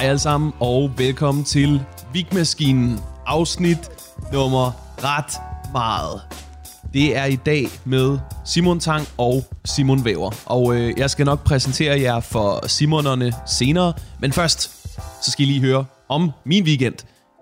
Hej 0.00 0.08
alle 0.08 0.18
sammen, 0.18 0.52
og 0.60 0.90
velkommen 0.98 1.44
til 1.44 1.82
Vigmaskinen, 2.12 2.98
afsnit 3.26 3.78
nummer 4.32 4.72
ret 5.04 5.32
meget. 5.72 6.20
Det 6.92 7.16
er 7.16 7.24
i 7.24 7.36
dag 7.36 7.66
med 7.84 8.18
Simon 8.44 8.80
Tang 8.80 9.08
og 9.18 9.44
Simon 9.64 10.04
Væver. 10.04 10.30
Og 10.46 10.76
øh, 10.76 10.92
jeg 10.96 11.10
skal 11.10 11.26
nok 11.26 11.44
præsentere 11.44 12.00
jer 12.00 12.20
for 12.20 12.66
Simonerne 12.66 13.32
senere. 13.46 13.92
Men 14.20 14.32
først, 14.32 14.60
så 15.24 15.30
skal 15.30 15.44
I 15.44 15.48
lige 15.48 15.60
høre 15.60 15.84
om 16.08 16.30
min 16.44 16.64
weekend. 16.64 16.94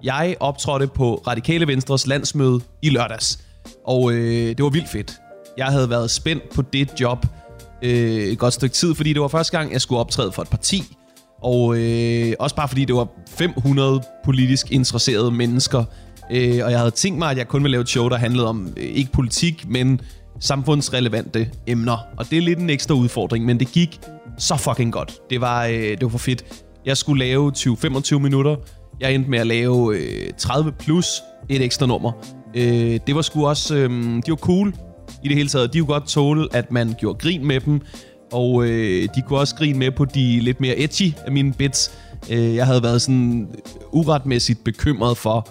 Jeg 0.02 0.36
optrådte 0.40 0.86
på 0.86 1.22
Radikale 1.26 1.66
Venstres 1.66 2.06
landsmøde 2.06 2.60
i 2.82 2.90
lørdags. 2.90 3.38
Og 3.86 4.12
øh, 4.12 4.48
det 4.48 4.62
var 4.62 4.70
vildt 4.70 4.88
fedt. 4.88 5.20
Jeg 5.58 5.66
havde 5.66 5.90
været 5.90 6.10
spændt 6.10 6.42
på 6.54 6.62
det 6.62 7.00
job 7.00 7.26
øh, 7.82 7.92
et 8.22 8.38
godt 8.38 8.54
stykke 8.54 8.74
tid, 8.74 8.94
fordi 8.94 9.12
det 9.12 9.22
var 9.22 9.28
første 9.28 9.58
gang, 9.58 9.72
jeg 9.72 9.80
skulle 9.80 10.00
optræde 10.00 10.32
for 10.32 10.42
et 10.42 10.48
parti. 10.48 10.97
Og 11.42 11.78
øh, 11.78 12.32
også 12.38 12.56
bare 12.56 12.68
fordi 12.68 12.84
det 12.84 12.94
var 12.94 13.08
500 13.28 14.00
politisk 14.24 14.72
interesserede 14.72 15.30
mennesker. 15.30 15.84
Øh, 16.30 16.60
og 16.64 16.70
jeg 16.70 16.78
havde 16.78 16.90
tænkt 16.90 17.18
mig, 17.18 17.30
at 17.30 17.38
jeg 17.38 17.48
kun 17.48 17.62
ville 17.62 17.72
lave 17.72 17.82
et 17.82 17.88
show, 17.88 18.08
der 18.08 18.16
handlede 18.16 18.48
om 18.48 18.72
øh, 18.76 18.84
ikke 18.84 19.12
politik, 19.12 19.68
men 19.68 20.00
samfundsrelevante 20.40 21.50
emner. 21.66 21.96
Og 22.16 22.30
det 22.30 22.38
er 22.38 22.42
lidt 22.42 22.58
en 22.58 22.70
ekstra 22.70 22.94
udfordring, 22.94 23.44
men 23.44 23.60
det 23.60 23.72
gik 23.72 24.00
så 24.38 24.56
fucking 24.56 24.92
godt. 24.92 25.30
Det 25.30 25.40
var, 25.40 25.66
øh, 25.66 25.72
det 25.74 26.02
var 26.02 26.08
for 26.08 26.18
fedt. 26.18 26.44
Jeg 26.86 26.96
skulle 26.96 27.24
lave 27.24 27.52
20-25 27.56 28.18
minutter. 28.18 28.56
Jeg 29.00 29.14
endte 29.14 29.30
med 29.30 29.38
at 29.38 29.46
lave 29.46 29.96
øh, 29.96 30.32
30 30.38 30.72
plus 30.72 31.06
et 31.48 31.62
ekstra 31.62 31.86
nummer. 31.86 32.12
Øh, 32.54 33.00
det 33.06 33.14
var 33.14 33.22
sgu 33.22 33.46
også... 33.46 33.76
Øh, 33.76 33.90
de 34.26 34.30
var 34.30 34.36
cool 34.36 34.74
i 35.24 35.28
det 35.28 35.36
hele 35.36 35.48
taget. 35.48 35.72
De 35.72 35.78
kunne 35.78 35.86
godt 35.86 36.06
tåle, 36.08 36.48
at 36.52 36.72
man 36.72 36.94
gjorde 36.98 37.18
grin 37.18 37.46
med 37.46 37.60
dem. 37.60 37.80
Og 38.32 38.66
øh, 38.66 39.08
de 39.14 39.22
kunne 39.22 39.38
også 39.38 39.54
grine 39.56 39.78
med 39.78 39.90
på 39.90 40.04
de 40.04 40.40
lidt 40.40 40.60
mere 40.60 40.78
edgy 40.78 41.14
af 41.26 41.32
mine 41.32 41.52
bits. 41.52 41.90
Øh, 42.30 42.54
jeg 42.54 42.66
havde 42.66 42.82
været 42.82 43.02
sådan 43.02 43.48
uretmæssigt 43.92 44.64
bekymret 44.64 45.16
for, 45.16 45.48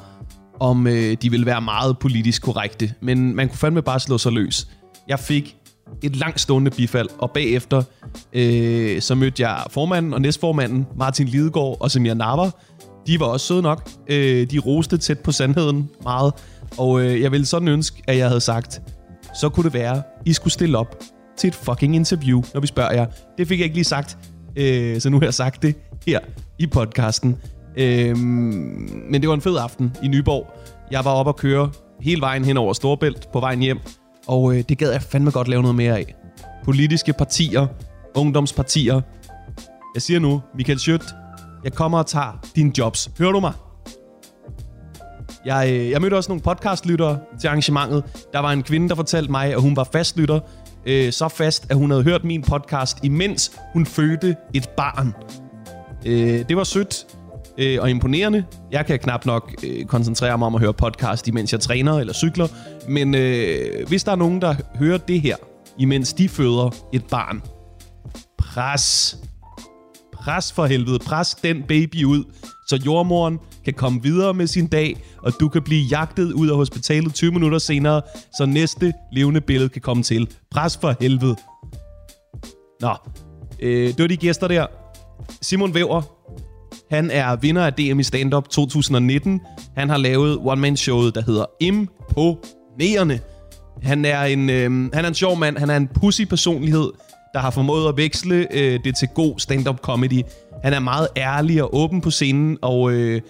om 0.60 0.88
øh, 0.88 1.18
de 1.22 1.32
ville 1.32 1.46
være 1.46 1.62
meget 1.62 2.00
politisk 2.00 2.42
korrekte. 2.42 2.94
Men 3.02 3.36
man 3.36 3.48
kunne 3.48 3.58
fandme 3.58 3.82
bare 3.82 4.00
slå 4.00 4.18
sig 4.18 4.32
løs. 4.32 4.68
Jeg 5.08 5.20
fik 5.20 5.58
et 6.04 6.16
langt 6.16 6.42
stående 6.42 6.72
bifald, 6.72 7.08
og 7.18 7.32
bagefter 7.32 7.84
øh, 8.34 9.02
så 9.02 9.16
mødte 9.16 9.48
jeg 9.48 9.64
formanden 9.70 10.14
og 10.14 10.22
næstformanden, 10.22 10.88
Martin 10.96 11.28
Lidegaard 11.28 11.78
og 11.80 11.92
Samir 11.92 12.14
Navar. 12.14 12.52
De 13.08 13.20
var 13.20 13.26
også 13.26 13.46
søde 13.46 13.62
nok. 13.62 13.90
Øh, 14.08 14.52
de 14.52 14.60
roste 14.60 14.98
tæt 14.98 15.20
på 15.20 15.32
sandheden 15.32 15.90
meget. 16.04 16.34
Og 16.78 17.02
øh, 17.02 17.22
jeg 17.22 17.32
ville 17.32 17.46
sådan 17.46 17.68
ønske, 17.68 18.02
at 18.08 18.18
jeg 18.18 18.28
havde 18.28 18.42
sagt, 18.42 18.82
så 19.40 19.50
kunne 19.50 19.64
det 19.64 19.73
være, 19.73 20.04
I 20.26 20.34
skulle 20.34 20.54
stille 20.54 20.78
op 20.78 21.04
til 21.38 21.48
et 21.48 21.56
fucking 21.56 21.96
interview, 21.96 22.44
når 22.54 22.62
vi 22.62 22.68
spørger 22.68 22.94
jer. 22.94 23.06
Det 23.38 23.48
fik 23.48 23.60
jeg 23.60 23.64
ikke 23.64 23.76
lige 23.76 23.86
sagt, 23.86 24.18
øh, 24.56 25.02
så 25.02 25.10
nu 25.10 25.18
har 25.20 25.26
jeg 25.26 25.34
sagt 25.34 25.62
det 25.62 25.76
her 26.08 26.20
i 26.60 26.68
podcasten. 26.68 27.38
Øh, 27.78 28.18
men 28.18 29.22
det 29.22 29.28
var 29.28 29.34
en 29.34 29.42
fed 29.42 29.58
aften 29.58 29.96
i 30.04 30.08
Nyborg. 30.08 30.48
Jeg 30.92 31.06
var 31.06 31.12
oppe 31.12 31.30
at 31.30 31.36
køre 31.36 31.72
hele 32.02 32.22
vejen 32.22 32.46
hen 32.46 32.58
over 32.58 32.74
Storbælt 32.74 33.32
på 33.34 33.40
vejen 33.40 33.60
hjem, 33.60 33.80
og 34.28 34.56
øh, 34.56 34.64
det 34.70 34.78
gad 34.78 34.92
jeg 34.92 35.02
fandme 35.02 35.32
godt 35.32 35.48
lave 35.48 35.62
noget 35.62 35.76
mere 35.76 35.98
af. 35.98 36.16
Politiske 36.64 37.14
partier, 37.14 37.68
ungdomspartier. 38.16 39.02
Jeg 39.96 40.02
siger 40.02 40.20
nu, 40.20 40.42
Michael 40.56 40.80
Schødt, 40.80 41.06
jeg 41.64 41.74
kommer 41.74 41.98
og 41.98 42.06
tager 42.06 42.46
dine 42.56 42.72
jobs. 42.78 43.10
Hører 43.20 43.32
du 43.32 43.40
mig? 43.40 43.54
Jeg, 45.46 45.70
øh, 45.72 45.90
jeg 45.90 46.02
mødte 46.02 46.16
også 46.16 46.32
nogle 46.32 46.42
podcastlyttere 46.42 47.20
til 47.40 47.48
arrangementet. 47.48 48.04
Der 48.34 48.40
var 48.40 48.52
en 48.52 48.64
kvinde, 48.64 48.90
der 48.90 48.96
fortalte 48.96 49.32
mig, 49.32 49.54
at 49.54 49.62
hun 49.62 49.76
var 49.76 49.84
fastlytter. 49.84 50.40
Øh, 50.88 51.12
så 51.12 51.28
fast, 51.28 51.68
at 51.70 51.78
hun 51.78 51.92
havde 51.92 52.04
hørt 52.04 52.24
min 52.24 52.42
podcast, 52.42 52.98
imens 53.04 53.52
hun 53.74 53.86
fødte 53.86 54.36
et 54.54 54.70
barn. 54.70 55.14
Øh, 56.06 56.46
det 56.50 56.58
var 56.58 56.64
sødt 56.64 57.06
øh, 57.58 57.78
og 57.82 57.90
imponerende. 57.90 58.44
Jeg 58.72 58.86
kan 58.86 59.00
knap 59.00 59.26
nok 59.26 59.56
øh, 59.64 59.86
koncentrere 59.86 60.38
mig 60.38 60.45
om 60.45 60.56
at 60.56 60.61
høre 60.61 60.73
podcast, 60.73 61.28
imens 61.28 61.52
jeg 61.52 61.60
træner 61.60 61.94
eller 62.00 62.14
cykler. 62.14 62.48
Men 62.89 63.16
øh, 63.16 63.88
hvis 63.88 64.04
der 64.04 64.11
er 64.11 64.16
nogen, 64.16 64.42
der 64.42 64.56
hører 64.76 64.98
det 64.98 65.22
her, 65.22 65.36
imens 65.80 66.14
de 66.14 66.30
føder 66.30 66.76
et 66.94 67.06
barn, 67.06 67.42
pres. 68.38 69.17
Pres 70.27 70.54
for 70.54 70.65
helvede. 70.65 70.99
Pres 70.99 71.36
den 71.36 71.64
baby 71.67 72.04
ud, 72.04 72.23
så 72.67 72.82
jordmoren 72.86 73.39
kan 73.65 73.73
komme 73.73 74.04
videre 74.04 74.33
med 74.33 74.48
sin 74.48 74.67
dag, 74.67 75.04
og 75.17 75.33
du 75.39 75.49
kan 75.49 75.61
blive 75.61 75.82
jagtet 75.82 76.32
ud 76.32 76.49
af 76.49 76.55
hospitalet 76.55 77.14
20 77.14 77.32
minutter 77.32 77.58
senere, 77.58 78.02
så 78.37 78.45
næste 78.45 78.93
levende 79.11 79.42
billede 79.42 79.70
kan 79.70 79.82
komme 79.82 80.04
til. 80.04 80.30
Pres 80.52 80.77
for 80.77 80.95
helvede. 81.02 81.36
Nå, 82.82 82.95
øh, 83.60 83.87
det 83.87 83.99
var 83.99 84.08
de 84.08 84.17
gæster 84.17 84.48
der. 84.48 84.67
Simon 85.42 85.73
Væver, 85.73 86.02
han 86.95 87.11
er 87.11 87.36
vinder 87.36 87.66
af 87.66 87.73
DM 87.73 87.99
i 87.99 88.04
stand-up 88.04 88.49
2019. 88.49 89.42
Han 89.77 89.89
har 89.89 89.98
lavet 89.98 90.37
one-man-showet, 90.42 91.16
der 91.16 91.21
hedder 91.21 91.45
Imponerende. 91.60 93.20
Han 93.83 94.05
er 94.05 94.23
en, 94.23 94.49
øh, 94.49 94.93
han 94.93 95.05
er 95.05 95.08
en 95.08 95.14
sjov 95.14 95.37
mand. 95.37 95.58
Han 95.58 95.70
er 95.70 95.77
en 95.77 95.87
pussy 95.87 96.21
personlighed, 96.21 96.89
der 97.37 97.43
har 97.43 97.52
formået 97.52 97.89
at 97.89 97.98
veksle 97.98 98.48
øh, 98.52 98.80
det 98.83 98.95
til 98.95 99.08
god 99.08 99.39
stand-up 99.39 99.80
comedy. 99.80 100.21
Han 100.64 100.73
er 100.73 100.80
meget 100.80 101.08
ærlig 101.17 101.64
og 101.64 101.75
åben 101.75 102.02
på 102.02 102.11
scenen, 102.11 102.58
og 102.61 102.92
øh, 102.92 103.21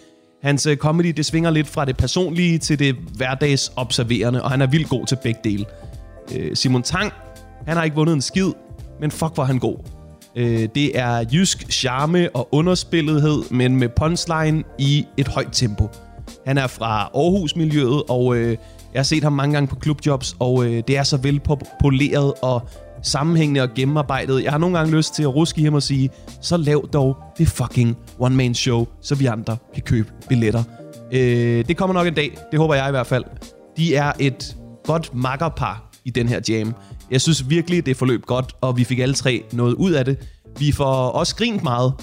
hans 0.43 0.65
øh, 0.65 0.77
comedy 0.77 1.07
det 1.07 1.25
svinger 1.25 1.49
lidt 1.49 1.67
fra 1.67 1.85
det 1.85 1.97
personlige 1.97 2.57
til 2.57 2.79
det 2.79 2.95
hverdags 2.95 3.71
observerende, 3.75 4.43
og 4.43 4.51
han 4.51 4.61
er 4.61 4.67
vildt 4.67 4.89
god 4.89 5.05
til 5.05 5.17
begge 5.23 5.39
dele. 5.43 5.65
Øh, 6.35 6.55
Simon 6.55 6.83
Tang, 6.83 7.11
han 7.65 7.77
har 7.77 7.83
ikke 7.83 7.95
vundet 7.95 8.13
en 8.13 8.21
skid, 8.21 8.51
men 9.01 9.11
fuck 9.11 9.33
hvor 9.33 9.43
han 9.43 9.59
god. 9.59 9.77
Øh, 10.35 10.69
det 10.75 10.99
er 10.99 11.25
jysk 11.31 11.71
charme 11.71 12.35
og 12.35 12.47
underspillethed, 12.51 13.43
men 13.51 13.75
med 13.75 13.89
punchline 13.89 14.63
i 14.79 15.05
et 15.17 15.27
højt 15.27 15.49
tempo. 15.51 15.89
Han 16.45 16.57
er 16.57 16.67
fra 16.67 17.09
Aarhus-miljøet, 17.15 18.03
og 18.09 18.35
øh, 18.35 18.57
jeg 18.93 18.99
har 18.99 19.03
set 19.03 19.23
ham 19.23 19.33
mange 19.33 19.53
gange 19.53 19.67
på 19.67 19.75
klubjobs, 19.75 20.35
og 20.39 20.65
øh, 20.65 20.83
det 20.87 20.97
er 20.97 21.03
så 21.03 21.17
velpoleret 21.17 22.33
og 22.41 22.69
sammenhængende 23.07 23.61
og 23.61 23.69
gennemarbejdet. 23.75 24.43
Jeg 24.43 24.51
har 24.51 24.57
nogle 24.57 24.77
gange 24.77 24.95
lyst 24.95 25.15
til 25.15 25.23
at 25.23 25.35
ruske 25.35 25.63
ham 25.63 25.73
og 25.73 25.83
sige, 25.83 26.09
så 26.41 26.57
lav 26.57 26.89
dog 26.93 27.17
det 27.37 27.47
fucking 27.47 27.97
one-man 28.19 28.55
show, 28.55 28.87
så 29.01 29.15
vi 29.15 29.25
andre 29.25 29.57
kan 29.73 29.83
købe 29.83 30.11
billetter. 30.29 30.63
Øh, 31.11 31.67
det 31.67 31.77
kommer 31.77 31.93
nok 31.93 32.07
en 32.07 32.13
dag, 32.13 32.37
det 32.51 32.59
håber 32.59 32.75
jeg 32.75 32.87
i 32.87 32.91
hvert 32.91 33.07
fald. 33.07 33.23
De 33.77 33.95
er 33.95 34.11
et 34.19 34.55
godt 34.83 35.15
makkerpar 35.15 35.91
i 36.05 36.09
den 36.09 36.27
her 36.27 36.39
jam. 36.49 36.73
Jeg 37.11 37.21
synes 37.21 37.49
virkelig, 37.49 37.85
det 37.85 37.97
forløb 37.97 38.25
godt, 38.25 38.53
og 38.61 38.77
vi 38.77 38.83
fik 38.83 38.99
alle 38.99 39.15
tre 39.15 39.43
noget 39.53 39.73
ud 39.73 39.91
af 39.91 40.05
det. 40.05 40.17
Vi 40.59 40.71
får 40.71 41.09
også 41.09 41.35
grint 41.35 41.63
meget. 41.63 41.93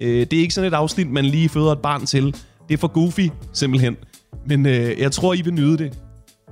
Øh, 0.00 0.26
det 0.30 0.32
er 0.32 0.40
ikke 0.40 0.54
sådan 0.54 0.72
et 0.72 0.74
afsnit, 0.74 1.10
man 1.10 1.24
lige 1.24 1.48
føder 1.48 1.72
et 1.72 1.78
barn 1.78 2.06
til. 2.06 2.36
Det 2.68 2.74
er 2.74 2.78
for 2.78 2.88
goofy, 2.88 3.30
simpelthen. 3.52 3.96
Men 4.46 4.66
øh, 4.66 4.98
jeg 4.98 5.12
tror, 5.12 5.34
I 5.34 5.42
vil 5.42 5.54
nyde 5.54 5.78
det. 5.78 5.98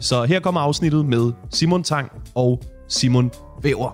Så 0.00 0.24
her 0.24 0.40
kommer 0.40 0.60
afsnittet 0.60 1.06
med 1.06 1.32
Simon 1.50 1.82
Tang 1.82 2.10
og 2.34 2.62
Simon 2.88 3.30
Væver. 3.62 3.92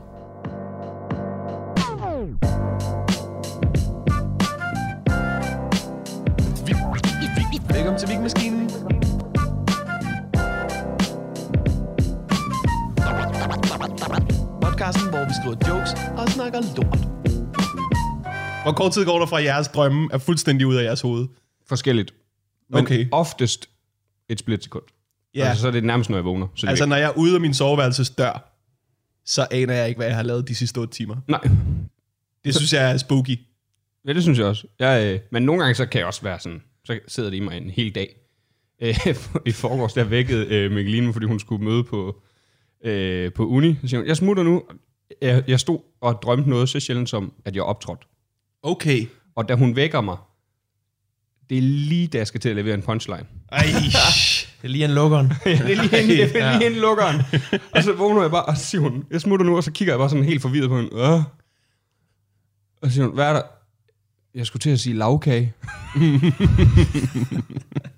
Velkommen 7.72 7.98
til 7.98 8.08
Vigmaskinen. 8.08 8.70
Podcasten, 14.62 15.08
hvor 15.10 15.24
vi 15.24 15.32
skriver 15.40 15.56
jokes 15.68 15.90
og 16.18 16.28
snakker 16.28 16.60
lort. 16.76 16.98
Hvor 18.62 18.72
kort 18.72 18.92
tid 18.92 19.04
går 19.04 19.18
der 19.18 19.26
fra, 19.26 19.38
at 19.38 19.44
jeres 19.44 19.68
drømme 19.68 20.08
er 20.12 20.18
fuldstændig 20.18 20.66
ud 20.66 20.74
af 20.74 20.84
jeres 20.84 21.00
hoved? 21.00 21.26
Forskelligt. 21.68 22.14
Men 22.70 22.78
Okay. 22.84 23.08
oftest 23.12 23.68
et 24.28 24.38
splitsekund. 24.38 24.82
Ja. 25.34 25.40
Ja. 25.40 25.48
Altså, 25.48 25.60
så 25.62 25.66
er 25.68 25.72
det 25.72 25.84
nærmest, 25.84 26.10
når 26.10 26.16
jeg 26.16 26.24
vågner. 26.24 26.46
Så 26.46 26.50
Altså, 26.52 26.68
altså, 26.68 26.86
når 26.86 26.96
jeg 26.96 27.06
er 27.06 27.16
ude 27.16 27.34
af 27.34 27.40
min 27.40 27.54
soveværelses 27.54 28.10
dør, 28.10 28.49
så 29.24 29.46
aner 29.50 29.74
jeg 29.74 29.88
ikke, 29.88 29.98
hvad 29.98 30.06
jeg 30.06 30.16
har 30.16 30.22
lavet 30.22 30.48
de 30.48 30.54
sidste 30.54 30.78
8 30.78 30.92
timer. 30.94 31.16
Nej, 31.28 31.40
Det 32.44 32.54
synes 32.54 32.72
jeg 32.72 32.92
er 32.92 32.96
spooky. 32.96 33.38
ja, 34.06 34.12
det 34.12 34.22
synes 34.22 34.38
jeg 34.38 34.46
også. 34.46 34.66
Jeg, 34.78 35.14
øh, 35.14 35.20
men 35.32 35.42
nogle 35.42 35.60
gange, 35.62 35.74
så 35.74 35.86
kan 35.86 35.98
jeg 35.98 36.06
også 36.06 36.22
være 36.22 36.38
sådan, 36.40 36.62
så 36.84 36.98
sidder 37.08 37.30
det 37.30 37.36
i 37.36 37.40
mig 37.40 37.56
en 37.56 37.70
hel 37.70 37.94
dag. 37.94 38.16
Øh, 38.82 38.94
I 39.46 39.52
forgårs, 39.52 39.92
der 39.92 40.04
vækkede 40.04 40.46
øh, 40.46 40.72
Mikkeline, 40.72 41.12
fordi 41.12 41.26
hun 41.26 41.40
skulle 41.40 41.64
møde 41.64 41.84
på, 41.84 42.22
øh, 42.84 43.32
på 43.32 43.46
uni. 43.46 43.74
Så 43.82 43.88
siger 43.88 44.00
hun, 44.00 44.08
jeg 44.08 44.16
smutter 44.16 44.42
nu. 44.42 44.62
Jeg, 45.22 45.44
jeg 45.48 45.60
stod 45.60 45.78
og 46.00 46.18
drømte 46.22 46.50
noget 46.50 46.68
så 46.68 46.80
sjældent 46.80 47.10
som, 47.10 47.32
at 47.44 47.54
jeg 47.56 47.62
optrådte. 47.62 48.06
Okay. 48.62 49.06
Og 49.36 49.48
da 49.48 49.54
hun 49.54 49.76
vækker 49.76 50.00
mig, 50.00 50.16
det 51.50 51.58
er 51.58 51.62
lige 51.62 52.06
da 52.06 52.18
jeg 52.18 52.26
skal 52.26 52.40
til 52.40 52.48
at 52.48 52.56
levere 52.56 52.74
en 52.74 52.82
punchline. 52.82 53.26
Ej. 53.52 53.64
Det 54.62 54.68
er 54.68 54.72
lige 54.72 54.84
en 54.84 54.90
lukkeren. 54.90 55.32
Ja, 55.46 55.50
det 55.50 55.60
er 55.60 55.82
lige 55.82 55.88
hende, 55.88 56.16
det 56.32 56.42
er 56.42 56.52
lige 56.58 56.68
hende 56.68 56.80
lukkeren. 56.80 57.22
Og 57.74 57.82
så 57.82 57.92
vågner 57.92 58.22
jeg 58.22 58.30
bare, 58.30 58.44
og 58.44 58.56
så 58.56 58.64
siger 58.64 58.80
hun, 58.80 59.04
jeg 59.10 59.20
smutter 59.20 59.46
nu, 59.46 59.56
og 59.56 59.64
så 59.64 59.72
kigger 59.72 59.94
jeg 59.94 59.98
bare 59.98 60.10
sådan 60.10 60.24
helt 60.24 60.42
forvirret 60.42 60.68
på 60.68 60.76
hende. 60.76 60.90
Øh. 60.94 61.22
Og 62.82 62.88
så 62.88 62.90
siger 62.90 63.04
hun, 63.04 63.14
hvad 63.14 63.26
er 63.26 63.32
der? 63.32 63.42
Jeg 64.34 64.46
skulle 64.46 64.60
til 64.60 64.70
at 64.70 64.80
sige 64.80 64.96
lavkage. 64.96 65.54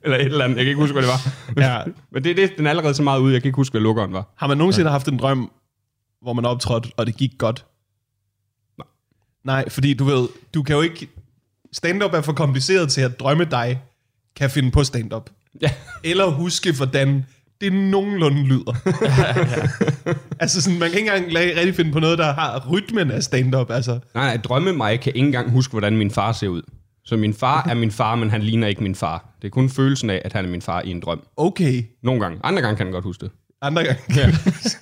eller 0.02 0.16
et 0.16 0.24
eller 0.24 0.44
andet, 0.44 0.56
jeg 0.56 0.64
kan 0.64 0.68
ikke 0.68 0.80
huske, 0.80 0.92
hvad 0.92 1.02
det 1.02 1.10
var. 1.10 1.32
Ja. 1.62 1.82
Men 2.10 2.24
det, 2.24 2.36
det, 2.36 2.52
den 2.56 2.66
er 2.66 2.70
allerede 2.70 2.94
så 2.94 3.02
meget 3.02 3.20
ude, 3.20 3.32
jeg 3.32 3.42
kan 3.42 3.48
ikke 3.48 3.56
huske, 3.56 3.72
hvad 3.72 3.80
lukkeren 3.80 4.12
var. 4.12 4.32
Har 4.36 4.46
man 4.46 4.58
nogensinde 4.58 4.90
haft 4.90 5.08
en 5.08 5.18
drøm, 5.18 5.50
hvor 6.22 6.32
man 6.32 6.44
optrådte, 6.44 6.90
og 6.96 7.06
det 7.06 7.16
gik 7.16 7.30
godt? 7.38 7.66
Nej. 8.78 8.86
Nej, 9.44 9.68
fordi 9.68 9.94
du 9.94 10.04
ved, 10.04 10.28
du 10.54 10.62
kan 10.62 10.76
jo 10.76 10.82
ikke... 10.82 11.08
stand-up 11.72 12.12
er 12.12 12.20
for 12.20 12.32
kompliceret 12.32 12.90
til, 12.90 13.00
at 13.00 13.20
drømme 13.20 13.44
dig 13.44 13.82
kan 14.36 14.50
finde 14.50 14.70
på 14.70 14.84
stand-up. 14.84 15.30
Ja. 15.60 15.70
Eller 16.04 16.26
huske, 16.30 16.72
hvordan 16.76 17.26
det 17.60 17.72
nogenlunde 17.72 18.42
lyder. 18.42 18.76
altså 20.40 20.62
sådan, 20.62 20.78
man 20.78 20.90
kan 20.90 20.98
ikke 20.98 21.10
engang 21.12 21.32
la- 21.32 21.58
rigtig 21.58 21.74
finde 21.74 21.92
på 21.92 22.00
noget, 22.00 22.18
der 22.18 22.32
har 22.32 22.68
rytmen 22.70 23.10
af 23.10 23.22
stand-up. 23.22 23.70
Altså, 23.70 23.92
Nej, 23.92 24.24
nej, 24.24 24.36
drømme 24.36 24.72
mig 24.72 25.00
kan 25.00 25.12
ikke 25.14 25.26
engang 25.26 25.50
huske, 25.50 25.70
hvordan 25.72 25.96
min 25.96 26.10
far 26.10 26.32
ser 26.32 26.48
ud. 26.48 26.62
Så 27.04 27.16
min 27.16 27.34
far 27.34 27.66
er 27.68 27.74
min 27.74 27.90
far, 27.90 28.14
men 28.14 28.30
han 28.30 28.42
ligner 28.42 28.66
ikke 28.68 28.82
min 28.82 28.94
far. 28.94 29.34
Det 29.42 29.48
er 29.48 29.50
kun 29.50 29.70
følelsen 29.70 30.10
af, 30.10 30.22
at 30.24 30.32
han 30.32 30.44
er 30.44 30.48
min 30.48 30.62
far 30.62 30.82
i 30.82 30.90
en 30.90 31.00
drøm. 31.00 31.20
okay, 31.36 31.82
Nogle 32.02 32.20
gange. 32.20 32.38
Andre 32.44 32.62
gange 32.62 32.76
kan 32.76 32.86
han 32.86 32.92
godt 32.92 33.04
huske 33.04 33.24
det. 33.24 33.32
andre 33.62 33.84
gange. 33.84 34.00
Ja. 34.16 34.28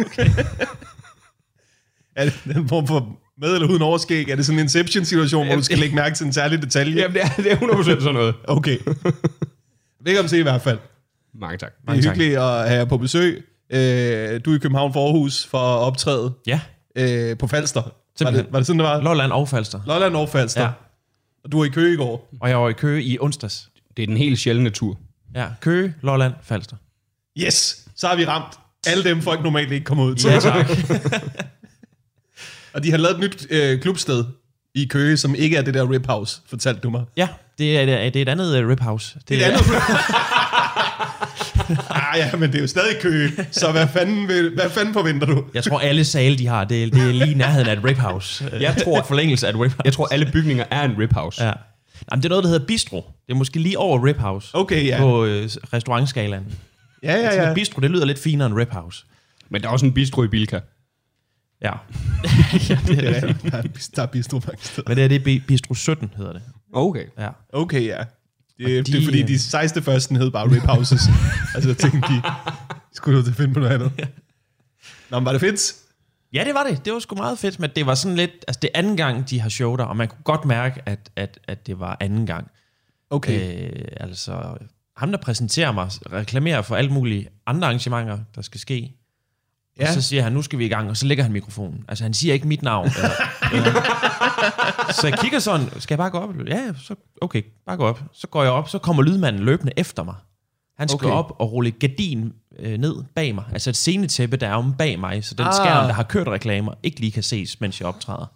okay. 0.06 0.30
er 2.16 2.24
det 2.24 2.34
den 2.44 2.68
form 2.68 2.86
for 2.86 3.16
med 3.40 3.54
eller 3.54 3.68
uden 3.68 3.82
overskæg? 3.82 4.28
Er 4.28 4.36
det 4.36 4.46
sådan 4.46 4.58
en 4.58 4.62
Inception-situation, 4.64 5.46
hvor 5.46 5.56
du 5.56 5.62
skal 5.62 5.78
lægge 5.78 5.94
mærke 5.94 6.14
til 6.16 6.26
en 6.26 6.32
særlig 6.32 6.62
detalje? 6.62 7.02
Jamen, 7.02 7.14
det 7.14 7.22
er, 7.22 7.28
det 7.42 7.52
er 7.52 7.56
100% 7.56 7.84
sådan 7.84 8.14
noget. 8.14 8.34
Okay. 8.44 8.78
Velkommen 10.04 10.28
til 10.28 10.38
i 10.38 10.42
hvert 10.42 10.62
fald. 10.62 10.78
Mange 11.34 11.58
tak. 11.58 11.70
Det 11.72 11.78
er 11.82 11.86
Mange 11.86 12.02
tak. 12.02 12.12
hyggeligt 12.12 12.36
at 12.38 12.42
have 12.68 12.78
jer 12.78 12.84
på 12.84 12.98
besøg. 12.98 13.44
Øh, 13.70 14.40
du 14.44 14.52
er 14.52 14.56
i 14.56 14.58
København 14.58 14.92
for 14.92 15.04
Aarhus 15.06 15.46
for 15.46 15.58
at 15.58 15.78
optræde 15.86 16.32
Ja, 16.46 16.60
øh, 16.96 17.38
på 17.38 17.46
Falster. 17.46 17.82
Var 18.20 18.30
det, 18.30 18.46
var 18.50 18.58
det 18.58 18.66
sådan, 18.66 18.78
det 18.80 18.86
var? 18.88 19.00
Lolland 19.00 19.32
og 19.32 19.48
Falster. 19.48 19.80
Lolland 19.86 20.16
og 20.16 20.28
Falster. 20.28 20.60
Ja. 20.60 20.66
Ja. 20.66 20.72
Og 21.44 21.52
du 21.52 21.58
var 21.58 21.64
i 21.64 21.68
Køge 21.68 21.92
i 21.94 21.96
går. 21.96 22.28
Og 22.40 22.48
jeg 22.48 22.58
var 22.60 22.68
i 22.68 22.72
Køge 22.72 23.02
i 23.02 23.18
onsdags. 23.20 23.70
Det 23.96 24.02
er 24.02 24.06
den 24.06 24.16
helt 24.16 24.38
sjældne 24.38 24.70
tur. 24.70 24.98
Ja, 25.34 25.46
Køge, 25.60 25.94
Lolland, 26.02 26.32
Falster. 26.42 26.76
Yes, 27.38 27.88
så 27.96 28.06
har 28.08 28.16
vi 28.16 28.24
ramt 28.26 28.54
alle 28.86 29.04
dem, 29.04 29.22
folk 29.22 29.42
normalt 29.42 29.72
ikke 29.72 29.84
kommer 29.84 30.04
ud 30.04 30.14
til. 30.14 30.30
Ja, 30.30 30.40
tak. 30.40 30.66
Og 32.74 32.82
de 32.82 32.90
har 32.90 32.98
lavet 32.98 33.14
et 33.14 33.20
nyt 33.20 33.46
øh, 33.50 33.80
klubsted 33.80 34.24
i 34.74 34.84
Køge, 34.84 35.16
som 35.16 35.34
ikke 35.34 35.56
er 35.56 35.62
det 35.62 35.74
der 35.74 35.90
Rip 35.90 36.06
House, 36.06 36.40
fortalte 36.46 36.80
du 36.80 36.90
mig. 36.90 37.02
Ja, 37.16 37.28
det 37.58 37.78
er, 37.80 37.86
det 38.10 38.16
er 38.16 38.22
et 38.22 38.28
andet 38.28 38.62
uh, 38.64 38.68
rip 38.70 38.80
house. 38.80 39.14
Det, 39.18 39.28
Det 39.28 39.42
er 39.42 39.48
et 39.48 39.52
andet 39.52 39.66
ah, 41.90 42.18
ja, 42.18 42.36
men 42.36 42.50
det 42.52 42.58
er 42.58 42.60
jo 42.62 42.66
stadig 42.66 42.96
Køge, 43.02 43.30
så 43.50 43.72
hvad 43.72 43.86
fanden, 43.88 44.28
vil, 44.28 44.50
hvad 44.54 44.70
fanden 44.70 44.94
forventer 44.94 45.26
du? 45.26 45.44
Jeg 45.54 45.64
tror, 45.64 45.78
alle 45.80 46.04
sale, 46.04 46.38
de 46.38 46.46
har, 46.46 46.64
det 46.64 46.82
er, 46.84 46.90
det 46.90 47.02
er 47.02 47.12
lige 47.12 47.30
i 47.30 47.34
nærheden 47.34 47.68
af 47.68 47.72
et 47.72 47.84
rip 47.84 47.96
house. 47.98 48.50
Jeg 48.60 48.76
tror- 48.84 49.02
forlængelse 49.08 49.46
af 49.46 49.50
et 49.50 49.56
rip 49.60 49.70
house. 49.76 49.80
Jeg 49.84 49.92
tror, 49.92 50.06
alle 50.12 50.30
bygninger 50.32 50.64
er 50.70 50.82
en 50.82 50.94
rip 50.98 51.12
house. 51.12 51.44
Ja. 51.44 51.52
Jamen, 52.12 52.22
det 52.22 52.24
er 52.24 52.28
noget, 52.28 52.44
der 52.44 52.50
hedder 52.50 52.66
bistro. 52.66 52.96
Det 53.26 53.32
er 53.32 53.36
måske 53.36 53.58
lige 53.58 53.78
over 53.78 54.06
rip 54.06 54.18
house. 54.18 54.48
Okay, 54.54 54.86
ja. 54.86 54.98
På 54.98 55.24
øh, 55.24 55.48
restaurantskalaen. 55.72 56.44
Ja, 57.02 57.12
ja, 57.14 57.34
Ja. 57.34 57.48
ja. 57.48 57.54
Bistro, 57.54 57.80
det 57.80 57.90
lyder 57.90 58.04
lidt 58.04 58.18
finere 58.18 58.46
end 58.46 58.56
rip 58.58 58.72
house. 58.72 59.04
Men 59.50 59.62
der 59.62 59.68
er 59.68 59.72
også 59.72 59.86
en 59.86 59.92
bistro 59.92 60.22
i 60.24 60.28
Bilka. 60.28 60.58
Ja. 61.62 61.72
ja 62.68 62.78
det 62.86 62.88
Det 62.88 63.08
er 63.08 63.14
er 63.14 63.20
det. 63.32 63.42
Der 63.52 63.58
er, 63.58 63.62
der 63.96 64.02
er 64.02 64.06
bistro 64.06 64.40
mange 64.46 64.64
steder. 64.64 64.88
Men 64.88 64.96
det 64.96 65.04
er 65.04 65.08
det 65.08 65.24
bi- 65.24 65.42
bistro 65.48 65.74
17, 65.74 66.12
hedder 66.16 66.32
det. 66.32 66.42
Okay. 66.72 67.04
Ja. 67.18 67.28
Okay, 67.52 67.86
ja. 67.86 68.04
Det, 68.58 68.64
Og 68.66 68.70
de, 68.70 68.76
de, 68.76 68.82
det 68.82 68.94
er 69.00 69.04
fordi, 69.04 69.22
øh, 69.22 69.28
de 69.28 69.38
16 69.38 69.82
første 69.82 70.14
hed 70.14 70.30
bare 70.30 70.50
Rip 70.50 70.62
Houses. 70.62 71.02
altså, 71.54 71.68
jeg 71.70 71.76
tænkte, 71.78 72.08
de 72.12 72.22
skulle 72.92 73.18
ud 73.18 73.22
til 73.22 73.30
at 73.30 73.36
finde 73.36 73.54
på 73.54 73.60
noget 73.60 73.74
andet. 73.74 73.92
Nå, 75.10 75.18
men 75.18 75.24
var 75.24 75.32
det 75.32 75.40
fedt? 75.40 75.74
Ja, 76.32 76.44
det 76.44 76.54
var 76.54 76.64
det. 76.64 76.84
Det 76.84 76.92
var 76.92 76.98
sgu 76.98 77.14
meget 77.14 77.38
fedt, 77.38 77.60
men 77.60 77.70
det 77.76 77.86
var 77.86 77.94
sådan 77.94 78.16
lidt... 78.16 78.30
Altså, 78.48 78.58
det 78.62 78.70
er 78.74 78.78
anden 78.78 78.96
gang, 78.96 79.30
de 79.30 79.40
har 79.40 79.48
show 79.48 79.76
der, 79.76 79.84
og 79.84 79.96
man 79.96 80.08
kunne 80.08 80.22
godt 80.24 80.44
mærke, 80.44 80.82
at, 80.86 81.10
at, 81.16 81.38
at 81.48 81.66
det 81.66 81.80
var 81.80 81.96
anden 82.00 82.26
gang. 82.26 82.50
Okay. 83.10 83.62
Øh, 83.70 83.82
altså, 83.96 84.56
ham 84.96 85.10
der 85.10 85.18
præsenterer 85.18 85.72
mig, 85.72 85.90
reklamerer 86.12 86.62
for 86.62 86.76
alle 86.76 86.90
mulige 86.90 87.28
andre 87.46 87.66
arrangementer, 87.68 88.18
der 88.34 88.42
skal 88.42 88.60
ske. 88.60 88.92
Ja. 89.78 89.82
Ja. 89.84 89.88
Og 89.88 89.94
så 89.94 90.02
siger 90.02 90.22
han, 90.22 90.32
nu 90.32 90.42
skal 90.42 90.58
vi 90.58 90.66
i 90.66 90.68
gang, 90.68 90.90
og 90.90 90.96
så 90.96 91.06
lægger 91.06 91.24
han 91.24 91.32
mikrofonen. 91.32 91.84
Altså, 91.88 92.04
han 92.04 92.14
siger 92.14 92.34
ikke 92.34 92.48
mit 92.48 92.62
navn. 92.62 92.86
Eller, 92.96 93.10
eller. 93.66 94.92
Så 94.92 95.06
jeg 95.06 95.18
kigger 95.18 95.38
sådan, 95.38 95.66
skal 95.78 95.94
jeg 95.94 95.98
bare 95.98 96.10
gå 96.10 96.18
op? 96.18 96.30
Ja, 96.48 96.60
så, 96.86 96.94
okay, 97.22 97.42
bare 97.66 97.76
gå 97.76 97.84
op. 97.86 98.00
Så 98.14 98.26
går 98.26 98.42
jeg 98.42 98.52
op, 98.52 98.68
så 98.68 98.78
kommer 98.78 99.02
lydmanden 99.02 99.42
løbende 99.42 99.72
efter 99.76 100.02
mig. 100.04 100.14
Han 100.78 100.88
skal 100.88 100.96
Okay. 101.06 101.14
op 101.14 101.36
og 101.38 101.52
rulle 101.52 101.70
gardin 101.70 102.32
øh, 102.58 102.78
ned 102.78 102.94
bag 103.14 103.34
mig. 103.34 103.44
Altså 103.52 103.70
et 103.70 103.76
scenetæppe, 103.76 104.36
der 104.36 104.48
er 104.48 104.54
om 104.54 104.74
bag 104.78 105.00
mig, 105.00 105.24
så 105.24 105.34
den 105.34 105.46
Ah. 105.46 105.54
skærm, 105.54 105.86
der 105.86 105.92
har 105.92 106.02
kørt 106.02 106.28
reklamer, 106.28 106.72
ikke 106.82 107.00
lige 107.00 107.12
kan 107.12 107.22
ses, 107.22 107.60
mens 107.60 107.80
jeg 107.80 107.88
optræder. 107.88 108.26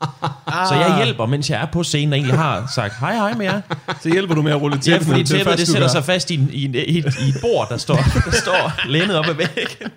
Ah. 0.46 0.68
Så 0.68 0.74
jeg 0.74 1.04
hjælper, 1.04 1.26
mens 1.26 1.50
jeg 1.50 1.60
er 1.62 1.66
på 1.66 1.82
scenen, 1.82 2.12
og 2.12 2.16
egentlig 2.18 2.38
har 2.38 2.66
sagt 2.74 2.94
hej 3.00 3.14
hej 3.14 3.34
med 3.34 3.46
jer. 3.46 3.60
Så 4.02 4.08
hjælper 4.12 4.34
du 4.34 4.42
med 4.42 4.52
at 4.52 4.60
rulle 4.60 4.76
Ja, 4.76 4.80
tæppet 4.82 5.06
fordi 5.06 5.18
ned 5.20 5.26
til 5.26 5.36
tæppet, 5.38 5.58
det 5.58 5.66
du 5.66 5.72
sætter 5.72 5.88
sig 5.88 6.04
fast 6.04 6.30
i, 6.30 6.34
en, 6.34 6.50
i, 6.52 6.64
en, 6.64 6.74
i, 6.74 6.78
et, 6.98 7.04
i 7.04 7.28
et 7.28 7.36
bord, 7.40 7.68
der 7.68 7.76
står, 7.76 7.96
der 8.24 8.30
står 8.30 8.72
lænet 8.92 9.16
op 9.18 9.26
ad 9.28 9.34
væggen. 9.34 9.90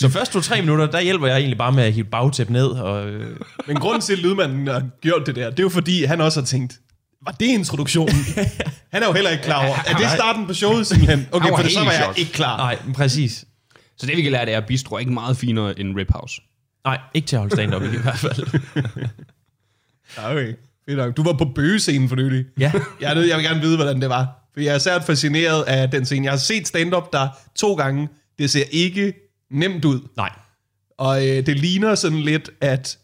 Så 0.00 0.08
først 0.08 0.32
to-tre 0.32 0.60
minutter, 0.62 0.86
der 0.86 1.00
hjælper 1.00 1.26
jeg 1.26 1.36
egentlig 1.38 1.58
bare 1.58 1.72
med 1.72 1.84
at 1.84 1.92
hive 1.92 2.04
bagtæppet 2.04 2.52
ned. 2.52 2.66
Og, 2.66 3.08
øh, 3.08 3.36
Men 3.66 3.76
grunden 3.76 4.00
til, 4.02 4.12
at 4.12 4.18
lydmanden 4.18 4.66
har 4.66 4.82
gjort 5.00 5.26
det 5.26 5.36
der, 5.36 5.50
det 5.50 5.58
er 5.58 5.62
jo 5.62 5.68
fordi, 5.68 6.04
han 6.04 6.20
også 6.20 6.40
har 6.40 6.46
tænkt, 6.46 6.74
var 7.22 7.32
det 7.32 7.46
introduktionen? 7.46 8.14
Han 8.92 9.02
er 9.02 9.06
jo 9.06 9.12
heller 9.12 9.30
ikke 9.30 9.44
klar 9.44 9.66
over. 9.66 9.76
Er 9.86 9.94
det 9.96 10.10
starten 10.10 10.46
på 10.46 10.54
showet 10.54 10.86
simpelthen? 10.86 11.28
Okay, 11.32 11.48
for 11.48 11.56
det, 11.56 11.72
så 11.72 11.84
var 11.84 11.92
jeg 11.92 12.12
ikke 12.16 12.32
klar. 12.32 12.56
nej, 12.56 12.78
men 12.84 12.94
præcis. 12.94 13.44
Så 13.98 14.06
det 14.06 14.16
vi 14.16 14.22
kan 14.22 14.32
lære, 14.32 14.46
det 14.46 14.54
er, 14.54 14.58
at 14.58 14.66
bistro 14.66 14.94
er 14.94 14.98
ikke 14.98 15.12
meget 15.12 15.36
finere 15.36 15.80
end 15.80 15.96
rip 15.96 16.10
house. 16.12 16.40
Nej, 16.84 16.98
ikke 17.14 17.26
til 17.26 17.36
at 17.36 17.40
holde 17.40 17.54
stand-up 17.56 17.82
i 17.82 17.86
hvert 18.02 18.18
fald. 18.18 18.46
Okay, 20.24 20.54
fedt 20.88 20.98
nok. 20.98 21.16
Du 21.16 21.22
var 21.22 21.32
på 21.32 21.44
bøgescenen 21.54 22.08
for 22.08 22.16
nylig. 22.16 22.44
Ja. 22.58 22.72
Jeg, 23.00 23.14
nødt- 23.14 23.28
jeg 23.28 23.36
vil 23.36 23.44
gerne 23.44 23.60
vide, 23.60 23.76
hvordan 23.76 24.00
det 24.00 24.08
var. 24.08 24.48
For 24.54 24.60
jeg 24.60 24.74
er 24.74 24.78
særligt 24.78 25.06
fascineret 25.06 25.62
af 25.62 25.90
den 25.90 26.04
scene. 26.04 26.24
Jeg 26.24 26.32
har 26.32 26.38
set 26.38 26.68
stand-up 26.68 27.12
der 27.12 27.28
to 27.56 27.74
gange. 27.74 28.08
Det 28.38 28.50
ser 28.50 28.64
ikke 28.70 29.12
nemt 29.50 29.84
ud. 29.84 30.00
Nej. 30.16 30.32
Og 30.98 31.26
øh, 31.28 31.46
det 31.46 31.58
ligner 31.58 31.94
sådan 31.94 32.18
lidt, 32.20 32.50
at, 32.60 32.98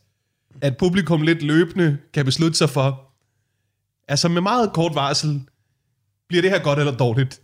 at 0.60 0.76
publikum 0.76 1.22
lidt 1.22 1.42
løbende 1.42 1.98
kan 2.14 2.24
beslutte 2.24 2.58
sig 2.58 2.70
for, 2.70 3.10
altså 4.08 4.28
med 4.28 4.42
meget 4.42 4.72
kort 4.72 4.94
varsel, 4.94 5.42
bliver 6.28 6.42
det 6.42 6.50
her 6.50 6.58
godt 6.58 6.78
eller 6.78 6.96
dårligt? 6.96 7.40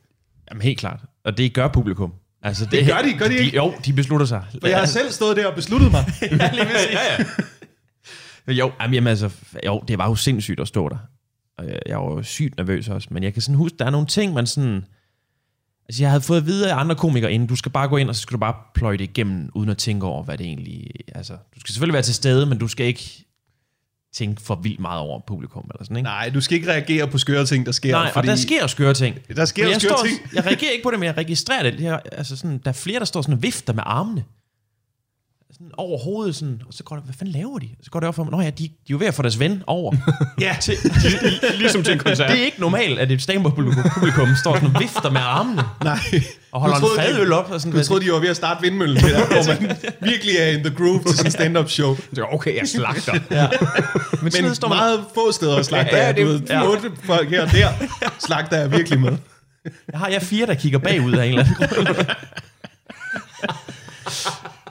Jamen 0.51 0.63
helt 0.63 0.79
klart. 0.79 1.01
Og 1.25 1.39
det 1.39 1.55
gør 1.55 1.69
publikum. 1.69 2.13
Altså, 2.43 2.65
Det 2.65 2.87
gør 2.87 3.03
de, 3.03 3.19
gør 3.19 3.29
de 3.29 3.37
ikke? 3.37 3.57
Jo, 3.57 3.75
de 3.85 3.93
beslutter 3.93 4.27
sig. 4.27 4.45
For 4.61 4.69
jeg 4.69 4.79
har 4.79 4.87
selv 4.87 5.11
stået 5.11 5.37
der 5.37 5.47
og 5.47 5.55
besluttet 5.55 5.91
mig. 5.91 6.05
ja, 6.23 6.51
lige 6.53 6.67
ja, 6.93 7.25
ja. 8.47 8.53
Jo, 8.53 8.73
jamen, 8.81 9.07
altså, 9.07 9.31
jo, 9.67 9.83
det 9.89 9.99
var 9.99 10.09
jo 10.09 10.15
sindssygt 10.15 10.61
at 10.61 10.69
stå 10.69 10.89
der. 10.89 10.99
Og 11.59 11.67
jeg, 11.67 11.79
jeg 11.87 11.99
var 11.99 12.05
jo 12.05 12.23
sygt 12.23 12.57
nervøs 12.57 12.89
også. 12.89 13.09
Men 13.11 13.23
jeg 13.23 13.33
kan 13.33 13.43
sådan 13.43 13.55
huske, 13.57 13.79
der 13.79 13.85
er 13.85 13.91
nogle 13.91 14.07
ting, 14.07 14.33
man 14.33 14.47
sådan... 14.47 14.85
Altså, 15.91 16.03
jeg 16.03 16.11
havde 16.11 16.21
fået 16.21 16.39
at 16.39 16.47
vide 16.47 16.73
af 16.73 16.77
andre 16.77 16.95
komikere 16.95 17.33
inden, 17.33 17.49
du 17.49 17.57
skal 17.57 17.73
bare 17.73 17.89
gå 17.89 17.97
ind, 17.97 18.09
og 18.09 18.15
så 18.15 18.23
skal 18.23 18.33
du 18.33 18.39
bare 18.39 18.55
pløje 18.75 18.97
det 18.97 19.05
igennem, 19.05 19.51
uden 19.55 19.71
at 19.71 19.79
tænke 19.79 20.07
over, 20.07 20.23
hvad 20.23 20.39
det 20.39 20.47
egentlig... 20.47 20.91
Altså, 21.15 21.33
du 21.33 21.61
skal 21.61 21.73
selvfølgelig 21.73 21.93
være 21.93 22.03
til 22.03 22.15
stede, 22.15 22.47
men 22.47 22.59
du 22.59 22.69
skal 22.69 22.87
ikke 22.87 23.25
tænke 24.15 24.43
for 24.43 24.55
vildt 24.55 24.81
meget 24.81 25.01
over 25.01 25.21
publikum, 25.27 25.71
eller 25.75 25.85
sådan, 25.85 25.97
ikke? 25.97 26.05
Nej, 26.05 26.31
du 26.31 26.41
skal 26.41 26.55
ikke 26.55 26.71
reagere 26.71 27.07
på 27.07 27.19
skøre 27.19 27.47
ting, 27.47 27.67
der 27.67 27.73
sker. 27.73 27.93
Nej, 27.93 28.13
og 28.15 28.25
der 28.25 28.37
sker 28.37 28.67
skøre 28.67 28.95
ting. 28.95 29.17
Der 29.37 29.45
sker 29.45 29.69
jeg, 29.69 29.81
skøre 29.81 29.97
står, 29.97 30.07
ting. 30.07 30.21
jeg 30.35 30.47
reagerer 30.47 30.71
ikke 30.71 30.83
på 30.83 30.91
det, 30.91 30.99
men 30.99 31.07
jeg 31.07 31.17
registrerer 31.17 31.71
det. 31.71 31.81
Jeg, 31.81 32.01
altså 32.13 32.37
sådan, 32.37 32.59
der 32.59 32.69
er 32.69 32.73
flere, 32.73 32.99
der 32.99 33.05
står 33.05 33.23
sådan 33.23 33.35
og 33.35 33.43
vifter 33.43 33.73
med 33.73 33.83
armene. 33.87 34.25
Sådan 35.53 35.71
over 35.77 35.99
hovedet, 35.99 36.37
sådan, 36.37 36.63
og 36.69 36.75
så 36.75 36.83
går 36.85 36.97
der, 36.97 37.03
hvad 37.03 37.15
fanden 37.19 37.33
laver 37.35 37.59
de? 37.59 37.69
Så 37.83 37.91
går 37.91 38.01
det 38.01 38.09
op 38.09 38.15
for 38.15 38.25
mig, 38.25 38.31
nå 38.33 38.41
ja, 38.41 38.47
de, 38.51 38.53
de 38.59 38.65
er 38.65 38.69
jo 38.91 38.97
ved 38.99 39.07
at 39.07 39.15
få 39.15 39.23
deres 39.23 39.39
ven 39.39 39.63
over. 39.67 39.95
Ja, 40.41 40.57
til, 40.61 40.75
Ligesom 41.59 41.83
til 41.85 41.93
en 41.93 41.99
koncert. 41.99 42.31
det 42.31 42.39
er 42.41 42.45
ikke 42.45 42.61
normalt, 42.61 42.99
at 42.99 43.11
et 43.13 43.23
stand 43.23 43.45
publikum 43.45 43.85
publikum 43.95 44.29
står 44.43 44.55
sådan 44.55 44.75
og 44.77 44.81
vifter 44.81 45.11
med 45.11 45.21
armene, 45.21 45.63
nej. 45.85 45.99
og 46.53 46.61
holder 46.61 46.75
Du 46.77 46.81
troede, 46.81 46.95
en 47.09 47.15
fadøl 47.15 47.33
op. 47.33 47.51
Og 47.51 47.61
sådan, 47.61 47.79
Du 47.79 47.85
troede, 47.85 48.05
de 48.07 48.13
var 48.13 48.19
ved 48.19 48.29
at 48.29 48.37
starte 48.37 48.61
vindmøllen, 48.63 48.97
det 48.97 49.05
der, 49.05 49.27
hvor 49.27 49.61
man 49.67 49.77
virkelig 50.01 50.35
er 50.39 50.47
in 50.47 50.65
the 50.65 50.75
groove 50.77 51.03
til 51.03 51.11
sådan 51.13 51.27
en 51.27 51.31
stand-up 51.31 51.69
show. 51.71 51.97
Så, 52.15 52.27
okay, 52.33 52.57
jeg 52.57 52.69
slagter. 52.69 53.19
ja. 53.31 53.49
Men, 54.23 54.33
Men 54.43 54.55
står 54.55 54.69
man, 54.69 54.77
meget 54.77 55.05
få 55.15 55.33
steder 55.33 55.63
slagter 55.63 55.97
Ja, 55.97 56.07
jeg. 56.07 56.17
det- 56.17 56.27
Du 56.27 56.29
ved, 56.31 56.41
ja. 56.49 56.69
otte 56.69 56.91
folk 57.05 57.31
her 57.31 57.43
og 57.43 57.51
der 57.51 57.69
slagter 58.19 58.59
jeg 58.59 58.73
virkelig 58.73 59.01
med. 59.01 59.13
jeg 59.93 59.99
har 60.01 60.09
jeg 60.09 60.23
fire, 60.23 60.47
der 60.47 60.55
kigger 60.55 60.79
bagud 60.79 61.13
af 61.13 61.27
en 61.27 61.39
eller 61.39 61.45
anden 61.45 61.85
grund. 61.87 62.07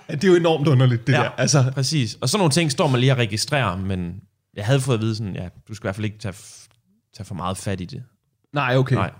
Ja, 0.10 0.16
det 0.16 0.24
er 0.24 0.28
jo 0.28 0.36
enormt 0.36 0.68
underligt, 0.68 1.08
det 1.08 1.14
Ja. 1.14 1.18
der. 1.18 1.30
Altså, 1.30 1.72
Præcis. 1.74 2.18
Og 2.22 2.30
sådan 2.30 2.40
nogle 2.40 2.52
ting 2.52 2.72
står 2.72 2.88
man 2.88 3.00
lige 3.00 3.12
og 3.12 3.18
registrerer, 3.18 3.78
men 3.78 4.22
jeg 4.56 4.66
havde 4.66 4.80
fået 4.82 4.96
at 4.96 5.02
vide 5.02 5.16
sådan, 5.16 5.36
ja, 5.36 5.48
du 5.68 5.74
skal 5.76 5.84
i 5.84 5.88
hvert 5.88 5.96
fald 5.96 6.06
ikke 6.06 6.18
tage, 6.18 6.34
f- 6.34 6.68
tage 7.18 7.26
for 7.26 7.36
meget 7.36 7.58
fat 7.58 7.82
i 7.82 7.86
det. 7.86 8.04
nej, 8.54 8.78
okay. 8.78 8.96
Nej. 8.96 9.12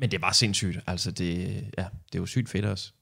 Men 0.00 0.10
det 0.10 0.22
var 0.22 0.32
sindssygt. 0.32 0.78
Altså, 0.86 1.10
det, 1.10 1.38
ja, 1.78 1.82
det 2.06 2.14
er 2.14 2.18
jo 2.18 2.26
sygt 2.26 2.48
fedt 2.48 2.64
også. 2.64 2.92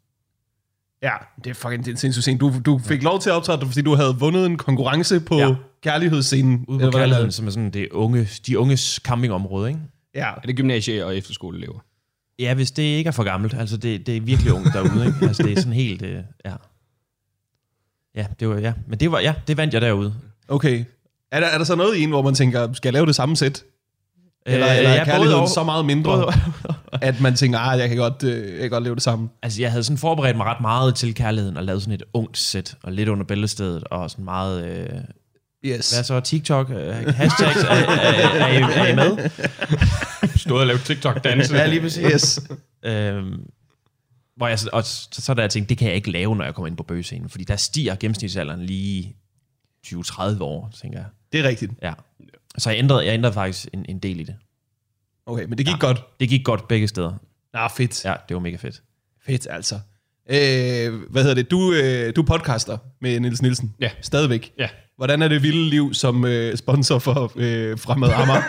Ja, 1.02 1.12
det 1.44 1.50
er 1.50 1.54
fucking 1.54 1.84
det 1.84 1.92
er 1.92 1.96
sindssygt 1.96 2.24
sent. 2.24 2.40
Du, 2.40 2.52
du 2.66 2.78
fik 2.78 3.02
lov 3.02 3.20
til 3.20 3.30
at 3.30 3.34
optræde, 3.36 3.66
fordi 3.66 3.82
du 3.82 3.94
havde 3.94 4.16
vundet 4.18 4.46
en 4.46 4.56
konkurrence 4.56 5.20
på 5.20 5.38
ja. 5.38 5.48
Ja. 5.48 5.54
kærlighedsscenen. 5.82 6.64
Ude 6.68 6.78
på 6.80 6.86
er 6.86 6.90
kærligheden, 6.90 7.32
som 7.32 7.46
er 7.46 7.50
sådan 7.50 7.70
det 7.70 7.88
unge, 7.92 8.28
de 8.46 8.58
unges 8.58 9.00
campingområde, 9.04 9.68
ikke? 9.68 9.80
Ja, 10.14 10.30
Er 10.30 10.40
det 10.40 10.56
gymnasie- 10.60 11.04
og 11.04 11.16
efterskoleelever? 11.16 11.78
Ja, 12.38 12.54
hvis 12.54 12.70
det 12.70 12.82
ikke 12.82 13.08
er 13.08 13.12
for 13.12 13.24
gammelt. 13.24 13.54
Altså, 13.54 13.76
det, 13.76 14.06
det 14.06 14.16
er 14.16 14.20
virkelig 14.20 14.52
ungt 14.52 14.68
derude, 14.72 15.06
ikke? 15.06 15.18
Altså, 15.22 15.42
det 15.42 15.52
er 15.52 15.56
sådan 15.56 15.72
helt, 15.72 16.02
øh, 16.02 16.22
ja. 16.44 16.54
Ja, 18.16 18.26
det 18.40 18.48
var, 18.48 18.58
ja. 18.58 18.72
Men 18.86 19.00
det 19.00 19.12
var, 19.12 19.20
ja, 19.20 19.34
det 19.48 19.56
vandt 19.56 19.74
jeg 19.74 19.82
derude. 19.82 20.14
okay. 20.48 20.84
Er 21.32 21.40
der, 21.40 21.46
er 21.46 21.58
der 21.58 21.64
så 21.64 21.74
noget 21.74 21.96
i 21.96 22.02
en, 22.02 22.08
hvor 22.08 22.22
man 22.22 22.34
tænker, 22.34 22.72
skal 22.72 22.88
jeg 22.88 22.92
lave 22.92 23.06
det 23.06 23.14
samme 23.14 23.36
sæt? 23.36 23.62
Eller, 24.46 24.66
Øh, 24.66 24.76
eller 24.76 24.90
er 24.90 24.94
ja, 24.94 25.04
kærligheden 25.04 25.40
både 25.40 25.50
så 25.50 25.64
meget 25.64 25.84
mindre, 25.84 26.32
at 27.08 27.20
man 27.20 27.34
tænker, 27.36 27.58
ah, 27.58 27.78
jeg 27.78 27.88
kan 27.88 27.96
godt, 27.98 28.22
øh, 28.22 28.52
jeg 28.52 28.60
kan 28.60 28.70
godt 28.70 28.84
lave 28.84 28.94
det 28.94 29.02
samme? 29.02 29.28
altså, 29.42 29.62
jeg 29.62 29.70
havde 29.70 29.84
sådan 29.84 29.98
forberedt 29.98 30.36
mig 30.36 30.46
ret 30.46 30.60
meget 30.60 30.94
til 30.94 31.14
kærligheden, 31.14 31.56
og 31.56 31.64
lavet 31.64 31.82
sådan 31.82 31.94
et 31.94 32.02
ungt 32.12 32.38
sæt, 32.38 32.74
og 32.82 32.92
lidt 32.92 33.08
under 33.08 33.24
bæltestedet, 33.24 33.84
og 33.84 34.10
sådan 34.10 34.24
meget, 34.24 34.64
øh, 34.64 34.88
Yes. 35.64 35.94
Hvad 35.94 36.04
så? 36.04 36.20
TikTok? 36.20 36.68
Uh, 36.70 36.76
hashtags? 37.14 37.62
er, 37.62 37.68
er, 37.68 38.44
er, 38.44 38.48
I, 38.48 38.62
er 38.62 38.86
I 38.86 38.94
med? 38.94 39.30
Stået 40.36 40.60
og 40.60 40.66
lavet 40.66 40.80
TikTok-danse. 40.80 41.54
Ja, 41.56 41.66
lige 41.66 41.80
præcis. 41.80 42.04
Yes. 42.12 42.40
Øhm, 42.84 43.40
hvor 44.36 44.48
jeg, 44.48 44.58
så- 44.58 44.70
og 44.72 44.84
så, 44.84 45.08
så 45.12 45.34
der 45.34 45.42
jeg 45.42 45.50
tænkt, 45.50 45.68
det 45.68 45.78
kan 45.78 45.88
jeg 45.88 45.96
ikke 45.96 46.10
lave, 46.10 46.36
når 46.36 46.44
jeg 46.44 46.54
kommer 46.54 46.66
ind 46.66 46.76
på 46.76 46.82
bøgescenen, 46.82 47.28
fordi 47.30 47.44
der 47.44 47.56
stiger 47.56 47.94
gennemsnitsalderen 47.94 48.62
lige 48.66 49.16
20-30 49.86 50.42
år, 50.42 50.70
tænker 50.82 50.98
jeg. 50.98 51.06
Det 51.32 51.40
er 51.40 51.48
rigtigt. 51.48 51.72
Ja. 51.82 51.92
Så 52.58 52.70
jeg 52.70 52.78
ændrede, 52.78 53.06
jeg 53.06 53.14
ændrede 53.14 53.34
faktisk 53.34 53.68
en, 53.72 53.86
en 53.88 53.98
del 53.98 54.20
i 54.20 54.22
det. 54.24 54.34
Okay, 55.26 55.44
men 55.44 55.58
det 55.58 55.66
gik 55.66 55.74
ja. 55.74 55.78
godt. 55.78 56.04
Det 56.20 56.28
gik 56.28 56.44
godt 56.44 56.68
begge 56.68 56.88
steder. 56.88 57.12
Nå, 57.54 57.68
fedt. 57.76 58.04
Ja. 58.04 58.14
Det 58.28 58.34
var 58.34 58.40
mega 58.40 58.56
fedt. 58.56 58.82
Fedt, 59.26 59.46
altså. 59.50 59.74
Øh, 60.30 60.94
hvad 61.10 61.22
hedder 61.22 61.34
det? 61.34 61.50
Du, 61.50 61.72
øh, 61.72 62.16
du 62.16 62.22
podcaster 62.22 62.78
med 63.00 63.20
Niels 63.20 63.42
Nielsen. 63.42 63.74
Ja. 63.80 63.90
Stadigvæk. 64.00 64.52
Ja. 64.58 64.68
Hvordan 64.96 65.22
er 65.22 65.28
det 65.28 65.42
vilde 65.42 65.70
liv 65.70 65.94
som 65.94 66.24
øh, 66.24 66.56
sponsor 66.56 66.98
for 66.98 67.32
øh, 67.36 67.78
Fremad 67.78 68.10
Amager? 68.10 68.42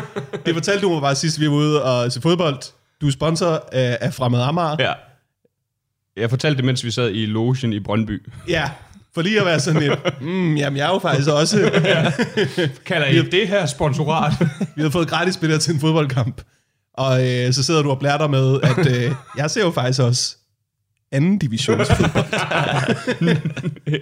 det 0.46 0.54
fortalte 0.54 0.82
du 0.82 0.88
mig 0.92 1.00
bare 1.00 1.14
sidst, 1.14 1.40
vi 1.40 1.46
var 1.48 1.54
ude 1.54 1.82
og 1.84 2.12
se 2.12 2.20
fodbold. 2.20 2.58
Du 3.00 3.06
er 3.06 3.10
sponsor 3.10 3.68
af, 3.72 3.98
af 4.00 4.14
Fremad 4.14 4.40
Amager. 4.42 4.76
Ja. 4.78 4.92
Jeg 6.16 6.30
fortalte 6.30 6.56
det, 6.56 6.64
mens 6.64 6.84
vi 6.84 6.90
sad 6.90 7.10
i 7.14 7.26
logen 7.26 7.72
i 7.72 7.80
Brøndby. 7.80 8.22
Ja, 8.48 8.70
for 9.14 9.22
lige 9.22 9.40
at 9.40 9.46
være 9.46 9.60
sådan 9.60 9.82
et, 9.82 9.98
mm, 10.20 10.56
jamen 10.56 10.76
jeg 10.76 10.86
er 10.86 10.92
jo 10.92 10.98
faktisk 10.98 11.28
også, 11.30 11.70
Kalder 12.86 13.06
I 13.06 13.22
det 13.22 13.48
her 13.48 13.66
sponsorat? 13.66 14.32
vi 14.76 14.82
har 14.82 14.90
fået 14.90 15.08
gratis 15.08 15.36
billetter 15.36 15.64
til 15.64 15.74
en 15.74 15.80
fodboldkamp, 15.80 16.42
og 16.94 17.28
øh, 17.28 17.52
så 17.52 17.62
sidder 17.62 17.82
du 17.82 17.90
og 17.90 17.98
blærer 17.98 18.18
dig 18.18 18.30
med, 18.30 18.60
at 18.62 18.86
øh, 18.86 19.12
jeg 19.36 19.50
ser 19.50 19.64
jo 19.64 19.70
faktisk 19.70 20.00
også 20.00 20.36
anden 21.12 21.38
divisionsfodbold. 21.38 22.24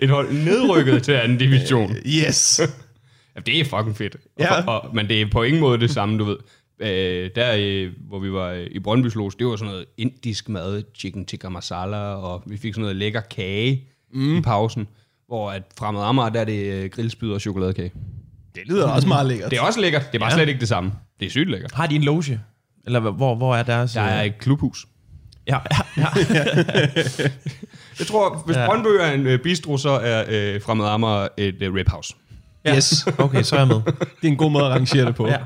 Et 0.03 0.11
hold 0.11 0.33
nedrykket 0.33 1.03
til 1.03 1.13
anden 1.13 1.39
division. 1.39 1.97
Yes. 2.07 2.61
Ja, 3.37 3.41
det 3.41 3.61
er 3.61 3.65
fucking 3.65 3.97
fedt. 3.97 4.17
Ja. 4.39 4.63
Og, 4.63 4.83
og, 4.83 4.95
men 4.95 5.09
det 5.09 5.21
er 5.23 5.27
på 5.33 5.43
ingen 5.43 5.61
måde 5.61 5.81
det 5.81 5.91
samme, 5.91 6.19
du 6.19 6.25
ved. 6.25 6.37
Øh, 6.83 7.31
der, 7.35 7.55
øh, 7.59 7.93
hvor 8.09 8.19
vi 8.19 8.33
var 8.33 8.49
øh, 8.51 8.67
i 8.71 8.79
Brøndby's 8.79 9.15
Loge, 9.17 9.33
det 9.39 9.47
var 9.47 9.57
sådan 9.57 9.71
noget 9.73 9.85
indisk 9.97 10.49
mad, 10.49 10.83
chicken 10.95 11.25
tikka 11.27 11.49
masala, 11.49 11.97
og 11.97 12.43
vi 12.47 12.57
fik 12.57 12.75
sådan 12.75 12.81
noget 12.83 12.97
lækker 12.97 13.21
kage 13.21 13.85
mm. 14.15 14.39
i 14.39 14.41
pausen. 14.41 14.89
Hvor 15.29 15.51
at 15.51 15.63
fremad 15.79 16.03
Amager, 16.03 16.29
der 16.29 16.41
er 16.41 16.45
det 16.45 16.73
øh, 16.73 16.91
grillspyd 16.91 17.31
og 17.31 17.41
chokoladekage. 17.41 17.93
Det 18.55 18.63
lyder 18.67 18.89
også 18.89 19.09
meget 19.09 19.27
lækkert. 19.27 19.51
Det 19.51 19.59
er 19.59 19.63
også 19.63 19.81
lækkert. 19.81 20.03
Det 20.13 20.15
er 20.15 20.19
bare 20.19 20.31
Ja. 20.31 20.37
slet 20.37 20.49
ikke 20.49 20.61
det 20.61 20.69
samme. 20.69 20.93
Det 21.21 21.27
er 21.27 21.31
sygt 21.31 21.51
lækkert. 21.51 21.73
Har 21.73 21.87
de 21.87 21.95
en 21.95 22.03
loge? 22.03 22.41
Eller 22.87 23.01
hvor, 23.01 23.35
hvor 23.35 23.57
er 23.57 23.63
deres... 23.63 23.93
Der 23.93 24.01
er 24.01 24.23
et 24.23 24.39
klubhus. 24.39 24.87
Ja, 25.47 25.59
ja, 25.71 25.77
ja. 26.05 26.07
Jeg 27.99 28.07
tror, 28.07 28.43
hvis 28.47 28.57
Ja. 28.57 28.61
ja. 28.63 28.67
Brøndby 28.69 28.89
er 29.01 29.33
en 29.35 29.41
bistro, 29.43 29.77
så 29.79 29.91
er 29.91 30.25
øh, 30.29 30.61
fremad 30.63 30.87
Amager 30.89 31.29
et 31.37 31.63
øh, 31.63 31.75
ribhouse. 31.75 32.15
Yes, 32.69 33.07
Okay, 33.19 33.43
så 33.43 33.57
er 33.57 33.61
jeg 33.61 33.69
med. 33.69 33.77
det 33.87 33.95
er 34.23 34.29
en 34.29 34.37
god 34.37 34.51
måde 34.51 34.65
at 34.65 34.71
rangere 34.71 35.07
det 35.07 35.15
på. 35.15 35.29
Ja. 35.29 35.37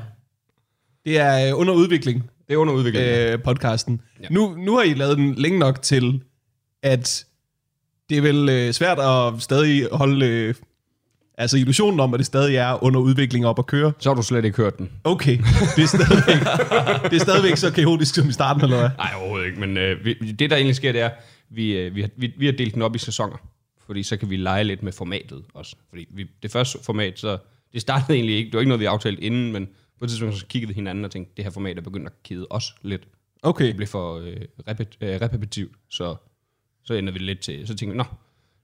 Det 1.07 1.17
er 1.17 1.47
øh, 1.47 1.59
under 1.59 1.73
udvikling, 1.73 2.29
Det 2.47 2.53
er 2.53 2.57
under 2.57 2.73
udvikling. 2.73 3.05
Øh. 3.07 3.43
podcasten. 3.43 4.01
Ja. 4.21 4.27
Nu, 4.31 4.55
nu 4.57 4.75
har 4.75 4.83
I 4.83 4.93
lavet 4.93 5.17
den 5.17 5.35
længe 5.35 5.59
nok 5.59 5.81
til, 5.81 6.21
at 6.83 7.25
det 8.09 8.17
er 8.17 8.21
vel 8.21 8.49
øh, 8.49 8.73
svært 8.73 8.99
at 8.99 9.41
stadig 9.41 9.87
holde 9.91 10.25
øh, 10.25 10.55
altså 11.37 11.57
illusionen 11.57 11.99
om, 11.99 12.13
at 12.13 12.17
det 12.17 12.25
stadig 12.25 12.55
er 12.55 12.83
under 12.83 12.99
udvikling 12.99 13.45
op 13.45 13.59
at 13.59 13.65
køre. 13.65 13.93
Så 13.99 14.09
har 14.09 14.15
du 14.15 14.21
slet 14.21 14.45
ikke 14.45 14.57
hørt 14.57 14.77
den. 14.77 14.89
Okay, 15.03 15.37
det 15.75 15.83
er 15.83 15.87
stadigvæk, 15.87 16.39
det 17.11 17.13
er 17.13 17.23
stadigvæk 17.23 17.57
så 17.57 17.71
kaotisk 17.71 18.15
som 18.15 18.29
i 18.29 18.31
starten, 18.31 18.63
eller 18.63 18.77
hvad? 18.77 18.89
Nej, 18.97 19.11
overhovedet 19.19 19.47
ikke. 19.47 19.59
Men 19.59 19.77
øh, 19.77 20.05
vi, 20.05 20.13
det, 20.13 20.49
der 20.49 20.55
egentlig 20.55 20.75
sker, 20.75 20.91
det 20.91 21.01
er, 21.01 21.09
vi, 21.49 21.77
øh, 21.77 21.95
vi, 21.95 22.01
har, 22.01 22.09
vi, 22.17 22.33
vi 22.37 22.45
har 22.45 22.53
delt 22.53 22.73
den 22.73 22.81
op 22.81 22.95
i 22.95 22.99
sæsoner. 22.99 23.37
Fordi 23.85 24.03
så 24.03 24.17
kan 24.17 24.29
vi 24.29 24.37
lege 24.37 24.63
lidt 24.63 24.83
med 24.83 24.91
formatet 24.91 25.43
også. 25.53 25.75
Fordi 25.89 26.07
vi, 26.11 26.25
det 26.43 26.51
første 26.51 26.77
format, 26.83 27.19
så 27.19 27.37
det 27.73 27.81
startede 27.81 28.13
egentlig 28.13 28.35
ikke, 28.35 28.45
det 28.47 28.53
var 28.53 28.59
ikke 28.59 28.69
noget, 28.69 28.79
vi 28.79 28.85
aftalte 28.85 29.21
inden, 29.23 29.51
men 29.51 29.67
på 29.99 30.05
et 30.05 30.09
tidspunkt 30.09 30.35
så 30.35 30.45
kiggede 30.45 30.67
vi 30.67 30.73
hinanden 30.73 31.05
og 31.05 31.11
tænkte, 31.11 31.33
det 31.37 31.45
her 31.45 31.51
format 31.51 31.77
er 31.77 31.81
begyndt 31.81 32.07
at 32.07 32.23
kede 32.23 32.47
os 32.49 32.75
lidt. 32.81 33.07
Okay, 33.43 33.67
Det 33.67 33.75
blev 33.75 33.87
for 33.87 34.15
øh, 34.15 34.37
repet, 34.67 34.97
øh, 35.01 35.21
repetitivt, 35.21 35.75
så, 35.89 36.15
så 36.83 36.93
ender 36.93 37.13
vi 37.13 37.19
lidt 37.19 37.39
til, 37.39 37.67
så 37.67 37.75
tænkte 37.75 37.91
vi, 37.93 37.97
nå, 37.97 38.03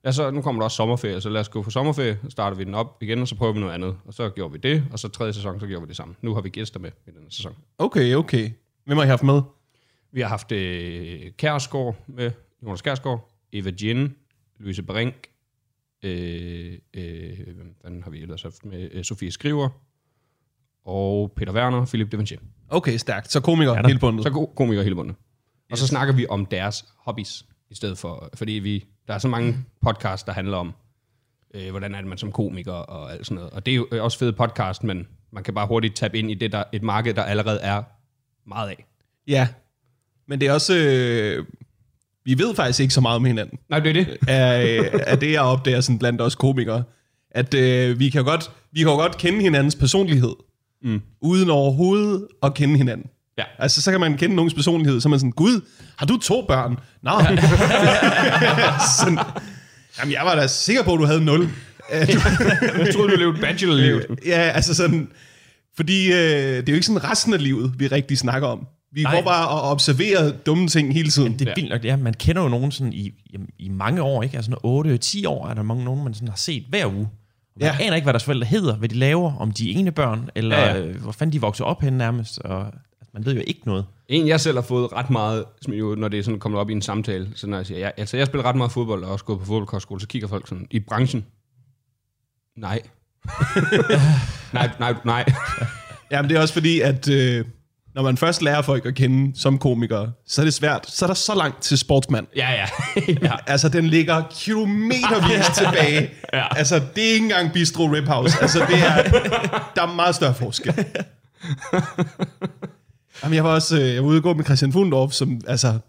ja, 0.04 0.12
så, 0.12 0.32
nu 0.32 0.42
kommer 0.42 0.62
der 0.62 0.64
også 0.64 0.76
sommerferie, 0.76 1.22
så 1.22 1.30
lad 1.30 1.42
os 1.42 1.50
gå 1.50 1.62
på 1.62 1.70
sommerferie, 1.70 2.20
så 2.24 2.30
starter 2.30 2.58
vi 2.58 2.64
den 2.64 2.76
op 2.76 2.98
igen, 3.02 3.22
og 3.22 3.28
så 3.28 3.36
prøver 3.36 3.54
vi 3.54 3.60
noget 3.60 3.74
andet. 3.74 3.98
Og 4.06 4.14
så 4.14 4.30
gjorde 4.30 4.52
vi 4.52 4.58
det, 4.58 4.84
og 4.92 5.00
så 5.00 5.08
tredje 5.08 5.34
sæson, 5.34 5.60
så 5.60 5.68
gjorde 5.68 5.82
vi 5.82 5.88
det 5.88 5.96
samme. 5.98 6.16
Nu 6.22 6.34
har 6.34 6.42
vi 6.42 6.50
gæster 6.50 6.80
med 6.80 6.92
i 7.08 7.12
denne 7.12 7.32
sæson. 7.32 7.56
okay, 7.78 8.16
okay. 8.16 8.50
Hvem 8.86 8.98
har 8.98 9.04
I 9.04 9.08
haft 9.08 9.24
med? 9.24 9.42
Vi 10.12 10.22
har 10.22 10.28
haft 10.28 10.52
øh, 10.52 11.32
Kærsgaard 11.38 11.96
med, 12.08 12.32
Jonas 12.64 12.82
Kærsgaard, 12.82 13.32
Eva 13.54 13.72
Jin, 13.82 14.16
Louise 14.60 14.84
Brink, 14.84 15.28
øh, 16.04 16.78
øh, 16.94 17.56
hvem 17.56 17.76
fanden 17.82 18.04
har 18.04 18.12
vi 18.12 18.22
ellers 18.22 18.42
haft 18.42 18.66
med? 18.66 18.90
Øh, 18.92 19.04
Sofie 19.04 19.32
Skriver, 19.32 19.70
og 20.86 21.32
Peter 21.36 21.54
Werner, 21.54 21.86
Philip 21.86 22.12
Devanchier. 22.12 22.40
Okay, 22.70 22.98
stærkt. 22.98 23.32
Så 23.32 23.40
komiker 23.40 23.74
der- 23.74 23.88
hele 23.88 24.00
bundet. 24.00 24.24
Så 24.24 24.30
ko- 24.30 24.54
komikere 24.56 24.84
hele 24.84 24.96
bundet. 24.96 25.16
Og 25.72 25.78
så 25.78 25.88
snakker 25.88 26.14
vi 26.14 26.26
om 26.30 26.46
deres 26.46 26.86
hobbies, 26.98 27.46
i 27.70 27.76
stedet 27.76 27.98
for, 27.98 28.30
fordi 28.36 28.52
vi, 28.52 28.86
der 29.08 29.14
er 29.14 29.18
så 29.18 29.28
mange 29.28 29.58
podcasts, 29.82 30.24
der 30.24 30.32
handler 30.34 30.58
om, 30.58 30.74
øh, 31.56 31.70
hvordan 31.70 31.96
er 31.96 32.00
det 32.00 32.08
man 32.10 32.18
som 32.18 32.32
komiker 32.32 32.72
og 32.72 33.12
alt 33.14 33.26
sådan 33.26 33.36
noget. 33.36 33.52
Og 33.52 33.66
det 33.66 33.72
er 33.72 33.76
jo 33.76 33.88
også 34.04 34.18
fed 34.18 34.32
podcast, 34.32 34.84
men 34.84 35.08
man 35.32 35.44
kan 35.44 35.54
bare 35.54 35.68
hurtigt 35.68 35.96
tabe 35.96 36.20
ind 36.20 36.32
i 36.32 36.34
det, 36.34 36.52
der, 36.52 36.64
et 36.74 36.84
marked, 36.84 37.14
der 37.14 37.24
allerede 37.24 37.60
er 37.60 37.84
meget 38.50 38.70
af. 38.70 38.86
Ja, 39.28 39.48
men 40.28 40.40
det 40.42 40.48
er 40.48 40.54
også... 40.54 40.76
Øh, 40.76 41.46
vi 42.26 42.38
ved 42.38 42.56
faktisk 42.56 42.80
ikke 42.80 42.94
så 42.94 43.02
meget 43.02 43.16
om 43.16 43.26
hinanden. 43.26 43.60
Nej, 43.70 43.80
det 43.80 43.90
er 43.90 43.94
det. 43.94 44.18
af, 44.28 44.90
af 45.12 45.20
det, 45.20 45.32
jeg 45.32 45.42
opdager 45.42 45.82
sådan 45.82 46.00
blandt 46.00 46.22
os 46.22 46.36
komikere. 46.36 46.84
At 47.32 47.54
øh, 47.54 48.00
vi, 48.00 48.10
kan 48.10 48.24
godt, 48.24 48.52
vi 48.72 48.80
kan 48.80 48.88
godt 48.88 49.18
kende 49.18 49.42
hinandens 49.42 49.76
personlighed, 49.76 50.32
mm. 50.84 51.02
uden 51.22 51.50
overhovedet 51.50 52.28
at 52.44 52.54
kende 52.54 52.78
hinanden. 52.78 53.06
Ja. 53.38 53.44
Altså, 53.60 53.82
så 53.82 53.92
kan 53.92 54.00
man 54.00 54.18
kende 54.18 54.36
nogens 54.36 54.54
personlighed, 54.54 55.02
så 55.02 55.08
er 55.08 55.10
man 55.10 55.20
sådan, 55.20 55.32
Gud, 55.32 55.62
har 55.98 56.06
du 56.06 56.18
to 56.18 56.46
børn? 56.48 56.78
Nå. 57.04 57.12
sådan, 59.00 59.20
jamen, 60.00 60.14
jeg 60.14 60.22
var 60.26 60.36
da 60.36 60.48
sikker 60.48 60.84
på, 60.84 60.94
at 60.94 61.00
du 61.00 61.06
havde 61.06 61.26
nul. 61.26 61.42
Øh, 61.44 61.50
Jeg 61.92 62.94
troede, 62.94 63.12
du 63.12 63.18
levede 63.18 63.42
bachelorlivet. 63.42 64.06
ja, 64.26 64.40
altså 64.40 64.74
sådan, 64.74 65.08
fordi 65.76 66.12
øh, 66.12 66.18
det 66.18 66.58
er 66.58 66.64
jo 66.68 66.74
ikke 66.74 66.86
sådan 66.86 67.04
resten 67.04 67.34
af 67.34 67.44
livet, 67.44 67.74
vi 67.78 67.88
rigtig 67.88 68.18
snakker 68.18 68.48
om. 68.48 68.68
Vi 68.96 69.04
Nej. 69.04 69.16
går 69.16 69.22
bare 69.22 69.48
og 69.48 69.62
observerer 69.62 70.32
dumme 70.46 70.68
ting 70.68 70.94
hele 70.94 71.10
tiden. 71.10 71.34
Det 71.34 71.42
er 71.42 71.46
Ja. 71.50 71.54
vildt 71.56 71.70
nok. 71.70 71.84
Ja, 71.86 71.96
man 71.96 72.14
kender 72.14 72.42
jo 72.42 72.48
nogen 72.50 72.72
sådan 72.72 72.94
i, 72.94 73.12
i, 73.26 73.38
i 73.60 73.70
mange 73.70 74.02
år, 74.02 74.24
ikke? 74.24 74.38
Altså 74.38 74.52
8-10 75.26 75.28
år 75.30 75.48
er 75.48 75.54
der 75.54 75.64
mange 75.64 75.84
nogen, 75.86 76.04
man 76.04 76.14
sådan 76.14 76.28
har 76.28 76.36
set 76.36 76.64
hver 76.70 76.88
uge. 76.96 77.08
Og 77.56 77.60
Man 77.62 77.72
Ja. 77.80 77.86
aner 77.86 77.96
ikke, 77.96 78.06
hvad 78.06 78.14
deres 78.14 78.24
forældre 78.24 78.46
hedder, 78.48 78.76
hvad 78.76 78.90
de 78.90 78.96
laver, 78.96 79.36
om 79.38 79.52
de 79.52 79.72
er 79.72 79.80
ene 79.80 79.92
børn, 79.92 80.30
eller 80.36 80.58
Ja, 80.60 80.74
ja, 80.78 80.86
ja. 80.86 80.92
hvor 80.92 81.12
fanden 81.12 81.34
de 81.34 81.42
vokser 81.42 81.66
op 81.66 81.82
hen 81.82 81.94
nærmest. 81.94 82.40
Og, 82.40 82.74
man 83.14 83.26
ved 83.26 83.36
jo 83.36 83.42
ikke 83.48 83.62
noget. 83.66 83.86
En, 84.08 84.28
jeg 84.28 84.40
selv 84.40 84.58
har 84.58 84.62
fået 84.62 84.94
ret 84.94 85.10
meget, 85.10 85.46
jo, 85.68 85.96
når 85.96 86.08
det 86.08 86.20
er 86.20 86.24
sådan 86.24 86.40
kommet 86.40 86.60
op 86.62 86.70
i 86.70 86.74
en 86.74 86.82
samtale, 86.82 87.30
så 87.36 87.48
når 87.48 87.58
jeg 87.58 87.66
siger, 87.66 87.80
ja, 87.80 87.90
altså 87.98 88.18
jeg 88.18 88.28
spiller 88.28 88.46
ret 88.46 88.56
meget 88.56 88.72
fodbold, 88.72 89.04
og 89.04 89.12
også 89.12 89.26
gået 89.26 89.40
på 89.40 89.46
fodboldkostskole, 89.46 90.02
så 90.02 90.08
kigger 90.08 90.28
folk 90.28 90.48
sådan, 90.48 90.68
i 90.72 90.80
branchen? 90.80 91.26
Nej. 92.58 92.82
nej, 94.54 94.70
nej, 94.80 94.96
nej. 95.06 95.26
Jamen, 96.12 96.30
det 96.30 96.38
er 96.38 96.42
også 96.42 96.54
fordi, 96.54 96.80
at 96.82 97.10
øh, 97.10 97.46
når 97.96 98.04
man 98.04 98.18
først 98.18 98.42
lærer 98.42 98.62
folk 98.62 98.86
at 98.86 98.96
kende 98.96 99.40
som 99.40 99.58
komikere, 99.58 100.12
så 100.28 100.42
er 100.42 100.46
det 100.46 100.54
svært. 100.54 100.86
Så 100.90 101.06
er 101.06 101.08
der 101.08 101.14
så 101.14 101.36
langt 101.36 101.62
til 101.62 101.78
sportsmand. 101.78 102.28
Ja, 102.36 102.52
ja. 102.52 102.66
ja. 103.28 103.32
Altså, 103.48 103.70
den 103.70 103.88
ligger 103.88 104.24
kilometervis 104.32 105.46
tilbage. 105.58 106.10
Ja. 106.34 106.58
Altså, 106.58 106.82
det 106.96 107.10
er 107.10 107.14
ikke 107.14 107.24
engang 107.24 107.54
Bistro 107.54 107.84
Rip 107.84 108.08
House. 108.08 108.38
Altså, 108.42 108.60
det 108.60 108.80
er, 108.80 109.04
der 109.76 109.82
er 109.82 109.96
meget 109.96 110.16
større 110.16 110.36
forskel. 110.36 110.74
Jamen, 113.24 113.36
jeg 113.36 113.44
var 113.44 113.50
også 113.50 113.80
øh, 113.80 113.94
jeg 113.94 114.04
var 114.04 114.10
ude 114.10 114.18
og 114.18 114.24
gå 114.24 114.34
med 114.34 114.46
Christian 114.46 114.74
Fundorf, 114.74 115.12
som, 115.12 115.42
altså, 115.48 115.80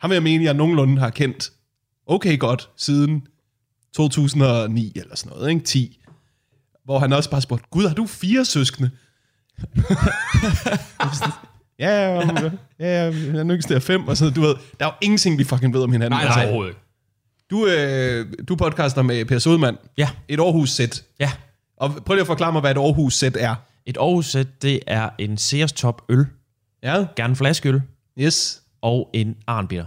ham 0.00 0.10
vil 0.10 0.14
jeg 0.14 0.22
mene, 0.22 0.44
jeg 0.44 0.54
nogenlunde 0.54 0.98
har 1.00 1.10
kendt 1.10 1.52
okay 2.06 2.38
godt 2.38 2.70
siden 2.76 3.22
2009 3.96 4.92
eller 4.96 5.16
sådan 5.16 5.36
noget, 5.36 5.50
ikke? 5.50 5.64
10. 5.64 6.00
Hvor 6.84 6.98
han 6.98 7.12
også 7.12 7.30
bare 7.30 7.40
spurgte, 7.40 7.66
Gud, 7.70 7.86
har 7.86 7.94
du 7.94 8.06
fire 8.06 8.44
søskende? 8.44 8.90
ja, 11.78 11.90
ja, 11.90 12.20
ja, 12.80 12.80
ja, 12.80 13.12
er 13.38 13.42
nu 13.42 13.52
fem, 13.80 14.08
og 14.08 14.16
sådan, 14.16 14.34
du 14.34 14.40
ved, 14.40 14.54
der 14.80 14.86
er 14.86 14.90
jo 14.90 14.94
ingenting, 15.00 15.38
vi 15.38 15.44
fucking 15.44 15.74
ved 15.74 15.82
om 15.82 15.92
hinanden. 15.92 16.16
Nej, 16.18 16.24
Altså, 16.24 16.38
nej, 16.38 16.44
overhovedet 16.46 16.70
ikke. 16.70 16.80
du, 17.50 17.66
øh, 17.66 18.26
du 18.48 18.56
podcaster 18.56 19.02
med 19.02 19.24
Per 19.24 19.38
Sodman. 19.38 19.76
Ja. 19.98 20.08
Et 20.28 20.40
Aarhus-sæt. 20.40 21.04
Ja. 21.20 21.32
Og 21.76 21.94
prøv 22.06 22.14
lige 22.14 22.20
at 22.20 22.26
forklare 22.26 22.52
mig, 22.52 22.60
hvad 22.60 22.70
et 22.70 22.76
Aarhus-sæt 22.78 23.36
er. 23.40 23.54
Et 23.86 23.96
Aarhus-sæt, 23.96 24.62
det 24.62 24.80
er 24.86 25.08
en 25.18 25.38
Sears 25.38 25.72
Top 25.72 26.02
øl, 26.08 26.26
Ja. 26.82 27.04
gerne 27.16 27.36
flaskeøl, 27.36 27.82
Yes. 28.18 28.62
og 28.82 29.10
en 29.12 29.36
Arnbitter. 29.46 29.86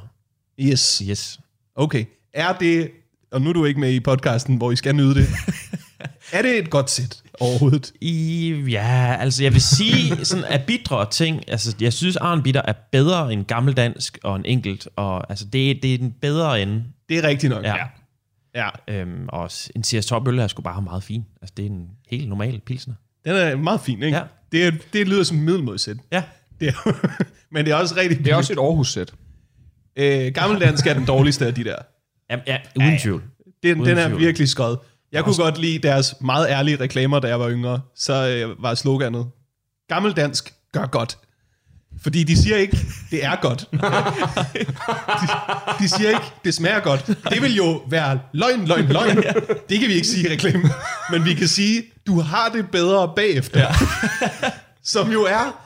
Yes. 0.60 1.02
Yes. 1.10 1.40
Okay. 1.76 2.06
Er 2.34 2.54
det, 2.54 2.92
og 3.32 3.42
nu 3.42 3.50
er 3.50 3.54
du 3.54 3.66
ikke 3.66 3.80
med 3.80 3.92
i 3.92 4.00
podcasten, 4.00 4.56
hvor 4.56 4.72
I 4.72 4.76
skal 4.76 4.96
nyde 4.96 5.16
det. 5.16 5.28
er 6.34 6.42
det 6.42 6.58
et 6.60 6.70
godt 6.70 6.90
sæt 6.90 7.22
overhovedet? 7.40 7.92
I, 8.02 8.50
ja, 8.70 9.16
altså 9.20 9.44
jeg 9.44 9.54
vil 9.54 9.62
sige, 9.62 10.26
sådan 10.26 10.44
af 10.44 10.64
bitre 10.64 11.10
ting, 11.10 11.44
altså 11.48 11.76
jeg 11.82 11.94
synes 11.94 12.16
Arnbitter 12.16 12.62
er 12.66 12.74
bedre 12.92 13.34
end 13.34 13.46
gammeldansk 13.46 14.20
og 14.24 14.36
en 14.36 14.46
enkelt, 14.46 14.88
og 14.96 15.30
altså 15.32 15.46
det, 15.46 15.84
det 15.84 15.94
er 15.94 15.98
den 15.98 16.12
bedre 16.22 16.62
ende. 16.62 16.84
Det 17.10 17.18
er 17.18 17.28
rigtigt 17.28 17.50
nok. 17.54 17.64
Ja. 17.64 17.76
Ja, 18.56 18.70
Øhm, 18.88 19.26
og 19.28 19.52
en 19.76 19.84
CS 19.84 20.06
Top 20.06 20.28
øl 20.28 20.40
er 20.40 20.48
sgu 20.48 20.62
bare 20.62 20.82
meget 20.82 21.04
fin. 21.04 21.26
Altså, 21.42 21.54
det 21.58 21.66
er 21.66 21.70
en 21.70 21.88
helt 22.10 22.30
normal 22.30 22.60
pilsner. 22.66 22.94
den 23.26 23.36
er 23.36 23.56
meget 23.56 23.82
fin, 23.82 24.04
ikke? 24.04 24.18
Ja. 24.18 24.24
Det, 24.52 24.66
er, 24.68 24.72
det 24.94 25.08
lyder 25.08 25.24
som 25.24 25.38
middelmodsæt. 25.38 25.98
Ja. 26.12 26.24
Det 26.60 26.68
er, 26.68 27.08
men 27.54 27.66
det 27.66 27.72
er 27.72 27.76
også 27.76 27.96
rigtig 27.96 28.26
Det 28.26 28.28
er 28.32 28.36
også 28.36 28.54
et 28.54 28.60
Aarhus-sæt. 28.60 29.14
Øh, 29.96 30.34
gammeldansk 30.34 30.88
er 30.88 30.94
den 30.94 31.06
dårligste 31.06 31.46
af 31.48 31.54
de 31.56 31.64
der. 31.64 31.76
Ja, 32.30 32.38
ja 32.48 32.58
uden 32.78 33.00
tvivl. 33.00 33.24
Den, 33.64 33.80
Uden 33.80 33.90
den 33.90 33.98
er 33.98 34.08
tvivl. 34.08 34.22
virkelig 34.22 34.50
skød. 34.50 34.78
Jeg 35.12 35.24
kunne 35.24 35.36
godt 35.36 35.58
lide 35.58 35.80
deres 35.88 36.16
meget 36.22 36.48
ærlige 36.50 36.80
reklamer, 36.80 37.20
da 37.20 37.28
jeg 37.28 37.40
var 37.40 37.50
yngre. 37.50 37.82
Så 37.96 38.28
øh, 38.30 38.64
var 38.64 38.76
sloganet, 38.76 39.26
gammeldansk 39.90 40.54
gør 40.74 40.86
godt. 40.86 41.18
Fordi 42.02 42.24
de 42.24 42.38
siger 42.42 42.58
ikke, 42.58 42.78
det 43.12 43.26
er 43.26 43.36
godt. 43.42 43.68
De, 43.72 45.28
de 45.84 45.90
siger 45.90 46.10
ikke, 46.10 46.22
det 46.46 46.54
smager 46.54 46.80
godt. 46.80 47.08
Det 47.30 47.42
vil 47.42 47.56
jo 47.56 47.82
være 47.90 48.20
løgn, 48.34 48.66
løgn, 48.66 48.86
løgn. 48.88 49.18
Det 49.70 49.80
kan 49.80 49.88
vi 49.88 49.94
ikke 49.94 50.08
sige 50.08 50.30
i 50.30 50.32
reklamen. 50.34 50.72
Men 51.12 51.26
vi 51.26 51.34
kan 51.34 51.48
sige, 51.48 51.84
du 52.08 52.20
har 52.22 52.50
det 52.50 52.70
bedre 52.72 53.12
bagefter. 53.16 53.74
Som 54.84 55.12
jo 55.12 55.24
er 55.24 55.62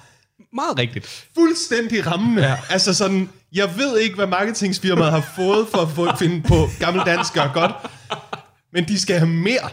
Meget 0.56 0.78
rigtigt. 0.78 1.26
fuldstændig 1.36 2.08
rammende. 2.08 2.44
Ja. 2.48 2.58
Altså 2.70 2.94
sådan, 2.94 3.30
jeg 3.54 3.78
ved 3.78 4.00
ikke, 4.00 4.16
hvad 4.16 4.28
marketingsfirmaet 4.28 5.12
har 5.12 5.32
fået 5.36 5.68
for 5.74 6.06
at 6.12 6.20
finde 6.20 6.42
på 6.42 6.68
gammeldansk 6.80 7.34
gør 7.34 7.52
godt, 7.54 7.72
men 8.74 8.88
de 8.88 9.00
skal 9.00 9.18
have 9.18 9.30
mere. 9.30 9.70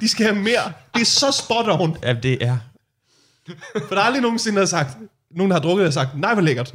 De 0.00 0.08
skal 0.08 0.26
have 0.26 0.38
mere. 0.38 0.72
Det 0.94 1.00
er 1.00 1.04
så 1.04 1.30
spot 1.32 1.80
on. 1.80 1.96
Ja, 2.02 2.12
det 2.12 2.44
er... 2.44 2.56
For 3.88 3.94
der 3.94 4.02
er 4.02 4.06
aldrig 4.06 4.22
nogensinde, 4.22 4.54
der 4.56 4.62
har 4.62 4.66
sagt, 4.66 4.96
nogen 5.30 5.52
har 5.52 5.58
drukket 5.58 5.86
og 5.86 5.92
sagt, 5.92 6.18
nej, 6.20 6.34
hvor 6.34 6.42
lækkert. 6.42 6.70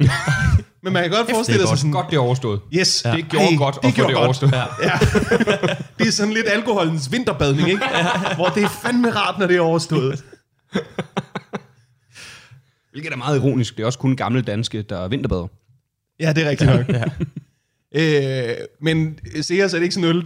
Men 0.82 0.92
man 0.92 1.02
kan 1.02 1.12
godt 1.12 1.30
forestille 1.30 1.60
sig 1.60 1.68
godt. 1.68 1.78
sådan, 1.78 1.92
Godt 1.92 2.06
det 2.10 2.16
er 2.16 2.20
overstået. 2.20 2.60
yes, 2.74 3.02
Det 3.16 3.28
gjorde 3.28 3.56
godt 3.56 3.78
at 3.82 3.94
få 3.94 4.08
det 4.08 4.16
overstået. 4.16 4.52
Ja. 4.52 4.64
ja. 4.82 4.98
det 5.98 6.06
er 6.06 6.10
sådan 6.12 6.32
lidt 6.34 6.46
alkoholens 6.48 7.12
vinterbadning, 7.12 7.68
ikke? 7.68 7.82
Hvor 8.34 8.46
det 8.48 8.62
er 8.62 8.68
fandme 8.68 9.10
rart, 9.10 9.38
når 9.38 9.46
det 9.46 9.56
er 9.56 9.60
overstået. 9.60 10.24
Hvilket 12.92 13.12
er 13.12 13.16
meget 13.16 13.36
ironisk. 13.38 13.76
Det 13.76 13.82
er 13.82 13.86
også 13.86 13.98
kun 13.98 14.16
gamle 14.16 14.42
danske, 14.42 14.82
der 14.82 14.98
er 14.98 15.08
vinterbader. 15.08 15.46
Ja, 16.20 16.32
det 16.32 16.44
er 16.46 16.50
rigtigt 16.50 16.70
nok. 16.70 16.88
Ja. 16.88 17.04
Øh, 18.52 18.56
men 18.80 19.18
Sears 19.42 19.74
er 19.74 19.78
det 19.78 19.82
ikke 19.82 19.94
sådan 19.94 20.08
øl, 20.10 20.24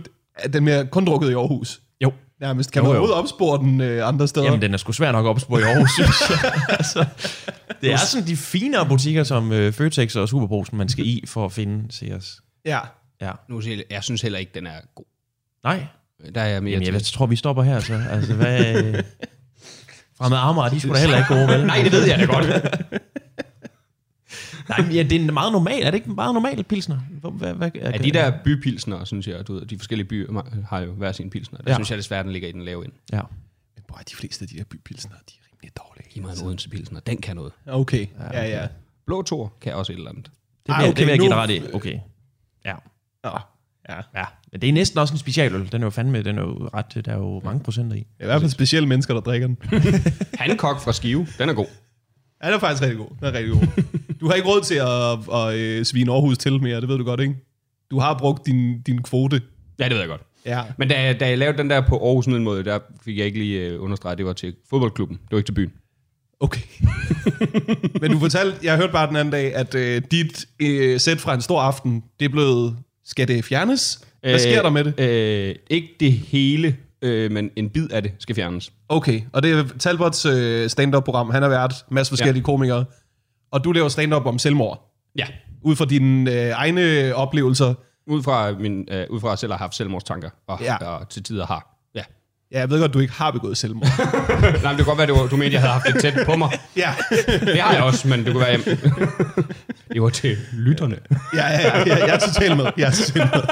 den 0.53 0.69
er 0.69 0.85
kun 0.85 1.05
drukket 1.05 1.31
i 1.31 1.35
Aarhus. 1.35 1.81
Jo. 2.03 2.13
Nærmest. 2.41 2.73
Kan 2.73 2.81
Jo, 2.81 2.85
man 2.85 2.89
jo. 2.91 2.99
overhovedet 2.99 3.23
opspore 3.23 3.59
den 3.59 3.81
øh, 3.81 4.09
andre 4.09 4.29
steder? 4.29 4.47
Jamen, 4.47 4.63
den 4.63 4.75
er 4.75 4.79
sgu 4.79 4.93
svær 4.93 5.13
nok 5.13 5.27
at 5.27 5.29
opspore 5.31 5.61
i 5.61 5.63
Aarhus, 5.65 5.91
synes 5.99 6.31
jeg. 6.43 6.53
altså, 6.69 7.05
det 7.81 7.93
er 7.93 7.97
sådan 7.97 8.27
de 8.27 8.37
finere 8.37 8.87
butikker 8.87 9.25
som 9.25 9.53
øh, 9.53 9.73
Føtex 9.73 10.17
og 10.17 10.29
Superbrusen, 10.29 10.79
man 10.79 10.89
skal 10.89 11.07
i 11.07 11.25
for 11.27 11.45
at 11.45 11.53
finde 11.53 11.93
Sears. 11.93 12.41
Ja. 12.65 12.79
Ja. 13.21 13.31
Nu 13.49 13.61
jeg, 13.67 13.83
jeg 13.91 14.05
synes 14.05 14.23
heller 14.23 14.39
ikke, 14.39 14.53
den 14.55 14.67
er 14.67 14.77
god. 14.95 15.05
Nej. 15.65 15.85
Der 16.35 16.41
er 16.41 16.47
jeg 16.47 16.63
mere 16.63 16.73
Jamen, 16.73 16.85
til. 16.85 16.93
jeg 16.93 17.03
tror, 17.03 17.27
vi 17.27 17.37
stopper 17.37 17.63
her, 17.63 17.81
så. 17.81 18.01
Altså, 18.11 18.35
hvad... 18.35 18.85
Øh, 18.85 18.95
Fremad 20.19 20.39
Amager, 20.39 20.69
de 20.69 20.81
skulle 20.81 20.95
da 20.95 21.01
heller 21.01 21.17
ikke 21.19 21.35
gode, 21.35 21.49
vel? 21.49 21.67
Nej, 21.67 21.81
det 21.83 21.93
ved 21.93 22.07
jeg 22.07 22.19
da 22.19 22.25
godt. 22.25 22.47
Nej, 24.69 24.81
men 24.83 24.93
ja, 24.93 25.03
det 25.03 25.27
er 25.29 25.33
meget 25.33 25.53
normalt. 25.53 25.85
Er 25.87 25.91
det 25.91 25.99
ikke 25.99 26.11
meget 26.11 26.35
normalt, 26.35 26.69
pilsner? 26.69 26.99
Hvad, 27.21 27.31
hvad, 27.31 27.55
hvad, 27.55 27.71
Ja, 27.75 27.91
de 27.91 28.11
der 28.11 28.33
bypilsner, 28.45 29.05
synes 29.05 29.29
jeg, 29.29 29.49
du 29.49 29.55
ved, 29.55 29.67
de 29.67 29.79
forskellige 29.79 30.07
byer 30.09 30.43
har 30.69 30.81
jo 30.81 30.93
hver 30.93 31.13
sin 31.13 31.31
pilsner. 31.31 31.59
Der 31.59 31.65
Ja. 31.67 31.71
ja. 31.73 31.77
synes 31.77 31.91
jeg 31.91 31.99
desværre, 31.99 32.23
den 32.23 32.33
ligger 32.33 32.49
i 32.49 32.53
den 32.53 32.63
lave 32.65 32.85
ind. 32.85 32.93
Ja. 33.13 33.21
Men 33.77 33.85
bror, 33.89 33.99
de 34.11 34.17
fleste 34.17 34.43
af 34.43 34.49
de 34.49 34.59
der 34.59 34.65
bypilsner, 34.65 35.17
de 35.29 35.35
er 35.41 35.47
rimelig 35.53 35.77
dårlige. 35.79 36.09
Giv 36.11 36.23
mig 36.23 36.33
en 36.41 36.47
Odense 36.47 36.69
pilsner, 36.69 37.01
den 37.01 37.17
kan 37.21 37.37
noget. 37.37 37.53
Okay, 37.67 38.07
ja, 38.33 38.49
ja. 38.49 38.67
Blå 39.07 39.23
Tor 39.23 39.53
kan 39.61 39.75
også 39.75 39.93
et 39.93 39.97
eller 39.97 40.11
andet. 40.11 40.25
Det 40.25 40.33
vil, 40.67 40.73
Ah, 40.75 40.83
okay, 40.83 40.91
det 40.97 41.07
vil 41.07 41.09
jeg 41.09 41.19
give 41.19 41.29
dig 41.31 41.37
ret 41.37 41.51
i. 41.51 41.63
Okay. 41.75 41.99
Ja. 42.65 42.75
Nå, 43.25 43.31
ja. 43.89 43.97
ja. 44.15 44.25
Men 44.53 44.61
det 44.61 44.69
er 44.69 44.73
næsten 44.73 44.99
også 44.99 45.15
en 45.15 45.19
specialøl. 45.19 45.73
Den 45.73 45.83
er 45.83 45.87
jo 45.87 45.91
fandme, 45.91 46.23
den 46.23 46.39
er 46.39 46.43
jo 46.43 46.69
ret, 46.75 47.05
der 47.05 47.13
er 47.13 47.17
jo 47.17 47.41
mange 47.45 47.61
procenter 47.61 47.97
i. 47.97 47.99
Det 47.99 48.07
er 48.21 48.25
i 48.25 48.27
hvert 48.27 48.41
fald 48.41 48.51
specielle 48.51 48.89
mennesker, 48.89 49.15
der 49.15 49.21
drikker 49.21 49.47
den. 49.47 49.59
Hancock 50.41 50.81
fra 50.81 50.93
Skive, 50.93 51.27
den 51.39 51.49
er 51.49 51.53
god. 51.53 51.67
Ja, 52.43 52.47
den 52.47 52.55
er 52.55 52.59
faktisk 52.59 52.83
rigtig 52.83 52.99
god. 52.99 53.09
Den 53.21 53.27
er 53.27 53.33
rigtig 53.33 53.53
god. 53.53 53.85
Du 54.21 54.27
har 54.27 54.35
ikke 54.35 54.49
råd 54.49 54.61
til 54.61 54.75
at, 54.75 55.35
at, 55.35 55.55
øh, 55.55 55.85
svine 55.85 56.13
Aarhus 56.13 56.39
til 56.39 56.63
mere, 56.63 56.81
det 56.81 56.89
ved 56.89 56.99
du 56.99 57.05
godt, 57.05 57.21
ikke? 57.21 57.35
Du 57.91 57.99
har 57.99 58.19
brugt 58.19 58.47
din, 58.47 58.83
din 58.83 59.03
kvote. 59.03 59.43
Ja, 59.79 59.85
det 59.85 59.93
ved 59.93 59.99
jeg 59.99 60.09
godt. 60.09 60.23
Ja. 60.47 60.63
Men 60.79 60.89
da, 60.89 61.13
da 61.13 61.29
jeg 61.29 61.39
lavede 61.39 61.59
den 61.59 61.71
der 61.71 61.81
på 61.81 62.07
Aarhus 62.07 62.27
Middelmåde, 62.27 62.65
der 62.65 62.79
fik 63.05 63.19
jeg 63.19 63.27
ikke 63.27 63.39
lige 63.39 63.79
uh, 63.79 63.85
understreget, 63.85 64.13
at 64.13 64.19
det 64.19 64.27
var 64.27 64.33
til 64.33 64.55
fodboldklubben. 64.71 65.17
Det 65.17 65.31
var 65.31 65.39
ikke 65.39 65.47
til 65.47 65.53
byen. 65.53 65.73
Okay. 66.41 66.61
Men 68.01 68.11
du 68.11 68.19
fortalte, 68.19 68.59
jeg 68.63 68.77
hørte 68.77 68.93
bare 68.93 69.09
den 69.09 69.17
anden 69.17 69.33
dag, 69.33 69.55
at 69.55 69.75
øh, 69.75 70.03
dit 70.11 70.47
øh, 70.61 71.01
sæt 71.01 71.19
fra 71.19 71.35
en 71.35 71.41
stor 71.41 71.61
aften, 71.61 72.05
det 72.21 72.25
er 72.25 72.29
blevet, 72.29 72.77
skal 73.05 73.29
det 73.29 73.45
fjernes? 73.45 74.01
Hvad 74.21 74.39
sker 74.39 74.63
der 74.63 74.71
med 74.71 74.85
det? 74.85 75.01
Øh, 75.01 75.55
ikke 75.71 75.89
det 76.01 76.13
hele, 76.13 76.77
øh, 77.03 77.31
men 77.31 77.51
en 77.57 77.71
bid 77.71 77.89
af 77.91 78.03
det 78.03 78.13
skal 78.19 78.35
fjernes. 78.35 78.73
Okay, 78.89 79.21
og 79.33 79.43
det 79.43 79.53
er 79.53 79.65
Talbots 79.79 80.27
øh, 80.27 80.71
stand-up-program. 80.71 81.31
Han 81.31 81.43
har 81.43 81.49
været 81.49 81.73
masse 81.91 82.11
forskellige 82.11 82.41
ja. 82.41 82.45
komikere. 82.45 82.85
Og 83.53 83.65
du 83.65 83.73
laver 83.73 83.89
stand-up 83.89 84.27
om 84.27 84.39
selvmord. 84.39 84.95
Ja. 85.17 85.27
Ud 85.63 85.77
fra 85.77 85.85
dine 85.85 86.33
øh, 86.33 86.49
egne 86.51 87.15
oplevelser. 87.15 87.75
Ud 88.07 88.23
fra, 88.23 88.53
min, 88.53 88.89
øh, 88.91 89.07
ud 89.11 89.21
fra 89.21 89.29
at 89.29 89.31
jeg 89.31 89.39
selv 89.39 89.53
har 89.53 89.59
haft 89.59 89.75
selvmordstanker, 89.75 90.31
og, 90.49 90.59
Ja. 90.63 90.77
og 90.77 91.09
til 91.09 91.23
tider 91.23 91.47
har. 91.47 91.75
Ja. 91.95 92.03
Ja, 92.53 92.59
jeg 92.61 92.71
ved 92.71 92.81
godt, 92.81 92.95
du 92.95 92.99
ikke 92.99 93.13
har 93.13 93.31
begået 93.31 93.59
selvmord. 93.59 93.89
Nej, 93.99 94.41
men 94.41 94.53
det 94.53 94.77
kan 94.77 94.85
godt 94.85 94.99
være, 94.99 95.09
var, 95.09 95.27
du 95.27 95.37
mente, 95.37 95.53
jeg 95.53 95.61
havde 95.61 95.73
haft 95.73 95.87
det 95.87 96.01
tæt 96.01 96.27
på 96.27 96.37
mig. 96.37 96.51
ja. 96.77 96.95
Det 97.41 97.61
har 97.61 97.73
jeg 97.75 97.83
også, 97.83 98.09
men 98.09 98.25
det 98.25 98.33
kunne 98.33 98.41
være, 98.47 98.61
jeg... 98.67 98.79
det 99.93 100.03
var 100.03 100.09
til 100.09 100.37
lytterne. 100.53 100.99
Ja, 101.35 101.47
ja, 101.47 101.61
ja, 101.61 101.79
ja, 101.87 102.07
jeg 102.07 102.15
er 102.15 102.19
totalt 102.19 102.57
med. 102.57 102.67
Jeg 102.77 102.87
er 102.87 102.91
totalt 102.91 103.31
med. 103.35 103.43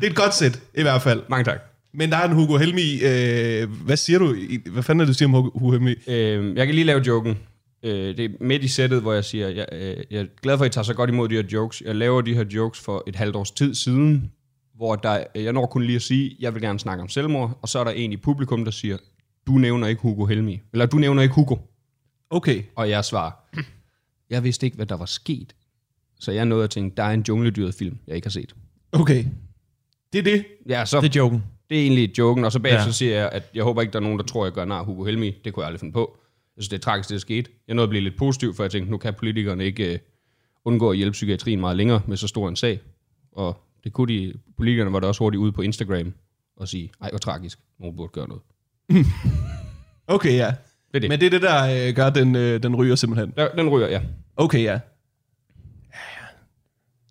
Det 0.00 0.06
er 0.06 0.10
et 0.10 0.16
godt 0.16 0.34
sæt, 0.34 0.62
i 0.74 0.82
hvert 0.82 1.02
fald. 1.02 1.22
Mange 1.28 1.44
tak. 1.44 1.58
Men 1.92 2.10
der 2.10 2.16
er 2.16 2.28
en 2.28 2.34
Hugo 2.34 2.56
Helmi. 2.56 2.94
Øh, 2.94 3.70
hvad 3.84 3.96
siger 3.96 4.18
du? 4.18 4.36
Hvad 4.72 4.82
fanden 4.82 5.00
er 5.00 5.04
det, 5.04 5.14
du 5.14 5.18
siger 5.18 5.28
om 5.28 5.34
Hugo 5.34 5.58
Hugo 5.58 5.72
Helmi? 5.72 5.94
Øh, 6.06 6.56
jeg 6.56 6.66
kan 6.66 6.74
lige 6.74 6.84
lave 6.84 7.02
joken. 7.06 7.38
Øh, 7.82 8.16
det 8.16 8.24
er 8.24 8.28
midt 8.40 8.64
i 8.64 8.68
sættet, 8.68 9.02
hvor 9.02 9.12
jeg 9.12 9.24
siger, 9.24 9.48
jeg, 9.48 9.66
øh, 9.72 9.96
jeg 10.10 10.20
er 10.20 10.26
glad 10.42 10.58
for, 10.58 10.64
at 10.64 10.70
I 10.70 10.72
tager 10.72 10.82
så 10.84 10.94
godt 10.94 11.10
imod 11.10 11.28
de 11.28 11.34
her 11.34 11.42
jokes. 11.52 11.82
Jeg 11.86 11.96
laver 11.96 12.20
de 12.20 12.34
her 12.34 12.44
jokes 12.54 12.80
for 12.80 13.04
et 13.06 13.16
halvt 13.16 13.36
års 13.36 13.50
tid 13.50 13.74
siden, 13.74 14.32
hvor 14.76 14.96
der, 14.96 15.24
jeg 15.34 15.52
når 15.52 15.66
kun 15.66 15.82
lige 15.82 15.96
at 15.96 16.02
sige, 16.02 16.36
jeg 16.40 16.54
vil 16.54 16.62
gerne 16.62 16.78
snakke 16.78 17.02
om 17.02 17.08
selvmord, 17.08 17.58
og 17.62 17.68
så 17.68 17.78
er 17.78 17.84
der 17.84 17.90
en 17.90 18.12
i 18.12 18.16
publikum, 18.16 18.64
der 18.64 18.70
siger, 18.70 18.96
du 19.46 19.52
nævner 19.52 19.86
ikke 19.86 20.02
Hugo 20.02 20.26
Helmi. 20.26 20.60
Eller 20.72 20.86
du 20.86 20.96
nævner 20.96 21.22
ikke 21.22 21.34
Hugo. 21.34 21.56
Okay. 22.30 22.62
Og 22.76 22.90
jeg 22.90 23.04
svarer, 23.04 23.30
jeg 24.30 24.44
vidste 24.44 24.66
ikke, 24.66 24.76
hvad 24.76 24.86
der 24.86 24.96
var 24.96 25.06
sket. 25.06 25.54
Så 26.20 26.32
jeg 26.32 26.44
nåede 26.44 26.64
at 26.64 26.70
tænke, 26.70 26.96
der 26.96 27.02
er 27.02 27.10
en 27.10 27.24
jungledyret 27.28 27.74
film, 27.74 27.98
jeg 28.06 28.16
ikke 28.16 28.26
har 28.26 28.30
set. 28.30 28.54
Okay. 28.92 29.24
Det 30.12 30.18
er 30.18 30.22
det. 30.22 30.44
Ja, 30.68 30.84
så 30.84 31.00
Det 31.00 31.16
er 31.16 31.20
joken. 31.20 31.44
det 31.70 31.78
er 31.78 31.82
egentlig 31.82 32.18
joken, 32.18 32.44
og 32.44 32.52
så 32.52 32.60
bagefter 32.60 32.80
Ja. 32.82 32.86
ja. 32.86 32.92
siger 32.92 33.18
jeg, 33.18 33.28
at 33.32 33.42
jeg 33.54 33.64
håber 33.64 33.80
ikke, 33.82 33.92
der 33.92 33.98
er 33.98 34.02
nogen, 34.02 34.18
der 34.18 34.24
tror, 34.24 34.44
jeg 34.46 34.52
gør 34.52 34.64
nar 34.64 34.82
Hugo 34.82 35.04
Helmi. 35.04 35.34
Det 35.44 35.52
kunne 35.52 35.62
jeg 35.62 35.66
aldrig 35.66 35.80
finde 35.80 35.92
på. 35.92 36.18
Jeg 36.56 36.62
synes, 36.62 36.68
det 36.68 36.76
er 36.76 36.80
tragisk, 36.80 37.08
det 37.08 37.14
der 37.14 37.20
skete. 37.20 37.50
Jeg 37.68 37.74
nåede 37.74 37.84
at 37.86 37.90
blive 37.90 38.04
lidt 38.04 38.16
positiv, 38.16 38.54
for 38.54 38.64
jeg 38.64 38.70
tænkte, 38.70 38.90
nu 38.90 38.98
kan 38.98 39.14
politikerne 39.14 39.64
ikke 39.64 39.92
uh, 39.94 39.98
undgå 40.64 40.90
at 40.90 40.96
hjælpe 40.96 41.12
psykiatrien 41.12 41.60
meget 41.60 41.76
længere 41.76 42.02
med 42.06 42.16
så 42.16 42.28
stor 42.28 42.48
en 42.48 42.56
sag. 42.56 42.80
Og 43.32 43.56
det 43.84 43.92
kunne 43.92 44.14
de, 44.14 44.32
politikerne 44.56 44.92
var 44.92 45.00
der 45.00 45.08
også 45.08 45.18
hurtigt 45.24 45.38
ude 45.40 45.52
på 45.52 45.62
Instagram 45.62 46.14
og 46.56 46.68
sige, 46.68 46.90
ej, 47.02 47.10
hvor 47.10 47.18
tragisk, 47.18 47.58
nogen 47.80 47.96
burde 47.96 48.12
gøre 48.12 48.28
noget. 48.28 48.42
Okay, 50.06 50.32
ja. 50.32 50.46
Det 50.92 50.96
er 50.96 51.00
det. 51.00 51.08
Men 51.10 51.20
det 51.20 51.26
er 51.26 51.30
det, 51.30 51.42
der 51.42 51.88
øh, 51.88 51.94
gør, 51.94 52.10
den, 52.10 52.36
øh, 52.36 52.62
den 52.62 52.76
ryger 52.76 52.94
simpelthen. 52.94 53.32
Der, 53.36 53.48
den 53.48 53.68
ryger, 53.68 53.88
ja. 53.88 54.00
Okay, 54.36 54.62
ja. 54.62 54.80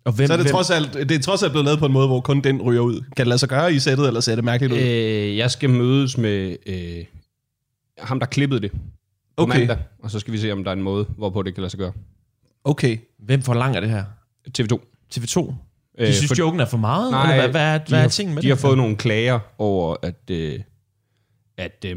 Og 0.08 0.14
hvem, 0.14 0.26
Så 0.26 0.32
er 0.32 0.36
det, 0.36 0.44
hvem, 0.46 0.52
trods 0.52 0.70
alt, 0.70 0.94
det 0.94 1.10
er 1.10 1.18
trods 1.18 1.42
alt 1.42 1.52
blevet 1.52 1.64
lavet 1.64 1.78
på 1.78 1.86
en 1.86 1.92
måde, 1.92 2.06
hvor 2.06 2.20
kun 2.20 2.40
den 2.40 2.62
ryger 2.62 2.80
ud. 2.80 3.00
Kan 3.00 3.16
det 3.16 3.26
lade 3.26 3.38
sig 3.38 3.48
gøre 3.48 3.72
i 3.74 3.78
sættet, 3.78 4.06
eller 4.06 4.20
ser 4.20 4.34
det 4.34 4.44
mærkeligt 4.44 4.72
ud? 4.72 4.78
Øh, 4.78 5.36
jeg 5.36 5.50
skal 5.50 5.70
mødes 5.70 6.18
med 6.18 6.56
øh, 6.66 7.04
ham, 7.98 8.18
der 8.20 8.26
klippede 8.26 8.60
det 8.60 8.70
på 8.72 8.78
Okay. 9.36 9.58
mandag, 9.58 9.78
og 10.02 10.10
så 10.10 10.18
skal 10.20 10.32
vi 10.32 10.38
se, 10.38 10.52
om 10.52 10.64
der 10.64 10.70
er 10.70 10.76
en 10.76 10.82
måde, 10.82 11.04
hvorpå 11.16 11.42
det 11.42 11.54
kan 11.54 11.60
lade 11.62 11.70
sig 11.70 11.78
gøre. 11.78 11.92
Okay. 12.64 12.98
hvem 13.18 13.42
forlanger 13.42 13.80
det 13.80 13.90
her? 13.90 14.04
TV2. 14.58 14.78
TV2? 15.16 15.40
De 15.40 15.54
Øh, 15.98 16.12
synes, 16.12 16.28
for- 16.28 16.38
joken 16.38 16.60
er 16.60 16.64
for 16.66 16.76
meget? 16.78 17.10
Nej, 17.10 17.22
eller 17.22 17.36
hvad, 17.36 17.48
hvad, 17.50 17.74
er, 17.74 17.78
de 17.78 17.84
hvad 17.88 17.98
er 17.98 18.02
har- 18.02 18.08
tingen 18.08 18.34
med 18.34 18.42
De 18.42 18.48
det? 18.48 18.56
har 18.56 18.60
fået 18.60 18.76
nogle 18.76 18.96
klager 18.96 19.38
over, 19.58 19.96
at, 20.02 20.30
øh, 20.30 20.60
at 21.58 21.84
øh, 21.86 21.96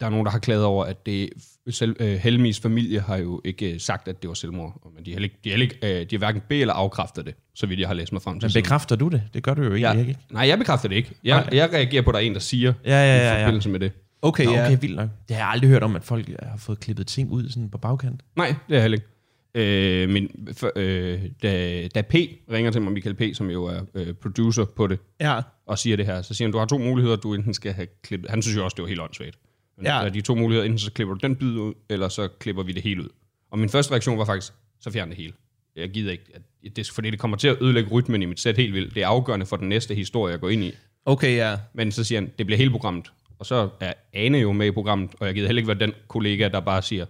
der 0.00 0.06
er 0.06 0.10
nogen, 0.10 0.26
der 0.26 0.32
har 0.32 0.38
klaget 0.38 0.64
over, 0.64 0.84
at 0.84 1.06
det, 1.06 1.30
selv, 1.70 1.96
øh, 2.00 2.14
Helmis 2.14 2.60
familie 2.60 3.00
har 3.00 3.16
jo 3.16 3.40
ikke 3.44 3.74
øh, 3.74 3.80
sagt, 3.80 4.08
at 4.08 4.22
det 4.22 4.28
var 4.28 4.34
selvmord. 4.34 4.92
Men 4.94 5.04
de 5.06 5.12
har, 5.12 5.20
ikke, 5.20 5.36
de 5.44 5.50
har, 5.50 5.58
ikke, 5.58 5.76
øh, 5.82 6.00
de 6.00 6.06
har 6.10 6.18
hverken 6.18 6.42
be- 6.48 6.56
eller 6.60 6.74
afkræftet 6.74 7.26
det, 7.26 7.34
så 7.54 7.66
vidt 7.66 7.80
jeg 7.80 7.88
har 7.88 7.94
læst 7.94 8.12
mig 8.12 8.22
frem 8.22 8.40
til. 8.40 8.46
Men 8.54 8.62
bekræfter 8.62 8.96
du 8.96 9.08
det? 9.08 9.22
Det 9.34 9.42
gør 9.42 9.54
du 9.54 9.62
jo 9.62 9.74
ja, 9.74 9.92
ikke. 9.92 10.16
Nej, 10.30 10.48
jeg 10.48 10.58
bekræfter 10.58 10.88
det 10.88 10.96
ikke. 10.96 11.10
Jeg, 11.24 11.36
Nej. 11.40 11.48
jeg 11.58 11.72
reagerer 11.72 12.02
på, 12.02 12.10
at 12.10 12.14
der 12.14 12.20
er 12.20 12.24
en, 12.24 12.34
der 12.34 12.40
siger 12.40 12.72
Ja, 12.84 12.90
ja, 12.90 13.04
i 13.04 13.18
ja, 13.18 13.34
ja. 13.34 13.42
forbindelse 13.44 13.68
med 13.68 13.80
det. 13.80 13.92
Okay, 14.22 14.44
Nå, 14.44 14.52
ja. 14.52 14.66
okay, 14.66 14.78
vildt 14.80 14.96
nok. 14.96 15.08
Det 15.28 15.36
har 15.36 15.42
jeg 15.42 15.50
aldrig 15.50 15.70
hørt 15.70 15.82
om, 15.82 15.96
at 15.96 16.04
folk 16.04 16.28
har 16.42 16.56
fået 16.58 16.80
klippet 16.80 17.06
ting 17.06 17.30
ud 17.30 17.48
sådan 17.48 17.70
på 17.70 17.78
bagkant. 17.78 18.20
Nej, 18.36 18.46
det 18.48 18.54
er 18.68 18.74
jeg 18.74 18.82
heller 18.82 18.98
ikke. 18.98 19.06
Øh, 19.54 20.08
men 20.08 20.28
for, 20.56 20.72
øh, 20.76 21.20
da, 21.42 21.88
da 21.94 22.02
P 22.02 22.14
ringer 22.52 22.70
til 22.70 22.82
mig, 22.82 22.92
Michael 22.92 23.14
P., 23.14 23.22
som 23.36 23.50
jo 23.50 23.64
er 23.64 23.80
øh, 23.94 24.14
producer 24.14 24.64
på 24.64 24.86
det, 24.86 24.98
Ja. 25.20 25.40
og 25.66 25.78
siger 25.78 25.96
det 25.96 26.06
her, 26.06 26.22
så 26.22 26.34
siger 26.34 26.46
han, 26.48 26.52
du 26.52 26.58
har 26.58 26.66
to 26.66 26.78
muligheder, 26.78 27.16
du 27.16 27.34
enten 27.34 27.54
skal 27.54 27.72
have 27.72 27.86
klippet. 28.04 28.30
Han 28.30 28.42
synes 28.42 28.56
jo 28.56 28.64
også, 28.64 28.74
det 28.74 28.82
var 28.82 28.88
helt 28.88 29.00
åndssvagt. 29.00 29.36
Men 29.76 29.86
Ja. 29.86 29.92
der 29.92 29.98
er 29.98 30.08
de 30.08 30.20
to 30.20 30.34
muligheder, 30.34 30.64
enten 30.64 30.78
så 30.78 30.92
klipper 30.92 31.14
du 31.14 31.18
den 31.26 31.36
bid 31.36 31.48
ud, 31.48 31.74
eller 31.90 32.08
så 32.08 32.28
klipper 32.28 32.62
vi 32.62 32.72
det 32.72 32.82
hele 32.82 33.02
ud. 33.02 33.08
Og 33.50 33.58
min 33.58 33.68
første 33.68 33.92
reaktion 33.92 34.18
var 34.18 34.24
faktisk, 34.24 34.52
så 34.80 34.90
fjern 34.90 35.08
det 35.08 35.16
hele. 35.16 35.32
Jeg 35.76 35.90
gider 35.90 36.12
ikke, 36.12 36.24
at 36.34 36.76
det, 36.76 36.90
fordi 36.90 37.10
det 37.10 37.18
kommer 37.18 37.36
til 37.36 37.48
at 37.48 37.56
ødelægge 37.60 37.90
rytmen 37.90 38.22
i 38.22 38.24
mit 38.24 38.40
sæt 38.40 38.56
helt 38.56 38.74
vildt. 38.74 38.94
Det 38.94 39.02
er 39.02 39.06
afgørende 39.08 39.46
for 39.46 39.56
den 39.56 39.68
næste 39.68 39.94
historie, 39.94 40.32
jeg 40.32 40.40
går 40.40 40.48
ind 40.48 40.64
i. 40.64 40.72
Okay, 41.04 41.36
ja. 41.36 41.56
Men 41.74 41.92
så 41.92 42.04
siger 42.04 42.20
han, 42.20 42.30
det 42.38 42.46
bliver 42.46 42.56
hele 42.58 42.70
programmet. 42.70 43.12
Og 43.38 43.46
så 43.46 43.68
er 43.80 43.92
Ane 44.12 44.38
jo 44.38 44.52
med 44.52 44.66
i 44.66 44.70
programmet, 44.70 45.10
og 45.20 45.26
jeg 45.26 45.34
gider 45.34 45.48
heller 45.48 45.60
ikke 45.60 45.68
være 45.68 45.78
den 45.78 45.92
kollega, 46.08 46.48
der 46.48 46.60
bare 46.60 46.82
siger, 46.82 47.06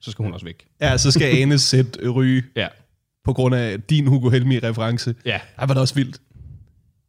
så 0.00 0.10
skal 0.10 0.22
hun 0.22 0.32
også 0.34 0.46
væk. 0.46 0.66
Ja, 0.80 0.98
så 0.98 1.10
skal 1.10 1.36
Anes 1.42 1.62
sæt 1.70 1.98
ryge 2.14 2.42
Ja, 2.56 2.68
på 3.24 3.32
grund 3.32 3.54
af 3.54 3.82
din 3.82 4.06
Hugo 4.06 4.30
Helmi-reference. 4.30 5.14
ja. 5.24 5.40
Ej, 5.58 5.66
var 5.66 5.74
det 5.74 5.80
også 5.80 5.94
vildt. 5.94 6.20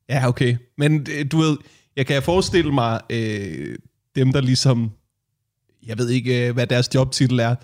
Ja, 0.09 0.27
okay. 0.27 0.57
Men 0.77 1.07
øh, 1.19 1.25
du 1.31 1.37
ved, 1.37 1.57
jeg 1.95 2.05
kan 2.07 2.23
forestille 2.23 2.71
mig, 2.71 3.01
øh, 3.09 3.75
dem 4.15 4.33
der 4.33 4.41
ligesom, 4.41 4.91
jeg 5.85 5.97
ved 5.97 6.09
ikke, 6.09 6.47
øh, 6.47 6.53
hvad 6.53 6.67
deres 6.67 6.89
jobtitel 6.95 7.39
er, 7.39 7.55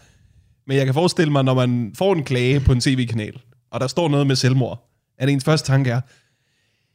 men 0.68 0.78
jeg 0.78 0.86
kan 0.86 0.94
forestille 0.94 1.32
mig, 1.32 1.44
når 1.44 1.54
man 1.54 1.92
får 1.98 2.14
en 2.14 2.24
klage 2.24 2.60
på 2.60 2.72
en 2.72 2.82
tv-kanal, 2.82 3.40
og 3.72 3.80
der 3.80 3.88
står 3.88 4.10
noget 4.10 4.28
med 4.28 4.36
selvmord, 4.36 4.90
at 5.20 5.30
ens 5.30 5.44
første 5.44 5.68
tanke 5.68 5.90
er, 5.92 6.02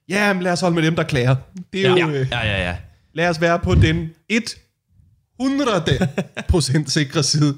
ja, 0.08 0.32
men 0.32 0.42
lad 0.42 0.52
os 0.52 0.60
holde 0.60 0.74
med 0.74 0.82
dem, 0.82 0.96
der 0.96 1.02
klager. 1.02 1.36
Det 1.72 1.86
er 1.86 1.90
Ja, 1.96 2.06
jo, 2.06 2.08
øh, 2.10 2.26
ja, 2.30 2.40
ja, 2.46 2.68
ja. 2.68 2.76
lad 3.14 3.28
os 3.28 3.40
være 3.40 3.58
på 3.58 3.74
den 3.74 4.10
100% 5.42 6.88
sikre 6.90 7.22
side. 7.22 7.56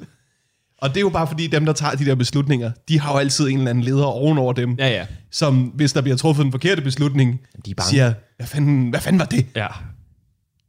Og 0.79 0.89
det 0.89 0.97
er 0.97 1.01
jo 1.01 1.09
bare 1.09 1.27
fordi, 1.27 1.47
dem, 1.47 1.67
der 1.67 1.73
tager 1.73 1.95
de 1.95 2.05
der 2.05 2.15
beslutninger, 2.15 2.71
de 2.89 3.01
har 3.01 3.13
jo 3.13 3.19
altid 3.19 3.49
en 3.49 3.59
eller 3.59 3.71
anden 3.71 3.85
leder 3.85 4.05
ovenover 4.05 4.53
dem, 4.53 4.75
Ja, 4.79 4.89
ja. 4.89 5.07
som 5.31 5.63
hvis 5.63 5.93
der 5.93 6.01
bliver 6.01 6.17
truffet 6.17 6.45
en 6.45 6.51
forkerte 6.53 6.83
beslutning, 6.83 7.41
De 7.65 7.71
er 7.71 7.75
bange. 7.75 7.91
siger, 7.91 8.13
hvad 8.37 8.47
fanden, 8.47 8.91
hvad 8.91 9.01
fanden 9.01 9.19
var 9.21 9.27
det? 9.27 9.47
Ja. 9.57 9.67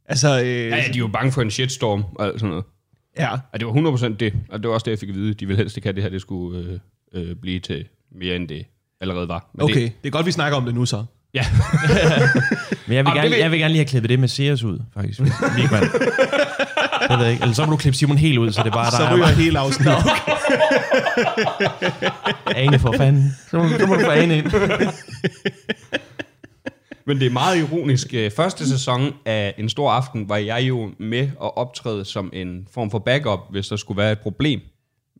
Altså, 0.08 0.40
øh, 0.40 0.46
Ja, 0.46 0.76
ja, 0.76 0.82
de 0.82 0.94
er 0.94 0.98
jo 0.98 1.06
bange 1.06 1.32
for 1.32 1.42
en 1.42 1.50
shitstorm 1.50 2.04
og 2.14 2.26
alt 2.26 2.40
sådan 2.40 2.48
noget. 2.48 2.64
ja. 3.18 3.30
Og 3.52 3.60
det 3.60 3.66
var 3.66 3.72
100% 4.12 4.16
det, 4.16 4.32
og 4.48 4.58
det 4.62 4.68
var 4.68 4.74
også 4.74 4.84
det, 4.84 4.90
jeg 4.90 4.98
fik 4.98 5.08
at 5.08 5.14
vide. 5.14 5.34
De 5.34 5.46
ville 5.46 5.58
helst 5.58 5.76
ikke 5.76 5.86
have, 5.86 5.94
det 5.94 6.02
her 6.02 6.10
det 6.10 6.20
skulle 6.20 6.80
øh, 7.14 7.28
øh, 7.28 7.36
blive 7.36 7.60
til 7.60 7.84
mere, 8.20 8.36
end 8.36 8.48
det 8.48 8.66
allerede 9.00 9.28
var. 9.28 9.50
Men 9.54 9.62
Okay, 9.62 9.74
Det, 9.82 9.92
det 10.02 10.08
er 10.08 10.12
godt, 10.12 10.26
vi 10.26 10.32
snakker 10.32 10.58
om 10.58 10.64
det 10.64 10.74
nu 10.74 10.86
så. 10.86 11.04
ja, 11.34 11.44
Men 12.86 12.96
jeg 12.96 13.04
vil, 13.04 13.10
Jamen, 13.10 13.12
gerne, 13.14 13.28
vil- 13.30 13.38
jeg 13.38 13.50
vil 13.50 13.58
gerne 13.58 13.72
lige 13.72 13.78
have 13.80 13.88
klippet 13.88 14.08
det 14.10 14.18
med 14.18 14.28
Sears 14.28 14.62
ud, 14.64 14.78
faktisk. 14.94 15.20
Vigman. 15.56 15.82
Jeg 17.10 17.18
ved 17.18 17.26
ikke. 17.26 17.42
Eller 17.42 17.54
så 17.54 17.64
må 17.64 17.70
du 17.70 17.76
klippe 17.76 17.96
Simon 17.98 18.18
helt 18.18 18.38
ud, 18.38 18.52
så 18.52 18.62
det 18.62 18.68
er 18.68 18.72
bare 18.72 18.90
Så 18.90 19.02
der. 19.02 19.14
ryger 19.16 19.26
hele 19.26 19.58
afsnit. 19.58 19.88
Ane 22.56 22.78
for 22.78 22.92
fanden. 22.96 23.36
Så 23.50 23.58
må, 23.58 23.68
så 23.78 23.86
må 23.86 23.94
du 23.94 24.00
få 24.00 24.10
Ane 24.10 24.38
ind. 24.38 24.46
men 27.06 27.20
det 27.20 27.26
er 27.26 27.30
meget 27.30 27.58
ironisk. 27.58 28.14
Øh, 28.14 28.30
Første 28.30 28.68
sæson 28.68 29.12
af 29.24 29.54
En 29.58 29.68
Stor 29.68 29.90
Aften 29.90 30.28
var 30.28 30.36
jeg 30.36 30.62
jo 30.62 30.90
med 30.98 31.22
at 31.22 31.56
optræde 31.56 32.04
som 32.04 32.30
en 32.32 32.68
form 32.74 32.90
for 32.90 32.98
backup, 32.98 33.40
hvis 33.50 33.68
der 33.68 33.76
skulle 33.76 33.98
være 33.98 34.12
et 34.12 34.18
problem. 34.20 34.60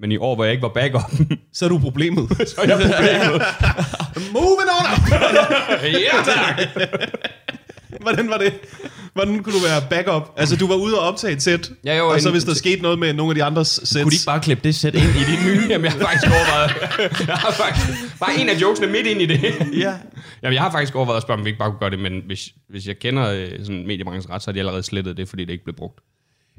Men 0.00 0.12
i 0.12 0.16
år, 0.16 0.34
hvor 0.34 0.44
jeg 0.44 0.52
ikke 0.52 0.62
var 0.62 0.68
backup, 0.68 1.10
Så 1.52 1.64
er 1.64 1.68
du 1.68 1.78
problemet. 1.78 2.28
så 2.50 2.60
er 2.62 2.66
jeg 2.66 2.78
problemet. 2.78 3.42
Moving 4.34 4.70
on 4.78 4.86
up! 4.92 5.82
ja, 5.82 6.22
tak! 6.24 6.60
Hvordan 8.06 8.28
var 8.30 8.38
det? 8.38 8.52
Hvordan 9.12 9.42
kunne 9.42 9.52
du 9.52 9.64
være 9.64 9.82
backup? 9.90 10.32
Altså, 10.36 10.56
du 10.56 10.66
var 10.66 10.74
ude 10.74 10.98
og 11.00 11.08
optage 11.08 11.32
et 11.32 11.42
sæt, 11.42 11.70
Ja, 11.84 12.00
var 12.00 12.14
og 12.14 12.20
så 12.20 12.30
hvis 12.30 12.44
der 12.44 12.54
skete 12.54 12.82
noget 12.82 12.98
med 12.98 13.12
nogle 13.12 13.30
af 13.30 13.34
de 13.34 13.44
andres 13.44 13.80
sæt, 13.84 14.02
Kunne 14.02 14.10
de 14.10 14.14
ikke 14.14 14.26
bare 14.26 14.40
klippe 14.40 14.64
det 14.64 14.74
sæt 14.74 14.94
ind 14.94 15.04
i 15.04 15.24
dit 15.30 15.46
nye? 15.46 15.66
Jamen, 15.70 15.84
jeg 15.84 15.92
har 15.92 16.00
faktisk 16.00 16.26
overvejet... 16.26 16.70
Jeg 17.28 17.36
har 17.36 17.52
faktisk, 17.52 17.86
bare 18.20 18.40
en 18.40 18.48
af 18.48 18.54
jokesene 18.60 18.86
midt 18.92 19.06
ind 19.06 19.20
i 19.22 19.26
det. 19.26 19.40
Ja. 19.84 19.94
Jamen, 20.42 20.54
jeg 20.54 20.62
har 20.62 20.70
faktisk 20.70 20.94
overvejet 20.94 21.16
at 21.16 21.22
spørge, 21.22 21.38
om 21.38 21.44
vi 21.44 21.50
ikke 21.50 21.58
bare 21.58 21.70
kunne 21.70 21.80
gøre 21.80 21.90
det, 21.90 21.98
men 21.98 22.22
hvis, 22.26 22.48
hvis 22.68 22.86
jeg 22.86 22.98
kender 22.98 23.30
øh, 23.30 23.48
sådan 23.58 23.86
mediebranchens 23.86 24.30
ret, 24.30 24.42
så 24.42 24.50
har 24.50 24.52
de 24.52 24.58
allerede 24.58 24.82
slettet 24.82 25.16
det, 25.16 25.28
fordi 25.28 25.44
det 25.44 25.52
ikke 25.52 25.64
blev 25.64 25.76
brugt. 25.76 25.98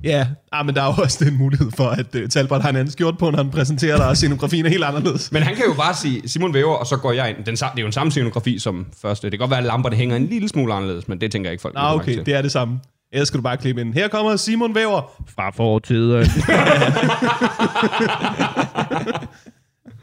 Ja, 0.03 0.27
ah, 0.51 0.65
men 0.65 0.75
der 0.75 0.81
er 0.81 0.85
jo 0.85 1.03
også 1.03 1.25
den 1.25 1.37
mulighed 1.37 1.71
for, 1.71 1.87
at 1.89 2.15
uh, 2.15 2.21
Talbot 2.29 2.61
har 2.61 2.69
en 2.69 2.75
anden 2.75 2.91
skjort 2.91 3.17
på, 3.17 3.29
når 3.29 3.37
han 3.37 3.51
præsenterer 3.51 3.97
dig, 3.97 4.07
og 4.07 4.17
scenografien 4.17 4.65
er 4.65 4.69
helt 4.69 4.83
anderledes. 4.83 5.31
Men 5.31 5.43
han 5.43 5.55
kan 5.55 5.65
jo 5.65 5.73
bare 5.73 5.93
sige 5.93 6.29
Simon 6.29 6.53
Væver, 6.53 6.75
og 6.75 6.87
så 6.87 6.97
går 6.97 7.11
jeg 7.11 7.29
ind. 7.29 7.37
Den, 7.37 7.55
det 7.55 7.61
er 7.61 7.71
jo 7.77 7.85
en 7.85 7.91
samme 7.91 8.11
scenografi 8.11 8.59
som 8.59 8.87
første. 9.01 9.25
Det 9.29 9.31
kan 9.31 9.39
godt 9.39 9.49
være, 9.51 9.59
at 9.59 9.65
lamperne 9.65 9.95
hænger 9.95 10.15
en 10.15 10.27
lille 10.27 10.49
smule 10.49 10.73
anderledes, 10.73 11.07
men 11.07 11.21
det 11.21 11.31
tænker 11.31 11.49
jeg 11.49 11.53
ikke 11.53 11.61
folk 11.61 11.75
Nå, 11.75 11.81
okay, 11.81 12.13
til. 12.13 12.25
det 12.25 12.33
er 12.33 12.41
det 12.41 12.51
samme. 12.51 12.79
Ellers 13.11 13.27
skal 13.27 13.37
du 13.37 13.43
bare 13.43 13.57
klippe 13.57 13.81
ind. 13.81 13.93
Her 13.93 14.07
kommer 14.07 14.35
Simon 14.35 14.75
Væver. 14.75 15.23
Fra 15.35 15.49
fortiden. 15.49 16.25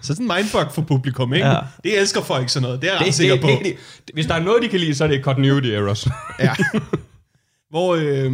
Så 0.03 0.07
sådan 0.15 0.27
en 0.27 0.33
mindfuck 0.37 0.71
for 0.75 0.83
publikum, 0.83 1.35
ikke? 1.35 1.47
Ja. 1.47 1.57
Det 1.85 2.01
elsker 2.01 2.23
folk 2.23 2.49
sådan 2.49 2.63
noget. 2.63 2.83
Det 2.83 2.89
er 2.89 2.93
jeg 2.93 3.01
ret 3.01 3.07
det, 3.07 3.15
sikker 3.15 3.35
det, 3.35 3.43
på. 3.43 3.49
det, 3.49 3.59
det, 3.59 3.77
det, 4.07 4.15
hvis 4.15 4.27
der 4.27 4.35
er 4.35 4.43
noget, 4.43 4.63
de 4.63 4.69
kan 4.69 4.81
lide, 4.81 4.95
så 4.95 5.05
er 5.05 5.09
det 5.09 5.25
continuity 5.25 5.67
errors. 5.67 6.07
Ja. 6.41 6.55
Hvor, 7.75 7.95
øh, 7.95 8.33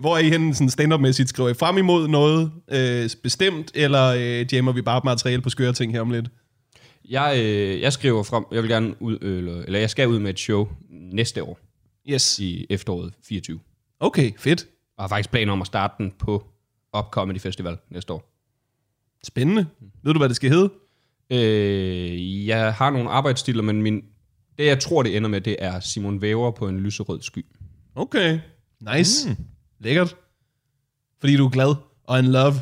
hvor 0.00 0.14
er 0.14 0.18
I 0.18 0.30
henne 0.30 0.54
sådan 0.54 0.70
stand-up-mæssigt? 0.70 1.28
Skriver 1.28 1.48
I 1.48 1.54
frem 1.54 1.78
imod 1.78 2.08
noget 2.08 2.52
øh, 2.68 3.10
bestemt, 3.22 3.70
eller 3.74 4.06
øh, 4.06 4.54
jammer 4.54 4.72
vi 4.72 4.82
bare 4.82 5.00
materiale 5.04 5.42
på 5.42 5.50
skøre 5.50 5.72
ting 5.72 5.92
her 5.92 6.00
om 6.00 6.10
lidt? 6.10 6.26
jeg, 7.08 7.34
øh, 7.44 7.80
jeg 7.80 7.92
skriver 7.92 8.22
frem, 8.22 8.44
jeg 8.52 8.62
vil 8.62 8.70
gerne 8.70 9.02
ud, 9.02 9.18
øh, 9.22 9.38
eller, 9.38 9.62
eller 9.62 9.78
jeg 9.78 9.90
skal 9.90 10.08
ud 10.08 10.18
med 10.18 10.30
et 10.30 10.38
show 10.38 10.68
næste 10.90 11.42
år, 11.42 11.58
Yes. 12.10 12.38
i 12.38 12.66
efteråret 12.70 13.12
24. 13.28 13.60
Okay, 14.00 14.32
fedt. 14.38 14.66
Og 14.96 15.02
har 15.04 15.08
faktisk 15.08 15.30
planer 15.30 15.52
om 15.52 15.60
at 15.60 15.66
starte 15.66 15.94
den 15.98 16.12
på 16.18 16.44
Up 16.98 17.04
Comedy 17.10 17.40
Festival 17.40 17.76
næste 17.90 18.12
år. 18.12 18.32
Spændende. 19.24 19.66
Ved 20.02 20.12
du, 20.12 20.18
hvad 20.18 20.28
det 20.28 20.36
skal 20.36 20.50
hedde? 20.50 20.70
Øh, 21.30 22.46
jeg 22.46 22.74
har 22.74 22.90
nogle 22.90 23.10
arbejdsstiler, 23.10 23.62
men 23.62 23.82
min, 23.82 24.02
det 24.58 24.66
jeg 24.66 24.80
tror, 24.80 25.02
det 25.02 25.16
ender 25.16 25.28
med, 25.28 25.40
det 25.40 25.56
er 25.58 25.80
Simon 25.80 26.22
Væver 26.22 26.50
på 26.50 26.68
en 26.68 26.80
lyserød 26.80 27.22
sky. 27.22 27.44
Okay. 27.94 28.38
Nice. 28.80 29.28
Mm. 29.28 29.36
Lækkert. 29.80 30.16
Fordi 31.20 31.36
du 31.36 31.46
er 31.46 31.50
glad 31.50 31.74
og 32.04 32.18
in 32.18 32.24
love. 32.26 32.54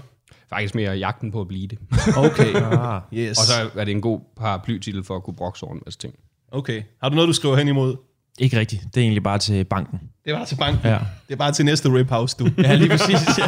Faktisk 0.49 0.75
mere 0.75 0.93
jagten 0.93 1.33
på 1.33 1.41
at 1.41 1.49
blive 1.49 1.67
det. 1.69 1.79
Okay. 2.17 2.55
Ah. 2.63 3.01
Yes. 3.15 3.39
Og 3.39 3.45
så 3.45 3.81
er 3.81 3.85
det 3.85 3.93
en 3.93 4.01
god 4.01 4.21
paraplytitel 4.37 5.05
for 5.05 5.17
at 5.17 5.23
kunne 5.23 5.37
brokse 5.37 5.65
over 5.65 5.75
en 5.75 5.83
masse 5.85 5.99
ting. 5.99 6.15
Okay. 6.53 6.83
Har 7.03 7.09
du 7.09 7.15
noget, 7.15 7.29
du 7.29 7.33
skriver 7.33 7.57
hen 7.57 7.69
imod? 7.69 7.97
Ikke 8.39 8.59
rigtigt. 8.59 8.83
Det 8.85 8.97
er 8.97 9.01
egentlig 9.01 9.23
bare 9.23 9.39
til 9.39 9.65
banken. 9.65 10.01
Det 10.25 10.31
er 10.33 10.37
bare 10.37 10.47
til 10.47 10.57
banken. 10.57 10.81
Ja. 10.91 10.99
Det 11.29 11.33
er 11.33 11.37
bare 11.37 11.53
til 11.53 11.65
næste 11.65 11.89
rip 11.89 12.09
house, 12.09 12.37
du. 12.39 12.49
Ja, 12.63 12.75
lige 12.75 12.89
præcis. 12.89 13.19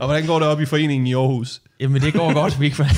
og 0.00 0.06
hvordan 0.06 0.26
går 0.26 0.38
det 0.38 0.48
op 0.48 0.60
i 0.60 0.64
foreningen 0.64 1.06
i 1.06 1.14
Aarhus? 1.14 1.62
Jamen, 1.80 2.02
det 2.02 2.12
går 2.12 2.32
godt, 2.32 2.60
Vigman. 2.60 2.88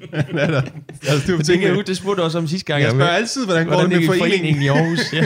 Hvad 0.32 0.42
er 0.42 0.50
der? 0.50 0.62
Altså, 1.08 1.32
du 1.32 1.38
Det 1.38 1.46
kan 1.60 1.76
jeg 1.76 1.86
det 1.86 1.96
spurgte 1.96 2.20
du 2.20 2.24
også 2.24 2.38
om 2.38 2.48
sidste 2.48 2.66
gang. 2.66 2.82
jeg 2.82 2.90
spørger 2.90 3.10
altid, 3.10 3.44
hvordan 3.44 3.66
går 3.66 3.74
Hvordan 3.74 3.90
det 3.90 4.00
det 4.00 4.08
med 4.10 4.18
foreningen? 4.18 4.54
foreningen 4.54 4.62
i 4.62 4.68
Aarhus. 4.68 5.00
Ja. 5.12 5.24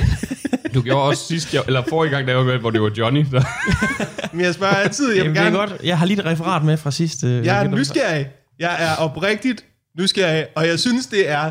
Du 0.75 0.83
gjorde 0.83 1.03
også 1.03 1.25
sidst, 1.27 1.55
jeg, 1.55 1.63
eller 1.67 1.83
forrige 1.89 2.11
gang, 2.11 2.29
jeg 2.29 2.37
var 2.37 2.45
med, 2.45 2.59
hvor 2.59 2.71
det 2.71 2.83
var 2.83 2.91
Johnny. 2.99 3.27
Der. 3.31 3.43
Men 4.37 4.45
jeg 4.45 4.55
spørger 4.55 4.75
altid. 4.75 5.09
Jeg, 5.09 5.17
Jamen, 5.17 5.33
det 5.35 5.41
er 5.41 5.45
gerne, 5.45 5.57
godt. 5.59 5.73
Jeg 5.85 5.99
har 5.99 6.07
lige 6.07 6.19
et 6.21 6.25
referat 6.27 6.65
med 6.65 6.77
fra 6.77 6.91
sidste. 6.91 7.27
jeg 7.45 7.65
er 7.65 7.69
nysgerrig. 7.69 8.27
Jeg 8.59 8.77
er 8.79 8.97
oprigtigt 8.97 9.65
nysgerrig, 9.99 10.47
og 10.57 10.67
jeg 10.67 10.79
synes, 10.79 11.07
det 11.07 11.31
er... 11.31 11.51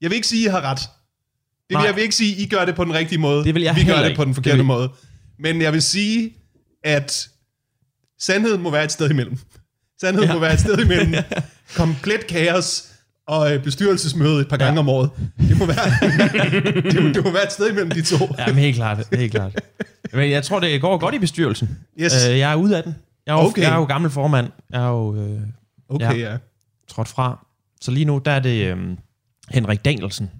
Jeg 0.00 0.10
vil 0.10 0.12
ikke 0.16 0.26
sige, 0.26 0.44
at 0.44 0.48
I 0.48 0.50
har 0.50 0.60
ret. 0.70 0.78
Det 0.78 0.88
vil, 1.68 1.76
Nej. 1.76 1.86
jeg 1.86 1.94
vil 1.94 2.02
ikke 2.02 2.14
sige, 2.14 2.34
at 2.34 2.40
I 2.40 2.46
gør 2.48 2.64
det 2.64 2.74
på 2.74 2.84
den 2.84 2.94
rigtige 2.94 3.18
måde. 3.18 3.44
Det 3.44 3.54
vil 3.54 3.62
jeg 3.62 3.74
Vi 3.76 3.80
gør 3.80 3.84
heller 3.84 4.02
det 4.02 4.08
ikke. 4.08 4.16
på 4.16 4.24
den 4.24 4.28
Det 4.30 4.36
forkerte 4.36 4.56
vil- 4.56 4.64
måde. 4.66 4.88
Men 5.38 5.62
jeg 5.62 5.72
vil 5.72 5.82
sige, 5.82 6.32
at 6.84 7.28
sandheden 8.20 8.62
må 8.62 8.70
være 8.70 8.84
et 8.84 8.92
sted 8.92 9.10
imellem. 9.10 9.38
Sandheden. 10.00 10.28
Ja. 10.28 10.34
må 10.34 10.40
være 10.40 10.52
et 10.54 10.60
sted 10.60 10.78
imellem 10.78 11.14
komplet 11.76 12.26
kaos 12.26 12.88
og 13.26 13.54
øh, 13.54 13.62
bestyrelsesmøde 13.64 14.40
et 14.40 14.48
par 14.48 14.56
gange 14.56 14.72
Ja. 14.74 14.78
om 14.78 14.88
året. 14.88 15.10
Det 15.38 15.58
må 15.58 15.66
være, 15.66 15.76
det, 16.92 17.02
må, 17.02 17.08
det 17.08 17.24
må 17.24 17.30
være 17.32 17.44
et 17.44 17.52
sted 17.52 17.70
imellem 17.70 17.90
de 17.90 18.02
to. 18.02 18.34
Ja, 18.38 18.46
men 18.46 18.56
helt 18.56 18.76
klart. 18.76 19.06
Helt 19.12 19.32
klart. 19.32 19.60
Men 20.12 20.30
jeg 20.30 20.44
tror, 20.44 20.60
det 20.60 20.80
går 20.80 20.98
godt 20.98 21.14
i 21.14 21.18
bestyrelsen. 21.18 21.78
Yes. 22.00 22.28
Øh, 22.30 22.38
jeg 22.38 22.52
er 22.52 22.56
ude 22.56 22.76
af 22.76 22.82
den. 22.82 22.94
Jeg 23.26 23.32
er, 23.36 23.42
jo, 23.42 23.48
Okay. 23.48 23.62
jeg 23.62 23.72
er 23.72 23.76
jo 23.76 23.84
gammel 23.84 24.10
formand. 24.10 24.46
Jeg 24.72 24.82
er 24.82 24.88
jo 24.88 25.16
øh, 25.16 25.40
Okay, 25.88 26.18
Ja. 26.18 26.30
ja. 26.30 26.36
trådt 26.88 27.08
fra. 27.08 27.46
Så 27.80 27.90
lige 27.90 28.04
nu, 28.04 28.18
der 28.24 28.30
er 28.30 28.40
det 28.40 28.66
øh, 28.66 28.76
Henrik 29.50 29.84
Danielsen, 29.84 30.30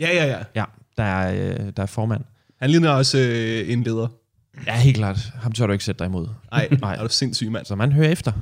Ja, 0.00 0.08
ja, 0.14 0.26
ja. 0.26 0.38
ja, 0.54 0.64
der, 0.96 1.02
er, 1.02 1.32
øh, 1.50 1.72
der 1.76 1.82
er 1.82 1.86
formand. 1.86 2.24
Han 2.60 2.70
ligner 2.70 2.90
også 2.90 3.18
øh, 3.18 3.72
en 3.72 3.82
leder. 3.82 4.08
Ja, 4.66 4.76
helt 4.76 4.96
klart. 4.96 5.32
Ham 5.42 5.52
tør 5.52 5.66
du 5.66 5.72
ikke 5.72 5.84
sætte 5.84 5.98
dig 5.98 6.06
imod. 6.06 6.28
Nej, 6.50 6.68
Nej. 6.80 6.94
er 6.94 7.02
du 7.02 7.08
sindssyg, 7.08 7.50
mand. 7.50 7.66
Så 7.66 7.74
man 7.74 7.92
hører 7.92 8.08
efter. 8.10 8.32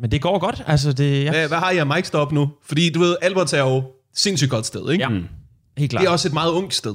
Men 0.00 0.10
det 0.10 0.22
går 0.22 0.38
godt. 0.38 0.62
Altså, 0.66 0.92
det 0.92 1.24
ja, 1.24 1.30
Hvad, 1.30 1.48
hvad 1.48 1.58
har 1.58 1.70
I 1.70 1.78
af 1.78 1.86
mic 1.86 2.06
stop 2.06 2.32
nu? 2.32 2.48
Fordi 2.64 2.90
du 2.90 3.00
ved, 3.00 3.16
Albert 3.22 3.52
er 3.52 3.58
jo 3.60 3.82
sindssygt 4.14 4.50
godt 4.50 4.66
sted, 4.66 4.90
ikke? 4.92 5.02
Ja. 5.04 5.08
Mm. 5.08 5.24
helt 5.78 5.90
klart. 5.90 6.00
Det 6.00 6.08
er 6.08 6.12
også 6.12 6.28
et 6.28 6.34
meget 6.34 6.50
ungt 6.50 6.74
sted. 6.74 6.94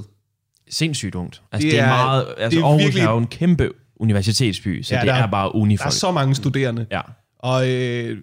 sindssygt 0.70 1.16
ungt. 1.16 1.42
Altså, 1.52 1.66
Det 1.66 1.72
det, 1.74 1.80
er, 1.80 1.84
er- 1.84 1.88
meget... 1.88 2.26
Altså, 2.38 2.58
det 2.60 2.63
er 2.63 2.68
Aarhus 2.68 2.82
virkelig- 2.84 3.04
er 3.04 3.12
jo 3.12 3.18
en 3.18 3.28
kæmpe 3.28 3.70
universitetsby, 3.96 4.82
så 4.84 4.96
Ja, 4.96 5.02
det 5.02 5.08
der 5.08 5.13
er- 5.13 5.28
bare 5.28 5.44
Der 5.46 5.50
er 5.50 5.56
unifolk. 5.56 5.94
så 5.94 6.12
mange 6.12 6.36
studerende. 6.36 6.86
Ja. 6.92 7.02
Og 7.39 7.70
øh, 7.70 8.18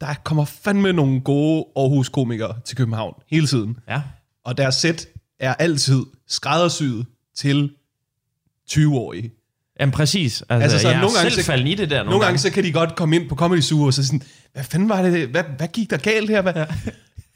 der 0.00 0.14
kommer 0.24 0.44
fandme 0.44 0.92
nogle 0.92 1.20
gode 1.20 1.64
Aarhus-komikere 1.76 2.54
til 2.64 2.76
København 2.76 3.14
hele 3.30 3.46
tiden. 3.46 3.76
ja. 3.88 4.02
Og 4.44 4.58
deres 4.58 4.74
sæt 4.74 5.06
er 5.40 5.54
altid 5.54 6.02
skræddersyet 6.28 7.06
til 7.36 7.70
20-årige. 8.70 9.30
Jamen 9.82 9.92
præcis. 9.92 10.40
Altså, 10.40 10.44
Altså, 10.54 10.64
altså 10.64 10.78
så 10.78 10.88
jeg 10.88 11.00
nogle 11.00 11.14
gange 11.16 11.30
selv 11.30 11.44
så- 11.44 11.52
i 11.54 11.74
det 11.74 11.90
der 11.90 11.96
nogle, 11.96 12.10
Nogle 12.10 12.24
gange 12.24 12.38
så 12.38 12.50
kan 12.50 12.64
de 12.64 12.72
godt 12.72 12.96
komme 12.96 13.16
ind 13.16 13.28
på 13.28 13.34
Comedy 13.34 13.60
Zoo 13.60 13.82
og 13.86 13.94
så 13.94 14.04
sådan, 14.06 14.22
hvad 14.52 14.64
fanden 14.64 14.88
var 14.88 15.02
det? 15.02 15.28
Hvad, 15.28 15.42
hvad 15.56 15.68
gik 15.68 15.90
der 15.90 15.96
galt 15.96 16.30
her? 16.30 16.42
Hvad? 16.42 16.52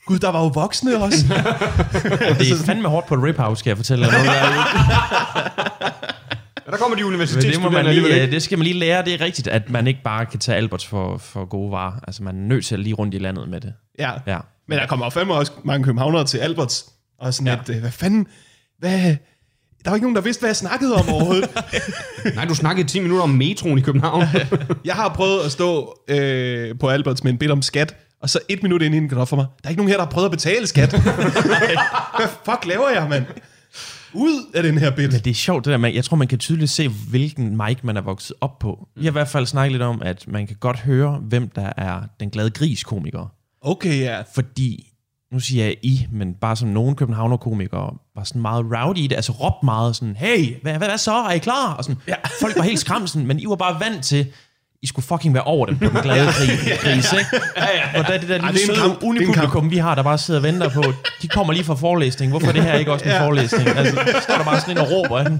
Gud, 0.06 0.18
der 0.18 0.28
var 0.28 0.40
jo 0.42 0.46
voksne 0.46 1.02
også. 1.02 1.24
Det 2.38 2.50
er 2.50 2.56
fandme 2.66 2.88
hårdt 2.88 3.06
på 3.06 3.14
et 3.14 3.22
rip 3.22 3.36
house, 3.36 3.58
skal 3.58 3.70
jeg 3.70 3.76
fortælle 3.76 4.04
dig. 4.04 4.12
Noget, 4.12 4.26
der 4.26 4.32
er- 4.32 4.46
Er 6.66 6.70
der 6.70 6.76
kommer 6.76 6.96
de 6.96 7.02
det, 7.02 7.06
universitetsstuderende 7.08 7.78
alligevel 7.78 8.10
lige, 8.10 8.22
ikke. 8.22 8.34
det 8.34 8.42
skal 8.42 8.58
man 8.58 8.64
lige 8.66 8.78
lære. 8.78 9.04
Det 9.04 9.14
er 9.14 9.20
rigtigt, 9.20 9.48
at 9.48 9.70
man 9.70 9.86
ikke 9.86 10.00
bare 10.04 10.26
kan 10.26 10.38
tage 10.40 10.56
Alberts 10.56 10.86
for, 10.86 11.18
for 11.18 11.44
gode 11.44 11.70
varer. 11.72 11.92
Altså, 12.06 12.22
man 12.22 12.34
er 12.36 12.40
nødt 12.48 12.64
til 12.64 12.74
at 12.74 12.80
lige 12.80 12.94
rundt 12.94 13.14
i 13.14 13.18
landet 13.18 13.48
med 13.48 13.60
det. 13.60 13.72
Ja. 13.98 14.10
Ja. 14.26 14.38
Men 14.68 14.78
der 14.78 14.86
kommer 14.86 15.06
jo 15.06 15.10
fandme 15.10 15.34
også 15.34 15.52
mange 15.64 15.84
københavnere 15.84 16.24
til 16.24 16.38
Alberts. 16.38 16.84
Og 17.20 17.34
sådan 17.34 17.46
Ja. 17.46 17.52
at, 17.60 17.68
øh, 17.70 17.80
hvad 17.80 17.90
fanden, 17.90 18.26
hvad... 18.78 19.16
Der 19.86 19.90
var 19.90 19.96
ikke 19.96 20.04
nogen, 20.04 20.16
der 20.16 20.22
vidste, 20.22 20.40
hvad 20.40 20.48
jeg 20.48 20.56
snakkede 20.56 20.94
om 20.94 21.08
overhovedet. 21.08 21.50
Nej, 22.34 22.44
du 22.44 22.54
snakkede 22.54 22.88
10 22.88 23.00
minutter 23.00 23.22
om 23.22 23.30
metroen 23.30 23.78
i 23.78 23.80
København. 23.80 24.24
jeg 24.84 24.94
har 24.94 25.08
prøvet 25.08 25.44
at 25.44 25.52
stå 25.52 25.98
øh, 26.08 26.78
på 26.78 26.88
Alberts 26.88 27.24
med 27.24 27.32
en 27.32 27.38
bid 27.38 27.50
om 27.50 27.62
skat, 27.62 27.96
og 28.22 28.30
så 28.30 28.38
et 28.48 28.62
minut 28.62 28.82
inden 28.82 29.10
den 29.10 29.18
op 29.18 29.28
for 29.28 29.36
mig. 29.36 29.46
Der 29.62 29.68
er 29.68 29.70
ikke 29.70 29.80
nogen 29.80 29.90
her, 29.90 29.96
der 29.96 30.04
har 30.04 30.10
prøvet 30.10 30.24
at 30.24 30.30
betale 30.30 30.66
skat. 30.66 30.90
hvad 32.16 32.28
fuck 32.44 32.66
laver 32.66 32.88
jeg, 32.88 33.06
mand? 33.10 33.24
Ud 34.12 34.50
af 34.54 34.62
den 34.62 34.78
her 34.78 34.90
bit. 34.90 35.12
Men 35.12 35.20
det 35.20 35.30
er 35.30 35.34
sjovt, 35.34 35.64
det 35.64 35.70
der 35.70 35.78
med, 35.78 35.94
jeg 35.94 36.04
tror, 36.04 36.16
man 36.16 36.28
kan 36.28 36.38
tydeligt 36.38 36.70
se, 36.70 36.88
hvilken 36.88 37.56
mic 37.66 37.78
man 37.82 37.96
er 37.96 38.00
vokset 38.00 38.36
op 38.40 38.58
på. 38.58 38.88
Vi 38.96 39.02
har 39.02 39.10
i 39.10 39.12
hvert 39.12 39.28
fald 39.28 39.46
snakket 39.46 39.72
lidt 39.72 39.82
om, 39.82 40.02
at 40.02 40.24
man 40.28 40.46
kan 40.46 40.56
godt 40.60 40.78
høre, 40.78 41.20
hvem 41.28 41.48
der 41.48 41.72
er 41.76 42.00
den 42.20 42.30
glade 42.30 42.50
gris-komiker. 42.50 43.32
Okay, 43.60 44.00
ja. 44.00 44.22
Fordi, 44.34 44.92
nu 45.32 45.40
siger 45.40 45.64
jeg 45.64 45.76
I, 45.82 46.06
men 46.12 46.34
bare 46.34 46.56
som 46.56 46.68
nogle 46.68 46.96
københavner-komikere 46.96 47.94
var 48.16 48.24
sådan 48.24 48.42
meget 48.42 48.64
rowdy 48.76 48.98
i 48.98 49.06
det, 49.06 49.16
altså 49.16 49.32
råbte 49.32 49.64
meget 49.64 49.96
sådan, 49.96 50.16
hey, 50.18 50.54
hvad, 50.62 50.72
hvad, 50.72 50.88
hvad 50.88 50.98
så, 50.98 51.12
er 51.14 51.30
I 51.32 51.38
klar? 51.38 51.74
Og 51.74 51.84
sådan, 51.84 52.00
ja. 52.08 52.14
Folk 52.40 52.56
var 52.56 52.62
helt 52.62 52.80
skræmsen, 52.80 53.26
men 53.26 53.40
I 53.40 53.46
var 53.46 53.56
bare 53.56 53.80
vant 53.80 54.04
til, 54.04 54.26
I 54.82 54.86
skulle 54.86 55.06
fucking 55.06 55.34
være 55.34 55.42
over 55.42 55.66
dem 55.66 55.78
på 55.78 55.84
den 55.84 56.02
glade 56.02 56.26
gris, 56.26 56.60
gris 56.82 57.12
ikke? 57.12 57.26
Ja, 57.56 57.66
ja. 57.76 57.98
Og 57.98 58.06
der 58.06 58.12
er 58.14 58.18
det 58.18 58.28
der 58.28 58.34
lille 58.36 58.52
det 58.52 58.68
en 58.68 58.76
søde. 58.76 58.88
Det 58.90 58.98
unipublikum, 59.02 59.70
vi 59.70 59.76
har, 59.76 59.94
der 59.94 60.02
bare 60.02 60.18
sidder 60.18 60.40
og 60.40 60.44
venter 60.44 60.68
på, 60.70 60.82
de 61.22 61.28
kommer 61.28 61.52
lige 61.52 61.64
fra 61.64 61.74
forelæsning, 61.74 62.30
hvorfor 62.32 62.46
er 62.48 62.52
det 62.52 62.62
her 62.62 62.74
ikke 62.74 62.92
også 62.92 63.04
en 63.04 63.10
Ja. 63.10 63.26
forelæsning? 63.26 63.68
Altså, 63.68 63.94
så 63.94 64.20
står 64.22 64.34
der 64.36 64.44
bare 64.44 64.60
sådan 64.60 64.76
en 64.76 64.78
og 64.78 64.88
råber. 64.90 65.20
Ikke? 65.20 65.38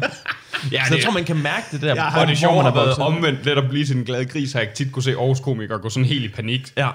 ja, 0.73 0.85
Så 0.89 0.95
jeg 0.95 1.05
tror, 1.05 1.13
man 1.13 1.25
kan 1.25 1.37
mærke 1.37 1.67
det 1.73 1.83
der. 1.83 2.01
Har 2.01 2.11
hvor 2.11 2.35
det 2.35 2.43
man 2.43 2.65
har 2.65 2.75
været 2.75 2.99
omvendt 2.99 3.45
let 3.45 3.59
at 3.59 3.69
blive 3.69 3.85
til 3.87 3.97
en 3.97 4.05
glad 4.05 4.25
gris, 4.25 4.53
har 4.53 4.61
jeg 4.61 4.69
tit 4.75 4.93
kunne 4.93 5.03
se 5.03 5.11
Aarhus 5.11 5.41
komikere 5.41 5.79
gå 5.79 5.89
sådan 5.89 6.05
helt 6.05 6.25
i 6.25 6.29
panik. 6.29 6.73
Ja. 6.77 6.89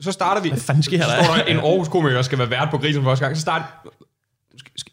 Så 0.00 0.12
starter 0.12 0.42
vi. 0.42 0.48
Hvad 0.48 0.60
fanden 0.60 0.82
sker 0.82 1.02
så 1.02 1.10
der? 1.10 1.24
står 1.24 1.34
der 1.34 1.42
en 1.44 1.56
Aarhus 1.56 1.88
komiker, 1.88 2.16
der 2.16 2.22
skal 2.22 2.38
være 2.38 2.50
vært 2.50 2.68
på 2.70 2.78
grisen 2.78 3.02
for 3.02 3.10
første 3.10 3.24
gang. 3.24 3.36
Så 3.36 3.40
starter 3.40 3.64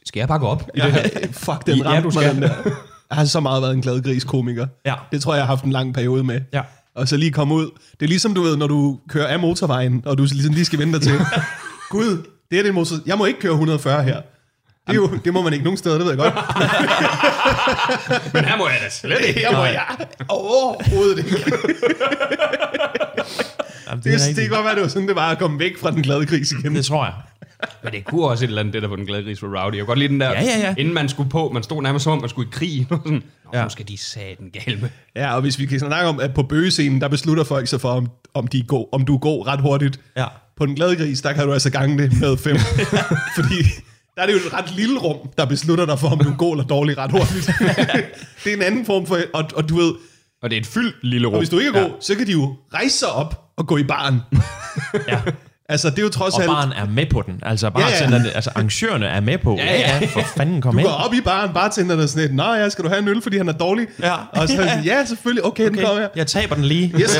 skal, 0.05 0.19
jeg 0.19 0.27
gå 0.39 0.47
op 0.47 0.69
i 0.75 0.79
det 0.79 0.91
her? 0.91 1.01
Fuck, 1.31 1.65
den 1.65 1.77
Ja, 1.77 1.83
ramte 1.89 2.01
du 2.09 2.19
mig, 2.19 2.29
skal. 2.29 2.41
der. 2.41 2.49
Jeg 3.09 3.17
har 3.17 3.25
så 3.25 3.39
meget 3.39 3.61
været 3.61 3.73
en 3.73 3.81
glad 3.81 4.01
gris-komiker. 4.01 4.67
Ja. 4.85 4.93
Det 5.11 5.21
tror 5.21 5.33
jeg, 5.33 5.37
jeg 5.37 5.45
har 5.45 5.55
haft 5.55 5.65
en 5.65 5.71
lang 5.71 5.93
periode 5.93 6.23
med. 6.23 6.41
Ja. 6.53 6.61
Og 6.95 7.07
så 7.07 7.17
lige 7.17 7.31
komme 7.31 7.53
ud. 7.55 7.69
Det 7.99 8.05
er 8.05 8.07
ligesom, 8.07 8.33
du 8.33 8.41
ved, 8.41 8.57
når 8.57 8.67
du 8.67 8.99
kører 9.09 9.27
af 9.27 9.39
motorvejen, 9.39 10.03
og 10.05 10.17
du 10.17 10.23
ligesom 10.23 10.53
lige 10.53 10.65
skal 10.65 10.79
vente 10.79 10.93
dig 10.99 11.01
til. 11.01 11.19
Gud, 11.89 12.23
det 12.51 12.59
er 12.59 12.63
det 12.63 12.73
motor... 12.73 12.95
Jeg 13.05 13.17
må 13.17 13.25
ikke 13.25 13.39
køre 13.39 13.51
140 13.51 14.03
her. 14.03 14.21
Det, 14.87 14.91
er 14.91 14.95
jo, 14.95 15.09
det 15.25 15.33
må 15.33 15.41
man 15.41 15.53
ikke 15.53 15.63
nogen 15.63 15.77
steder, 15.77 15.95
det 15.97 16.05
ved 16.05 16.11
jeg 16.13 16.17
godt. 16.19 16.33
Men 18.33 18.45
her 18.45 18.57
må 18.57 18.67
jeg 18.67 18.77
da 18.85 18.89
slet 18.89 19.19
ikke. 19.27 19.39
Her 19.39 19.57
må 19.57 19.63
jeg 19.65 19.85
overhovedet 20.29 21.17
ikke. 21.17 21.37
Jamen, 23.89 24.03
Det, 24.03 24.03
det, 24.03 24.19
det 24.19 24.27
rigtigt. 24.27 24.39
kan 24.39 24.49
godt 24.49 24.65
være, 24.65 24.75
det 24.75 24.81
var 24.81 24.87
sådan, 24.87 25.07
det 25.07 25.15
var 25.15 25.31
at 25.31 25.39
komme 25.39 25.59
væk 25.59 25.77
fra 25.77 25.91
den 25.91 26.01
glade 26.03 26.25
gris 26.25 26.51
igen. 26.51 26.75
Det 26.75 26.85
tror 26.85 27.05
jeg. 27.05 27.13
Men 27.83 27.93
det 27.93 28.05
kunne 28.05 28.25
også 28.25 28.43
et 28.43 28.47
eller 28.47 28.59
andet, 28.59 28.73
det 28.73 28.81
der 28.81 28.87
på 28.87 28.95
den 28.95 29.05
glade 29.05 29.23
gris 29.23 29.39
for 29.39 29.47
Rowdy. 29.63 29.75
Jeg 29.75 29.79
kunne 29.81 29.87
godt 29.87 29.99
lide 29.99 30.09
den 30.09 30.19
der, 30.19 30.29
Ja, 30.29 30.41
ja, 30.41 30.59
ja. 30.59 30.75
inden 30.77 30.93
man 30.93 31.09
skulle 31.09 31.29
på, 31.29 31.49
man 31.53 31.63
stod 31.63 31.81
nærmest 31.81 32.03
som 32.03 32.13
om, 32.13 32.19
man 32.19 32.29
skulle 32.29 32.47
i 32.47 32.51
krig. 32.51 32.85
Sådan, 32.89 33.11
Nå, 33.11 33.19
Ja. 33.53 33.63
nu 33.63 33.69
skal 33.69 33.87
de 33.87 33.97
saten 33.97 34.49
galme. 34.65 34.89
Ja, 35.15 35.35
og 35.35 35.41
hvis 35.41 35.59
vi 35.59 35.65
kan 35.65 35.79
snakke 35.79 36.09
om, 36.09 36.19
at 36.19 36.33
på 36.33 36.43
bøgescenen, 36.43 37.01
der 37.01 37.07
beslutter 37.07 37.43
folk 37.43 37.67
sig 37.67 37.81
for, 37.81 37.89
om, 37.89 38.07
om, 38.33 38.47
de 38.47 38.59
er 38.59 38.63
god, 38.67 38.87
om 38.91 39.05
du 39.05 39.15
er 39.15 39.19
god 39.19 39.47
ret 39.47 39.61
hurtigt. 39.61 39.99
Ja. 40.17 40.25
På 40.57 40.65
den 40.65 40.75
glade 40.75 40.95
gris, 40.95 41.21
der 41.21 41.33
kan 41.33 41.47
du 41.47 41.53
altså 41.53 41.69
gange 41.71 42.03
det 42.03 42.19
med 42.19 42.37
fem. 42.37 42.57
Fordi 43.37 43.55
der 44.15 44.21
er 44.21 44.25
det 44.25 44.33
jo 44.33 44.37
et 44.47 44.53
ret 44.53 44.71
lille 44.75 44.99
rum, 44.99 45.17
der 45.37 45.45
beslutter 45.45 45.85
dig 45.85 45.99
for, 45.99 46.07
om 46.07 46.19
du 46.19 46.29
er 46.29 46.35
god 46.37 46.53
eller 46.53 46.65
dårlig 46.67 46.97
ret 46.97 47.11
hurtigt. 47.11 47.45
det 48.43 48.51
er 48.51 48.55
en 48.55 48.61
anden 48.61 48.85
form 48.85 49.05
for... 49.05 49.17
Og, 49.33 49.45
og 49.55 49.69
du 49.69 49.75
ved, 49.75 49.93
Og 50.41 50.49
det 50.49 50.55
er 50.55 50.59
et 50.61 50.67
fyldt 50.67 50.95
lille 51.03 51.27
rum. 51.27 51.33
og 51.33 51.39
hvis 51.39 51.49
du 51.49 51.59
ikke 51.59 51.69
er 51.69 51.81
god, 51.81 51.89
ja. 51.89 51.95
så 51.99 52.15
kan 52.15 52.27
de 52.27 52.31
jo 52.31 52.55
rejse 52.73 52.97
sig 52.97 53.11
op 53.11 53.41
og 53.57 53.67
gå 53.67 53.77
i 53.77 53.83
baren. 53.83 54.19
Ja. 55.07 55.21
Altså, 55.73 55.89
det 55.89 55.99
er 55.99 56.03
jo 56.03 56.09
trods 56.09 56.33
Og 56.35 56.41
alt... 56.41 56.49
baren 56.51 56.71
er 56.71 56.85
med 56.89 57.05
på 57.11 57.23
den. 57.25 57.39
Altså, 57.45 57.71
Ja, 57.75 57.79
ja. 57.81 57.85
bartenderne, 57.89 58.31
altså 58.35 58.49
arrangørerne 58.55 59.05
er 59.07 59.19
med 59.21 59.37
på. 59.37 59.55
Ja, 59.59 59.79
ja. 59.79 60.05
For 60.13 60.21
fanden, 60.37 60.61
kom 60.61 60.73
Du 60.73 60.79
ind. 60.79 60.87
går 60.87 60.93
op 60.93 61.13
i 61.13 61.21
baren, 61.21 61.53
bartenderen 61.53 61.99
er 62.01 62.05
sådan 62.07 62.21
lidt, 62.21 62.35
Nå 62.35 62.53
ja, 62.53 62.69
skal 62.69 62.83
du 62.85 62.89
have 62.89 62.99
en 63.01 63.07
øl, 63.07 63.21
fordi 63.21 63.37
han 63.37 63.49
er 63.49 63.53
dårlig? 63.53 63.87
Ja. 64.03 64.13
Og 64.31 64.47
så 64.47 64.61
er 64.61 64.81
ja, 64.85 65.05
selvfølgelig, 65.05 65.45
okay, 65.45 65.63
okay. 65.67 65.77
den 65.77 65.85
kommer 65.85 66.01
her. 66.01 66.07
Jeg 66.15 66.27
taber 66.27 66.55
den 66.55 66.65
lige. 66.65 66.93
Yes. 66.99 67.17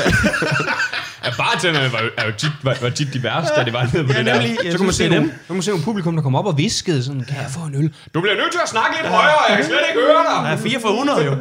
Ja, 1.24 1.30
bartenderne 1.38 1.92
var, 1.92 2.00
jo- 2.02 2.10
er 2.18 2.26
jo 2.26 2.32
tit, 2.38 2.50
var, 2.62 2.76
var 2.82 2.88
tit 2.88 3.08
de 3.14 3.22
værste, 3.22 3.52
da 3.56 3.64
det 3.64 3.72
var 3.72 3.88
nede 3.92 4.04
på 4.06 4.12
Ja, 4.12 4.18
det 4.18 4.26
der. 4.26 4.34
nemlig. 4.34 4.56
Så 4.72 4.76
kunne 4.78 4.86
man 4.86 4.94
se 4.94 5.08
nogle, 5.08 5.22
dem. 5.22 5.30
så 5.30 5.46
kunne 5.48 5.56
man 5.56 5.62
se 5.62 5.70
nogle 5.70 5.84
publikum, 5.84 6.16
der 6.16 6.22
kom 6.22 6.34
op 6.34 6.46
og 6.46 6.58
viskede 6.58 7.04
sådan, 7.04 7.20
kan 7.28 7.36
jeg 7.36 7.46
få 7.50 7.60
en 7.60 7.74
øl? 7.74 7.92
Du 8.14 8.20
bliver 8.20 8.36
nødt 8.36 8.52
til 8.52 8.60
at 8.62 8.68
snakke 8.68 8.90
lidt 9.02 9.12
højere, 9.12 9.34
jeg 9.48 9.56
kan 9.56 9.66
slet 9.66 9.78
ikke 9.90 10.00
høre 10.06 10.22
dig. 10.30 10.50
Ja, 10.50 10.70
4 10.70 10.80
for 10.80 10.88
100 10.88 11.24
jo. 11.24 11.32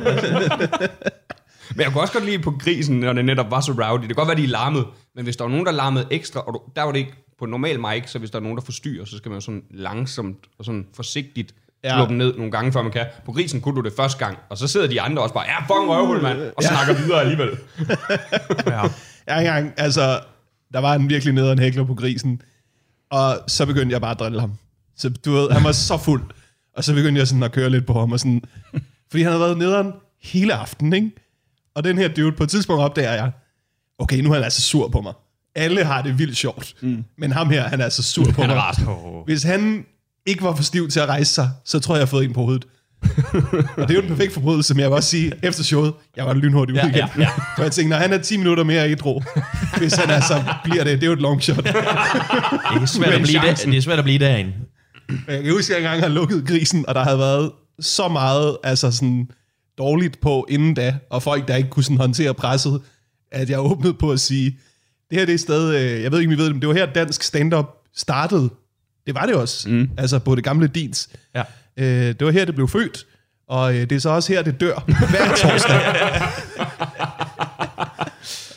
Men 1.70 1.82
jeg 1.82 1.92
kunne 1.92 2.02
også 2.02 2.14
godt 2.14 2.26
lide 2.26 2.40
på 2.40 2.52
grisen, 2.52 3.00
når 3.00 3.14
det 3.14 3.26
netop 3.26 3.52
var 3.52 3.62
så 3.62 3.72
rowdy. 3.72 4.02
Det 4.02 4.08
kan 4.10 4.16
godt 4.16 4.28
være, 4.28 4.38
de 4.38 4.48
larmede, 4.48 4.86
men 5.16 5.24
hvis 5.24 5.36
der 5.36 5.44
var 5.44 5.52
nogen, 5.52 5.66
der 5.66 5.72
larmede 5.72 6.08
ekstra, 6.12 6.40
og 6.40 6.54
du, 6.54 6.62
der 6.76 6.82
var 6.84 6.92
det 6.92 7.00
ikke 7.00 7.14
på 7.40 7.46
normal 7.46 7.80
mic, 7.80 8.04
så 8.10 8.20
hvis 8.20 8.32
der 8.32 8.38
er 8.40 8.44
nogen, 8.44 8.58
der 8.58 8.64
forstyrrer, 8.64 9.06
så 9.06 9.18
skal 9.18 9.30
man 9.30 9.38
jo 9.38 9.42
sådan 9.42 9.64
langsomt 9.72 10.38
og 10.60 10.66
sådan 10.66 10.86
forsigtigt 10.96 11.56
Ja. 11.84 11.98
slå 11.98 12.08
dem 12.08 12.18
ned 12.18 12.36
nogle 12.38 12.52
gange, 12.52 12.72
før 12.72 12.82
man 12.82 12.92
kan. 12.92 13.06
På 13.26 13.32
grisen 13.32 13.62
kunne 13.62 13.76
du 13.76 13.82
det 13.82 13.94
første 13.98 14.26
gang, 14.26 14.38
og 14.50 14.58
så 14.58 14.68
sidder 14.68 14.88
de 14.88 15.02
andre 15.02 15.22
også 15.24 15.34
bare, 15.34 15.46
ja, 15.48 15.60
fucking 15.62 15.90
røvhul, 15.90 16.22
mand, 16.22 16.42
og 16.58 16.64
snakker 16.64 16.94
videre 16.94 17.22
alligevel. 17.22 17.50
Ja. 18.68 18.82
Jeg 19.28 19.40
engang, 19.40 19.74
altså, 19.78 20.20
der 20.74 20.80
var 20.80 20.94
en 20.94 21.10
virkelig 21.10 21.34
nederen 21.34 21.60
hækler 21.60 21.84
på 21.84 21.94
grisen, 21.96 22.42
og 23.12 23.38
så 23.48 23.66
begyndte 23.66 23.94
jeg 23.94 24.02
bare 24.02 24.12
at 24.12 24.20
drille 24.20 24.40
ham. 24.40 24.54
Så 24.98 25.10
du 25.10 25.32
ved, 25.32 25.50
han 25.52 25.64
var 25.64 25.72
så 25.72 25.98
fuld, 25.98 26.24
og 26.78 26.84
så 26.84 26.94
begyndte 26.94 27.20
jeg 27.20 27.28
sådan 27.28 27.44
at 27.44 27.52
køre 27.52 27.70
lidt 27.70 27.86
på 27.86 28.00
ham, 28.00 28.12
og 28.12 28.20
sådan, 28.20 28.42
fordi 29.12 29.24
han 29.24 29.32
havde 29.32 29.42
været 29.42 29.58
nederen 29.58 29.94
hele 30.24 30.54
aftenen, 30.54 30.94
ikke? 30.94 31.12
Og 31.76 31.84
den 31.84 31.98
her 31.98 32.08
dude, 32.08 32.32
på 32.32 32.44
et 32.44 32.50
tidspunkt 32.50 32.82
opdager 32.84 33.14
jeg, 33.14 33.32
okay, 34.00 34.18
nu 34.20 34.30
er 34.30 34.34
han 34.34 34.44
altså 34.44 34.62
sur 34.62 34.88
på 34.88 35.02
mig. 35.02 35.14
Alle 35.56 35.84
har 35.84 36.02
det 36.02 36.20
vildt 36.20 36.38
sjovt, 36.38 36.74
mm. 36.82 37.04
men 37.18 37.32
ham 37.32 37.50
her, 37.50 37.64
han 37.68 37.80
er 37.80 37.84
altså 37.84 38.04
sur 38.04 38.26
på 38.32 38.42
Han 38.42 38.50
er 38.50 38.56
mig. 38.56 38.64
ret. 38.64 39.26
Hvis 39.26 39.44
han 39.44 39.86
ikke 40.26 40.44
var 40.44 40.56
for 40.56 40.64
stiv 40.64 40.90
til 40.90 41.00
at 41.00 41.10
rejse 41.10 41.34
sig, 41.34 41.50
så 41.66 41.80
tror 41.80 41.96
jeg, 41.96 42.00
jeg 42.00 42.06
har 42.06 42.10
fået 42.10 42.26
en 42.26 42.34
på 42.34 42.42
hovedet. 42.42 42.66
og 43.78 43.88
det 43.88 43.90
er 43.92 43.96
jo 43.96 44.02
den 44.02 44.10
perfekte 44.10 44.34
forbrydelse, 44.34 44.74
men 44.74 44.82
jeg 44.82 44.90
vil 44.90 44.96
også 44.96 45.10
sige, 45.10 45.34
efter 45.44 45.64
showet, 45.64 45.94
jeg 46.18 46.26
var 46.26 46.34
lynhurtigt 46.34 46.76
ude 46.76 46.86
Ja, 46.86 46.90
igen. 46.90 47.10
ja, 47.18 47.22
ja. 47.24 47.30
Så 47.58 47.64
jeg 47.64 47.72
tænkte, 47.72 47.90
når 47.90 47.98
han 47.98 48.14
er 48.14 48.18
10 48.18 48.38
minutter 48.38 48.64
mere 48.64 48.92
i 48.92 48.96
dro, 48.96 49.22
hvis 49.78 49.94
han 49.94 50.10
altså 50.10 50.44
bliver 50.64 50.84
det, 50.84 50.94
det 50.94 51.04
er 51.04 51.08
jo 51.08 51.14
et 51.14 51.22
long 51.22 51.42
shot. 51.44 51.58
Det 51.64 51.76
er 51.76 52.86
svært 52.86 53.14
at 53.14 53.22
blive, 53.22 53.40
der, 53.42 53.54
det 53.56 53.78
er 53.78 53.82
svært 53.82 53.98
at 54.00 54.04
blive 54.04 54.20
derinde. 54.20 54.54
Jeg 55.28 55.44
kan 55.44 55.52
huske, 55.54 55.76
at 55.76 55.82
jeg 55.84 55.88
engang 55.94 56.02
har 56.04 56.10
lukket 56.10 56.48
grisen, 56.48 56.86
og 56.88 56.96
der 56.96 57.04
havde 57.04 57.20
været 57.20 57.52
så 57.80 58.08
meget 58.08 58.58
altså 58.64 58.92
sådan, 58.92 59.28
dårligt 59.78 60.22
på 60.22 60.46
inden 60.50 60.74
da, 60.74 60.96
og 61.10 61.24
folk, 61.24 61.48
der 61.48 61.56
ikke 61.56 61.70
kunne 61.70 61.84
sådan 61.84 61.98
håndtere 61.98 62.34
presset, 62.34 62.82
at 63.32 63.50
jeg 63.50 63.60
åbnede 63.60 63.94
på 63.94 64.12
at 64.12 64.20
sige, 64.20 64.58
det 65.10 65.20
her 65.20 65.26
det 65.26 65.32
er 65.32 65.34
et 65.34 65.40
sted, 65.40 65.76
øh, 65.76 66.04
jeg 66.04 66.12
ved 66.12 66.20
ikke, 66.20 66.30
om 66.30 66.34
I 66.34 66.38
ved 66.38 66.46
det, 66.46 66.56
men 66.56 66.62
det 66.62 66.70
var 66.70 66.76
her 66.76 66.86
dansk 66.86 67.24
stand-up 67.24 67.70
startede. 67.96 68.50
Det 69.06 69.16
var 69.16 69.26
det 69.26 69.36
også, 69.36 69.70
mm. 69.70 69.90
altså 69.98 70.20
på 70.20 70.36
det 70.36 70.44
gamle 70.44 70.68
Dins. 70.68 71.10
Ja. 71.36 71.44
Øh, 71.78 71.86
det 71.86 72.26
var 72.26 72.32
her, 72.32 72.46
det 72.46 72.56
blev 72.56 72.68
født, 72.68 73.06
og 73.48 73.76
øh, 73.76 73.82
det 73.82 73.92
er 73.92 74.00
så 74.00 74.10
også 74.10 74.34
her, 74.34 74.42
det 74.42 74.60
dør 74.60 74.84
hver 74.86 75.36
torsdag. 75.42 75.82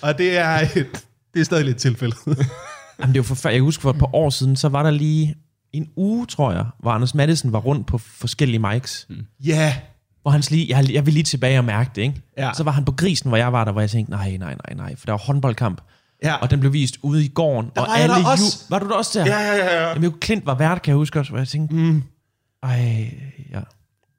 og 0.02 0.18
det 0.18 0.36
er, 0.36 0.68
et, 0.76 1.04
det 1.34 1.40
er 1.40 1.44
stadig 1.44 1.64
lidt 1.64 1.76
tilfældet. 1.76 2.18
Jamen, 3.00 3.14
det 3.14 3.28
var 3.28 3.34
for, 3.34 3.48
jeg 3.48 3.56
kan 3.56 3.62
huske, 3.62 3.82
for 3.82 3.90
et 3.90 3.98
par 3.98 4.14
år 4.14 4.30
siden, 4.30 4.56
så 4.56 4.68
var 4.68 4.82
der 4.82 4.90
lige 4.90 5.34
en 5.72 5.88
uge, 5.96 6.26
tror 6.26 6.52
jeg, 6.52 6.64
hvor 6.80 6.90
Anders 6.90 7.14
Madsen 7.14 7.52
var 7.52 7.58
rundt 7.58 7.86
på 7.86 7.98
forskellige 7.98 8.58
mics. 8.58 9.06
Mm. 9.08 9.26
Ja, 9.44 9.76
Hvor 10.26 10.30
han 10.30 10.42
lige, 10.50 10.76
jeg, 10.76 10.92
jeg 10.92 11.06
vil 11.06 11.14
lige 11.14 11.24
tilbage 11.24 11.58
og 11.58 11.64
mærke 11.64 11.90
det, 11.94 12.02
ikke? 12.02 12.22
Ja. 12.38 12.50
Så 12.56 12.62
var 12.62 12.70
han 12.72 12.84
på 12.84 12.92
grisen, 12.92 13.28
hvor 13.28 13.36
jeg 13.36 13.52
var 13.52 13.64
der, 13.64 13.72
hvor 13.72 13.80
jeg 13.80 13.90
tænkte, 13.90 14.10
nej, 14.12 14.36
nej, 14.36 14.54
nej, 14.66 14.74
nej, 14.76 14.96
for 14.96 15.06
der 15.06 15.12
var 15.12 15.18
håndboldkamp. 15.18 15.80
ja. 16.24 16.34
Og 16.34 16.50
den 16.50 16.60
blev 16.60 16.72
vist 16.72 16.96
ude 17.02 17.24
i 17.24 17.28
gården. 17.28 17.70
Der 17.76 17.80
og 17.80 17.86
var 17.88 17.96
jeg 17.96 18.08
der 18.08 18.30
også. 18.30 18.64
Var 18.70 18.78
du 18.78 18.88
der 18.88 18.94
også 18.94 19.18
der? 19.18 19.26
ja, 19.26 19.38
ja, 19.40 19.56
ja, 19.56 19.80
ja. 19.82 19.88
Jamen, 19.88 20.04
jo, 20.04 20.12
Klint 20.20 20.46
var 20.46 20.54
vært, 20.54 20.82
kan 20.82 20.90
jeg 20.90 20.96
huske 20.96 21.18
også, 21.18 21.30
hvor 21.32 21.38
jeg 21.38 21.48
tænkte, 21.48 21.74
mm. 21.74 22.02
ej, 22.62 22.78
ja. 23.52 23.60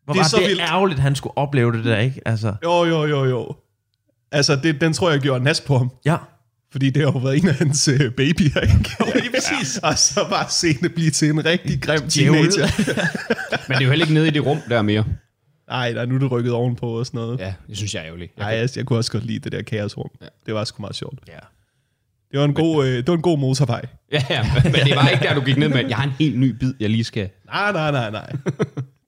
Hvor 0.06 0.13
Det 0.13 0.20
er 0.20 0.24
var 0.24 0.24
så 0.24 0.38
det 0.38 0.48
vildt. 0.48 0.62
ærgerligt, 0.62 1.00
han 1.00 1.15
skulle 1.15 1.38
opleve 1.38 1.72
det 1.78 1.86
der, 1.86 1.98
ikke? 1.98 2.22
Altså, 2.26 2.54
Jo, 2.63 2.86
jo, 2.86 3.06
jo, 3.06 3.26
jo. 3.26 3.56
Altså, 4.32 4.56
det, 4.56 4.82
den 4.82 4.93
tror 4.93 5.12
jeg 5.12 5.20
gjorde 5.20 5.43
nas 5.43 5.62
på 5.62 5.78
ham. 5.78 5.91
ja. 6.06 6.15
Fordi 6.72 6.89
det 6.89 7.04
har 7.06 7.12
jo 7.12 7.17
været 7.20 7.38
en 7.38 7.48
af 7.48 7.56
hans 7.56 7.88
øh, 7.88 8.12
babyer, 8.12 8.62
ikke? 8.62 8.96
Jo, 9.00 9.06
lige 9.15 9.30
præcis. 9.36 9.80
Ja. 9.84 9.88
Og 9.88 9.98
så 9.98 10.26
bare 10.30 10.46
se 10.50 10.74
det 10.74 10.93
blive 10.93 11.12
til 11.12 11.30
en 11.30 11.46
rigtig 11.46 11.82
grim 11.82 12.10
teenager. 12.10 12.67
Men 13.67 13.78
det 13.78 13.82
er 13.82 13.86
jo 13.86 13.89
heller 13.89 14.06
ikke 14.06 14.13
nede 14.13 14.28
i 14.28 14.32
det 14.32 14.46
rum 14.46 14.58
der 14.70 14.82
mere. 14.82 15.04
Nej, 15.69 15.91
der 15.91 16.01
er 16.01 16.06
nu 16.06 16.17
det 16.17 16.32
rykket 16.32 16.53
ovenpå 16.53 16.99
og 16.99 17.06
sådan 17.06 17.17
noget. 17.17 17.39
Ja, 17.39 17.53
det 17.67 17.77
synes 17.77 17.93
jeg 17.93 17.99
er 18.01 18.06
ærgerligt. 18.06 18.32
Jeg 18.38 18.45
Nej, 18.45 18.53
jeg, 18.56 18.69
jeg 18.75 18.86
kunne 18.86 18.99
også 18.99 19.12
godt 19.12 19.25
lide 19.25 19.39
det 19.39 19.51
der 19.51 19.62
kaosrum. 19.62 20.10
Ja. 20.21 20.27
Det 20.45 20.53
var 20.53 20.63
sgu 20.63 20.82
meget 20.82 20.95
sjovt. 20.95 21.19
ja. 21.27 21.39
Det 22.32 22.39
var 22.39 22.45
en 22.45 22.53
god, 22.53 22.86
øh, 22.86 22.97
det 22.97 23.08
var 23.08 23.13
en 23.13 23.21
god 23.21 23.38
motorvej. 23.38 23.82
Ja, 24.12 24.23
ja, 24.30 24.45
men 24.63 24.73
det 24.73 24.95
var 24.95 25.10
ikke 25.10 25.23
der, 25.23 25.34
du 25.34 25.41
gik 25.41 25.58
ned 25.58 25.69
med, 25.69 25.86
jeg 25.88 25.97
har 25.97 26.03
en 26.03 26.13
helt 26.19 26.39
ny 26.39 26.49
bid, 26.49 26.73
jeg 26.80 26.89
lige 26.89 27.03
skal... 27.03 27.30
Nej, 27.45 27.71
nej, 27.71 27.91
nej, 27.91 28.12
nej. 28.12 28.32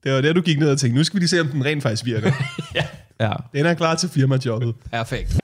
Det 0.04 0.12
var 0.12 0.20
der, 0.20 0.32
du 0.32 0.40
gik 0.40 0.58
ned 0.58 0.70
og 0.70 0.78
tænkte, 0.78 0.98
nu 0.98 1.04
skal 1.04 1.14
vi 1.16 1.20
lige 1.20 1.28
se, 1.28 1.40
om 1.40 1.46
den 1.46 1.64
rent 1.64 1.82
faktisk 1.82 2.04
virker. 2.04 2.32
ja. 3.20 3.32
Den 3.52 3.66
er 3.66 3.74
klar 3.74 3.94
til 3.94 4.08
firmajobbet. 4.08 4.74
Perfekt. 4.92 5.39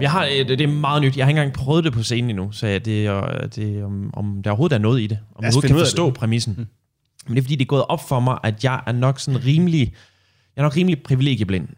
Jeg 0.00 0.02
jeg 0.02 0.10
har, 0.10 0.24
øh, 0.24 0.48
det, 0.48 0.48
det 0.48 0.60
er 0.60 0.68
meget 0.68 1.02
nyt. 1.02 1.16
Jeg 1.16 1.26
har 1.26 1.30
ikke 1.30 1.40
engang 1.40 1.54
prøvet 1.54 1.84
det 1.84 1.92
på 1.92 2.02
scenen 2.02 2.30
endnu, 2.30 2.52
så 2.52 2.66
det 2.66 3.06
er, 3.06 3.46
det 3.46 3.78
er 3.78 3.84
om, 3.84 4.10
om 4.14 4.42
der 4.42 4.50
overhovedet 4.50 4.76
er 4.76 4.80
noget 4.80 5.00
i 5.00 5.06
det. 5.06 5.18
Om 5.34 5.42
jeg 5.42 5.48
overhovedet 5.48 5.70
kan 5.70 5.78
forstå 5.78 6.06
det. 6.06 6.14
præmissen. 6.14 6.68
Men 7.26 7.34
det 7.34 7.38
er 7.38 7.42
fordi, 7.42 7.54
det 7.54 7.64
er 7.64 7.66
gået 7.66 7.84
op 7.88 8.08
for 8.08 8.20
mig, 8.20 8.38
at 8.42 8.64
jeg 8.64 8.82
er 8.86 8.92
nok 8.92 9.20
sådan 9.20 9.44
rimelig, 9.44 9.80
jeg 10.56 10.62
er 10.62 10.62
nok 10.62 10.76
rimelig 10.76 11.02
privilegieblind. 11.02 11.68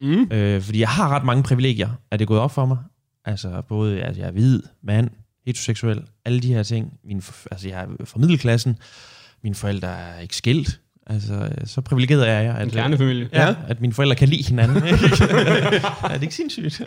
Mm. 0.00 0.28
Øh, 0.32 0.62
fordi 0.62 0.80
jeg 0.80 0.88
har 0.88 1.08
ret 1.08 1.24
mange 1.24 1.42
privilegier, 1.42 1.90
er 2.10 2.16
det 2.16 2.28
gået 2.28 2.40
op 2.40 2.50
for 2.50 2.66
mig. 2.66 2.78
Altså 3.24 3.62
både, 3.68 4.02
altså 4.02 4.20
jeg 4.20 4.28
er 4.28 4.32
hvid, 4.32 4.62
mand, 4.82 5.10
heteroseksuel, 5.46 6.02
alle 6.24 6.40
de 6.40 6.54
her 6.54 6.62
ting. 6.62 6.92
Min, 7.04 7.22
altså 7.50 7.68
jeg 7.68 7.82
er 7.82 8.04
fra 8.04 8.18
middelklassen. 8.18 8.78
Mine 9.42 9.54
forældre 9.54 9.88
er 9.88 10.20
ikke 10.20 10.36
skilt. 10.36 10.80
Altså, 11.06 11.48
så 11.64 11.80
privilegeret 11.80 12.28
er 12.28 12.40
jeg. 12.40 12.54
At, 12.54 12.62
En 12.62 12.70
kernefamilie. 12.70 13.28
Ja, 13.32 13.46
ja, 13.46 13.54
at 13.68 13.80
mine 13.80 13.92
forældre 13.92 14.14
kan 14.16 14.28
lide 14.28 14.42
hinanden. 14.48 14.76
er 16.02 16.08
det 16.14 16.22
ikke 16.22 16.34
sindssygt? 16.34 16.82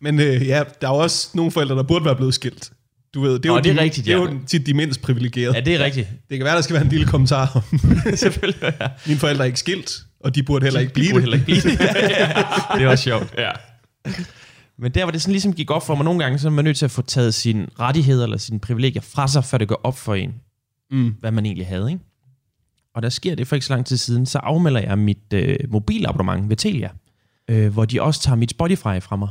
Men 0.00 0.20
øh, 0.20 0.46
ja, 0.46 0.62
der 0.80 0.88
er 0.88 0.92
også 0.92 1.30
nogle 1.34 1.50
forældre, 1.52 1.76
der 1.76 1.82
burde 1.82 2.04
være 2.04 2.16
blevet 2.16 2.34
skilt. 2.34 2.70
Du 3.14 3.20
ved, 3.20 3.32
det 3.38 3.44
er, 3.46 3.48
Nå, 3.48 3.54
jo, 3.56 3.60
det 3.62 3.70
er 3.70 3.74
de, 3.74 3.80
rigtigt, 3.80 4.06
det 4.06 4.14
er 4.14 4.18
ja. 4.18 4.22
jo 4.24 4.38
tit 4.46 4.66
de 4.66 4.74
mindst 4.74 5.02
privilegerede. 5.02 5.54
ja, 5.56 5.60
det 5.60 5.74
er 5.74 5.84
rigtigt. 5.84 6.08
Det 6.30 6.38
kan 6.38 6.44
være, 6.44 6.54
der 6.56 6.60
skal 6.62 6.74
være 6.74 6.82
en 6.82 6.88
lille 6.90 7.06
kommentar 7.06 7.50
om, 7.72 7.80
Selvfølgelig. 8.16 8.60
Ja. 8.80 8.88
mine 9.06 9.18
forældre 9.18 9.44
er 9.44 9.46
ikke 9.46 9.58
skilt, 9.58 9.92
og 10.20 10.34
de 10.34 10.42
burde 10.42 10.64
heller 10.64 10.80
ikke 10.80 10.92
blive 10.92 11.10
burde 11.12 11.26
det. 11.26 11.32
heller 11.34 11.48
ikke 11.48 11.62
blive 11.62 11.76
det. 11.76 11.80
ja, 12.18 12.78
det 12.78 12.84
er 12.84 12.88
også 12.88 13.04
sjovt. 13.04 13.34
Ja. 13.38 13.50
Men 14.78 14.92
der, 14.92 15.04
hvor 15.04 15.10
det 15.10 15.22
sådan 15.22 15.32
ligesom 15.32 15.52
gik 15.52 15.70
op 15.70 15.86
for 15.86 15.94
mig 15.94 16.04
nogle 16.04 16.22
gange, 16.24 16.38
så 16.38 16.48
er 16.48 16.52
man 16.52 16.64
nødt 16.64 16.76
til 16.76 16.84
at 16.84 16.90
få 16.90 17.02
taget 17.02 17.34
sine 17.34 17.66
rettigheder 17.80 18.24
eller 18.24 18.38
sine 18.38 18.60
privilegier 18.60 19.02
fra 19.02 19.28
sig, 19.28 19.44
før 19.44 19.58
det 19.58 19.68
går 19.68 19.80
op 19.84 19.98
for 19.98 20.14
en, 20.14 20.34
Mm. 20.90 21.14
hvad 21.20 21.30
man 21.30 21.46
egentlig 21.46 21.66
havde. 21.66 21.90
Ikke? 21.92 22.04
Og 22.94 23.02
der 23.02 23.08
sker 23.08 23.34
det 23.34 23.46
for 23.46 23.56
ikke 23.56 23.66
så 23.66 23.72
lang 23.72 23.86
tid 23.86 23.96
siden, 23.96 24.26
så 24.26 24.38
afmelder 24.38 24.80
jeg 24.80 24.98
mit 24.98 25.32
øh, 25.32 25.56
mobilabonnement 25.68 26.48
ved 26.48 26.56
Telia, 26.56 26.88
øh, 27.48 27.72
hvor 27.72 27.84
de 27.84 28.02
også 28.02 28.20
tager 28.20 28.36
mit 28.36 28.50
Spotify 28.50 29.00
fra 29.00 29.16
mig. 29.16 29.28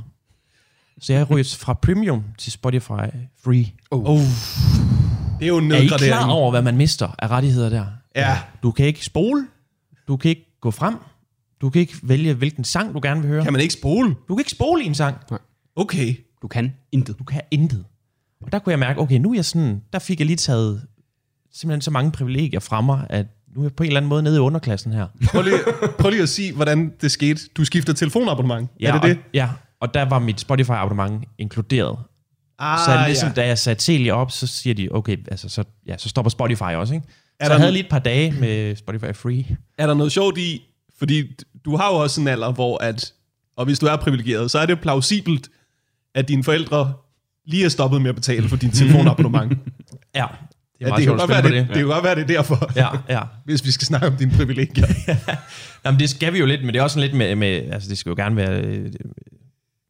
Så 1.00 1.14
jeg 1.14 1.30
ryger 1.30 1.56
fra 1.60 1.74
premium 1.74 2.24
til 2.38 2.52
Spotify 2.52 3.08
free. 3.44 3.66
Oh. 3.92 4.20
Det 5.40 5.46
er 5.46 5.48
jo 5.48 5.58
Er 5.58 5.82
I 5.82 5.88
klar 5.88 6.30
over, 6.30 6.52
hvad 6.52 6.62
man 6.62 6.78
mister 6.78 7.16
af 7.20 7.28
rettigheder 7.28 7.70
der? 7.70 7.86
Ja. 8.16 8.40
Du 8.64 8.72
kan 8.72 8.86
ikke 8.86 9.06
spole, 9.06 9.48
du 10.08 10.18
kan 10.18 10.30
ikke 10.30 10.58
gå 10.62 10.72
frem, 10.72 10.96
du 11.62 11.70
kan 11.70 11.80
ikke 11.80 11.94
vælge, 12.04 12.34
hvilken 12.34 12.64
sang 12.64 12.94
du 12.94 13.00
gerne 13.04 13.22
vil 13.22 13.30
høre. 13.30 13.44
Kan 13.44 13.54
man 13.54 13.62
ikke 13.62 13.74
spole? 13.74 14.16
Du 14.28 14.36
kan 14.36 14.40
ikke 14.40 14.52
spole 14.52 14.84
i 14.84 14.86
en 14.86 14.96
sang. 14.96 15.18
Okay. 15.76 16.16
Du 16.42 16.48
kan 16.48 16.74
intet. 16.92 17.20
Du 17.20 17.24
kan 17.24 17.42
intet. 17.52 17.86
Og 18.42 18.52
der 18.52 18.60
kunne 18.60 18.72
jeg 18.72 18.80
mærke, 18.80 19.00
okay, 19.00 19.18
nu 19.18 19.32
er 19.32 19.36
jeg 19.36 19.46
sådan, 19.46 19.82
der 19.94 20.00
fik 20.00 20.20
jeg 20.20 20.28
lige 20.28 20.38
taget 20.38 20.88
simpelthen 21.54 21.82
så 21.82 21.92
mange 21.92 22.12
privilegier 22.12 22.60
fra 22.60 22.82
mig, 22.82 23.08
at 23.10 23.26
nu 23.56 23.62
er 23.62 23.66
jeg 23.66 23.74
på 23.74 23.84
en 23.84 23.88
eller 23.88 24.00
anden 24.00 24.10
måde 24.10 24.24
nede 24.24 24.36
i 24.36 24.40
underklassen 24.40 24.94
her. 24.94 25.08
Prøv 25.32 25.42
lige, 25.42 25.58
prøv 26.00 26.10
lige 26.10 26.24
at 26.24 26.30
sige, 26.30 26.54
hvordan 26.54 26.94
det 27.02 27.12
skete. 27.12 27.42
Du 27.58 27.66
skifter 27.66 27.94
telefonabonnement. 27.94 28.70
Ja, 28.80 28.88
er 28.88 28.94
det 28.94 29.04
det? 29.04 29.18
Og, 29.18 29.24
ja, 29.34 29.50
og 29.80 29.94
der 29.94 30.06
var 30.06 30.20
mit 30.20 30.42
Spotify-abonnement 30.42 31.24
inkluderet. 31.38 31.98
Ah, 32.60 32.80
så 32.80 32.98
det 32.98 33.08
ligesom, 33.08 33.30
ja. 33.30 33.34
da 33.34 33.48
jeg 33.48 33.58
satte 33.58 33.84
Telia 33.84 34.14
op, 34.14 34.32
så 34.32 34.48
siger 34.48 34.74
de, 34.74 34.88
okay, 34.92 35.18
altså, 35.32 35.50
så, 35.50 35.64
ja, 35.88 35.98
så 35.98 36.10
stopper 36.10 36.30
Spotify 36.30 36.62
også, 36.62 36.94
ikke? 36.94 37.08
Er 37.40 37.46
så 37.46 37.52
jeg 37.52 37.60
havde 37.60 37.72
lige 37.72 37.84
et 37.84 37.90
par 37.90 38.00
dage 38.00 38.32
med 38.40 38.76
Spotify 38.76 39.16
Free. 39.16 39.46
Er 39.78 39.88
der 39.88 39.94
noget 39.94 40.12
sjovt 40.12 40.38
i, 40.38 40.62
fordi 41.00 41.24
du 41.66 41.76
har 41.76 41.90
jo 41.90 41.96
også 41.96 42.22
en 42.22 42.28
alder, 42.28 42.52
hvor 42.52 42.84
at, 42.84 43.14
og 43.58 43.66
hvis 43.66 43.80
du 43.80 43.86
er 43.86 43.96
privilegeret, 43.96 44.52
så 44.52 44.60
er 44.60 44.66
det 44.66 44.80
plausibelt, 44.80 45.50
at 46.16 46.28
dine 46.28 46.44
forældre 46.44 46.94
lige 47.46 47.66
er 47.66 47.70
stoppet 47.70 48.02
med 48.02 48.10
at 48.10 48.16
betale 48.16 48.50
for 48.50 48.56
din 48.56 48.72
telefonabonnement. 48.82 49.58
Ja, 50.16 50.26
det 50.80 50.86
er 50.86 50.90
ja, 50.90 50.96
det, 50.96 51.04
kan 51.06 51.18
godt 51.18 51.30
være, 51.30 51.42
det, 51.42 51.52
det. 51.52 51.68
det 51.68 51.76
kan 51.76 51.86
godt 51.86 52.04
være, 52.04 52.16
det 52.16 52.22
er 52.22 52.28
derfor, 52.28 52.72
Ja, 52.76 52.88
ja. 53.10 53.22
hvis 53.46 53.66
vi 53.66 53.72
skal 53.72 53.86
snakke 53.86 54.08
om 54.08 54.16
dine 54.16 54.32
privilegier. 54.32 54.88
Jamen, 55.86 56.00
det 56.00 56.10
skal 56.10 56.34
vi 56.34 56.40
jo 56.40 56.46
lidt, 56.46 56.62
men 56.64 56.74
det 56.74 56.80
er 56.80 56.84
også 56.84 56.94
sådan 56.94 57.10
lidt 57.10 57.18
med, 57.18 57.36
med 57.36 57.72
altså 57.74 57.90
det 57.90 57.98
skal 57.98 58.10
jo 58.10 58.16
gerne 58.16 58.36
være 58.36 58.62
øh, 58.62 58.84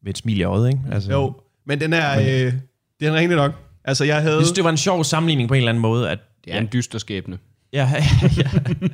med 0.02 0.10
et 0.10 0.18
smil 0.18 0.38
i 0.38 0.42
øjet, 0.42 0.68
ikke? 0.68 0.80
Altså, 0.92 1.12
Jo, 1.12 1.34
men 1.66 1.80
den 1.80 1.92
er, 1.92 2.20
øh, 2.20 2.52
den 3.00 3.08
er 3.08 3.12
rigtig 3.14 3.36
nok. 3.36 3.52
Altså, 3.84 4.04
jeg 4.04 4.22
havde... 4.22 4.36
Jeg 4.36 4.44
synes, 4.44 4.54
det 4.56 4.64
var 4.64 4.70
en 4.70 4.76
sjov 4.76 5.04
sammenligning 5.04 5.48
på 5.48 5.54
en 5.54 5.58
eller 5.58 5.68
anden 5.70 5.82
måde, 5.82 6.10
at 6.10 6.18
Det 6.44 6.54
er 6.54 6.58
en 6.58 6.68
dyster 6.72 6.98
skæbne. 6.98 7.38
ja, 7.72 7.92
ja, 8.38 8.50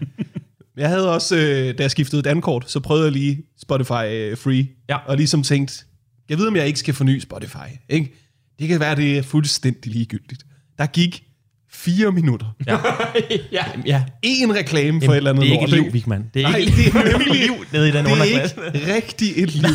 Jeg 0.77 0.89
havde 0.89 1.15
også, 1.15 1.37
øh, 1.37 1.79
da 1.79 1.83
jeg 1.83 1.91
skiftede 1.91 2.23
dankort, 2.23 2.71
så 2.71 2.81
prøvede 2.81 3.05
jeg 3.05 3.13
lige 3.13 3.43
Spotify 3.63 4.05
øh, 4.11 4.37
Free. 4.39 4.69
Ja. 4.89 4.97
Og 5.07 5.17
ligesom 5.17 5.43
tænkt, 5.43 5.87
jeg 6.29 6.39
ved, 6.39 6.47
om 6.47 6.57
jeg 6.57 6.67
ikke 6.67 6.79
skal 6.79 6.95
forny 6.95 7.19
Spotify. 7.19 7.57
Ikke? 7.89 8.15
Det 8.59 8.69
kan 8.69 8.81
være, 8.81 8.97
det 8.97 9.19
er 9.19 9.23
fuldstændig 9.23 9.93
ligegyldigt. 9.93 10.47
Der 10.79 10.87
gik 10.87 11.25
fire 11.73 12.13
minutter. 12.13 12.47
ja, 12.67 12.79
ja, 13.53 13.65
ja. 13.87 14.05
En 14.23 14.55
reklame 14.55 15.03
for 15.05 15.13
et 15.13 15.17
eller 15.17 15.31
andet 15.31 15.43
det 15.43 15.49
er 15.49 15.53
ikke 15.53 15.65
et 15.77 15.83
liv, 15.83 15.93
Vigman. 15.93 16.31
Det 16.35 16.43
er 16.43 16.49
Nej, 16.49 16.59
ikke 16.59 16.73
det 16.77 16.87
er 16.87 17.13
nemlig 17.19 17.35
liv 17.43 17.53
nede 17.73 17.89
i 17.89 17.93
den 17.93 18.05
det 18.05 18.11
er 18.11 18.15
underklasse. 18.15 18.57
ikke 18.75 18.95
rigtig 18.95 19.43
et 19.43 19.55
liv. 19.55 19.71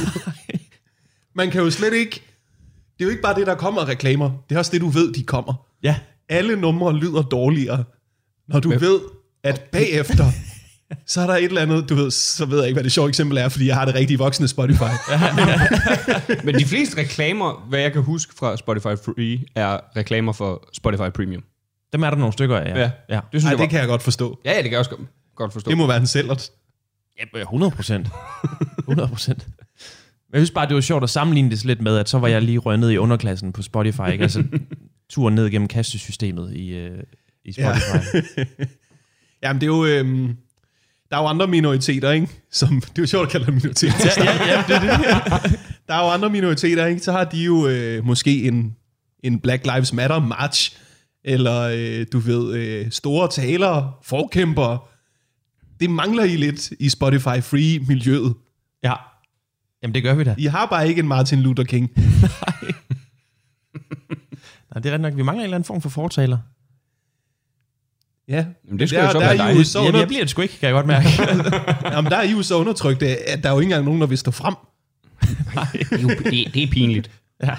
Man 1.36 1.52
kan 1.52 1.62
jo 1.62 1.70
slet 1.72 1.94
ikke... 1.94 2.12
Det 2.98 3.02
er 3.02 3.06
jo 3.06 3.10
ikke 3.10 3.22
bare 3.22 3.36
det, 3.40 3.48
der 3.48 3.56
kommer 3.56 3.88
reklamer. 3.88 4.32
Det 4.50 4.56
er 4.56 4.60
også 4.60 4.72
det, 4.72 4.82
du 4.82 4.88
ved, 4.90 5.14
de 5.14 5.24
kommer. 5.24 5.54
Ja, 5.84 5.96
Alle 6.30 6.56
numre 6.56 6.94
lyder 6.98 7.22
dårligere, 7.22 7.84
når 8.48 8.60
du 8.60 8.70
ved, 8.70 9.00
at 9.44 9.62
bagefter, 9.72 10.26
så 11.08 11.22
er 11.22 11.28
der 11.28 11.36
et 11.36 11.44
eller 11.44 11.62
andet, 11.62 11.90
du 11.90 11.96
ved, 11.96 12.12
så 12.12 12.46
ved 12.46 12.58
jeg 12.60 12.68
ikke, 12.68 12.76
hvad 12.76 12.84
det 12.84 12.92
sjove 12.92 13.10
eksempel 13.10 13.38
er, 13.38 13.50
fordi 13.50 13.68
jeg 13.68 13.76
har 13.76 13.86
det 13.86 13.96
rigtige 13.96 14.18
voksne 14.18 14.48
Spotify. 14.48 14.82
Men 16.44 16.56
de 16.56 16.66
fleste 16.66 16.98
reklamer, 16.98 17.66
hvad 17.70 17.80
jeg 17.80 17.94
kan 17.94 18.02
huske 18.02 18.34
fra 18.40 18.58
Spotify 18.58 18.84
Free, 19.06 19.40
er 19.56 19.80
reklamer 19.98 20.32
for 20.34 20.70
Spotify 20.74 21.10
Premium. 21.16 21.44
Dem 21.96 22.04
er 22.04 22.10
der 22.10 22.18
nogle 22.18 22.34
stykker 22.34 22.58
af, 22.58 22.70
ja. 22.76 22.80
Ja. 22.80 22.90
ja. 23.10 23.16
Det 23.16 23.24
synes 23.32 23.44
Nej, 23.44 23.50
jeg 23.52 23.60
var... 23.60 23.64
det 23.66 23.70
kan 23.72 23.80
jeg 23.80 23.88
godt 23.88 24.04
forstå. 24.04 24.40
Ja, 24.46 24.52
ja, 24.52 24.56
det 24.58 24.64
kan 24.64 24.72
jeg 24.72 24.80
også 24.80 24.96
godt- 25.36 25.54
forstå. 25.54 25.70
Det 25.70 25.78
må 25.78 25.88
være 25.88 25.98
en 25.98 26.08
sælgert. 26.08 26.50
Ja, 27.36 27.40
100 27.42 27.72
procent. 27.72 28.08
100 28.80 29.10
procent. 29.10 29.48
Men 29.48 30.34
jeg 30.34 30.40
synes 30.40 30.52
bare, 30.52 30.68
det 30.68 30.76
var 30.76 30.82
sjovt 30.82 31.04
at 31.04 31.10
sammenligne 31.10 31.50
det 31.52 31.66
lidt 31.66 31.82
med, 31.82 31.98
at 31.98 32.10
så 32.10 32.20
var 32.20 32.28
jeg 32.28 32.42
lige 32.42 32.58
røget 32.58 32.80
ned 32.80 32.92
i 32.92 32.98
underklassen 32.98 33.54
på 33.54 33.62
Spotify, 33.62 34.12
ikke? 34.12 34.22
Altså 34.22 34.44
turen 35.10 35.36
ned 35.36 35.50
gennem 35.50 35.68
kastesystemet 35.68 36.54
i, 36.54 36.70
øh, 36.70 37.04
i 37.46 37.52
Spotify. 37.52 38.16
Ja. 38.38 38.46
Jamen, 39.44 39.62
det 39.62 39.68
er 39.68 39.72
jo... 39.76 39.86
Øhm, 39.86 40.36
der 41.10 41.18
er 41.18 41.22
jo 41.22 41.28
andre 41.28 41.48
minoriteter, 41.48 42.12
ikke? 42.12 42.28
Som, 42.52 42.82
det 42.82 42.90
er 42.98 43.02
jo 43.02 43.06
sjovt 43.06 43.26
at 43.26 43.32
kalde 43.32 43.46
dem 43.46 43.54
minoriteter. 43.54 44.10
ja, 44.24 44.32
ja, 44.48 44.64
det 44.68 44.76
er 44.76 44.98
det. 45.40 45.60
Der 45.88 45.94
er 45.94 46.04
jo 46.06 46.10
andre 46.10 46.30
minoriteter, 46.30 46.86
ikke? 46.86 47.02
Så 47.02 47.12
har 47.12 47.24
de 47.24 47.38
jo 47.44 47.68
øh, 47.68 48.06
måske 48.06 48.44
en, 48.48 48.76
en 49.24 49.40
Black 49.40 49.66
Lives 49.66 49.94
Matter 49.94 50.20
march, 50.20 50.78
eller 51.28 51.62
øh, 51.62 52.06
du 52.14 52.20
ved, 52.20 52.54
øh, 52.54 52.92
store 52.92 53.28
talere, 53.30 53.94
forkæmpere. 54.04 54.80
Det 55.80 55.90
mangler 55.90 56.24
I 56.24 56.36
lidt 56.36 56.72
i 56.80 56.90
Spotify 56.90 57.42
Free-miljøet. 57.42 58.34
Ja. 58.84 58.94
Jamen, 59.84 59.94
det 59.96 60.04
gør 60.04 60.14
vi 60.14 60.24
da. 60.24 60.36
I 60.38 60.46
har 60.46 60.66
bare 60.66 60.88
ikke 60.90 61.00
en 61.00 61.08
Martin 61.08 61.42
Luther 61.42 61.64
King. 61.64 61.90
Nej, 64.74 64.82
det 64.82 64.86
er 64.90 64.94
ret 64.94 65.02
nok. 65.02 65.16
Vi 65.18 65.22
mangler 65.24 65.42
en 65.42 65.46
eller 65.46 65.56
anden 65.56 65.68
form 65.68 65.82
for 65.82 65.90
fortaler. 65.90 66.38
Ja, 68.28 68.46
Jamen, 68.66 68.80
det 68.80 68.90
skulle 68.90 69.02
der, 69.02 69.06
jo 69.08 69.12
så 69.12 69.20
der 69.20 69.26
være 69.26 69.38
er 69.38 69.52
dig. 69.52 69.60
jo 69.60 69.64
så 69.64 69.80
Jamen, 69.80 69.88
under, 69.88 70.00
jeg 70.00 70.08
bliver 70.08 70.22
det 70.22 70.30
sgu 70.30 70.42
ikke, 70.42 70.58
kan 70.60 70.68
jeg 70.68 70.74
godt 70.74 70.86
mærke. 70.88 71.08
jamen, 71.96 72.12
der 72.12 72.18
er 72.18 72.24
I 72.24 72.32
jo 72.32 72.44
så 72.44 72.56
undertrykt, 72.58 73.04
at 73.04 73.44
der 73.44 73.50
er 73.50 73.54
jo 73.54 73.60
ikke 73.60 73.70
engang 73.70 73.86
nogen, 73.86 74.02
der 74.02 74.08
vil 74.08 74.18
stå 74.18 74.32
frem. 74.32 74.56
Jo, 76.04 76.08
det, 76.10 76.54
det 76.54 76.64
er 76.64 76.68
pinligt. 76.72 77.12
ja. 77.44 77.56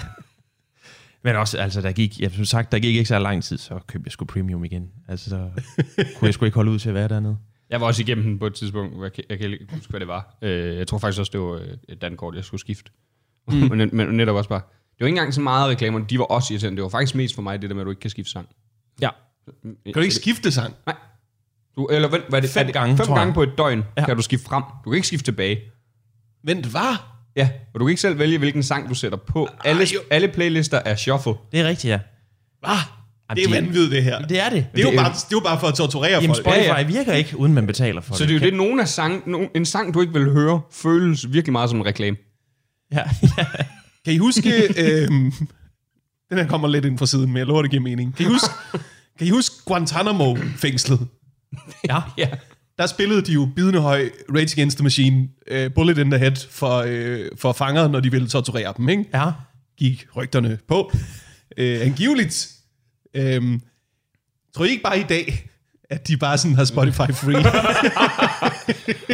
Men 1.27 1.35
også, 1.35 1.57
altså, 1.57 1.81
der 1.81 1.91
gik, 1.91 2.19
jeg 2.19 2.31
som 2.31 2.45
sagt, 2.45 2.71
der 2.71 2.79
gik 2.79 2.95
ikke 2.95 3.05
så 3.07 3.19
lang 3.19 3.43
tid, 3.43 3.57
så 3.57 3.79
købte 3.87 4.07
jeg 4.07 4.11
sgu 4.11 4.25
premium 4.25 4.63
igen. 4.65 4.89
Altså, 5.07 5.29
så 5.29 5.49
kunne 6.17 6.25
jeg 6.27 6.33
sgu 6.33 6.45
ikke 6.45 6.55
holde 6.55 6.71
ud 6.71 6.79
til 6.79 6.89
at 6.89 6.95
være 6.95 7.07
dernede. 7.07 7.37
Jeg 7.69 7.81
var 7.81 7.87
også 7.87 8.01
igennem 8.01 8.23
den 8.25 8.39
på 8.39 8.45
et 8.47 8.53
tidspunkt, 8.53 8.95
hvor 8.95 9.03
jeg, 9.05 9.13
kan- 9.13 9.23
jeg 9.29 9.39
kan 9.39 9.51
ikke 9.53 9.67
huske, 9.73 9.89
hvad 9.89 9.99
det 9.99 10.07
var. 10.07 10.37
Øh, 10.41 10.77
Jeg 10.77 10.87
tror 10.87 10.97
faktisk 10.97 11.19
også, 11.19 11.31
det 11.31 11.39
var 11.41 11.51
øh, 11.53 11.67
et 11.89 12.01
dankort, 12.01 12.35
jeg 12.35 12.43
skulle 12.43 12.61
skifte. 12.61 12.91
Mm. 13.47 13.53
men, 13.77 13.89
men 13.93 14.07
netop 14.07 14.35
også 14.35 14.49
bare... 14.49 14.61
Det 14.61 14.99
var 14.99 15.05
ikke 15.07 15.17
engang 15.17 15.33
så 15.33 15.41
meget 15.41 15.69
reklamer, 15.69 15.99
de 15.99 16.19
var 16.19 16.25
også 16.25 16.53
irriterende. 16.53 16.75
Det 16.77 16.83
var 16.83 16.89
faktisk 16.89 17.15
mest 17.15 17.35
for 17.35 17.41
mig, 17.41 17.61
det 17.61 17.69
der 17.69 17.75
med, 17.75 17.81
at 17.81 17.85
du 17.85 17.89
ikke 17.91 17.99
kan 17.99 18.09
skifte 18.09 18.31
sang. 18.31 18.47
Ja. 19.01 19.09
Kan 19.63 19.93
du 19.93 19.99
ikke 19.99 20.15
skifte 20.15 20.51
sang? 20.51 20.73
Du, 21.75 21.87
eller 21.87 22.07
vent, 22.07 22.23
hvad 22.29 22.39
er 22.39 22.41
det? 22.41 22.49
Fem 22.49 22.65
det, 22.65 22.73
gange, 22.73 22.97
fem 22.97 23.05
tror 23.05 23.15
jeg. 23.15 23.21
gange 23.21 23.33
på 23.33 23.43
et 23.43 23.53
døgn 23.57 23.79
Ja. 23.79 23.85
ja. 23.97 24.05
kan 24.05 24.15
du 24.15 24.21
skifte 24.21 24.45
frem. 24.45 24.63
Du 24.85 24.89
kan 24.89 24.95
ikke 24.95 25.07
skifte 25.07 25.25
tilbage. 25.25 25.59
Vent, 26.43 26.65
hvad? 26.65 26.97
Ja, 27.37 27.49
og 27.73 27.79
du 27.79 27.85
kan 27.85 27.89
ikke 27.89 28.01
selv 28.01 28.19
vælge, 28.19 28.37
hvilken 28.37 28.63
sang 28.63 28.89
du 28.89 28.93
sætter 28.95 29.17
på. 29.27 29.47
Alle, 29.65 29.83
jo. 29.93 29.99
alle 30.11 30.27
playlister 30.27 30.79
er 30.85 30.95
shuffle. 30.95 31.33
Det 31.51 31.59
er 31.59 31.67
rigtigt, 31.67 31.91
ja. 31.91 31.99
Hvad? 32.59 32.69
Det 33.35 33.45
er 33.45 33.49
vanvittigt, 33.49 33.91
det 33.91 34.03
her. 34.03 34.21
Det 34.21 34.39
er 34.39 34.49
det. 34.49 34.67
Det 34.75 34.79
er, 34.85 34.91
jo 34.91 34.97
er- 34.97 35.03
bare, 35.03 35.13
det 35.13 35.19
er 35.23 35.27
jo 35.31 35.39
bare 35.39 35.59
for 35.59 35.67
at 35.67 35.73
torturere 35.73 36.11
Jamen, 36.11 36.27
folk. 36.29 36.39
Spotify 36.45 36.63
Ja, 36.67 36.77
ja. 36.79 36.83
virker 36.87 37.13
ikke, 37.13 37.37
uden 37.39 37.53
man 37.53 37.67
betaler 37.67 38.01
for 38.01 38.15
Så 38.15 38.23
det. 38.23 38.29
det 38.29 38.35
er 38.35 38.39
jo 38.39 38.45
det, 38.45 38.57
nogen 38.57 38.79
af 38.79 38.87
sang, 38.87 39.29
nogen, 39.29 39.47
en 39.55 39.65
sang, 39.65 39.93
du 39.93 40.01
ikke 40.01 40.13
vil 40.13 40.31
høre, 40.31 40.61
føles 40.71 41.33
virkelig 41.33 41.51
meget 41.51 41.69
som 41.69 41.79
en 41.79 41.85
reklame. 41.85 42.17
Ja. 42.91 43.03
Kan 44.05 44.13
I 44.13 44.17
huske... 44.17 44.51
øhm, 44.77 45.31
den 46.29 46.37
her 46.37 46.47
kommer 46.47 46.67
lidt 46.67 46.85
ind 46.85 46.97
fra 46.97 47.05
siden, 47.05 47.27
men 47.27 47.37
jeg 47.37 47.45
lover, 47.45 47.61
det 47.61 47.71
giver 47.71 47.83
mening. 47.83 48.15
Kan 48.15 48.25
I 48.25 48.29
huske, 48.29 48.47
kan 49.17 49.27
I 49.27 49.29
huske 49.29 49.55
Guantanamo-fængslet? 49.65 50.99
ja. 51.89 51.99
Ja. 52.17 52.29
Der 52.77 52.87
spillede 52.87 53.21
de 53.21 53.33
jo 53.33 53.49
bidende 53.55 53.81
høj 53.81 54.09
Rage 54.29 54.53
Against 54.53 54.77
the 54.77 54.83
Machine, 54.83 55.29
uh, 55.51 55.73
Bullet 55.75 55.97
in 55.97 56.11
the 56.11 56.19
Head 56.19 56.35
for, 56.49 56.81
uh, 56.83 57.37
for 57.37 57.51
fanger, 57.51 57.87
når 57.87 57.99
de 57.99 58.11
ville 58.11 58.27
torturere 58.27 58.73
dem, 58.77 58.89
ikke? 58.89 59.05
Ja. 59.13 59.31
Gik 59.77 60.07
rygterne 60.15 60.59
på. 60.67 60.91
Uh, 61.59 61.81
angiveligt. 61.81 62.53
Um, 63.17 63.61
tror 64.55 64.65
I 64.65 64.69
ikke 64.69 64.83
bare 64.83 64.99
i 64.99 65.03
dag, 65.03 65.46
at 65.89 66.07
de 66.07 66.17
bare 66.17 66.37
sådan 66.37 66.55
har 66.55 66.65
Spotify 66.65 67.11
free. 67.13 67.45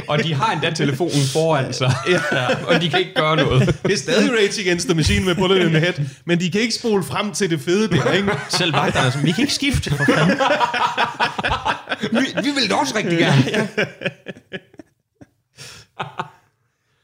Og 0.10 0.24
de 0.24 0.34
har 0.34 0.54
endda 0.54 0.72
telefonen 0.72 1.24
foran 1.34 1.74
sig, 1.74 1.94
ja. 2.10 2.20
og 2.68 2.82
de 2.82 2.90
kan 2.90 3.00
ikke 3.00 3.14
gøre 3.16 3.36
noget. 3.36 3.80
det 3.84 3.94
er 3.94 3.98
stadig 3.98 4.32
Rage 4.32 4.62
Against 4.62 4.88
the 4.88 4.96
Machine 4.96 5.26
med 5.26 5.36
Bullet 5.36 5.60
in 5.66 5.68
the 5.70 5.80
Head, 5.80 5.94
men 6.26 6.40
de 6.40 6.52
kan 6.52 6.62
ikke 6.62 6.74
spole 6.74 7.04
frem 7.04 7.32
til 7.32 7.50
det 7.50 7.62
fede 7.62 7.88
der, 7.90 8.12
ikke? 8.12 8.32
Selv 8.50 8.74
vagterne, 8.74 9.12
som, 9.12 9.24
vi 9.24 9.32
kan 9.32 9.42
ikke 9.42 9.54
skifte. 9.54 9.90
For 9.90 10.04
fanden. 10.06 10.38
Vi, 12.12 12.18
vi 12.44 12.50
vil 12.60 12.70
da 12.70 12.76
også 12.76 12.98
rigtig 12.98 13.18
gerne. 13.18 13.44
Ja. 13.48 13.68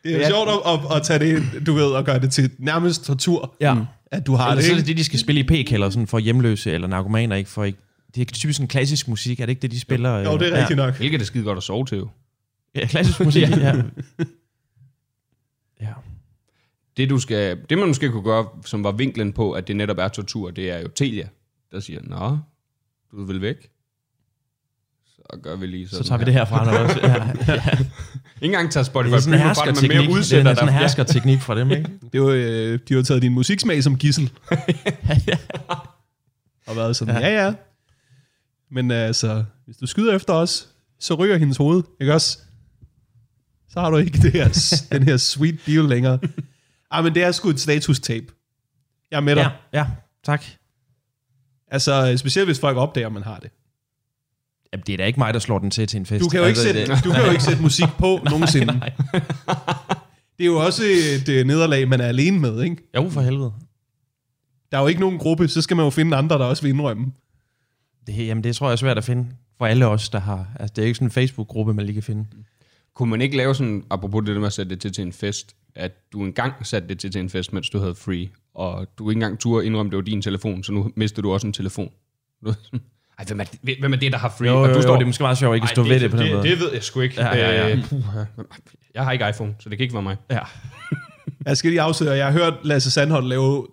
Det 0.03 0.15
er 0.15 0.19
jo 0.19 0.27
sjovt 0.27 0.49
at, 0.49 0.73
at, 0.73 0.95
at 0.97 1.03
tage 1.03 1.19
det, 1.19 1.65
du 1.67 1.73
ved, 1.73 1.83
og 1.85 2.05
gøre 2.05 2.19
det 2.19 2.31
til 2.31 2.51
nærmest 2.59 3.05
tortur, 3.05 3.55
Ja. 3.61 3.75
at 4.11 4.27
du 4.27 4.35
har 4.35 4.45
Eller 4.45 4.55
det, 4.55 4.65
så 4.65 4.71
er 4.71 4.77
det 4.77 4.87
det, 4.87 4.97
de 4.97 5.03
skal 5.03 5.19
spille 5.19 5.41
i 5.41 5.43
p-kælder 5.43 5.89
sådan 5.89 6.07
for 6.07 6.19
hjemløse 6.19 6.71
eller 6.71 6.87
narkomaner, 6.87 7.35
ikke? 7.35 7.49
For 7.49 7.63
ikke 7.63 7.79
det 8.15 8.21
er 8.21 8.33
typisk 8.33 8.57
sådan 8.57 8.67
klassisk 8.67 9.07
musik, 9.07 9.39
er 9.39 9.45
det 9.45 9.49
ikke 9.49 9.61
det, 9.61 9.71
de 9.71 9.79
spiller? 9.79 10.17
Jo, 10.17 10.37
det 10.37 10.53
er 10.53 10.59
rigtigt 10.59 10.77
nok. 10.77 10.97
Hvilket 10.97 11.15
er 11.15 11.17
det 11.17 11.27
skide 11.27 11.43
godt 11.43 11.57
at 11.57 11.63
sove 11.63 11.85
til, 11.85 11.97
jo. 11.97 12.09
Ja, 12.75 12.79
ja 12.79 12.87
klassisk 12.87 13.19
musik, 13.19 13.49
ja. 13.49 13.75
ja. 15.81 15.93
Det, 16.97 17.09
du 17.09 17.19
skal, 17.19 17.57
det 17.69 17.77
man 17.77 17.87
måske 17.87 18.09
kunne 18.09 18.23
gøre, 18.23 18.47
som 18.65 18.83
var 18.83 18.91
vinklen 18.91 19.33
på, 19.33 19.51
at 19.51 19.67
det 19.67 19.75
netop 19.75 19.97
er 19.97 20.07
tortur, 20.07 20.51
det 20.51 20.71
er 20.71 20.79
jo 20.79 20.87
Telia, 20.87 21.27
der 21.71 21.79
siger, 21.79 21.99
Nå, 22.03 22.37
du 23.11 23.25
vil 23.25 23.41
væk. 23.41 23.69
Så 25.05 25.39
gør 25.43 25.55
vi 25.55 25.67
lige 25.67 25.87
sådan 25.87 26.03
Så 26.03 26.09
tager 26.09 26.19
vi 26.19 26.25
det 26.25 26.33
herfra. 26.33 26.65
Når 26.65 26.77
også, 26.77 26.99
ja, 27.07 27.13
ja. 27.53 27.61
Ikke 28.41 28.53
engang 28.55 28.71
tager 28.71 28.83
Spotify 28.83 29.11
Det 29.11 29.17
er 29.17 29.19
sådan 29.19 29.47
en 29.47 29.55
fra 29.55 29.65
det, 29.65 29.81
men 29.81 29.87
mere 29.87 30.01
Det 30.01 30.09
udsætter 30.09 30.51
er 30.51 30.55
sådan 30.55 30.69
en. 30.69 30.73
Ja. 30.73 30.79
herskerteknik 30.79 31.41
fra 31.41 31.59
dem, 31.59 31.71
ikke? 31.71 31.89
Det 32.13 32.21
var, 32.21 32.27
øh, 32.27 32.79
de 32.89 32.93
har 32.93 33.01
taget 33.01 33.21
din 33.21 33.33
musiksmag 33.33 33.83
som 33.83 33.97
gissel. 33.97 34.31
og 36.67 36.75
været 36.75 36.95
sådan, 36.95 37.15
ja 37.15 37.45
ja. 37.45 37.53
Men 38.71 38.91
øh, 38.91 38.97
altså, 39.07 39.43
hvis 39.65 39.77
du 39.77 39.85
skyder 39.87 40.15
efter 40.15 40.33
os, 40.33 40.69
så 40.99 41.13
ryger 41.13 41.37
hendes 41.37 41.57
hoved, 41.57 41.83
ikke 42.01 42.13
også? 42.13 42.39
Så 43.69 43.79
har 43.79 43.89
du 43.89 43.97
ikke 43.97 44.17
det 44.21 44.31
her, 44.31 44.47
den 44.91 45.03
her 45.03 45.17
sweet 45.17 45.59
deal 45.65 45.83
længere. 45.83 46.19
Ah, 46.91 47.03
men 47.03 47.15
det 47.15 47.23
er 47.23 47.31
sgu 47.31 47.49
et 47.49 47.59
status-tape. 47.59 48.25
Jeg 49.11 49.17
er 49.17 49.21
med 49.21 49.35
dig. 49.35 49.51
Ja, 49.73 49.79
ja, 49.79 49.87
tak. 50.25 50.43
Altså, 51.71 52.13
specielt 52.17 52.47
hvis 52.47 52.59
folk 52.59 52.77
opdager, 52.77 53.07
at 53.07 53.13
man 53.13 53.23
har 53.23 53.39
det. 53.39 53.49
Jamen, 54.73 54.83
det 54.87 54.93
er 54.93 54.97
da 54.97 55.05
ikke 55.05 55.19
mig, 55.19 55.33
der 55.33 55.39
slår 55.39 55.59
den 55.59 55.71
til 55.71 55.87
til 55.87 55.97
en 55.99 56.05
fest. 56.05 56.23
Du 56.23 56.29
kan 56.29 56.39
jo 56.39 56.45
ikke, 56.45 56.59
Altså, 56.59 56.63
sætte, 56.73 56.95
det- 56.95 57.03
du 57.03 57.11
kan 57.11 57.25
jo 57.25 57.31
ikke 57.31 57.43
sætte 57.43 57.61
musik 57.61 57.87
på 57.99 58.19
nogensinde. 58.31 58.65
Nej. 58.65 58.93
Det 60.37 60.43
er 60.43 60.45
jo 60.45 60.65
også 60.65 60.83
et 61.15 61.29
øh, 61.29 61.45
nederlag, 61.47 61.87
man 61.87 62.01
er 62.01 62.05
alene 62.05 62.39
med, 62.39 62.63
ikke? 62.63 62.89
Jo, 62.95 63.09
for 63.09 63.21
helvede. 63.21 63.53
Der 64.71 64.77
er 64.77 64.81
jo 64.81 64.87
ikke 64.87 65.01
nogen 65.01 65.17
gruppe, 65.19 65.47
så 65.47 65.61
skal 65.61 65.77
man 65.77 65.83
jo 65.85 65.89
finde 65.89 66.17
andre, 66.17 66.37
der 66.37 66.45
også 66.45 66.63
vil 66.63 66.69
indrømme. 66.69 67.11
Det, 68.07 68.27
jamen, 68.27 68.43
det 68.43 68.55
tror 68.55 68.67
jeg 68.67 68.71
er 68.71 68.75
svært 68.75 68.97
at 68.97 69.03
finde 69.03 69.27
for 69.57 69.65
alle 69.65 69.87
os, 69.87 70.09
der 70.09 70.19
har... 70.19 70.47
Altså, 70.59 70.73
det 70.75 70.81
er 70.81 70.85
ikke 70.85 70.95
sådan 70.95 71.07
en 71.07 71.11
Facebook-gruppe, 71.11 71.73
man 71.73 71.85
lige 71.85 71.93
kan 71.93 72.03
finde. 72.03 72.25
Kunne 72.95 73.09
man 73.09 73.21
ikke 73.21 73.37
lave 73.37 73.55
sådan, 73.55 73.83
apropos 73.89 74.25
det 74.25 74.33
der 74.33 74.39
med 74.39 74.47
at 74.47 74.53
sætte 74.53 74.69
det 74.69 74.81
til 74.81 74.93
til 74.93 75.01
en 75.01 75.13
fest, 75.13 75.55
at 75.75 75.91
du 76.13 76.23
engang 76.23 76.53
satte 76.63 76.87
det 76.87 76.99
til 76.99 77.11
til 77.11 77.21
en 77.21 77.29
fest, 77.29 77.53
mens 77.53 77.69
du 77.69 77.79
havde 77.79 77.95
free, 77.95 78.29
og 78.53 78.87
du 78.97 79.09
ikke 79.09 79.17
engang 79.17 79.39
turde 79.39 79.65
indrømme, 79.65 79.89
det 79.89 79.95
var 79.95 80.03
din 80.03 80.21
telefon, 80.21 80.63
så 80.63 80.71
nu 80.71 80.91
mister 80.95 81.21
du 81.21 81.33
også 81.33 81.47
en 81.47 81.53
telefon. 81.53 81.91
Er 82.45 82.53
Ej, 83.19 83.25
hvem 83.27 83.39
er, 83.39 83.43
det, 83.43 83.75
hvem 83.79 83.93
er 83.93 83.97
det, 83.97 84.11
der 84.11 84.17
har 84.17 84.33
free? 84.37 84.49
Jo, 84.49 84.61
og 84.61 84.69
jo, 84.69 84.73
du 84.73 84.87
jo, 84.87 84.93
det 84.93 85.01
er 85.01 85.05
måske 85.05 85.23
meget 85.23 85.37
sjovt 85.37 85.55
ikke 85.55 85.65
at 85.65 85.69
stå 85.69 85.83
Ej, 85.83 85.87
ved 85.89 85.99
det 85.99 86.11
på 86.11 86.17
den 86.17 86.25
det, 86.25 86.35
måde. 86.35 86.49
Det 86.49 86.59
ved 86.59 86.73
jeg 86.73 86.83
sgu 86.83 86.99
ikke. 86.99 87.21
Ja, 87.21 87.35
ja, 87.35 87.67
ja. 87.67 87.75
Øh, 87.75 87.89
puha. 87.89 88.23
jeg 88.95 89.03
har 89.03 89.11
ikke 89.11 89.29
iPhone, 89.29 89.55
så 89.59 89.69
det 89.69 89.77
kan 89.77 89.83
ikke 89.83 89.93
være 89.93 90.03
mig. 90.03 90.17
Ja. 90.31 90.39
Jeg 91.45 91.57
skal 91.57 91.71
lige 91.71 91.81
afsløre, 91.81 92.13
jeg 92.13 92.25
har 92.25 92.31
hørt 92.31 92.53
Lasse 92.63 92.91
Sandholm 92.91 93.27
lave 93.27 93.67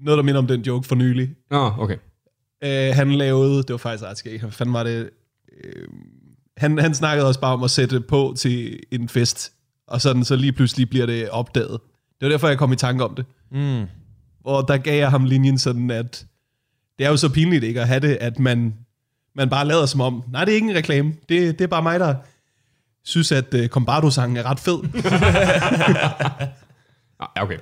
noget, 0.00 0.18
der 0.18 0.22
minder 0.22 0.38
om 0.38 0.46
den 0.46 0.60
joke 0.60 0.88
for 0.88 0.94
nylig. 0.94 1.30
Nå, 1.50 1.72
okay. 1.78 1.96
Uh, 2.66 2.96
han 2.96 3.12
lavede, 3.12 3.56
det 3.56 3.70
var 3.70 3.76
faktisk 3.76 4.04
ret 4.04 4.18
skægt, 4.18 4.42
hvad 4.42 4.52
fanden 4.52 4.72
var 4.72 4.82
det? 4.82 5.10
Uh, 5.64 5.94
han, 6.56 6.78
han 6.78 6.94
snakkede 6.94 7.28
også 7.28 7.40
bare 7.40 7.52
om 7.52 7.62
at 7.62 7.70
sætte 7.70 8.00
på 8.00 8.34
til 8.38 8.80
en 8.90 9.08
fest, 9.08 9.52
og 9.86 10.00
sådan, 10.00 10.24
så 10.24 10.36
lige 10.36 10.52
pludselig 10.52 10.90
bliver 10.90 11.06
det 11.06 11.30
opdaget. 11.30 11.80
Det 12.20 12.26
var 12.26 12.28
derfor, 12.28 12.48
jeg 12.48 12.58
kom 12.58 12.72
i 12.72 12.76
tanke 12.76 13.04
om 13.04 13.14
det. 13.14 13.24
Mm. 13.50 13.86
Hvor 14.40 14.60
der 14.60 14.76
gav 14.76 14.98
jeg 14.98 15.10
ham 15.10 15.24
linjen 15.24 15.58
sådan, 15.58 15.90
at 15.90 16.26
det 16.98 17.06
er 17.06 17.10
jo 17.10 17.16
så 17.16 17.28
pinligt 17.28 17.64
ikke 17.64 17.80
at 17.80 17.88
have 17.88 18.00
det, 18.00 18.18
at 18.20 18.38
man, 18.38 18.74
man 19.34 19.48
bare 19.48 19.66
lader 19.66 19.86
som 19.86 20.00
om, 20.00 20.24
nej, 20.32 20.44
det 20.44 20.52
er 20.52 20.56
ikke 20.56 20.70
en 20.70 20.76
reklame, 20.76 21.14
det, 21.28 21.58
det 21.58 21.64
er 21.64 21.68
bare 21.68 21.82
mig, 21.82 22.00
der 22.00 22.14
synes, 23.04 23.32
at 23.32 23.54
uh, 23.54 23.66
Combardo-sangen 23.66 24.36
er 24.36 24.42
ret 24.42 24.60
fed. 24.60 24.78
Ah, 27.36 27.42
okay. 27.42 27.58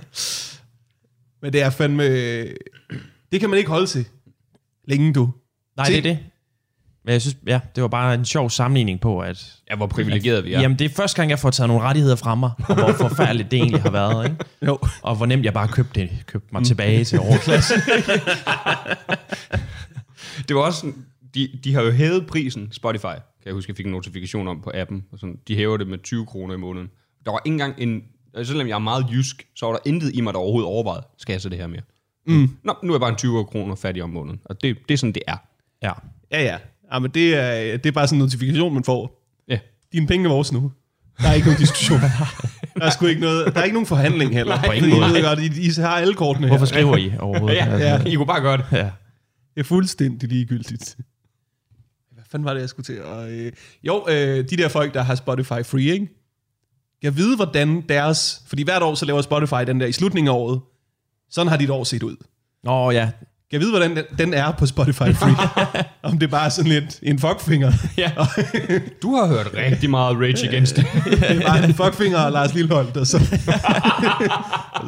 Men 1.42 1.53
det 1.53 1.62
er 1.62 1.70
fandme, 1.70 2.05
det 3.32 3.40
kan 3.40 3.51
man 3.51 3.59
ikke 3.59 3.70
holde 3.70 3.86
til 3.86 4.07
længe, 4.89 5.12
du. 5.12 5.31
Nej, 5.76 5.87
Se- 5.87 5.93
det 5.93 5.99
er 5.99 6.03
det. 6.03 6.18
Men 7.05 7.12
jeg 7.12 7.20
synes, 7.20 7.37
ja, 7.47 7.61
det 7.74 7.83
var 7.83 7.89
bare 7.89 8.14
en 8.14 8.24
sjov 8.24 8.51
sammenligning 8.51 9.01
på, 9.01 9.20
at 9.20 9.57
Ja, 9.70 9.76
hvor 9.76 9.87
privilegeret 9.87 10.45
vi 10.45 10.49
er. 10.53 10.57
ja. 10.57 10.61
jamen, 10.62 10.78
det 10.78 10.85
er 10.85 10.89
første 10.89 11.16
gang, 11.16 11.31
jeg 11.31 11.39
får 11.39 11.51
taget 11.51 11.68
nogle 11.68 11.83
rettigheder 11.83 12.16
fra 12.16 12.35
mig, 12.35 12.51
og 12.68 12.74
hvor 12.74 12.93
forfærdeligt 13.09 13.51
det 13.51 13.57
egentlig 13.57 13.83
har 13.83 13.91
været, 13.91 14.24
ikke? 14.24 14.37
Jo. 14.66 14.78
Og 15.03 15.16
hvor 15.16 15.26
nemt 15.26 15.45
jeg 15.45 15.53
bare 15.55 15.68
købte, 15.68 16.01
det, 16.01 16.11
købte 16.26 16.49
mig 16.53 16.64
tilbage 16.64 17.05
til 17.05 17.20
overklasse. 17.20 17.74
Det 20.49 20.57
var 20.57 20.62
også 20.62 20.93
de, 21.35 21.49
de 21.64 21.74
har 21.74 21.83
jo 21.83 21.91
hævet 21.91 22.26
prisen, 22.26 22.68
Spotify, 22.72 23.03
kan 23.03 23.47
jeg 23.47 23.55
huske, 23.55 23.70
jeg 23.70 23.76
fik 23.76 23.87
en 23.87 23.93
notifikation 23.93 24.49
om 24.49 24.61
på 24.62 24.70
appen, 24.74 25.05
og 25.12 25.18
sådan, 25.18 25.37
de 25.49 25.57
hæver 25.57 25.76
det 25.76 25.87
med 25.87 25.99
20 25.99 26.26
kroner 26.26 26.55
i 26.55 26.59
måneden. 26.59 26.89
Der 27.24 27.31
var 27.31 27.41
ikke 27.45 27.53
engang 27.55 27.74
en, 27.78 28.03
selvom 28.45 28.68
jeg 28.68 28.74
er 28.74 28.78
meget 28.78 29.07
jysk, 29.12 29.47
så 29.57 29.66
var 29.66 29.72
der 29.72 29.81
intet 29.87 30.14
i 30.14 30.20
mig, 30.20 30.33
der 30.35 30.39
overhovedet 30.41 30.66
overvejede, 30.68 31.07
skal 31.18 31.33
jeg 31.33 31.41
så 31.41 31.49
det 31.49 31.59
her 31.59 31.66
mere? 31.66 31.81
Mm. 32.27 32.49
Nå, 32.64 32.75
nu 32.83 32.93
er 32.93 32.97
jeg 32.97 33.01
bare 33.01 33.11
en 33.11 33.16
20 33.16 33.45
kroner 33.45 33.75
fattig 33.75 34.03
om 34.03 34.11
måneden, 34.11 34.41
og 34.45 34.62
det, 34.62 34.77
det 34.89 34.95
er 34.95 34.99
sådan, 34.99 35.12
det 35.12 35.23
er. 35.29 35.37
ja. 35.83 35.93
Ja, 36.33 36.43
ja. 36.43 36.59
ja 36.93 36.99
men 36.99 37.11
det 37.11 37.35
er, 37.37 37.77
det 37.77 37.87
er 37.87 37.93
bare 37.93 38.07
sådan 38.07 38.16
en 38.16 38.23
notifikation, 38.23 38.75
man 38.75 38.85
får. 38.85 39.23
Ja. 39.49 39.59
Dine 39.93 40.07
penge 40.07 40.25
er 40.29 40.33
vores 40.33 40.53
nu. 40.53 40.73
Der 41.23 41.29
er 41.29 41.33
ikke 41.35 41.47
nogen 41.47 41.61
diskussion. 41.61 42.01
Der 42.01 42.85
er 42.87 42.91
sgu 42.91 43.07
ikke 43.07 43.21
noget, 43.21 43.55
der 43.55 43.61
er 43.61 43.64
ikke 43.64 43.75
nogen 43.75 43.87
forhandling 43.87 44.33
heller. 44.33 44.62
på 44.66 44.73
ingen 44.73 44.91
måde. 44.91 45.11
I 45.11 45.14
ved 45.14 45.23
godt, 45.23 45.39
I, 45.39 45.66
I 45.66 45.71
har 45.81 45.89
alle 45.97 46.14
kortene 46.14 46.47
Hvorfor 46.47 46.64
her. 46.64 46.66
skriver 46.66 46.97
I 46.97 47.12
overhovedet? 47.18 47.57
Ja, 47.57 47.64
Altså, 47.64 47.87
ja. 47.87 48.05
I 48.05 48.14
kunne 48.14 48.27
bare 48.27 48.41
gøre 48.41 48.57
det. 48.57 48.64
ja. 48.73 48.91
Det 49.55 49.61
er 49.61 49.64
fuldstændig 49.64 50.29
ligegyldigt. 50.29 50.97
Hvad 52.12 52.25
fanden 52.31 52.45
var 52.45 52.55
det, 52.55 52.61
jeg 52.61 52.68
skulle 52.68 52.85
til? 52.85 53.03
Og, 53.05 53.31
øh, 53.33 53.53
jo, 53.83 54.05
øh, 54.09 54.14
de 54.51 54.57
der 54.57 54.68
folk, 54.68 54.95
der 54.95 55.03
har 55.03 55.14
Spotify 55.14 55.62
free, 55.64 55.83
ikke? 55.83 56.09
Jeg 57.03 57.16
vide, 57.16 57.37
hvordan 57.37 57.81
deres... 57.89 58.43
Fordi 58.47 58.62
hvert 58.62 58.83
år, 58.83 58.95
så 58.95 59.05
laver 59.07 59.23
Spotify 59.23 59.66
den 59.66 59.81
der 59.81 59.87
i 59.87 59.93
slutningen 59.93 60.29
af 60.29 60.33
året. 60.35 60.61
Sådan 61.31 61.49
har 61.49 61.57
dit 61.57 61.70
år 61.70 61.85
set 61.85 62.03
ud. 62.03 62.16
Nå 62.64 62.91
ja, 62.91 63.05
Kan 63.05 63.11
jeg 63.53 63.61
vide, 63.61 63.70
hvordan 63.70 63.97
den, 63.97 64.05
den 64.18 64.35
er 64.35 64.51
på 64.53 64.66
Spotify 64.66 65.12
free? 65.20 65.85
Om 66.03 66.18
det 66.18 66.26
er 66.26 66.31
bare 66.31 66.51
sådan 66.51 66.70
lidt 66.70 66.99
en 67.03 67.18
fuckfinger. 67.18 67.72
Ja. 67.97 68.11
Du 69.03 69.16
har 69.16 69.26
hørt 69.26 69.51
rigtig 69.55 69.91
meget 69.91 70.16
Rage 70.16 70.49
Against 70.49 70.76
det. 70.76 70.87
Er 71.22 71.41
bare 71.41 71.64
en 71.64 71.74
fuckfinger 71.74 72.18
og 72.18 72.33
Lars 72.33 72.55
Lilleholdt, 72.55 72.97
og 72.97 73.07
så, 73.07 73.18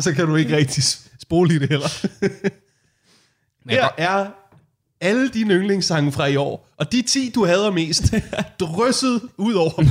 så 0.01 0.13
kan 0.13 0.27
du 0.27 0.37
ikke 0.37 0.57
rigtig 0.57 0.85
spole 1.23 1.55
i 1.55 1.59
det 1.59 1.69
heller. 1.69 2.07
Her 3.71 3.89
er 3.99 4.27
alle 5.01 5.29
dine 5.29 5.55
yndlingssange 5.55 6.13
fra 6.13 6.27
i 6.27 6.37
år, 6.37 6.69
og 6.79 6.93
de 6.93 7.03
10, 7.03 7.33
du 7.35 7.47
hader 7.47 7.71
mest, 7.71 8.15
drysset 8.61 9.21
ud 9.39 9.55
over 9.55 9.71
dem. 9.71 9.89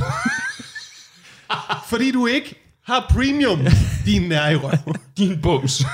Fordi 1.88 2.10
du 2.10 2.26
ikke 2.26 2.54
har 2.86 3.06
premium, 3.10 3.60
din 4.06 4.22
nær 4.28 4.48
i 4.48 4.56
røv. 4.56 4.94
Din 5.18 5.38
bums. 5.42 5.84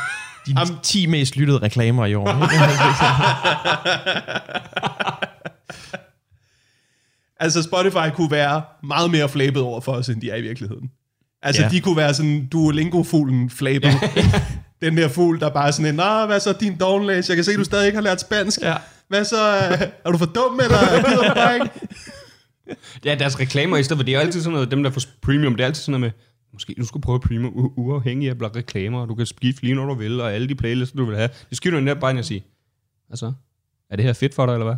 De 0.52 0.76
10 0.82 1.06
mest 1.06 1.36
lyttede 1.36 1.58
reklamer 1.58 2.06
i 2.06 2.14
år. 2.14 2.28
Altså 7.40 7.62
Spotify 7.62 8.10
kunne 8.14 8.30
være 8.30 8.62
meget 8.82 9.10
mere 9.10 9.28
flabet 9.28 9.62
over 9.62 9.80
for 9.80 9.92
os, 9.92 10.08
end 10.08 10.20
de 10.20 10.30
er 10.30 10.36
i 10.36 10.40
virkeligheden. 10.42 10.90
Altså 11.42 11.62
Ja. 11.62 11.68
de 11.68 11.80
kunne 11.80 11.96
være 11.96 12.14
sådan 12.14 12.46
Duolingo-fuglen 12.52 13.50
flabet. 13.50 13.90
Den 14.82 14.96
der 14.96 15.08
fugl, 15.08 15.40
der 15.40 15.48
bare 15.50 15.66
er 15.66 15.70
sådan 15.70 15.86
en, 15.86 15.94
Nå, 15.94 16.26
hvad 16.26 16.40
så 16.40 16.52
din 16.52 16.76
downlæs? 16.78 17.28
Jeg 17.28 17.36
kan 17.36 17.44
se, 17.44 17.56
du 17.56 17.64
stadig 17.64 17.86
ikke 17.86 17.96
har 17.96 18.02
lært 18.02 18.20
spansk. 18.20 18.60
Ja. 18.62 18.74
Hvad 19.08 19.24
så? 19.24 19.36
øh, 19.72 19.82
Er 20.04 20.10
du 20.12 20.18
for 20.18 20.26
dum, 20.26 20.60
eller 20.62 20.78
gider 21.10 21.28
du 21.28 21.34
bare 21.34 21.54
ikke? 21.54 21.70
Ja, 23.04 23.14
deres 23.14 23.40
reklamer 23.40 23.76
i 23.76 23.82
stedet 23.82 23.98
for, 23.98 24.04
det 24.04 24.14
er 24.14 24.20
altid 24.20 24.40
sådan 24.42 24.52
noget, 24.52 24.70
dem 24.70 24.82
der 24.82 24.90
får 24.90 25.00
premium, 25.22 25.54
det 25.54 25.62
er 25.62 25.66
altid 25.66 25.82
sådan 25.82 26.00
noget 26.00 26.14
med, 26.18 26.27
måske 26.52 26.74
du 26.80 26.86
skulle 26.86 27.02
prøve 27.02 27.20
premium 27.20 27.52
u- 27.52 27.72
uafhængig 27.76 28.28
af 28.30 28.34
reklamer, 28.56 29.00
og 29.00 29.08
du 29.08 29.14
kan 29.14 29.26
skifte 29.26 29.62
lige 29.62 29.74
når 29.74 29.86
du 29.86 29.94
vil, 29.94 30.20
og 30.20 30.32
alle 30.32 30.48
de 30.48 30.54
playlister, 30.54 30.96
du 30.96 31.04
vil 31.04 31.16
have. 31.16 31.28
Det 31.48 31.56
skal 31.56 31.72
du 31.72 31.80
netop 31.80 31.98
bare 32.00 32.10
ind 32.10 32.18
og 32.18 32.24
sige, 32.24 32.44
altså, 33.10 33.32
er 33.90 33.96
det 33.96 34.04
her 34.04 34.12
fedt 34.12 34.34
for 34.34 34.46
dig, 34.46 34.52
eller 34.52 34.66
hvad? 34.66 34.76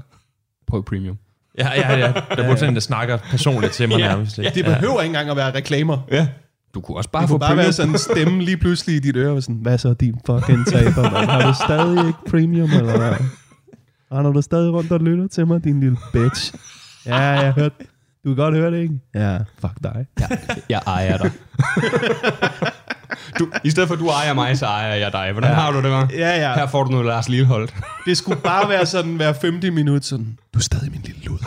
Prøv 0.67 0.85
premium. 0.85 1.19
ja, 1.59 1.69
ja, 1.75 1.99
ja. 1.99 2.13
Der 2.13 2.47
burde 2.47 2.59
sådan 2.59 2.69
en, 2.69 2.75
der 2.75 2.81
snakker 2.81 3.19
personligt 3.31 3.73
til 3.73 3.89
mig 3.89 3.99
Ja. 3.99 4.09
nærmest. 4.09 4.39
ikke? 4.39 4.51
Det 4.55 4.65
behøver 4.65 5.01
ikke 5.01 5.07
engang 5.11 5.31
at 5.31 5.37
være 5.37 5.55
reklamer. 5.55 5.99
Ja. 6.11 6.29
Du 6.75 6.81
kunne 6.81 6.97
også 6.97 7.11
bare 7.11 7.23
Det 7.23 7.29
få 7.29 7.33
kunne 7.35 7.41
bare 7.41 7.49
premium. 7.49 7.65
være 7.65 7.73
sådan 7.73 7.93
en 7.93 7.99
stemme 7.99 8.43
lige 8.43 8.57
pludselig 8.57 8.97
i 8.97 8.99
dit 8.99 9.17
øre. 9.17 9.33
og 9.33 9.43
Sådan, 9.43 9.57
hvad 9.57 9.79
så 9.79 9.95
din 9.95 10.15
fucking 10.27 10.67
taber, 10.67 11.11
man? 11.11 11.29
Har 11.29 11.47
du 11.49 11.55
stadig 11.65 12.07
ikke 12.07 12.19
premium, 12.31 12.71
eller 12.71 12.97
hvad? 12.99 13.15
Render 14.13 14.33
du 14.33 14.43
stadig 14.43 14.73
rundt 14.73 14.93
og 14.93 15.01
lytter 15.01 15.27
til 15.29 15.47
mig, 15.47 15.65
din 15.65 15.81
lille 15.81 15.97
bitch? 16.13 16.55
Ja, 17.07 17.17
jeg 17.17 17.45
har 17.45 17.53
hørt. 17.53 17.73
Du 18.25 18.29
kan 18.29 18.37
godt 18.37 18.55
høre 18.55 18.71
det, 18.71 18.81
ikke? 18.83 18.95
Ja, 19.15 19.39
fuck 19.61 19.75
dig. 19.83 20.07
Jeg 20.69 20.81
ejer 20.87 21.17
dig. 21.17 21.31
Du, 23.39 23.49
I 23.65 23.71
stedet 23.71 23.89
for, 23.89 23.95
at 23.95 24.01
du 24.01 24.09
ejer 24.09 24.33
mig, 24.33 24.59
så 24.59 24.67
ejer 24.67 24.95
jeg 24.95 25.13
dig. 25.13 25.33
Hvordan 25.33 25.51
ja. 25.51 25.57
har 25.57 25.73
du 25.73 25.83
det, 25.83 25.91
var? 25.91 26.09
Ja, 26.13 26.41
ja. 26.41 26.55
Her 26.55 26.67
får 26.67 26.85
du 26.85 26.91
noget 26.91 27.07
Lars 27.07 27.29
Lilleholdt. 27.29 27.75
Det 28.07 28.17
skulle 28.19 28.41
bare 28.41 28.69
være 28.69 28.87
sådan 28.87 29.17
hver 29.17 29.33
50 29.43 29.73
minut 29.73 30.05
sådan, 30.05 30.39
du 30.55 30.59
er 30.59 30.63
stadig 30.63 30.91
min 30.91 31.01
lille 31.01 31.21
luder. 31.25 31.45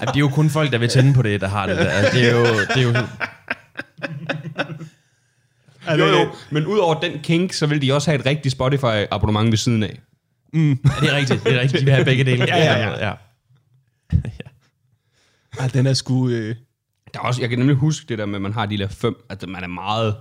Ej, 0.00 0.04
det 0.06 0.16
er 0.16 0.20
jo 0.20 0.28
kun 0.28 0.50
folk, 0.50 0.72
der 0.72 0.78
vil 0.78 0.88
tænde 0.88 1.14
på 1.14 1.22
det, 1.22 1.40
der 1.40 1.48
har 1.48 1.66
det 1.66 1.76
der. 1.76 1.84
Altså, 1.90 2.18
det 2.18 2.28
er 2.28 2.32
jo... 2.32 2.44
Det 2.44 2.76
er 2.76 2.82
jo 2.82 2.92
Jo, 5.98 6.06
jo. 6.06 6.28
Men 6.50 6.66
udover 6.66 7.00
den 7.00 7.12
kink, 7.22 7.52
så 7.52 7.66
vil 7.66 7.82
de 7.82 7.92
også 7.92 8.10
have 8.10 8.20
et 8.20 8.26
rigtigt 8.26 8.52
Spotify-abonnement 8.52 9.50
ved 9.50 9.56
siden 9.56 9.82
af. 9.82 10.00
Ja, 10.54 10.60
det 10.60 11.12
er 11.12 11.16
rigtigt. 11.16 11.44
Det 11.44 11.54
er 11.54 11.60
rigtigt. 11.60 11.80
De 11.80 11.84
vil 11.84 11.94
have 11.94 12.04
begge 12.04 12.24
dele. 12.24 12.44
Ja, 12.44 12.56
ja, 12.56 12.78
ja. 12.78 13.06
ja. 13.06 13.12
Ej, 15.58 15.68
den 15.74 15.86
er 15.86 15.94
sgu... 15.94 16.28
Øh... 16.28 16.56
Der 17.14 17.20
er 17.20 17.24
også, 17.24 17.40
jeg 17.40 17.48
kan 17.48 17.58
nemlig 17.58 17.76
huske 17.76 18.06
det 18.08 18.18
der 18.18 18.26
med, 18.26 18.34
at 18.34 18.42
man 18.42 18.52
har 18.52 18.66
de 18.66 18.78
der 18.78 18.88
fem, 18.88 19.14
at 19.30 19.48
man 19.48 19.62
er 19.62 19.68
meget 19.68 20.16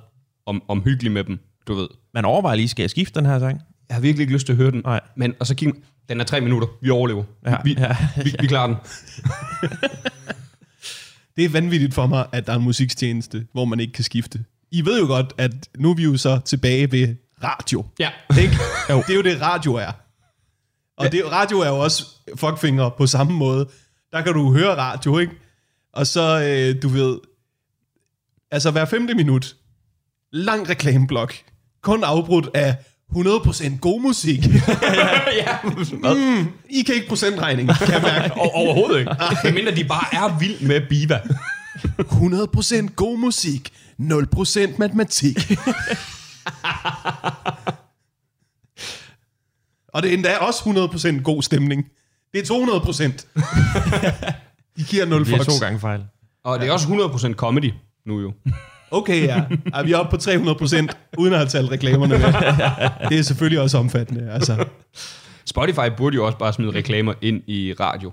om, 0.45 0.63
omhyggelig 0.67 1.11
med 1.11 1.23
dem, 1.23 1.39
du 1.67 1.73
ved. 1.73 1.87
Man 2.13 2.25
overvejer 2.25 2.55
lige, 2.55 2.67
skal 2.67 2.83
jeg 2.83 2.89
skifte 2.89 3.19
den 3.19 3.25
her 3.29 3.39
sang? 3.39 3.61
Jeg 3.89 3.95
har 3.95 4.01
virkelig 4.01 4.21
ikke 4.21 4.33
lyst 4.33 4.45
til 4.45 4.53
at 4.53 4.57
høre 4.57 4.71
den. 4.71 4.81
Nej. 4.85 4.99
Men, 5.17 5.33
og 5.39 5.47
så 5.47 5.55
kig, 5.55 5.73
den 6.09 6.19
er 6.19 6.23
tre 6.23 6.41
minutter. 6.41 6.67
Vi 6.81 6.89
overlever. 6.89 7.23
Ja, 7.45 7.55
vi, 7.63 7.75
ja, 7.79 7.97
vi, 8.23 8.35
vi 8.41 8.47
klarer 8.47 8.67
den. 8.67 8.75
Det 11.37 11.45
er 11.45 11.49
vanvittigt 11.49 11.93
for 11.93 12.07
mig, 12.07 12.25
at 12.31 12.47
der 12.47 12.53
er 12.53 12.57
en 12.57 12.63
musikstjeneste, 12.63 13.47
hvor 13.51 13.65
man 13.65 13.79
ikke 13.79 13.93
kan 13.93 14.03
skifte. 14.03 14.45
I 14.71 14.85
ved 14.85 14.99
jo 14.99 15.05
godt, 15.05 15.33
at 15.37 15.51
nu 15.77 15.91
er 15.91 15.95
vi 15.95 16.03
jo 16.03 16.17
så 16.17 16.39
tilbage 16.45 16.91
ved 16.91 17.15
radio. 17.43 17.85
Ja. 17.99 18.09
Ikke? 18.41 18.55
jo. 18.89 18.97
Det 18.97 19.09
er 19.09 19.15
jo 19.15 19.21
det, 19.21 19.41
radio 19.41 19.73
er. 19.73 19.91
Og 20.97 21.11
det, 21.11 21.31
radio 21.31 21.59
er 21.59 21.67
jo 21.67 21.79
også 21.79 22.05
fuckfinger 22.35 22.89
på 22.89 23.07
samme 23.07 23.33
måde. 23.33 23.69
Der 24.11 24.21
kan 24.21 24.33
du 24.33 24.53
høre 24.53 24.75
radio, 24.75 25.17
ikke? 25.17 25.33
Og 25.93 26.07
så, 26.07 26.41
øh, 26.41 26.81
du 26.81 26.87
ved, 26.87 27.17
altså 28.51 28.71
hver 28.71 28.85
femte 28.85 29.13
minut, 29.13 29.55
lang 30.31 30.69
reklameblok, 30.69 31.35
kun 31.81 32.03
afbrudt 32.03 32.49
af 32.53 32.75
100% 33.11 33.77
god 33.79 34.01
musik. 34.01 34.45
ja. 35.41 35.57
mm, 36.13 36.47
I 36.69 36.81
kan 36.81 36.95
ikke 36.95 37.07
procentregning, 37.07 37.69
kan 37.69 37.93
jeg 37.93 38.01
mærke. 38.01 38.33
Overhovedet 38.33 38.99
ikke. 38.99 39.11
Mindre 39.53 39.75
de 39.75 39.83
bare 39.83 40.05
er 40.11 40.39
vild 40.39 40.61
med 40.61 40.81
Biva. 40.89 41.21
100% 42.89 42.93
god 42.95 43.17
musik, 43.17 43.73
0% 43.99 44.77
matematik. 44.77 45.37
Og 49.95 50.03
det 50.03 50.09
er 50.09 50.13
endda 50.13 50.37
også 50.37 50.89
100% 51.17 51.21
god 51.21 51.41
stemning. 51.41 51.85
Det 52.33 52.49
er 52.49 52.53
200%. 52.53 53.25
De 54.77 54.83
giver 54.83 55.05
0 55.05 55.25
Det 55.25 55.33
er 55.33 55.37
fucks. 55.37 55.59
to 55.59 55.65
gange 55.65 55.79
fejl. 55.79 56.01
Og 56.43 56.59
det 56.59 56.67
er 56.67 56.71
også 56.71 56.87
100% 56.87 57.33
comedy 57.33 57.73
nu 58.05 58.19
jo. 58.21 58.33
Okay, 58.91 59.23
ja. 59.23 59.43
Er 59.73 59.83
vi 59.83 59.93
oppe 59.93 60.17
på 60.17 60.21
300%, 60.21 60.87
uden 61.17 61.33
at 61.33 61.39
have 61.39 61.49
talt 61.49 61.71
reklamerne 61.71 62.17
med. 62.17 62.33
Det 63.09 63.19
er 63.19 63.21
selvfølgelig 63.21 63.61
også 63.61 63.77
omfattende. 63.77 64.31
Altså. 64.31 64.65
Spotify 65.45 65.89
burde 65.97 66.15
jo 66.15 66.25
også 66.25 66.37
bare 66.37 66.53
smide 66.53 66.71
reklamer 66.71 67.13
ind 67.21 67.41
i 67.47 67.73
radio. 67.79 68.11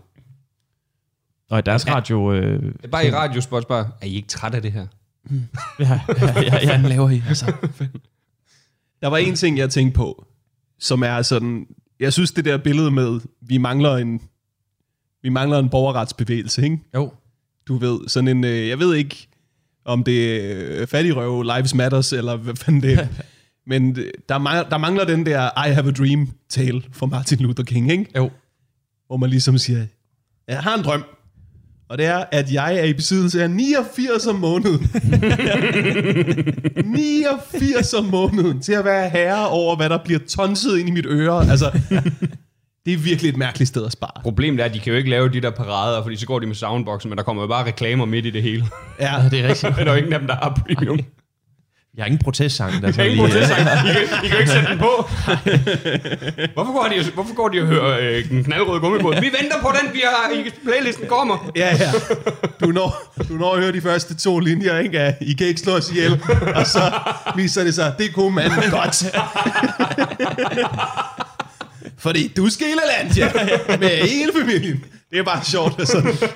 Og 1.50 1.58
i 1.58 1.62
deres 1.62 1.88
radio... 1.88 2.32
Øh, 2.32 2.62
Bare 2.90 3.06
i 3.06 3.10
radiospots 3.10 3.66
bare, 3.66 3.88
er 4.00 4.06
I 4.06 4.14
ikke 4.14 4.28
træt 4.28 4.54
af 4.54 4.62
det 4.62 4.72
her? 4.72 4.86
ja, 5.78 6.00
ja, 6.08 6.40
ja, 6.42 6.58
ja, 6.62 6.76
den 6.76 6.82
laver 6.86 7.10
I. 7.10 7.22
Altså. 7.28 7.52
Der 9.02 9.08
var 9.08 9.16
en 9.16 9.34
ting, 9.34 9.58
jeg 9.58 9.70
tænkte 9.70 9.96
på, 9.96 10.24
som 10.82 11.02
er 11.02 11.22
sådan... 11.22 11.66
Jeg 12.00 12.12
synes, 12.12 12.32
det 12.32 12.44
der 12.44 12.58
billede 12.58 12.90
med, 12.90 13.20
vi 13.40 13.58
mangler 13.58 13.96
en, 13.96 14.20
vi 15.22 15.28
mangler 15.28 15.58
en 15.58 15.68
borgerretsbevægelse, 15.68 16.62
ikke? 16.64 16.78
Jo. 16.94 17.12
Du 17.68 17.76
ved, 17.76 18.08
sådan 18.08 18.28
en... 18.28 18.44
øh, 18.44 18.68
Jeg 18.68 18.78
ved 18.78 18.94
ikke, 18.94 19.28
om 19.84 20.04
det 20.04 20.42
er 20.82 20.86
fattigrøv 20.86 21.42
Lives 21.42 21.74
Matters, 21.74 22.12
eller 22.12 22.36
hvad 22.36 22.56
fanden 22.56 22.82
det 22.82 22.92
er. 22.92 23.06
Men 23.66 23.96
der 24.28 24.38
mangler, 24.38 24.68
der 24.68 24.78
mangler 24.78 25.04
den 25.04 25.26
der 25.26 25.66
I 25.66 25.70
have 25.72 25.88
a 25.88 25.90
dream 25.92 26.28
tale 26.48 26.82
fra 26.92 27.06
Martin 27.06 27.38
Luther 27.38 27.64
King, 27.64 27.90
ikke? 27.90 28.06
Jo. 28.16 28.30
Hvor 29.06 29.16
man 29.16 29.30
ligesom 29.30 29.58
siger, 29.58 29.86
jeg 30.48 30.62
har 30.62 30.76
en 30.78 30.84
drøm. 30.84 31.04
Og 31.92 31.98
det 31.98 32.06
er, 32.06 32.24
at 32.32 32.52
jeg 32.52 32.76
er 32.76 32.84
i 32.84 32.92
besiddelse 32.92 33.42
af 33.42 33.50
89 33.50 34.26
om 34.26 34.34
måneden. 34.34 34.90
89 36.86 37.94
om 37.94 38.04
måneden 38.04 38.62
til 38.62 38.72
at 38.72 38.84
være 38.84 39.08
herre 39.08 39.48
over, 39.48 39.76
hvad 39.76 39.88
der 39.88 39.98
bliver 40.04 40.20
tonset 40.28 40.78
ind 40.78 40.88
i 40.88 40.92
mit 40.92 41.06
øre. 41.08 41.50
Altså, 41.50 41.78
det 42.86 42.92
er 42.92 42.96
virkelig 42.96 43.28
et 43.28 43.36
mærkeligt 43.36 43.68
sted 43.68 43.86
at 43.86 43.92
spare. 43.92 44.22
Problemet 44.22 44.60
er, 44.60 44.64
at 44.64 44.74
de 44.74 44.78
kan 44.78 44.92
jo 44.92 44.96
ikke 44.98 45.10
lave 45.10 45.28
de 45.28 45.40
der 45.40 45.50
parader, 45.50 46.02
fordi 46.02 46.16
så 46.16 46.26
går 46.26 46.38
de 46.38 46.46
med 46.46 46.54
soundboxen, 46.54 47.08
men 47.08 47.18
der 47.18 47.24
kommer 47.24 47.42
jo 47.42 47.48
bare 47.48 47.66
reklamer 47.66 48.04
midt 48.04 48.26
i 48.26 48.30
det 48.30 48.42
hele. 48.42 48.64
Ja, 49.00 49.14
Det 49.30 49.40
er 49.40 49.48
rigtigt. 49.48 49.76
Men 49.76 49.86
der 49.86 49.92
er 49.92 49.96
jo 49.96 49.98
ingen 49.98 50.12
af 50.12 50.18
dem, 50.18 50.28
der 50.28 50.34
har 50.34 50.62
premium. 50.66 50.98
Jeg 51.96 52.02
har 52.02 52.06
ingen 52.06 52.24
protestsang. 52.24 52.82
Der 52.82 52.92
Jeg 52.96 53.06
ikke 53.06 53.16
bruge 53.16 53.30
det, 53.30 53.42
I, 53.42 53.54
kan, 53.54 54.24
I 54.24 54.28
kan 54.28 54.32
jo 54.32 54.38
ikke 54.38 54.50
sætte 54.50 54.68
den 54.68 54.78
på. 54.78 54.92
hvorfor, 56.54 56.72
går 56.72 56.88
de, 56.88 57.10
hvorfor 57.14 57.34
går 57.34 57.48
de 57.48 57.60
og 57.60 57.66
hører 57.66 57.98
øh, 58.00 58.28
den 58.28 58.44
knaldrøde 58.44 58.80
gummibåd? 58.80 59.14
Vi 59.20 59.30
venter 59.40 59.60
på 59.62 59.72
den, 59.82 59.92
vi 59.94 60.02
har, 60.04 60.32
i 60.34 60.50
playlisten 60.64 61.06
kommer. 61.08 61.50
ja, 61.56 61.76
ja. 61.80 61.92
Du 62.60 62.66
når, 62.66 63.14
du 63.28 63.34
når 63.34 63.54
at 63.54 63.60
høre 63.62 63.72
de 63.72 63.80
første 63.80 64.16
to 64.16 64.38
linjer, 64.38 64.78
ikke? 64.78 65.00
Af, 65.00 65.16
I 65.20 65.32
kan 65.32 65.46
ikke 65.46 65.60
slå 65.60 65.72
os 65.72 65.90
ihjel. 65.90 66.20
Og 66.54 66.66
så 66.66 66.92
viser 67.36 67.64
det 67.64 67.74
sig, 67.74 67.94
det 67.98 68.14
kunne 68.14 68.34
man 68.34 68.50
godt. 68.70 69.04
Fordi 71.98 72.28
du 72.36 72.48
skal 72.50 72.66
i 72.66 72.70
land, 72.96 73.16
ja. 73.16 73.30
Med 73.78 73.88
hele 73.88 74.32
familien. 74.40 74.84
Det 75.10 75.18
er 75.18 75.22
bare 75.22 75.44
sjovt. 75.44 75.78
Altså. 75.78 76.26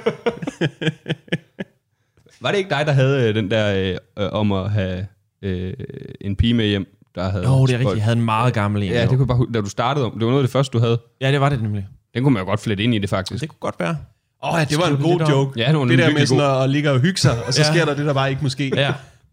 Var 2.41 2.51
det 2.51 2.59
ikke 2.59 2.71
dig, 2.71 2.87
der 2.87 2.93
havde 2.93 3.29
øh, 3.29 3.35
den 3.35 3.51
der 3.51 3.75
øh, 3.75 4.25
øh, 4.25 4.33
om 4.33 4.53
at 4.53 4.71
have 4.71 5.07
øh, 5.47 5.73
en 6.21 6.37
pige 6.37 6.55
med 6.55 6.67
hjem, 6.67 6.87
der 7.15 7.31
havde... 7.31 7.45
Jo, 7.45 7.67
det 7.67 7.75
er 7.75 7.79
rigtigt. 7.79 7.97
Jeg 7.97 8.05
havde 8.05 8.17
en 8.19 8.25
meget 8.25 8.55
gammel 8.55 8.83
en. 8.83 8.89
Ja, 8.93 9.01
det 9.01 9.09
kunne 9.09 9.19
jeg 9.21 9.27
bare, 9.27 9.37
hu- 9.37 9.49
da 9.55 9.61
du 9.61 9.69
startede 9.69 10.07
om. 10.07 10.13
Det 10.13 10.21
var 10.21 10.27
noget 10.31 10.43
af 10.43 10.47
det 10.49 10.53
første, 10.53 10.79
du 10.79 10.83
havde. 10.85 11.01
ja, 11.21 11.33
det 11.33 11.41
var 11.41 11.49
det 11.49 11.63
nemlig. 11.63 11.87
Den 12.15 12.23
kunne 12.23 12.33
man 12.35 12.43
jo 12.43 12.47
godt 12.49 12.61
flette 12.61 12.85
ind 12.85 12.95
i 12.95 12.99
det, 12.99 13.11
faktisk. 13.11 13.41
Det 13.41 13.49
kunne 13.49 13.57
godt 13.61 13.75
være. 13.81 13.97
Åh, 14.45 14.55
oh, 14.55 14.59
ja, 14.61 14.65
det 14.65 14.79
var 14.79 14.87
en 14.87 14.97
god 14.97 15.21
joke. 15.31 15.61
Ja, 15.61 15.69
det 15.69 15.77
var 15.77 15.83
en 15.83 15.89
det 15.89 15.99
der 15.99 16.13
med 16.13 16.27
sådan 16.27 16.63
at 16.63 16.71
ligge 16.71 16.91
og 16.91 17.01
hygge 17.01 17.21
sig, 17.21 17.45
og 17.47 17.55
så 17.55 17.61
Ja. 17.63 17.73
sker 17.73 17.85
der 17.85 17.95
det, 17.95 18.07
der 18.07 18.13
bare 18.15 18.31
ikke 18.31 18.43
måske. 18.43 18.73
Ja. 18.77 18.93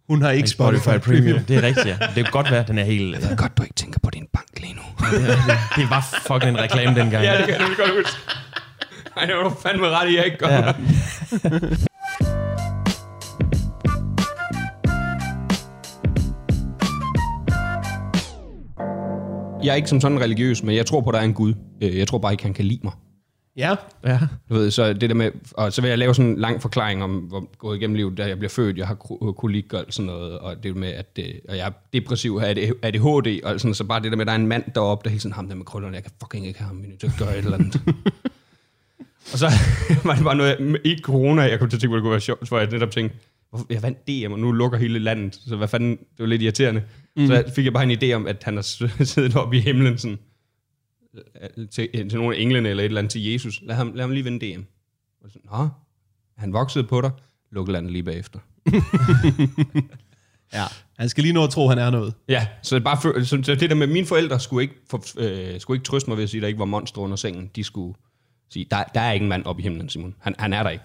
Hun 0.10 0.22
har 0.22 0.32
ikke 0.32 0.50
Spotify, 0.50 0.98
Premium. 1.06 1.40
Det 1.40 1.58
er 1.58 1.62
rigtigt, 1.62 1.86
ja. 1.88 1.98
Det 2.16 2.16
kan 2.24 2.32
godt 2.32 2.52
være, 2.52 2.64
den 2.68 2.78
er 2.78 2.84
helt... 2.84 3.16
Det 3.22 3.32
er 3.32 3.36
godt, 3.36 3.58
du 3.58 3.64
ikke 3.64 3.76
tænker 3.76 4.00
på 4.04 4.10
din 4.10 4.28
bank 4.34 4.48
lige 4.58 4.74
nu. 4.74 4.82
Det 5.76 5.90
var 5.90 6.02
fucking 6.28 6.50
en 6.50 6.58
reklame 6.64 7.00
dengang. 7.00 7.24
ja, 7.24 7.32
det 7.38 7.46
kan 7.46 7.50
jeg 7.50 7.60
nemlig 7.60 7.78
godt 7.78 7.90
huske. 7.90 8.20
Nej, 9.16 9.26
det 9.26 9.36
var 9.36 9.44
du 9.44 9.50
fandme 9.64 9.90
ret 9.90 10.10
i, 10.10 10.16
jeg 10.18 10.26
ikke 10.26 10.38
godt. 10.38 10.52
Ja. 10.52 10.64
Jeg 19.64 19.72
er 19.72 19.76
ikke 19.76 19.90
som 19.90 20.02
sådan 20.02 20.20
religiøs, 20.22 20.64
men 20.64 20.76
jeg 20.76 20.86
tror 20.86 21.02
på, 21.02 21.10
at 21.10 21.14
der 21.14 21.20
er 21.20 21.24
en 21.26 21.34
Gud. 21.34 21.54
Øh, 21.82 21.98
Jeg 21.98 22.08
tror 22.08 22.18
bare 22.18 22.32
ikke, 22.34 22.44
han 22.44 22.54
kan 22.54 22.66
lide 22.66 22.80
mig. 22.84 22.94
Ja, 23.58 23.76
ja. 24.06 24.20
Du 24.50 24.54
ved, 24.54 24.72
så 24.72 24.94
det 24.94 25.02
der 25.10 25.14
med, 25.16 25.32
og 25.52 25.74
så 25.74 25.82
vil 25.82 25.90
jeg 25.90 25.98
lave 25.98 26.16
sådan 26.16 26.32
en 26.32 26.38
lang 26.40 26.62
forklaring 26.62 27.04
om, 27.04 27.12
hvor 27.18 27.58
gået 27.58 27.78
igennem 27.78 27.96
livet, 27.96 28.18
da 28.18 28.28
jeg 28.28 28.38
bliver 28.38 28.50
født, 28.50 28.78
jeg 28.78 28.88
har 28.88 28.96
kro- 28.96 29.32
kolik 29.32 29.74
og 29.74 29.86
sådan 29.90 30.06
noget, 30.06 30.40
og 30.40 30.64
det 30.64 30.76
med, 30.76 30.88
at 30.90 31.16
det, 31.16 31.40
og 31.50 31.58
jeg 31.58 31.68
er 31.68 31.72
depressiv, 31.94 32.40
har 32.40 32.48
ADHD, 32.82 33.44
og 33.44 33.60
sådan, 33.60 33.74
så 33.76 33.84
bare 33.84 34.02
det 34.02 34.12
der 34.12 34.18
med, 34.18 34.22
at 34.22 34.28
der 34.28 34.34
er 34.34 34.38
en 34.38 34.48
mand 34.48 34.64
deroppe, 34.76 35.04
der 35.04 35.10
hele 35.10 35.20
tiden, 35.20 35.34
ham 35.34 35.48
der 35.48 35.56
med 35.56 35.66
krøllerne, 35.66 35.96
jeg 35.96 36.04
kan 36.04 36.12
fucking 36.24 36.48
ikke 36.48 36.60
have 36.60 36.68
ham, 36.68 36.84
jeg 36.84 37.10
er 37.10 37.12
gøre 37.20 37.32
et 37.38 37.44
eller 37.46 37.58
andet. 37.58 37.82
og 39.34 39.40
så 39.40 39.48
var 40.06 40.16
det 40.16 40.24
bare 40.24 40.36
noget, 40.36 40.80
i 40.86 40.98
corona, 41.04 41.42
jeg 41.42 41.60
kom 41.60 41.70
til 41.70 41.78
at 41.78 41.82
tænke, 41.82 41.90
hvor 41.90 41.98
det 41.98 42.04
kunne 42.04 42.12
være 42.12 42.22
sjovt, 42.22 42.50
hvor 42.50 42.60
jeg 42.60 42.68
netop 42.72 42.92
tænkte, 42.92 43.18
jeg 43.70 43.84
vandt 43.84 44.08
DM, 44.08 44.32
og 44.34 44.40
nu 44.40 44.52
lukker 44.52 44.78
hele 44.78 45.00
landet, 45.00 45.36
så 45.48 45.56
hvad 45.56 45.68
fanden, 45.68 45.90
det 45.92 46.20
var 46.20 46.26
lidt 46.26 46.42
irriterende. 46.42 46.82
Mm. 47.16 47.28
Så 47.28 47.52
fik 47.56 47.66
jeg 47.66 47.74
bare 47.74 47.84
en 47.84 48.04
idé 48.04 48.14
om, 48.14 48.28
at 48.28 48.44
han 48.44 48.56
har 48.56 48.62
siddet 49.14 49.36
oppe 49.36 49.58
i 49.58 49.60
himlen 49.60 49.98
sådan, 49.98 50.20
til, 51.72 51.90
til 52.10 52.20
nogle 52.20 52.36
af 52.36 52.42
englene 52.42 52.70
eller 52.70 52.84
et 52.84 52.86
eller 52.86 53.02
andet 53.02 53.12
til 53.12 53.24
Jesus. 53.24 53.60
Lad 53.64 53.76
ham, 53.76 53.94
lad 53.94 54.04
ham 54.04 54.12
lige 54.12 54.24
vinde 54.24 54.56
DM. 54.56 54.62
Og 55.24 55.30
så, 55.32 55.40
Nå, 55.52 55.70
han 56.38 56.54
voksede 56.54 56.84
på 56.84 57.02
dig. 57.02 57.12
Lukkede 57.52 57.74
landet 57.74 57.92
lige 57.92 58.04
bagefter. 58.04 58.40
ja. 60.54 60.64
Han 60.98 61.10
skal 61.10 61.22
lige 61.22 61.34
nå 61.34 61.44
at 61.44 61.50
tro, 61.50 61.68
han 61.68 61.78
er 61.78 61.90
noget. 61.90 62.14
Ja, 62.30 62.48
så, 62.62 62.80
bare 62.80 63.02
for, 63.02 63.24
så, 63.24 63.40
så 63.44 63.56
det 63.56 63.70
der 63.70 63.76
med, 63.76 63.88
mine 63.88 64.06
forældre 64.06 64.40
skulle 64.40 64.64
ikke, 64.64 64.76
for, 64.90 65.04
øh, 65.18 65.60
skulle 65.60 65.78
ikke 65.78 65.86
trøste 65.86 66.10
mig 66.10 66.18
ved 66.18 66.24
at 66.24 66.30
sige, 66.30 66.40
at 66.40 66.42
der 66.42 66.48
ikke 66.48 66.60
var 66.60 66.66
monster 66.66 67.02
under 67.02 67.16
sengen. 67.16 67.52
De 67.56 67.64
skulle 67.64 67.96
sige, 68.54 68.66
der, 68.72 68.84
der 68.96 69.02
er 69.02 69.12
ikke 69.12 69.24
en 69.24 69.30
mand 69.30 69.46
oppe 69.46 69.60
i 69.62 69.64
himlen, 69.64 69.90
Simon. 69.90 70.16
Han, 70.22 70.36
han 70.40 70.54
er 70.54 70.64
der 70.64 70.70
ikke. 70.70 70.84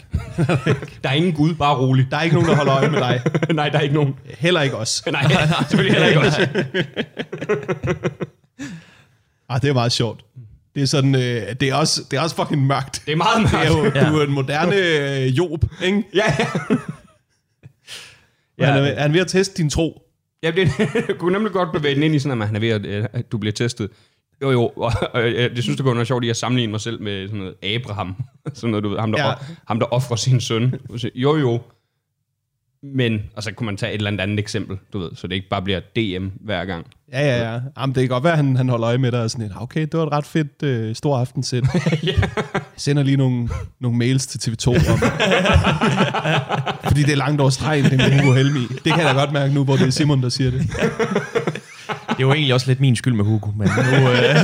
der 1.04 1.08
er 1.08 1.12
ingen 1.12 1.32
Gud, 1.32 1.54
bare 1.54 1.76
rolig. 1.76 2.06
Der 2.10 2.16
er 2.16 2.22
ikke 2.22 2.34
nogen, 2.34 2.48
der 2.50 2.56
holder 2.56 2.74
øje 2.74 2.90
med 2.90 2.98
dig. 3.00 3.22
Nej, 3.54 3.68
der 3.68 3.78
er 3.78 3.82
ikke 3.82 3.94
nogen. 3.94 4.14
Heller 4.38 4.62
ikke 4.62 4.76
os. 4.76 5.02
Nej, 5.12 5.22
selvfølgelig 5.68 5.92
heller 5.92 6.08
ikke 6.08 6.20
også. 6.20 6.48
Ah, 9.48 9.62
det 9.62 9.68
er 9.68 9.74
meget 9.74 9.92
sjovt. 9.92 10.24
Det 10.74 10.82
er 10.82 10.86
sådan, 10.86 11.14
øh, 11.14 11.20
det 11.60 11.62
er 11.62 11.74
også, 11.74 12.02
det 12.10 12.16
er 12.16 12.20
også 12.20 12.36
fucking 12.36 12.66
mørkt. 12.66 13.02
Det 13.06 13.12
er 13.12 13.16
meget 13.16 13.42
Det 13.50 13.54
er 13.54 13.82
mørkt. 13.82 13.96
jo, 13.96 14.12
du 14.12 14.18
er 14.18 14.24
en 14.24 14.32
moderne 14.32 14.76
øh, 14.76 15.38
Job, 15.38 15.64
ikke? 15.84 16.04
Ja, 16.14 16.22
ja. 16.38 16.46
Ja. 18.58 18.72
Han, 18.72 18.84
er, 18.84 19.00
han 19.00 19.10
er 19.10 19.12
ved 19.12 19.20
at 19.20 19.26
teste 19.26 19.62
din 19.62 19.70
tro. 19.70 20.02
Jeg, 20.42 20.52
blev, 20.52 20.66
jeg 21.08 21.16
kunne 21.18 21.32
nemlig 21.32 21.52
godt 21.52 21.72
bevæge 21.72 21.94
den 21.94 22.02
ind 22.02 22.14
i 22.14 22.18
sådan, 22.18 22.42
at 22.42 22.46
han 22.48 22.56
er 22.56 22.60
ved 22.60 22.68
at, 22.68 22.86
øh, 22.86 23.04
at 23.12 23.32
du 23.32 23.38
bliver 23.38 23.52
testet. 23.52 23.90
Jo, 24.42 24.50
jo, 24.50 24.62
og, 24.86 24.92
og 25.14 25.22
jeg, 25.24 25.50
jeg 25.54 25.62
synes, 25.62 25.76
det 25.76 25.84
kunne 25.84 25.96
være 25.96 26.06
sjovt 26.06 26.24
at 26.24 26.36
sammenligne 26.36 26.70
mig 26.70 26.80
selv 26.80 27.02
med 27.02 27.28
sådan 27.28 27.38
noget 27.38 27.54
Abraham. 27.74 28.16
Sådan 28.54 28.70
noget, 28.70 28.84
du 28.84 28.88
ved, 28.88 28.98
ham 28.98 29.12
der, 29.12 29.26
Ja. 29.26 29.32
ham, 29.68 29.78
der 29.78 29.86
offrer 29.86 30.16
sin 30.16 30.40
søn. 30.40 30.74
Jo, 31.14 31.36
jo, 31.36 31.60
Men, 32.82 33.20
og 33.36 33.42
så 33.42 33.52
kunne 33.52 33.64
man 33.66 33.76
tage 33.76 33.92
et 33.92 33.96
eller 33.98 34.10
andet 34.10 34.20
andet 34.20 34.38
eksempel, 34.38 34.78
du 34.92 34.98
ved, 34.98 35.10
så 35.14 35.26
det 35.26 35.34
ikke 35.34 35.48
bare 35.48 35.62
bliver 35.62 35.80
DM 35.80 36.26
hver 36.40 36.64
gang. 36.64 36.86
Ja, 37.12 37.20
ja, 37.20 37.52
ja. 37.52 37.60
Jamen, 37.78 37.94
det 37.94 38.00
kan 38.02 38.08
godt 38.08 38.24
være, 38.24 38.32
at 38.32 38.36
han, 38.38 38.56
han 38.56 38.68
holder 38.68 38.88
øje 38.88 38.98
med 38.98 39.12
dig 39.12 39.22
og 39.22 39.30
sådan 39.30 39.46
lidt, 39.46 39.56
okay, 39.60 39.80
det 39.80 39.94
var 39.94 40.06
et 40.06 40.12
ret 40.12 40.26
fedt 40.26 40.62
øh, 40.62 40.94
stor 40.94 41.18
aftensæt. 41.18 41.64
ja. 42.02 42.12
Sender 42.76 43.02
lige 43.02 43.16
nogle, 43.16 43.48
nogle 43.80 43.98
mails 43.98 44.26
til 44.26 44.50
TV2 44.50 44.68
om. 44.68 44.98
Fordi 46.84 47.02
det 47.02 47.12
er 47.12 47.16
langt 47.16 47.40
over 47.40 47.50
stregen, 47.50 47.84
det 47.84 47.96
med 47.96 48.20
Hugo 48.20 48.32
Helmi. 48.34 48.60
Det 48.84 48.92
kan 48.92 48.98
jeg 48.98 49.14
da 49.14 49.20
godt 49.20 49.32
mærke 49.32 49.54
nu, 49.54 49.64
hvor 49.64 49.76
det 49.76 49.86
er 49.86 49.90
Simon, 49.90 50.22
der 50.22 50.28
siger 50.28 50.50
det. 50.50 50.66
Det 52.18 52.26
var 52.26 52.34
egentlig 52.34 52.54
også 52.54 52.66
lidt 52.66 52.80
min 52.80 52.96
skyld 52.96 53.14
med 53.14 53.24
Hugo, 53.24 53.50
men 53.56 53.68
nu... 53.68 54.10
Øh, 54.10 54.36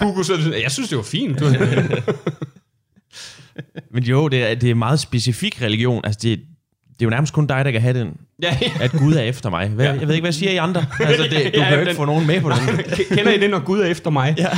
Hugo, 0.00 0.22
så, 0.22 0.54
jeg 0.62 0.70
synes, 0.70 0.88
det 0.88 0.96
var 0.98 1.04
fint. 1.04 1.40
Du. 1.40 1.44
men 3.92 4.02
jo, 4.04 4.28
det 4.28 4.50
er, 4.50 4.54
det 4.54 4.70
er 4.70 4.74
meget 4.74 5.00
specifik 5.00 5.62
religion. 5.62 6.00
Altså, 6.04 6.18
det, 6.22 6.38
det 6.88 7.02
er 7.02 7.06
jo 7.06 7.10
nærmest 7.10 7.32
kun 7.32 7.46
dig, 7.46 7.64
der 7.64 7.70
kan 7.70 7.80
have 7.80 7.98
den, 8.00 8.08
ja, 8.42 8.58
ja. 8.62 8.70
at 8.80 8.90
Gud 8.92 9.14
er 9.14 9.20
efter 9.22 9.50
mig. 9.50 9.68
Hvad, 9.68 9.86
Jeg 9.86 10.08
ved 10.08 10.14
ikke, 10.14 10.24
hvad 10.24 10.32
siger 10.32 10.52
I 10.52 10.56
andre? 10.56 10.84
Altså, 11.00 11.22
det, 11.22 11.30
du 11.32 11.36
Ja, 11.60 11.64
kan 11.64 11.72
jo 11.74 11.78
ikke 11.80 11.88
den- 11.88 11.96
få 11.96 12.04
nogen 12.04 12.26
med 12.26 12.40
på 12.40 12.50
den. 12.50 12.58
Kender 13.16 13.32
I 13.32 13.40
det, 13.40 13.50
når 13.50 13.58
Gud 13.58 13.80
er 13.80 13.86
efter 13.86 14.10
mig? 14.10 14.34
Ja. 14.38 14.48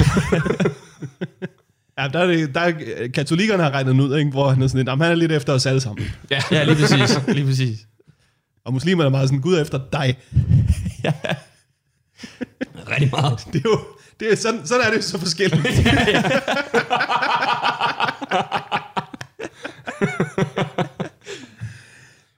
Ja, 1.99 2.09
der 2.09 2.19
er, 2.19 2.27
det, 2.27 2.55
der 2.55 2.61
er 2.61 2.73
katolikkerne 3.15 3.63
har 3.63 3.71
regnet 3.71 3.93
den 3.93 4.01
ud, 4.01 4.17
ikke? 4.19 4.31
hvor 4.31 4.49
han 4.51 4.63
er 4.63 4.67
sådan 4.67 4.79
lidt, 4.79 4.89
"Jamen, 4.89 5.03
han 5.03 5.11
er 5.13 5.17
lidt 5.17 5.33
efter 5.33 5.53
os 5.53 5.67
alle 5.67 5.81
sammen. 5.81 6.07
ja. 6.31 6.41
Ja, 6.51 6.65
lige 6.65 6.77
præcis. 6.77 7.21
Lige 7.29 7.47
præcis. 7.47 7.79
Og 8.65 8.73
muslimerne 8.73 9.07
er 9.07 9.11
meget 9.11 9.29
sådan, 9.29 9.41
Gud 9.41 9.55
er 9.55 9.63
efter 9.63 9.81
dig. 9.93 10.19
Rigtig 12.91 13.11
meget. 13.11 13.47
Det 13.53 13.57
er 13.57 13.71
jo, 13.71 13.79
det 14.21 14.33
er, 14.33 14.37
sådan, 14.37 14.67
sådan 14.67 14.87
er 14.87 14.91
det 14.91 15.05
så 15.05 15.19
forskelligt. 15.19 15.67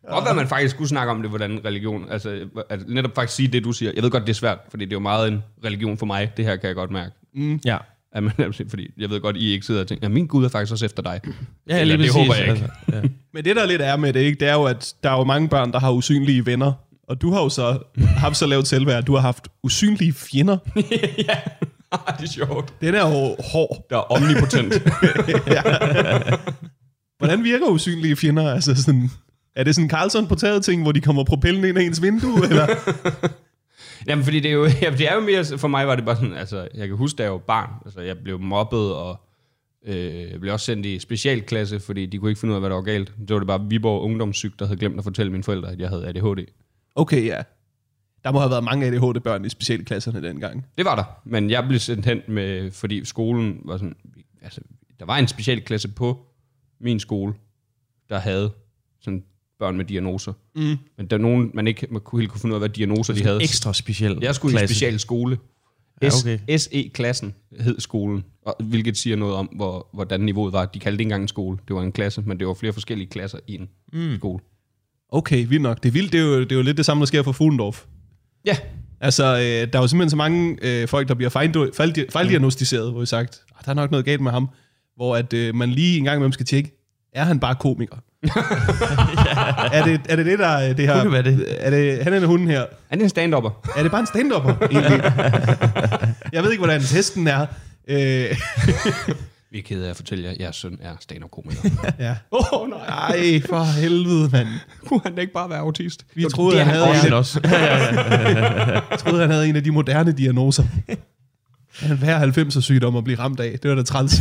Godt 0.09 0.25
være, 0.25 0.35
man 0.35 0.49
faktisk 0.49 0.75
skulle 0.75 0.89
snakke 0.89 1.11
om 1.11 1.23
det, 1.23 1.31
hvordan 1.31 1.65
religion, 1.65 2.11
altså 2.11 2.49
at 2.69 2.89
netop 2.89 3.15
faktisk 3.15 3.37
sige 3.37 3.49
det, 3.49 3.65
du 3.65 3.73
siger. 3.73 3.93
Jeg 3.95 4.03
ved 4.03 4.11
godt, 4.11 4.23
det 4.23 4.31
er 4.31 4.35
svært, 4.35 4.59
fordi 4.71 4.85
det 4.85 4.93
er 4.93 4.97
jo 4.97 5.01
meget 5.01 5.29
en 5.29 5.45
religion 5.65 5.99
for 5.99 6.07
mig. 6.07 6.33
Det 6.37 6.45
her 6.45 6.57
kan 6.57 6.67
jeg 6.67 6.75
godt 6.75 6.91
mærke. 6.91 7.15
Ja. 7.65 7.79
At 8.17 8.23
man, 8.23 8.33
fordi 8.69 8.91
jeg 8.99 9.11
ved 9.11 9.21
godt, 9.21 9.37
I 9.37 9.53
ikke 9.53 9.67
sidder 9.67 9.81
og 9.81 9.87
tænker, 9.87 10.09
ja, 10.09 10.09
min 10.09 10.27
Gud 10.27 10.45
er 10.45 10.49
faktisk 10.49 10.73
også 10.73 10.85
efter 10.85 11.03
dig. 11.03 11.21
Ja, 11.69 11.81
Eller, 11.81 11.97
lige 11.97 12.07
det 12.07 12.15
præcis. 12.15 12.29
håber 12.29 12.35
jeg 12.35 12.55
ikke. 12.55 12.71
Altså, 12.87 13.07
ja. 13.07 13.09
Men 13.35 13.45
det, 13.45 13.57
der 13.57 13.67
lidt 13.67 13.83
er 13.83 13.97
med 13.97 14.13
det, 14.13 14.21
ikke, 14.21 14.41
det 14.41 14.49
er 14.49 14.53
jo, 14.53 14.65
at 14.65 14.95
der 15.03 15.11
er 15.11 15.19
jo 15.19 15.25
mange 15.25 15.49
børn, 15.49 15.73
der 15.73 15.81
har 15.81 15.91
usynlige 15.93 16.47
venner. 16.47 16.73
Og 17.09 17.23
du 17.23 17.31
har 17.31 17.43
jo 17.43 17.49
så 17.49 17.79
haft 18.25 18.37
så 18.37 18.47
lavt 18.47 18.67
selvværd, 18.67 18.99
at 18.99 19.07
du 19.07 19.15
har 19.15 19.21
haft 19.21 19.49
usynlige 19.63 20.13
fjender. 20.13 20.59
ja, 21.29 21.39
det 22.19 22.25
er 22.25 22.33
sjovt. 22.33 22.75
Den 22.81 22.95
er 22.95 23.01
jo 23.09 23.37
hård. 23.53 23.87
Der 23.91 23.97
er 23.97 24.01
omnipotent. 24.01 24.73
Hvordan 27.19 27.45
virker 27.45 27.67
usynlige 27.67 28.17
fjender? 28.17 28.53
Altså 28.53 28.83
sådan, 28.83 29.11
er 29.57 29.65
det 29.65 29.75
sådan 29.75 29.85
en 29.85 29.91
Carlson 29.91 30.27
på 30.27 30.35
ting, 30.63 30.83
hvor 30.83 30.93
de 30.93 31.01
kommer 31.01 31.25
propellen 31.25 31.65
ind 31.65 31.79
i 31.79 31.87
ens 31.87 32.03
vindue? 32.03 32.45
Eller? 32.45 32.67
Jamen, 34.07 34.25
fordi 34.25 34.41
det 34.41 34.49
er 34.49 34.55
jo, 34.55 34.65
ja, 34.83 34.91
det 34.91 35.11
er 35.11 35.15
jo 35.15 35.21
mere, 35.21 35.59
for 35.59 35.69
mig 35.69 35.87
var 35.87 35.97
det 35.97 36.05
bare 36.05 36.17
sådan, 36.17 36.35
altså, 36.35 36.69
jeg 36.75 36.89
kan 36.89 36.97
huske, 36.97 37.17
da 37.17 37.23
jeg 37.23 37.33
var 37.33 37.39
barn, 37.39 37.71
altså, 37.85 38.01
jeg 38.01 38.19
blev 38.19 38.41
mobbet, 38.41 38.95
og 38.95 39.21
øh, 39.87 40.31
jeg 40.31 40.41
blev 40.41 40.53
også 40.53 40.67
sendt 40.67 40.87
i 40.87 40.99
specialklasse, 40.99 41.81
fordi 41.81 42.07
de 42.07 42.19
kunne 42.19 42.31
ikke 42.31 42.41
finde 42.41 42.53
ud 42.53 42.57
af, 42.57 42.61
hvad 42.61 42.71
der 42.71 42.77
var 42.77 42.83
galt. 42.83 43.13
Det 43.29 43.35
var 43.35 43.39
det 43.39 43.47
bare 43.47 43.67
Viborg 43.69 44.03
Ungdomssyg, 44.03 44.53
der 44.59 44.67
havde 44.67 44.79
glemt 44.79 44.99
at 44.99 45.05
fortælle 45.05 45.33
mine 45.33 45.45
forældre, 45.45 45.73
at 45.73 45.81
jeg 45.81 45.89
havde 45.89 46.07
ADHD. 46.07 46.47
Okay, 46.95 47.27
ja. 47.27 47.43
Der 48.25 48.33
må 48.33 48.39
have 48.39 48.51
været 48.51 48.65
mange 48.65 48.87
ADHD-børn 48.87 49.45
i 49.45 49.49
specialklasserne 49.49 50.23
dengang. 50.23 50.67
Det 50.79 50.85
var 50.85 50.95
der, 50.95 51.05
men 51.25 51.51
jeg 51.51 51.65
blev 51.69 51.79
sendt 51.79 52.07
hen 52.07 52.23
med, 52.29 52.71
fordi 52.71 53.05
skolen 53.05 53.61
var 53.65 53.77
sådan, 53.77 53.97
altså, 54.43 54.61
der 54.99 55.07
var 55.07 55.17
en 55.17 55.29
specialklasse 55.29 55.89
på 55.89 56.27
min 56.81 57.01
skole, 57.01 57.35
der 58.09 58.19
havde 58.19 58.51
sådan 59.01 59.25
børn 59.59 59.77
med 59.77 59.85
diagnoser. 59.85 60.33
Mm. 60.57 60.63
Men 60.99 61.07
der 61.11 61.17
er 61.17 61.21
nogen, 61.21 61.51
man 61.55 61.67
ikke 61.67 61.87
man 61.91 62.01
kunne 62.01 62.21
helt 62.21 62.31
kunne 62.33 62.41
finde 62.41 62.53
ud 62.53 62.57
af, 62.57 62.61
hvad 62.61 62.69
diagnoser 62.69 63.15
de 63.15 63.23
havde. 63.23 63.43
Ekstra 63.43 63.73
speciel 63.73 64.19
Jeg 64.23 64.35
skulle 64.35 64.53
i 64.55 64.59
klasse. 64.59 64.75
special 64.77 64.99
skole. 65.01 65.39
Ja, 66.03 66.11
S- 66.11 66.25
okay. 66.25 66.39
SE-klassen 66.59 67.35
hed 67.61 67.81
skolen, 67.81 68.25
og, 68.47 68.57
hvilket 68.65 68.97
siger 68.97 69.17
noget 69.17 69.35
om, 69.35 69.47
hvor, 69.47 69.89
hvordan 69.95 70.21
niveauet 70.21 70.53
var. 70.53 70.65
De 70.65 70.79
kaldte 70.79 70.97
det 70.97 71.01
ikke 71.01 71.07
engang 71.09 71.23
en 71.23 71.29
skole. 71.29 71.59
Det 71.69 71.77
var 71.77 71.83
en 71.83 71.93
klasse, 71.93 72.23
men 72.27 72.39
det 72.39 72.47
var 72.47 72.55
flere 72.55 72.73
forskellige 72.73 73.09
klasser 73.09 73.39
i 73.47 73.55
en 73.55 73.69
mm. 73.93 74.17
skole. 74.19 74.39
Okay, 75.09 75.47
vildt 75.49 75.63
nok. 75.63 75.83
Det 75.83 75.89
er 75.89 75.93
vildt. 75.93 76.13
Det 76.13 76.21
er 76.21 76.25
jo, 76.25 76.41
det 76.41 76.53
er 76.53 76.57
jo 76.57 76.63
lidt 76.63 76.77
det 76.77 76.87
samme, 76.87 77.01
der 77.01 77.07
sker 77.07 77.23
for 77.23 77.33
Fuglendorf. 77.33 77.85
Ja, 78.45 78.57
Altså, 79.01 79.25
øh, 79.25 79.73
der 79.73 79.79
er 79.79 79.83
jo 79.83 79.87
simpelthen 79.89 80.11
så 80.11 80.17
mange 80.17 80.59
øh, 80.63 80.89
folk, 80.89 81.09
der 81.09 81.15
bliver 81.15 81.31
fejldi- 81.31 81.71
fejldi- 81.83 82.11
fejldiagnostiseret, 82.11 82.91
hvor 82.91 83.01
vi 83.01 83.07
sagt, 83.07 83.43
"Ah, 83.59 83.65
der 83.65 83.71
er 83.71 83.75
nok 83.75 83.91
noget 83.91 84.05
galt 84.07 84.21
med 84.21 84.31
ham. 84.31 84.49
Hvor 84.97 85.17
at 85.17 85.33
øh, 85.33 85.55
man 85.55 85.71
lige 85.71 85.99
en 85.99 86.05
gang 86.05 86.17
imellem 86.17 86.33
skal 86.33 86.47
tjekke, 86.47 86.86
er 87.17 87.25
han 87.25 87.41
bare 87.41 87.55
komiker? 87.55 87.97
er, 89.73 89.85
det, 89.85 90.01
er 90.09 90.17
det 90.17 90.27
det, 90.27 90.39
der 90.39 90.47
er 90.47 90.73
det 90.73 90.87
her? 90.87 91.03
Kunne 91.03 91.17
det 91.17 91.25
det? 91.25 91.47
Er 91.67 91.71
det 91.71 92.05
han 92.05 92.13
eller 92.13 92.29
hunden 92.29 92.49
her? 92.49 92.65
han 92.89 93.01
er 93.01 93.05
en 93.05 93.11
stand-upper. 93.11 93.71
Er 93.77 93.83
det 93.83 93.91
bare 93.91 94.01
en 94.01 94.07
stand-upper, 94.07 94.55
egentlig? 94.71 95.13
Jeg 96.33 96.43
ved 96.43 96.51
ikke, 96.51 96.61
hvordan 96.61 96.81
testen 96.81 97.27
er. 97.29 97.47
Øh, 97.89 97.97
Vi 99.53 99.59
er 99.59 99.63
kede 99.63 99.87
af 99.87 99.91
at 99.91 99.97
fortælle 99.97 100.25
jer, 100.25 100.31
at 100.31 100.37
jeres 100.41 100.57
søn 100.57 100.79
er 100.83 100.93
stand-up-komiker. 101.01 101.71
ja. 101.99 102.15
Åh, 102.33 102.53
oh, 102.53 102.69
nej. 102.69 102.79
Ej, 102.89 103.41
for 103.49 103.63
helvede, 103.81 104.29
mand. 104.33 104.49
Kunne 104.87 105.01
han 105.05 105.15
da 105.15 105.21
ikke 105.21 105.33
bare 105.33 105.51
være 105.51 105.59
autist? 105.59 106.05
Vi 106.15 106.23
Jo, 106.23 106.29
troede, 106.29 106.53
det 106.57 106.61
er 106.61 106.65
han 106.65 106.75
havde- 106.75 106.89
også. 106.89 107.03
han 107.05 107.13
også. 107.13 107.41
Jeg 108.91 108.99
troede, 108.99 109.21
han 109.21 109.31
havde 109.31 109.49
en 109.49 109.57
af 109.57 109.65
de 109.65 109.71
moderne 109.71 110.13
diagnoser. 110.13 110.65
Han 111.81 111.97
hver 111.97 112.27
90'er 112.33 112.61
sygdom 112.61 112.97
at 112.97 113.05
blive 113.05 113.19
ramt 113.19 113.41
af. 113.41 113.59
Det 113.63 113.71
var 113.71 113.77
da 113.77 113.83
træls. 113.83 114.21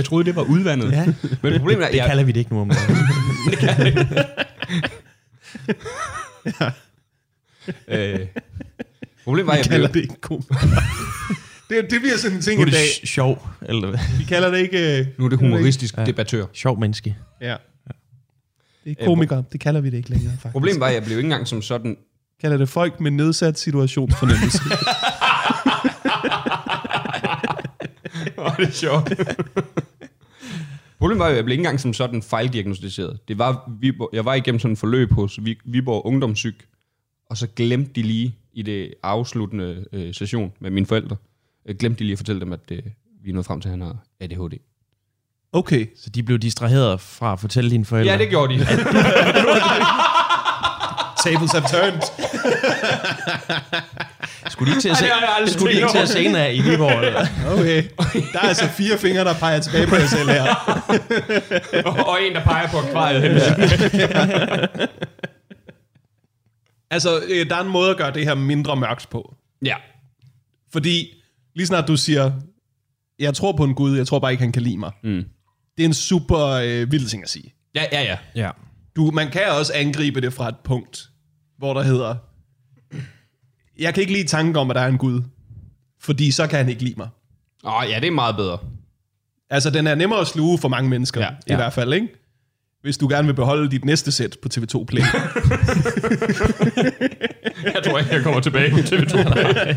Jeg 0.00 0.04
troede, 0.04 0.24
det 0.24 0.36
var 0.36 0.42
udvandet. 0.42 0.92
Ja. 0.92 1.04
Men 1.42 1.58
problemet 1.58 1.84
er, 1.84 1.88
Det 1.90 1.96
jeg, 1.96 2.06
kalder 2.06 2.24
vi 2.24 2.32
det 2.32 2.40
ikke 2.40 2.54
nu 2.54 2.60
om 2.60 2.70
øh, 7.88 8.18
problemet 9.24 9.46
var, 9.46 9.54
jeg 9.54 9.64
kalder 9.64 9.88
blev, 9.88 10.02
det 10.02 10.10
ikke 10.10 10.20
kom. 10.20 10.42
det, 11.70 11.90
det 11.90 12.00
bliver 12.00 12.16
sådan 12.16 12.36
en 12.36 12.42
ting 12.42 12.60
Nu 12.60 12.62
er 12.64 12.68
i 12.68 12.70
det 12.70 13.08
sjov, 13.08 13.48
eller 13.62 13.88
hvad? 13.88 13.98
Vi 14.18 14.24
kalder 14.24 14.50
det 14.50 14.58
ikke... 14.58 14.98
øh, 15.00 15.06
nu 15.18 15.24
er 15.24 15.28
det 15.28 15.38
humoristisk 15.38 15.96
Ja. 15.96 16.04
debattør. 16.04 16.46
sjov 16.52 16.80
menneske. 16.80 17.16
Ja. 17.40 17.56
Det 18.84 18.96
er 19.00 19.04
komiker. 19.06 19.42
Det 19.52 19.60
kalder 19.60 19.80
vi 19.80 19.90
det 19.90 19.96
ikke 19.96 20.10
længere, 20.10 20.32
faktisk. 20.32 20.52
Problemet 20.52 20.80
var, 20.80 20.86
at 20.86 20.94
jeg 20.94 21.04
blev 21.04 21.16
ikke 21.18 21.26
engang 21.26 21.48
som 21.48 21.62
sådan... 21.62 21.96
Kalder 22.40 22.56
det 22.56 22.68
folk 22.68 23.00
med 23.00 23.10
nedsat 23.10 23.58
situationsfornemmelse. 23.58 24.58
Det 28.58 28.68
er 28.68 28.72
sjovt. 28.72 29.12
Problemet 31.00 31.18
var, 31.20 31.26
at 31.28 31.36
jeg 31.36 31.44
blev 31.44 31.52
ikke 31.52 31.60
engang 31.60 31.80
som 31.80 31.92
sådan 31.92 32.22
fejldiagnostiseret. 32.22 33.18
Det 33.28 33.38
var, 33.38 33.70
Viborg, 33.80 34.10
jeg 34.12 34.24
var 34.24 34.34
igennem 34.34 34.58
sådan 34.58 34.72
en 34.72 34.76
forløb 34.76 35.12
hos 35.12 35.38
Vi- 35.42 35.58
Viborg 35.64 36.06
Ungdomssyg, 36.06 36.56
og 37.30 37.36
så 37.36 37.46
glemte 37.56 37.92
de 37.94 38.02
lige 38.02 38.34
i 38.52 38.62
det 38.62 38.94
afsluttende 39.02 39.84
øh, 39.92 40.14
session 40.14 40.52
med 40.60 40.70
mine 40.70 40.86
forældre, 40.86 41.16
øh, 41.68 41.76
glemte 41.76 41.98
de 41.98 42.04
lige 42.04 42.12
at 42.12 42.18
fortælle 42.18 42.40
dem, 42.40 42.52
at 42.52 42.60
øh, 42.72 42.82
vi 43.24 43.30
er 43.30 43.34
nået 43.34 43.46
frem 43.46 43.60
til, 43.60 43.68
at 43.68 43.70
han 43.70 43.80
har 43.80 43.96
ADHD. 44.20 44.52
Okay. 45.52 45.86
Så 45.96 46.10
de 46.10 46.22
blev 46.22 46.38
distraheret 46.38 47.00
fra 47.00 47.32
at 47.32 47.40
fortælle 47.40 47.70
dine 47.70 47.84
forældre. 47.84 48.12
Ja, 48.12 48.18
det 48.18 48.28
gjorde 48.28 48.54
de. 48.54 48.58
Tables 51.24 51.52
have 51.52 51.64
turned. 51.70 52.02
Skulle 54.48 54.70
de 54.70 54.76
ikke 54.76 54.82
til 54.82 54.88
at 54.88 54.96
se, 54.96 55.06
Ej, 55.06 55.46
skulle 55.46 55.74
de 55.74 55.76
ikke 55.80 55.88
til 55.90 55.98
at 55.98 56.02
over. 56.02 56.06
scene 56.06 56.38
af 56.38 56.54
i 56.54 56.60
Viborg? 56.60 57.04
Eller? 57.06 57.26
Okay. 57.58 57.84
Der 58.32 58.38
er 58.38 58.48
altså 58.48 58.68
fire 58.68 58.98
fingre, 58.98 59.24
der 59.24 59.34
peger 59.34 59.60
tilbage 59.60 59.86
på 59.86 59.94
jer 59.94 60.06
selv 60.06 60.28
her. 60.28 60.54
og 62.08 62.18
en, 62.22 62.34
der 62.34 62.44
peger 62.44 62.68
på 62.68 62.78
akvariet. 62.78 63.22
Ja. 63.94 64.66
Altså, 66.90 67.20
øh, 67.28 67.50
der 67.50 67.56
er 67.56 67.60
en 67.60 67.68
måde 67.68 67.90
at 67.90 67.96
gøre 67.96 68.10
det 68.12 68.24
her 68.24 68.34
mindre 68.34 68.76
mørkt 68.76 69.10
på. 69.10 69.34
ja. 69.64 69.76
Fordi 70.72 71.08
lige 71.54 71.66
snart 71.66 71.88
du 71.88 71.96
siger, 71.96 72.32
jeg 73.18 73.34
tror 73.34 73.52
på 73.56 73.64
en 73.64 73.74
Gud, 73.74 73.96
jeg 73.96 74.06
tror 74.06 74.18
bare 74.18 74.30
ikke, 74.32 74.42
han 74.42 74.52
kan 74.52 74.62
lide 74.62 74.76
mig. 74.78 74.90
Mm. 75.04 75.24
Det 75.76 75.82
er 75.82 75.88
en 75.88 75.94
super 75.94 76.46
øh, 76.46 76.92
vild 76.92 77.06
ting 77.08 77.22
at 77.22 77.28
sige. 77.30 77.54
Ja, 77.74 77.84
ja, 77.92 78.02
ja. 78.02 78.16
Ja. 78.34 78.50
Du, 78.96 79.10
man 79.10 79.30
kan 79.30 79.42
også 79.58 79.72
angribe 79.74 80.20
det 80.20 80.32
fra 80.32 80.48
et 80.48 80.54
punkt, 80.64 81.08
hvor 81.58 81.74
der 81.74 81.82
hedder, 81.82 82.14
jeg 83.80 83.94
kan 83.94 84.00
ikke 84.00 84.12
lide 84.12 84.26
tanken 84.26 84.56
om, 84.56 84.70
at 84.70 84.76
der 84.76 84.82
er 84.82 84.88
en 84.88 84.98
Gud, 84.98 85.22
fordi 86.00 86.30
så 86.30 86.46
kan 86.46 86.58
han 86.58 86.68
ikke 86.68 86.82
lide 86.82 86.94
mig. 86.96 87.08
Åh, 87.64 87.82
ja, 87.90 88.00
det 88.00 88.06
er 88.06 88.10
meget 88.10 88.36
bedre. 88.36 88.58
Altså, 89.50 89.70
den 89.70 89.86
er 89.86 89.94
nemmere 89.94 90.20
at 90.20 90.26
sluge 90.26 90.58
for 90.58 90.68
mange 90.68 90.90
mennesker, 90.90 91.20
Ja, 91.20 91.28
i 91.30 91.32
ja. 91.48 91.56
hvert 91.56 91.72
fald, 91.72 91.92
ikke? 91.92 92.08
Hvis 92.82 92.98
du 92.98 93.08
gerne 93.08 93.26
vil 93.26 93.34
beholde 93.34 93.70
dit 93.70 93.84
næste 93.84 94.12
sæt 94.12 94.36
på 94.42 94.48
TV2 94.54 94.84
Play. 94.84 95.02
Jeg 97.74 97.82
tror 97.84 97.98
ikke, 97.98 98.14
jeg 98.14 98.22
kommer 98.22 98.40
tilbage 98.40 98.70
på 98.70 98.76
TV2 98.76 99.32
Play. 99.32 99.74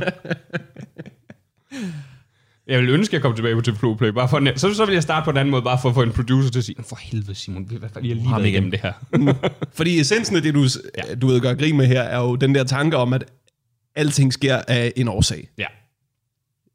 Jeg 2.67 2.79
vil 2.79 2.89
ønske, 2.89 3.09
at 3.09 3.13
jeg 3.13 3.21
kom 3.21 3.35
tilbage 3.35 3.55
på 3.55 3.61
TV2 3.67 3.95
Play. 3.97 4.09
Bare 4.09 4.29
for 4.29 4.37
en, 4.37 4.47
så, 4.55 4.73
så 4.73 4.85
vil 4.85 4.93
jeg 4.93 5.03
starte 5.03 5.23
på 5.23 5.29
en 5.31 5.37
anden 5.37 5.51
måde, 5.51 5.61
bare 5.61 5.79
for 5.81 5.89
at 5.89 5.95
få 5.95 6.01
en 6.01 6.11
producer 6.11 6.49
til 6.51 6.59
at 6.59 6.65
sige, 6.65 6.75
for 6.89 6.97
helvede 7.01 7.35
Simon, 7.35 7.69
vi 7.69 7.75
har 7.93 7.99
lige 7.99 8.21
været 8.31 8.39
igen." 8.39 8.45
igennem 8.47 8.71
det 8.71 8.79
her. 8.79 8.93
Fordi 9.77 9.99
essensen 9.99 10.35
af 10.35 10.41
det, 10.41 10.53
du, 10.53 10.65
ja. 10.97 11.15
du 11.15 11.27
ved, 11.27 11.41
gør 11.41 11.53
grin 11.53 11.77
med 11.77 11.87
her, 11.87 12.01
er 12.01 12.19
jo 12.19 12.35
den 12.35 12.55
der 12.55 12.63
tanke 12.63 12.97
om, 12.97 13.13
at 13.13 13.23
alting 13.95 14.33
sker 14.33 14.61
af 14.67 14.93
en 14.95 15.07
årsag. 15.07 15.49
Ja, 15.57 15.65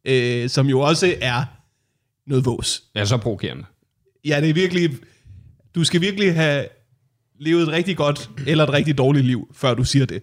Øh, 0.05 0.49
som 0.51 0.67
jo 0.67 0.81
også 0.81 1.15
er 1.21 1.45
noget 2.27 2.45
vås. 2.45 2.83
er 2.95 3.05
så 3.05 3.17
provokerende. 3.17 3.65
Ja, 4.25 4.41
det 4.41 4.51
er 4.51 4.55
virkelig... 4.55 4.91
Du 5.75 5.85
skal 5.85 6.01
virkelig 6.01 6.35
have 6.35 6.67
levet 7.41 7.63
et 7.63 7.69
rigtig 7.69 7.97
godt 7.97 8.31
eller 8.47 8.65
et 8.65 8.71
rigtig 8.73 8.99
dårligt 8.99 9.27
liv, 9.27 9.49
før 9.55 9.75
du 9.75 9.85
siger 9.85 10.07
det. 10.07 10.23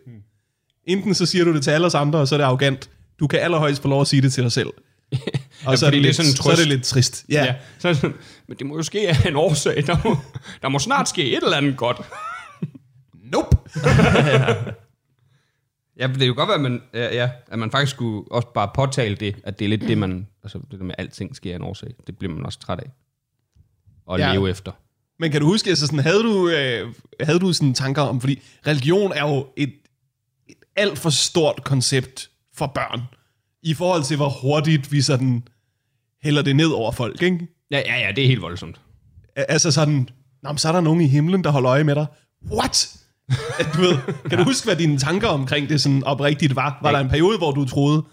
Enten 0.88 1.14
så 1.16 1.26
siger 1.26 1.46
du 1.46 1.54
det 1.54 1.64
til 1.64 1.72
alle 1.72 1.88
os 1.88 1.96
andre, 1.96 2.20
og 2.20 2.28
så 2.28 2.36
er 2.36 2.38
det 2.38 2.46
arrogant. 2.46 2.90
Du 3.20 3.28
kan 3.28 3.40
allerhøjst 3.40 3.82
få 3.82 3.88
lov 3.88 4.02
at 4.02 4.08
sige 4.08 4.22
det 4.22 4.34
til 4.34 4.44
dig 4.44 4.52
selv. 4.52 4.70
Og 5.66 5.78
så, 5.78 5.86
er 5.86 5.90
det, 5.90 5.98
det 5.98 6.02
lidt, 6.02 6.16
sådan 6.16 6.32
så 6.32 6.50
er 6.52 6.56
det 6.56 6.68
lidt 6.68 6.84
trist. 6.84 7.26
Ja, 7.30 7.34
Ja. 7.36 7.46
ja. 7.46 7.56
Så 7.80 7.88
er 7.88 7.92
det 7.94 8.02
sådan, 8.02 8.16
men 8.48 8.58
det 8.58 8.68
må 8.68 8.76
jo 8.76 8.84
ske 8.84 9.10
af 9.10 9.26
en 9.30 9.36
årsag. 9.36 9.84
Der 9.88 9.98
må, 10.04 10.18
der 10.62 10.70
må 10.70 10.80
snart 10.80 11.10
ske 11.10 11.32
et 11.38 11.44
eller 11.44 11.58
andet 11.58 11.78
godt. 11.78 11.98
Nope. 13.34 13.58
Ja, 16.00 16.08
det 16.08 16.18
kan 16.18 16.28
jo 16.28 16.34
godt 16.38 16.48
være, 16.48 16.56
at 16.56 16.62
man, 16.62 16.82
ja, 16.94 17.16
ja, 17.16 17.30
at 17.48 17.60
man 17.60 17.72
faktisk 17.72 17.92
skulle 17.92 18.32
også 18.32 18.48
bare 18.54 18.70
påtale 18.76 19.16
det, 19.16 19.36
at 19.44 19.60
det 19.60 19.66
er 19.66 19.70
lidt 19.70 19.82
det, 19.82 19.98
man... 19.98 20.28
Altså, 20.44 20.60
det 20.72 20.80
der 20.80 20.86
med, 20.86 20.96
at 20.98 21.04
alting 21.06 21.36
sker 21.36 21.52
af 21.52 21.56
en 21.56 21.62
årsag. 21.62 21.94
Det 22.08 22.18
bliver 22.18 22.34
man 22.36 22.46
også 22.46 22.60
træt 22.60 22.80
af. 22.80 22.92
Og 24.06 24.20
Ja. 24.20 24.34
leve 24.34 24.50
efter. 24.50 24.72
Men 25.20 25.32
kan 25.32 25.42
du 25.42 25.48
huske, 25.48 25.70
altså 25.70 25.86
sådan, 25.86 26.00
havde 26.00 26.24
du, 26.24 26.50
øh, 26.50 26.94
havde 27.22 27.40
du 27.40 27.54
sådan 27.54 27.74
tanker 27.74 28.02
om, 28.02 28.22
fordi 28.22 28.42
religion 28.68 29.12
er 29.14 29.22
jo 29.36 29.48
et, 29.58 29.74
et 30.50 30.56
alt 30.76 31.00
for 31.00 31.10
stort 31.10 31.64
koncept 31.64 32.30
for 32.54 32.68
børn, 32.68 33.02
i 33.64 33.74
forhold 33.74 34.04
til, 34.04 34.18
hvor 34.18 34.30
hurtigt 34.30 34.92
vi 34.92 35.02
sådan 35.02 35.48
hælder 36.24 36.42
det 36.42 36.56
ned 36.56 36.68
over 36.70 36.92
folk, 36.92 37.22
ikke? 37.22 37.48
Ja, 37.72 37.82
ja, 37.86 38.00
ja, 38.00 38.12
det 38.12 38.24
er 38.24 38.28
helt 38.28 38.42
voldsomt. 38.42 38.82
Altså 39.36 39.72
sådan, 39.72 40.10
Nå, 40.44 40.58
så 40.58 40.68
er 40.68 40.72
der 40.72 40.82
nogen 40.82 41.02
i 41.02 41.08
himlen, 41.08 41.44
der 41.44 41.50
holder 41.50 41.72
øje 41.72 41.84
med 41.84 41.96
dig. 41.96 42.06
What? 42.52 42.98
At 43.60 43.68
Du 43.76 43.82
ved, 43.82 43.98
kan 44.30 44.38
du 44.38 44.44
huske, 44.44 44.68
hvad 44.68 44.76
dine 44.76 44.98
tanker 44.98 45.28
omkring 45.28 45.70
det 45.70 45.82
sådan 45.82 46.04
oprigtigt 46.04 46.56
var? 46.56 46.80
Var 46.82 46.92
der 46.92 47.00
en 47.00 47.10
periode, 47.10 47.38
hvor 47.38 47.52
du 47.52 47.66
troede, 47.66 48.04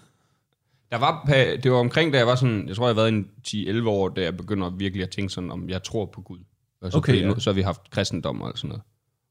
Der 0.91 0.99
var, 0.99 1.25
det 1.63 1.73
var 1.73 1.79
omkring, 1.79 2.13
da 2.13 2.19
jeg 2.19 2.27
var 2.27 2.35
sådan, 2.35 2.69
jeg 2.69 2.77
tror, 2.77 2.87
jeg 2.87 2.95
har 2.95 3.03
været 3.03 3.09
en 3.09 3.27
10-11 3.49 3.89
år, 3.89 4.09
da 4.09 4.23
jeg 4.23 4.37
begynder 4.37 4.71
virkelig 4.71 5.03
at 5.03 5.11
tænke 5.11 5.33
sådan, 5.33 5.51
om 5.51 5.69
jeg 5.69 5.83
tror 5.83 6.07
på 6.07 6.21
Gud. 6.21 6.39
Altså, 6.83 6.99
Okay, 6.99 7.13
fordi 7.13 7.25
ja. 7.25 7.39
så 7.39 7.51
har 7.51 7.55
vi 7.55 7.63
haft 7.63 7.91
kristendom 7.91 8.43
og 8.43 8.53
sådan 8.55 8.69
noget. 8.69 8.83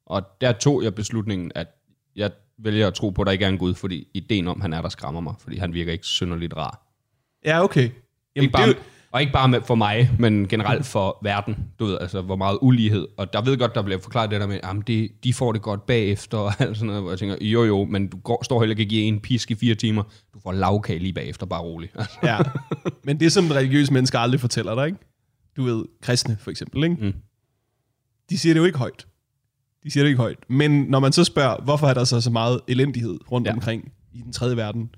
Og 0.06 0.22
der 0.42 0.52
tog 0.52 0.84
jeg 0.84 0.96
beslutningen, 0.96 1.52
at 1.56 1.68
jeg 2.16 2.32
vælger 2.58 2.88
at 2.88 2.94
tro 2.94 3.10
på, 3.10 3.22
at 3.22 3.26
der 3.26 3.32
ikke 3.32 3.46
er 3.46 3.50
en 3.50 3.58
Gud, 3.58 3.74
fordi 3.74 4.08
ideen 4.14 4.48
om, 4.48 4.62
han 4.62 4.74
er 4.74 4.82
der 4.82 4.90
skræmmer 4.90 5.22
mig, 5.22 5.34
fordi 5.40 5.58
han 5.58 5.74
virker 5.74 5.92
ikke 5.92 6.06
synderligt 6.06 6.54
rar. 6.58 6.88
ja, 7.46 7.64
okay. 7.64 7.82
Jamen, 7.82 7.92
Ikke 8.36 8.52
bare, 8.52 8.68
det, 8.68 8.78
og 9.12 9.22
ikke 9.22 9.34
bare 9.34 9.48
med, 9.48 9.62
for 9.62 9.76
mig, 9.76 10.12
men 10.20 10.48
generelt 10.48 10.86
for 10.86 11.18
verden. 11.24 11.58
Du 11.80 11.86
ved, 11.86 11.98
altså, 12.02 12.22
hvor 12.22 12.36
meget 12.36 12.58
ulighed. 12.62 13.08
Og 13.18 13.34
der 13.34 13.42
ved 13.42 13.58
godt, 13.58 13.76
der 13.76 13.82
bliver 13.82 14.00
forklaret 14.00 14.32
det 14.32 14.42
der 14.42 14.48
med, 14.48 14.60
at 14.64 14.88
de, 14.88 15.10
de 15.24 15.34
får 15.34 15.52
det 15.52 15.62
godt 15.62 15.86
bagefter, 15.86 16.38
og 16.38 16.54
alt 16.60 16.78
sådan 16.78 16.88
noget, 16.88 17.02
hvor 17.02 17.12
jeg 17.12 17.20
tænker, 17.20 17.36
jo 17.42 17.64
jo, 17.64 17.86
men 17.86 18.08
du 18.08 18.18
går, 18.18 18.44
står 18.44 18.60
heller 18.60 18.74
ikke 18.74 18.84
og 18.84 18.90
giver 18.90 19.08
en 19.08 19.20
pisk 19.20 19.52
i 19.52 19.56
fire 19.56 19.76
timer. 19.76 20.04
Du 20.34 20.40
får 20.40 20.52
lavkage 20.52 21.00
lige 21.00 21.14
bagefter, 21.14 21.46
bare 21.46 21.62
rolig. 21.62 21.90
Altså, 22.00 22.18
ja. 22.24 22.38
Men 23.04 23.20
det, 23.20 23.32
som 23.32 23.52
religiøse 23.52 23.94
mennesker 23.94 24.20
aldrig 24.20 24.42
fortæller 24.42 24.76
dig, 24.76 24.86
ikke? 24.86 24.98
Du 25.58 25.64
ved, 25.64 25.86
kristne 26.02 26.38
for 26.40 26.52
eksempel, 26.52 26.84
ikke? 26.84 26.96
Mm. 26.96 27.14
De 28.30 28.38
siger 28.38 28.54
det 28.54 28.60
jo 28.60 28.66
ikke 28.66 28.78
højt. 28.78 29.08
De 29.84 29.92
siger 29.92 30.04
det 30.04 30.10
ikke 30.10 30.22
højt. 30.22 30.38
Men 30.50 30.84
når 30.84 31.00
man 31.00 31.12
så 31.12 31.24
spørger, 31.24 31.64
hvorfor 31.64 31.88
er 31.88 31.94
der 31.94 32.04
så 32.04 32.22
så 32.22 32.30
meget 32.30 32.62
elendighed 32.68 33.20
rundt 33.32 33.48
ja. 33.48 33.54
Omkring 33.54 33.92
i 34.14 34.22
den 34.22 34.34
tredje 34.34 34.58
verden, 34.58 34.90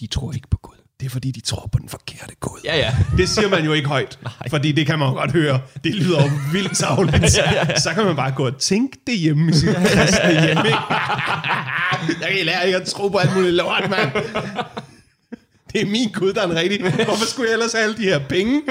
de 0.00 0.06
tror 0.06 0.32
ikke 0.32 0.48
på 0.48 0.58
Gud. 0.58 0.83
Det 1.04 1.10
er 1.10 1.12
fordi, 1.12 1.30
de 1.30 1.40
tror 1.40 1.68
på 1.72 1.78
den 1.78 1.88
forkerte 1.88 2.34
Gud. 2.40 2.58
Ja, 2.64 2.76
ja. 2.76 2.96
Det 3.16 3.28
siger 3.28 3.48
man 3.48 3.64
jo 3.64 3.72
ikke 3.72 3.88
højt, 3.88 4.18
fordi 4.50 4.72
det 4.72 4.86
kan 4.86 4.98
man 4.98 5.08
jo 5.08 5.14
godt 5.14 5.32
høre. 5.32 5.60
Det 5.84 5.94
lyder 5.94 6.22
jo 6.22 6.30
vildt 6.52 6.76
savligt. 6.76 7.30
Så 7.84 7.90
kan 7.94 8.04
man 8.04 8.16
bare 8.16 8.30
gå 8.30 8.46
og 8.46 8.58
tænke 8.58 8.98
det 9.06 9.18
hjemme 9.18 9.50
i 9.50 9.54
sit 9.54 9.76
kristne 9.94 10.30
hjem. 10.30 10.58
Ikke? 10.66 10.78
Jeg 12.20 12.28
kan 12.36 12.46
lære 12.46 12.66
ikke 12.66 12.78
at 12.78 12.86
tro 12.86 13.08
på 13.08 13.18
alt 13.18 13.36
muligt 13.36 13.54
lort, 13.54 13.90
mand. 13.90 14.10
Det 15.72 15.82
er 15.82 15.86
min 15.86 16.08
Gud, 16.12 16.32
der 16.32 16.42
er 16.42 16.46
en 16.46 16.56
rigtig. 16.56 16.80
Hvorfor 16.80 17.26
skulle 17.26 17.48
jeg 17.48 17.52
ellers 17.52 17.72
have 17.72 17.84
alle 17.84 17.96
de 17.96 18.02
her 18.02 18.18
penge? 18.18 18.62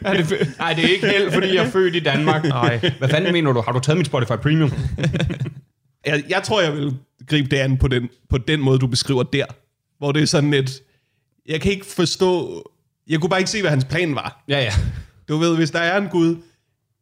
Er 0.00 0.14
det, 0.22 0.54
nej, 0.58 0.72
det 0.72 0.84
er 0.84 0.88
ikke 0.88 1.06
held, 1.06 1.32
fordi 1.32 1.54
jeg 1.54 1.64
er 1.64 1.70
født 1.70 1.96
i 1.96 2.00
Danmark. 2.00 2.44
Nej. 2.44 2.90
Hvad 2.98 3.08
fanden 3.08 3.32
mener 3.32 3.52
du? 3.52 3.60
Har 3.60 3.72
du 3.72 3.80
taget 3.80 3.96
mit 3.96 4.06
Spotify 4.06 4.36
Premium? 4.42 4.72
Jeg, 6.06 6.22
jeg 6.28 6.42
tror, 6.42 6.60
jeg 6.60 6.72
vil 6.72 6.96
gribe 7.26 7.48
det 7.48 7.56
an 7.56 7.76
på 7.76 7.88
den, 7.88 8.08
på 8.30 8.38
den 8.38 8.60
måde, 8.60 8.78
du 8.78 8.86
beskriver 8.86 9.22
der. 9.22 9.44
Hvor 9.98 10.12
det 10.12 10.22
er 10.22 10.26
sådan 10.26 10.54
et... 10.54 10.82
Jeg 11.48 11.60
kan 11.60 11.72
ikke 11.72 11.86
forstå... 11.86 12.62
Jeg 13.08 13.20
kunne 13.20 13.30
bare 13.30 13.40
ikke 13.40 13.50
se, 13.50 13.60
hvad 13.60 13.70
hans 13.70 13.84
plan 13.84 14.14
var. 14.14 14.44
Ja, 14.48 14.60
ja. 14.60 14.72
Du 15.28 15.36
ved, 15.36 15.56
hvis 15.56 15.70
der 15.70 15.78
er 15.78 15.98
en 15.98 16.08
Gud, 16.08 16.28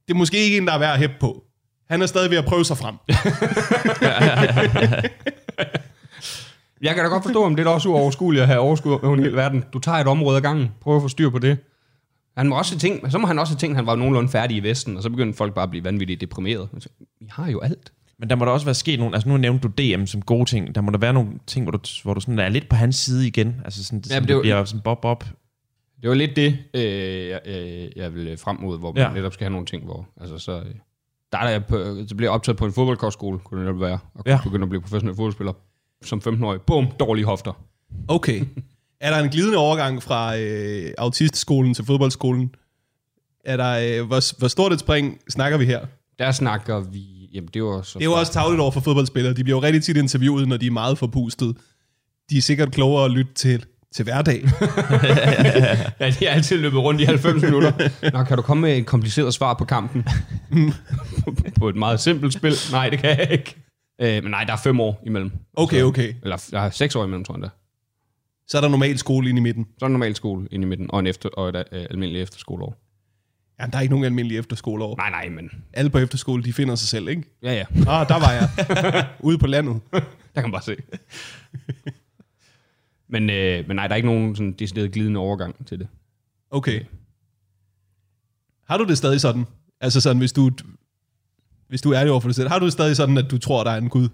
det 0.09 0.11
er 0.11 0.15
måske 0.15 0.39
ikke 0.39 0.57
en, 0.57 0.67
der 0.67 0.73
er 0.73 0.79
værd 0.79 0.93
at 0.93 0.99
hæppe 0.99 1.17
på. 1.21 1.45
Han 1.91 2.03
er 2.03 2.07
stadig 2.07 2.31
ved 2.31 2.39
at 2.39 2.45
prøve 2.45 2.65
sig 2.65 2.79
frem. 2.79 2.95
Jeg 6.83 6.95
kan 6.95 7.05
da 7.05 7.11
godt 7.11 7.23
forstå, 7.23 7.45
om 7.45 7.57
det 7.57 7.67
er 7.67 7.71
også 7.71 7.89
uoverskueligt 7.89 8.43
at 8.43 8.49
have 8.49 8.61
overskud 8.61 8.93
over 8.93 9.17
hele 9.17 9.37
verden. 9.37 9.65
Du 9.73 9.79
tager 9.79 9.99
et 9.99 10.07
område 10.07 10.37
ad 10.37 10.43
gangen. 10.43 10.71
Prøv 10.81 10.97
at 10.97 11.03
få 11.03 11.09
styr 11.09 11.31
på 11.31 11.39
det. 11.39 11.59
Han 12.37 12.49
må 12.49 12.59
også 12.59 12.79
tænkt, 12.79 13.13
så 13.13 13.19
må 13.19 13.27
han 13.27 13.39
også 13.39 13.53
have 13.53 13.59
tænkt, 13.59 13.75
at 13.75 13.77
han 13.77 13.87
var 13.87 13.97
nogenlunde 13.97 14.29
færdig 14.29 14.57
i 14.57 14.61
Vesten, 14.61 14.97
og 14.97 15.03
så 15.03 15.11
begyndte 15.11 15.37
folk 15.37 15.55
bare 15.55 15.63
at 15.63 15.71
blive 15.71 15.85
vanvittigt 15.85 16.21
deprimeret. 16.21 16.69
Altså, 16.75 16.89
Vi 17.21 17.27
har 17.31 17.51
jo 17.51 17.61
alt. 17.61 17.93
Men 18.19 18.31
der 18.31 18.37
må 18.37 18.45
der 18.45 18.53
også 18.53 18.67
være 18.67 18.75
sket 18.75 18.99
nogle, 18.99 19.15
altså 19.15 19.29
nu 19.29 19.37
nævnte 19.37 19.69
du 19.69 19.73
DM 19.83 20.07
som 20.07 20.23
gode 20.23 20.45
ting, 20.45 20.75
der 20.75 20.81
må 20.81 20.91
der 20.91 20.99
være 20.99 21.13
nogle 21.13 21.31
ting, 21.47 21.65
hvor 21.65 21.73
du, 21.73 21.79
hvor 22.03 22.15
du 22.15 22.21
sådan 22.21 22.39
er 22.39 22.49
lidt 22.49 22.69
på 22.69 22.77
hans 22.77 22.97
side 22.97 23.27
igen, 23.27 23.61
altså 23.65 23.85
sådan, 23.85 24.03
Ja, 24.09 24.15
ja, 24.15 24.21
men 24.21 24.29
det, 24.29 24.29
det 24.29 24.29
det 24.29 24.33
er 24.33 24.37
jo- 24.37 24.43
bliver 24.43 24.65
sådan 24.65 24.81
bob-bob. 24.81 25.25
Det 26.03 26.09
var 26.09 26.15
lidt 26.15 26.37
det, 26.37 26.59
øh, 26.75 27.29
jeg, 27.29 27.41
øh, 27.47 27.89
jeg 27.97 28.15
ville 28.15 28.37
frem 28.37 28.57
mod, 28.61 28.79
hvor 28.79 28.93
man 28.93 29.03
Ja. 29.03 29.13
netop 29.13 29.33
skal 29.33 29.45
have 29.45 29.51
nogle 29.53 29.67
ting, 29.67 29.85
hvor... 29.85 30.09
Altså, 30.21 30.39
så, 30.39 30.53
øh, 30.59 30.65
der 31.33 31.39
er 31.39 31.49
jeg 31.51 31.65
på, 31.65 31.77
så 32.09 32.15
bliver 32.17 32.31
jeg 32.31 32.35
optaget 32.35 32.57
på 32.59 32.67
en 32.67 32.73
fodboldkostskole, 32.73 33.39
kunne 33.39 33.61
det 33.61 33.67
netop 33.67 33.81
være, 33.81 33.99
og 34.15 34.23
Ja. 34.27 34.31
ja. 34.33 34.41
begynde 34.45 34.63
at 34.63 34.69
blive 34.69 34.81
professionel 34.83 35.17
fodboldspiller 35.17 35.53
som 36.05 36.23
15-årig. 36.29 36.61
Bum, 36.61 36.87
dårlige 37.01 37.25
hofter. 37.25 37.53
Okay. 38.09 38.45
Er 39.01 39.11
der 39.11 39.25
en 39.25 39.31
glidende 39.31 39.59
overgang 39.59 40.03
fra 40.03 40.39
øh, 40.39 40.91
autistskolen 40.99 41.75
til 41.75 41.85
fodboldskolen? 41.85 42.55
Er 43.45 43.57
der, 43.57 44.01
øh, 44.01 44.07
hvor, 44.07 44.39
hvor 44.39 44.49
stort 44.49 44.73
et 44.73 44.81
spring 44.81 45.19
snakker 45.29 45.59
vi 45.59 45.65
her? 45.65 45.87
Der 46.19 46.33
snakker 46.33 46.81
vi... 46.81 47.07
Jamen, 47.37 47.49
det 47.55 47.65
var 47.65 47.83
så... 47.83 47.99
Det 47.99 48.05
er 48.05 48.11
jo 48.11 48.13
også 48.13 48.33
tavligt 48.33 48.61
over 48.61 48.71
for 48.71 48.81
fodboldspillere. 48.81 49.35
De 49.35 49.45
bliver 49.45 49.57
jo 49.57 49.63
rigtig 49.63 49.83
tit 49.83 49.97
interviewet, 49.97 50.49
når 50.49 50.57
de 50.57 50.67
er 50.67 50.71
meget 50.71 50.99
forpustet. 50.99 51.57
De 52.31 52.39
er 52.39 52.43
sikkert 52.43 52.73
klogere 52.73 53.05
at 53.05 53.11
lytte 53.11 53.35
til, 53.35 53.65
til 53.95 54.03
hverdag. 54.03 54.43
Ja, 56.01 56.11
de 56.11 56.27
er 56.27 56.31
altid 56.31 56.57
løbet 56.59 56.79
rundt 56.79 57.01
i 57.01 57.05
90 57.05 57.43
minutter. 57.43 57.73
Nå, 58.13 58.25
kan 58.25 58.37
du 58.37 58.43
komme 58.43 58.61
med 58.61 58.77
et 58.77 58.87
kompliceret 58.87 59.35
svar 59.35 59.55
på 59.55 59.65
kampen? 59.65 60.05
på, 61.59 61.69
et 61.69 61.77
meget 61.77 62.01
simpelt 62.01 62.33
spil? 62.33 62.55
Nej, 62.73 62.89
det 62.89 62.99
kan 62.99 63.11
jeg 63.11 63.33
ikke. 63.33 63.57
Øh, 64.01 64.23
men 64.23 64.31
nej, 64.31 64.45
der 64.45 64.53
er 64.53 64.57
fem 64.65 64.81
år 64.81 65.03
imellem. 65.07 65.31
Okay, 65.55 65.83
okay. 65.83 66.15
Eller 66.23 66.49
der 66.51 66.61
er 66.61 66.71
seks 66.71 66.97
år 66.97 67.05
imellem, 67.05 67.25
tror 67.25 67.35
jeg 67.35 67.43
da. 67.43 67.49
Så 68.49 68.57
er 68.57 68.61
der 68.61 68.69
normal 68.69 68.99
skole 68.99 69.29
inde 69.29 69.39
i 69.39 69.43
midten. 69.43 69.67
Så 69.79 69.85
er 69.85 69.87
en 69.87 69.93
normal 69.93 70.17
skole 70.17 70.49
inde 70.51 70.65
i 70.65 70.69
midten, 70.69 70.91
og, 70.91 71.01
en 71.01 71.07
efter, 71.07 71.29
og 71.29 71.49
et 71.49 71.57
øh, 71.57 71.87
almindeligt 71.91 72.23
efterskoleår. 72.23 72.86
Ja, 73.61 73.67
der 73.67 73.77
er 73.79 73.81
ikke 73.81 73.93
nogen 73.93 74.05
almindelige 74.05 74.39
efterskoleår. 74.39 74.97
Nej, 74.97 75.11
nej, 75.11 75.29
men... 75.29 75.51
Alle 75.73 75.91
på 75.91 75.99
efterskole, 75.99 76.43
de 76.43 76.53
finder 76.53 76.75
sig 76.75 76.89
selv, 76.89 77.09
ikke? 77.09 77.23
Ja, 77.43 77.55
ja. 77.55 77.65
Ah, 77.89 78.09
der 78.09 78.19
var 78.19 78.33
jeg. 78.33 79.07
Ude 79.21 79.39
på 79.39 79.47
landet. 79.47 79.81
Der 79.93 80.01
kan 80.35 80.43
man 80.43 80.53
bare 80.53 80.63
se. 80.63 80.77
men, 83.09 83.31
øh, 83.31 83.69
men 83.69 83.77
nej, 83.77 83.87
der 83.87 83.95
er 83.95 83.97
ikke 83.97 84.09
nogen 84.09 84.37
sådan 84.37 84.53
decideret 84.53 84.93
glidende 84.93 85.21
overgang 85.21 85.67
til 85.67 85.79
det. 85.79 85.89
Okay. 86.51 86.81
Har 88.69 88.79
du 88.79 88.85
det 88.85 88.99
stadig 88.99 89.21
sådan? 89.21 89.45
Altså 89.81 90.01
sådan, 90.01 90.19
hvis 90.19 90.33
du, 90.33 90.51
hvis 91.69 91.83
du 91.83 91.91
er 91.91 91.99
ærlig 91.99 92.11
over 92.11 92.21
for 92.21 92.29
dig 92.29 92.35
selv, 92.35 92.49
har 92.49 92.59
du 92.59 92.65
det 92.65 92.73
stadig 92.73 92.97
sådan, 92.97 93.19
at 93.19 93.31
du 93.31 93.39
tror, 93.39 93.65
der 93.65 93.71
er 93.71 93.77
en 93.77 93.89
Gud, 93.89 94.09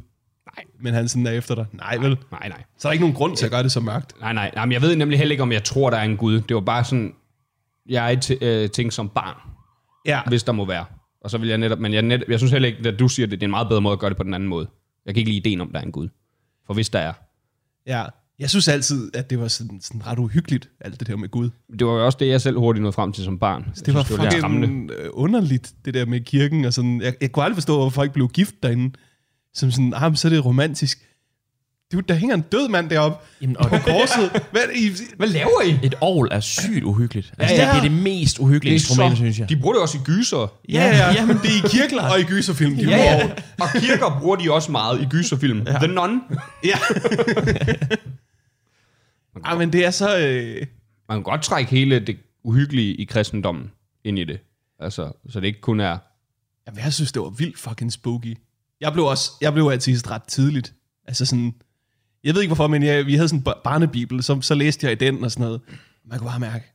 Nej, 0.56 0.64
men 0.80 0.94
han 0.94 1.08
sådan 1.08 1.26
er 1.26 1.30
efter 1.30 1.54
dig? 1.54 1.66
Nej, 1.72 1.96
vel? 1.96 2.18
nej, 2.30 2.48
nej. 2.48 2.62
Så 2.78 2.88
er 2.88 2.90
der 2.90 2.92
ikke 2.92 3.02
nogen 3.02 3.16
grund 3.16 3.36
til 3.36 3.44
at 3.44 3.50
gøre 3.50 3.62
det 3.62 3.72
så 3.72 3.80
mørkt. 3.80 4.20
Nej, 4.20 4.32
nej. 4.32 4.50
Jamen, 4.56 4.72
jeg 4.72 4.82
ved 4.82 4.96
nemlig 4.96 5.18
heller 5.18 5.32
ikke, 5.32 5.42
om 5.42 5.52
jeg 5.52 5.64
tror, 5.64 5.90
der 5.90 5.96
er 5.96 6.02
en 6.02 6.16
Gud. 6.16 6.40
Det 6.40 6.54
var 6.54 6.60
bare 6.60 6.84
sådan, 6.84 7.14
jeg 7.88 8.18
t- 8.24 8.44
øh, 8.44 8.70
tænkte 8.70 8.94
som 8.94 9.08
barn, 9.08 9.36
Ja, 10.06 10.20
hvis 10.28 10.42
der 10.42 10.52
må 10.52 10.64
være. 10.64 10.84
Og 11.20 11.30
så 11.30 11.38
vil 11.38 11.48
jeg 11.48 11.58
netop, 11.58 11.78
men 11.78 11.92
jeg, 11.94 12.02
net, 12.02 12.24
jeg 12.28 12.38
synes 12.38 12.52
heller 12.52 12.68
ikke, 12.68 12.88
at 12.88 12.98
du 12.98 13.08
siger 13.08 13.26
det, 13.26 13.40
det 13.40 13.44
er 13.44 13.48
en 13.48 13.50
meget 13.50 13.68
bedre 13.68 13.80
måde 13.80 13.92
at 13.92 13.98
gøre 13.98 14.10
det 14.10 14.16
på 14.16 14.22
den 14.22 14.34
anden 14.34 14.48
måde. 14.48 14.66
Jeg 15.06 15.14
kan 15.14 15.18
ikke 15.18 15.30
lide 15.30 15.38
ideen 15.40 15.60
om, 15.60 15.68
der 15.72 15.78
er 15.78 15.82
en 15.82 15.92
Gud. 15.92 16.08
For 16.66 16.74
hvis 16.74 16.88
der 16.88 16.98
er. 16.98 17.12
ja. 17.86 18.04
Jeg 18.38 18.50
synes 18.50 18.68
altid, 18.68 19.16
at 19.16 19.30
det 19.30 19.40
var 19.40 19.48
sådan, 19.48 19.80
sådan 19.80 20.06
ret 20.06 20.18
uhyggeligt, 20.18 20.70
alt 20.80 21.00
det 21.00 21.08
der 21.08 21.16
med 21.16 21.28
Gud. 21.28 21.50
Det 21.78 21.86
var 21.86 21.92
jo 21.92 22.04
også 22.06 22.18
det, 22.20 22.28
jeg 22.28 22.40
selv 22.40 22.58
hurtigt 22.58 22.82
nåede 22.82 22.92
frem 22.92 23.12
til 23.12 23.24
som 23.24 23.38
barn. 23.38 23.62
Jeg 23.76 23.86
Det 23.86 23.94
var 23.94 24.04
synes, 24.04 24.20
lidt 24.22 24.32
skræmmende. 24.32 24.66
fucking 24.66 24.90
øh, 24.90 25.10
underligt, 25.12 25.74
det 25.84 25.94
der 25.94 26.06
med 26.06 26.20
kirken. 26.20 26.64
Og 26.64 26.72
sådan. 26.72 27.00
Jeg, 27.00 27.14
jeg 27.20 27.32
kunne 27.32 27.44
aldrig 27.44 27.56
forstå, 27.56 27.76
hvorfor 27.76 27.94
folk 27.94 28.12
blev 28.12 28.28
gift 28.28 28.54
derinde. 28.62 28.94
Som 29.54 29.70
sådan, 29.70 29.92
ah, 29.96 30.16
så 30.16 30.28
er 30.28 30.30
det 30.32 30.44
romantisk. 30.44 30.98
Dude, 31.92 32.02
der 32.08 32.14
hænger 32.14 32.34
en 32.36 32.40
død 32.42 32.68
mand 32.68 32.90
deroppe 32.90 33.26
Jamen, 33.40 33.56
og 33.56 33.68
på 33.68 33.76
korset. 33.76 34.42
Hvad, 34.50 34.62
I, 34.74 34.90
Hvad 35.16 35.28
laver 35.28 35.62
I? 35.66 35.78
et 35.86 35.94
ovl 36.00 36.28
er 36.30 36.40
sygt 36.40 36.84
uhyggeligt. 36.84 37.32
Altså, 37.38 37.54
Ja, 37.54 37.62
ja. 37.62 37.70
Det 37.70 37.76
er 37.78 37.82
det 37.82 37.92
mest 37.92 38.38
uhyggelige 38.38 38.74
instrument, 38.74 39.16
synes 39.16 39.38
jeg. 39.38 39.48
De 39.48 39.56
bruger 39.56 39.72
det 39.74 39.82
også 39.82 39.98
i 39.98 40.00
gyser. 40.04 40.52
ja, 40.68 40.84
ja, 40.88 41.12
ja, 41.12 41.26
men 41.26 41.36
det 41.36 41.44
er 41.44 41.64
i 41.64 41.68
kirker 41.68 42.02
og 42.02 42.20
i 42.20 42.22
gyserfilm. 42.24 42.76
De 42.76 42.82
Ja, 42.82 42.96
ja. 42.96 43.30
Og 43.60 43.68
kirker 43.74 44.18
bruger 44.20 44.36
de 44.36 44.52
også 44.52 44.72
meget 44.72 45.00
i 45.02 45.04
gyserfilm. 45.04 45.62
Ja. 45.66 45.72
The 45.78 45.86
Nun. 45.86 46.20
ja. 46.64 46.78
ah, 49.44 49.58
men 49.58 49.72
det 49.72 49.84
er 49.84 49.90
så... 49.90 50.18
Øh, 50.18 50.66
Man 51.08 51.18
kan 51.18 51.22
godt 51.22 51.42
trække 51.42 51.70
hele 51.70 51.98
det 52.00 52.16
uhyggelige 52.44 52.94
i 52.94 53.04
kristendommen 53.04 53.70
ind 54.04 54.18
i 54.18 54.24
det. 54.24 54.38
Altså, 54.80 55.12
så 55.28 55.40
det 55.40 55.46
ikke 55.46 55.60
kun 55.60 55.80
er... 55.80 55.98
Jamen, 56.66 56.80
jeg 56.84 56.92
synes, 56.92 57.12
det 57.12 57.22
var 57.22 57.28
vildt 57.30 57.58
fucking 57.58 57.92
spooky. 57.92 58.36
Jeg 58.80 58.92
blev 58.92 59.04
også, 59.04 59.30
jeg 59.40 59.52
blev 59.52 59.64
ateist 59.64 60.10
ret 60.10 60.22
tidligt. 60.22 60.74
Altså 61.08 61.26
sådan, 61.26 61.54
jeg 62.24 62.34
ved 62.34 62.42
ikke 62.42 62.48
hvorfor, 62.48 62.66
men 62.66 62.82
jeg, 62.82 63.06
vi 63.06 63.14
havde 63.14 63.28
sådan 63.28 63.38
en 63.38 63.44
bar- 63.44 63.60
barnebibel, 63.64 64.22
så, 64.22 64.40
så 64.40 64.54
læste 64.54 64.86
jeg 64.86 64.92
i 64.92 65.04
den 65.04 65.24
og 65.24 65.30
sådan 65.30 65.46
noget. 65.46 65.60
Man 66.08 66.18
kunne 66.18 66.30
bare 66.30 66.40
mærke, 66.40 66.72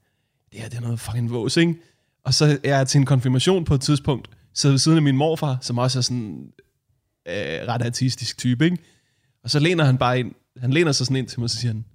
det 0.51 0.59
her 0.59 0.69
det 0.69 0.77
er 0.77 0.81
noget 0.81 0.99
fucking 0.99 1.31
vås, 1.31 1.57
ikke? 1.57 1.75
Og 2.23 2.33
så 2.33 2.59
er 2.63 2.77
jeg 2.77 2.87
til 2.87 2.99
en 2.99 3.05
konfirmation 3.05 3.65
på 3.65 3.73
et 3.73 3.81
tidspunkt, 3.81 4.29
sidder 4.53 4.73
ved 4.73 4.79
siden 4.79 4.97
af 4.97 5.01
min 5.01 5.17
morfar, 5.17 5.57
som 5.61 5.77
også 5.77 5.99
er 5.99 6.01
sådan 6.01 6.47
øh, 7.27 7.67
ret 7.67 7.81
artistisk 7.81 8.37
type, 8.37 8.65
ikke? 8.65 8.77
Og 9.43 9.49
så 9.49 9.59
læner 9.59 9.85
han 9.85 9.97
bare 9.97 10.19
ind, 10.19 10.31
han 10.59 10.73
læner 10.73 10.91
sig 10.91 11.05
sådan 11.05 11.17
ind 11.17 11.27
til 11.27 11.39
mig, 11.39 11.43
og 11.43 11.49
så 11.49 11.57
siger 11.57 11.71
han, 11.71 11.85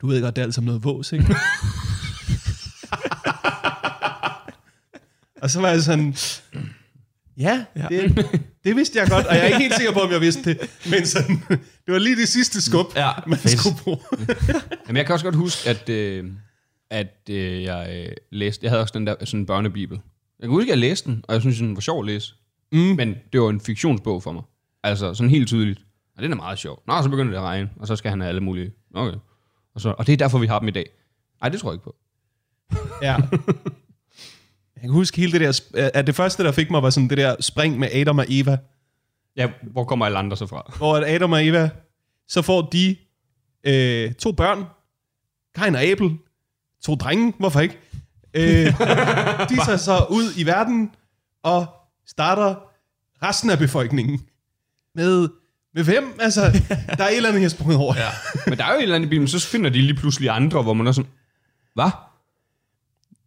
du 0.00 0.06
ved 0.06 0.22
godt, 0.22 0.36
det 0.36 0.42
er 0.42 0.46
alt 0.46 0.54
sammen 0.54 0.66
noget 0.66 0.84
vås, 0.84 1.12
ikke? 1.12 1.24
og 5.42 5.50
så 5.50 5.60
var 5.60 5.68
jeg 5.68 5.82
sådan, 5.82 6.16
ja, 7.36 7.64
ja. 7.76 7.86
Det, 7.88 8.26
det 8.64 8.76
vidste 8.76 8.98
jeg 8.98 9.08
godt, 9.08 9.26
og 9.26 9.34
jeg 9.34 9.42
er 9.42 9.46
ikke 9.46 9.58
helt 9.58 9.74
sikker 9.74 9.92
på, 9.92 10.00
om 10.00 10.10
jeg 10.10 10.20
vidste 10.20 10.44
det, 10.44 10.70
men 10.90 11.06
sådan, 11.06 11.42
det 11.86 11.92
var 11.92 11.98
lige 11.98 12.16
det 12.16 12.28
sidste 12.28 12.60
skub, 12.60 12.86
Ja, 12.96 13.10
man 13.26 13.38
fedt. 13.38 13.58
skulle 13.60 13.76
bruge. 13.84 13.98
Jamen, 14.86 14.96
jeg 14.96 15.06
kan 15.06 15.12
også 15.12 15.24
godt 15.26 15.34
huske, 15.36 15.70
at, 15.70 15.88
øh, 15.88 16.24
at 16.90 17.16
øh, 17.30 17.62
jeg 17.62 18.06
øh, 18.06 18.12
læste... 18.32 18.64
Jeg 18.64 18.70
havde 18.70 18.82
også 18.82 18.98
den 18.98 19.06
der 19.06 19.14
sådan 19.20 19.40
en 19.40 19.46
børnebibel. 19.46 20.00
Jeg 20.40 20.48
kan 20.48 20.50
huske, 20.50 20.66
at 20.66 20.70
jeg 20.70 20.78
læste 20.78 21.10
den, 21.10 21.24
og 21.28 21.34
jeg 21.34 21.40
synes, 21.40 21.58
den 21.58 21.74
var 21.74 21.80
sjov 21.80 22.00
at 22.00 22.06
læse. 22.06 22.34
Mm. 22.72 22.78
Men 22.78 23.14
det 23.32 23.40
var 23.40 23.48
en 23.50 23.60
fiktionsbog 23.60 24.22
for 24.22 24.32
mig. 24.32 24.42
Altså, 24.82 25.14
sådan 25.14 25.30
helt 25.30 25.48
tydeligt. 25.48 25.80
Og 26.16 26.22
den 26.22 26.32
er 26.32 26.36
meget 26.36 26.58
sjov. 26.58 26.82
Nå, 26.86 27.02
så 27.02 27.08
begynder 27.08 27.30
det 27.30 27.38
at 27.38 27.42
regne, 27.44 27.70
og 27.76 27.86
så 27.86 27.96
skal 27.96 28.10
han 28.10 28.20
have 28.20 28.28
alle 28.28 28.40
mulige... 28.40 28.72
Okay. 28.94 29.18
Og, 29.74 29.80
så, 29.80 29.94
og 29.98 30.06
det 30.06 30.12
er 30.12 30.16
derfor, 30.16 30.38
vi 30.38 30.46
har 30.46 30.58
dem 30.58 30.68
i 30.68 30.70
dag. 30.70 30.86
Nej, 31.40 31.48
det 31.48 31.60
tror 31.60 31.70
jeg 31.70 31.74
ikke 31.74 31.84
på. 31.84 31.96
Ja. 33.02 33.16
Jeg 34.76 34.80
kan 34.82 34.90
huske 34.90 35.16
hele 35.16 35.32
det 35.32 35.40
der, 35.74 35.90
at 35.94 36.06
det 36.06 36.14
første, 36.14 36.44
der 36.44 36.52
fik 36.52 36.70
mig, 36.70 36.82
var 36.82 36.90
sådan 36.90 37.08
det 37.08 37.18
der 37.18 37.36
spring 37.40 37.78
med 37.78 37.88
Adam 37.92 38.18
og 38.18 38.24
Eva, 38.28 38.58
Ja, 39.36 39.48
hvor 39.62 39.84
kommer 39.84 40.06
alle 40.06 40.18
andre 40.18 40.36
så 40.36 40.46
fra? 40.46 40.72
hvor 40.76 40.96
at 40.96 41.14
Adam 41.14 41.32
og 41.32 41.46
Eva, 41.46 41.70
så 42.28 42.42
får 42.42 42.62
de 42.62 42.96
øh, 43.64 44.14
to 44.14 44.32
børn, 44.32 44.64
Kain 45.54 45.74
og 45.74 45.82
Abel, 45.82 46.16
to 46.84 46.94
drenge, 46.94 47.34
hvorfor 47.38 47.60
ikke? 47.60 47.78
Øh, 48.34 48.66
de 49.50 49.56
tager 49.64 49.76
så 49.76 50.06
ud 50.10 50.32
i 50.36 50.46
verden 50.46 50.90
og 51.42 51.66
starter 52.06 52.54
resten 53.22 53.50
af 53.50 53.58
befolkningen 53.58 54.20
med, 54.94 55.28
med 55.74 55.84
hvem? 55.84 56.14
Altså, 56.20 56.40
der 56.96 57.04
er 57.04 57.08
et 57.08 57.16
eller 57.16 57.28
andet, 57.28 57.40
jeg 57.40 57.44
har 57.44 57.48
sprunget 57.48 57.78
over. 57.78 57.94
Ja. 57.96 58.08
Men 58.46 58.58
der 58.58 58.64
er 58.64 58.72
jo 58.72 58.78
et 58.78 58.82
eller 58.82 58.94
andet 58.94 59.06
i 59.06 59.10
Bibelen, 59.10 59.28
så 59.28 59.48
finder 59.48 59.70
de 59.70 59.80
lige 59.80 59.94
pludselig 59.94 60.30
andre, 60.30 60.62
hvor 60.62 60.74
man 60.74 60.86
er 60.86 60.92
sådan... 60.92 61.10
Hvad? 61.74 61.90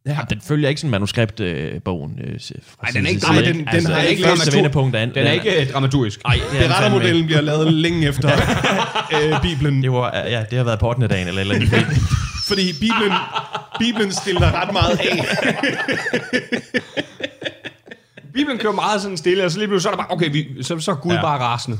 Ja, 0.09 0.17
den 0.29 0.41
følger 0.41 0.69
ikke 0.69 0.81
sådan 0.81 0.91
manuskriptbogen. 0.91 2.19
Øh, 2.23 2.27
Nej, 2.27 2.91
den 2.93 3.05
er 3.05 3.09
ikke- 3.09 3.21
Nej, 3.27 3.41
den- 3.41 3.55
den 3.55 3.67
altså, 3.67 3.93
har 3.93 4.01
ikke 4.01 4.23
første 4.23 4.53
vendepunkt 4.55 4.95
an. 4.95 5.09
Den 5.15 5.27
er 5.27 5.31
ikke 5.31 5.61
øh, 5.61 5.71
dramaturgisk. 5.71 6.19
Er 6.25 6.29
den 6.31 6.39
fandme 6.41 6.67
Berettermodellen 6.67 7.25
bliver 7.25 7.41
lavet 7.41 7.73
længe 7.73 8.07
efter 8.07 8.29
øh, 9.23 9.41
Bibelen. 9.41 9.83
Det, 9.83 9.91
var, 9.91 10.15
ja, 10.17 10.43
det 10.49 10.57
har 10.57 10.63
været 10.65 10.79
på 10.79 10.89
8. 10.89 11.07
dagen 11.07 11.27
eller 11.27 11.41
eller 11.41 11.55
andet. 11.55 11.69
Fordi 12.47 12.73
Bibelen, 12.79 13.13
Bibelen 13.79 14.11
stiller 14.11 14.61
ret 14.61 14.73
meget 14.73 14.99
af. 14.99 15.25
Bibelen 18.33 18.59
kører 18.59 18.73
meget 18.73 19.01
sådan 19.01 19.17
stille, 19.17 19.45
og 19.45 19.51
så 19.51 19.57
lige 19.59 19.67
pludselig 19.67 19.83
så 19.83 19.89
er 19.89 19.95
der 19.95 20.03
bare, 20.03 20.11
okay, 20.11 20.31
vi, 20.31 20.63
så, 20.63 20.79
så 20.79 20.91
er 20.91 20.95
Gud 20.95 21.11
ja. 21.11 21.17
Ja. 21.17 21.21
bare 21.23 21.39
rasende. 21.39 21.79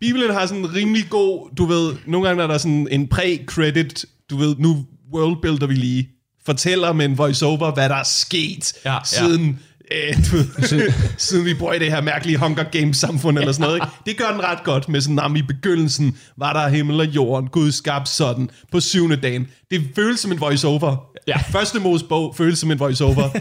Bibelen 0.00 0.30
har 0.32 0.46
sådan 0.46 0.62
en 0.64 0.74
rimelig 0.74 1.04
god, 1.10 1.50
du 1.56 1.64
ved, 1.64 1.92
nogle 2.06 2.28
gange 2.28 2.42
er 2.42 2.46
der 2.46 2.58
sådan 2.58 2.88
en 2.90 3.08
pre-credit, 3.14 4.04
du 4.30 4.36
ved, 4.36 4.56
nu 4.58 4.84
worldbuilder 5.14 5.66
vi 5.66 5.74
lige, 5.74 6.08
fortæller 6.50 6.92
med 6.92 7.04
en 7.06 7.18
voiceover, 7.18 7.72
hvad 7.74 7.88
der 7.88 7.94
er 7.94 8.02
sket 8.02 8.72
Ja, 8.84 8.92
ja. 8.92 8.98
siden, 9.04 9.60
øh, 9.90 10.16
du 10.16 10.36
ved, 10.36 10.92
siden 11.18 11.44
vi 11.44 11.54
bor 11.54 11.72
i 11.72 11.78
det 11.78 11.90
her 11.92 12.00
mærkelige 12.00 12.38
Hunger 12.38 12.64
Games 12.72 12.96
samfund 12.96 13.38
eller 13.38 13.52
sådan 13.52 13.62
noget. 13.62 13.76
Ikke? 13.76 13.86
Det 14.06 14.16
gør 14.16 14.30
den 14.32 14.44
ret 14.44 14.64
godt 14.64 14.88
med 14.88 15.00
sådan, 15.00 15.18
om 15.18 15.36
i 15.36 15.42
begyndelsen 15.42 16.18
var 16.36 16.52
der 16.52 16.68
himmel 16.68 17.00
og 17.00 17.06
jorden, 17.06 17.48
Gud 17.48 17.72
skabte 17.72 18.10
sådan, 18.10 18.50
på 18.72 18.80
syvende 18.80 19.16
dagen. 19.16 19.46
Det 19.70 19.82
føles 19.94 20.20
som 20.20 20.32
en 20.32 20.40
voiceover. 20.40 20.96
Ja. 21.28 21.38
Første 21.50 21.80
Mosebog 21.80 22.34
føles 22.36 22.58
som 22.58 22.70
en 22.70 22.78
voiceover. 22.78 23.28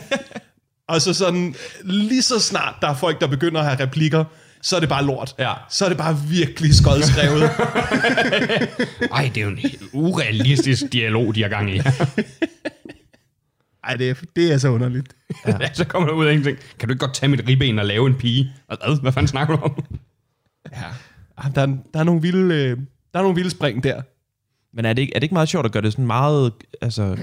Og 0.90 1.02
så 1.02 1.14
sådan, 1.14 1.56
lige 1.84 2.22
så 2.22 2.40
snart 2.40 2.74
der 2.82 2.88
er 2.88 2.96
folk, 2.96 3.22
der 3.22 3.28
begynder 3.28 3.62
at 3.62 3.68
have 3.68 3.80
replikker, 3.80 4.24
så 4.62 4.76
er 4.76 4.80
det 4.80 4.90
bare 4.90 5.06
lort. 5.06 5.36
Ja. 5.40 5.54
Så 5.70 5.86
er 5.86 5.90
det 5.90 5.98
bare 5.98 6.18
virkelig 6.30 6.76
skodskrevet. 6.76 7.44
Ej, 9.12 9.32
det 9.36 9.42
er 9.42 9.46
jo 9.46 9.50
en 9.50 9.58
helt 9.58 9.82
urealistisk 9.94 10.84
dialog, 10.94 11.36
de 11.36 11.42
har 11.42 11.50
gang 11.50 11.76
i. 11.76 11.82
Ej, 13.90 13.96
det 13.96 14.10
er, 14.10 14.14
det 14.36 14.54
er 14.54 14.58
så 14.58 14.70
underligt. 14.70 15.14
Ja. 15.48 15.74
så 15.74 15.86
kommer 15.86 16.08
der 16.10 16.16
ud 16.16 16.26
af 16.26 16.32
ingenting. 16.32 16.58
Kan 16.80 16.90
du 16.90 16.94
ikke 16.94 17.06
godt 17.06 17.14
tage 17.16 17.30
mit 17.30 17.44
ribben 17.48 17.80
og 17.80 17.86
lave 17.86 18.08
en 18.08 18.16
pige? 18.16 18.52
Og 18.68 18.78
Hvad, 18.86 19.02
hvad 19.02 19.12
fanden 19.12 19.28
snakker 19.28 19.56
du 19.56 19.62
om? 19.64 19.84
Ja. 20.72 20.78
Ah, 21.38 21.56
Der, 21.56 21.62
er, 21.62 21.66
der, 21.94 22.00
er 22.00 22.04
nogle 22.04 22.22
vilde, 22.22 22.56
øh, 22.56 22.78
der 23.14 23.20
er 23.20 23.24
nogle 23.24 23.36
vilde 23.36 23.50
spring 23.50 23.84
der. 23.84 24.02
Men 24.74 24.86
er 24.86 24.94
det, 24.94 25.02
ikke, 25.02 25.16
er 25.16 25.20
det 25.20 25.24
ikke 25.24 25.34
meget 25.36 25.50
sjovt 25.50 25.66
at 25.66 25.72
gøre 25.72 25.84
det 25.84 25.92
sådan 25.92 26.08
meget 26.08 26.54
altså, 26.82 27.18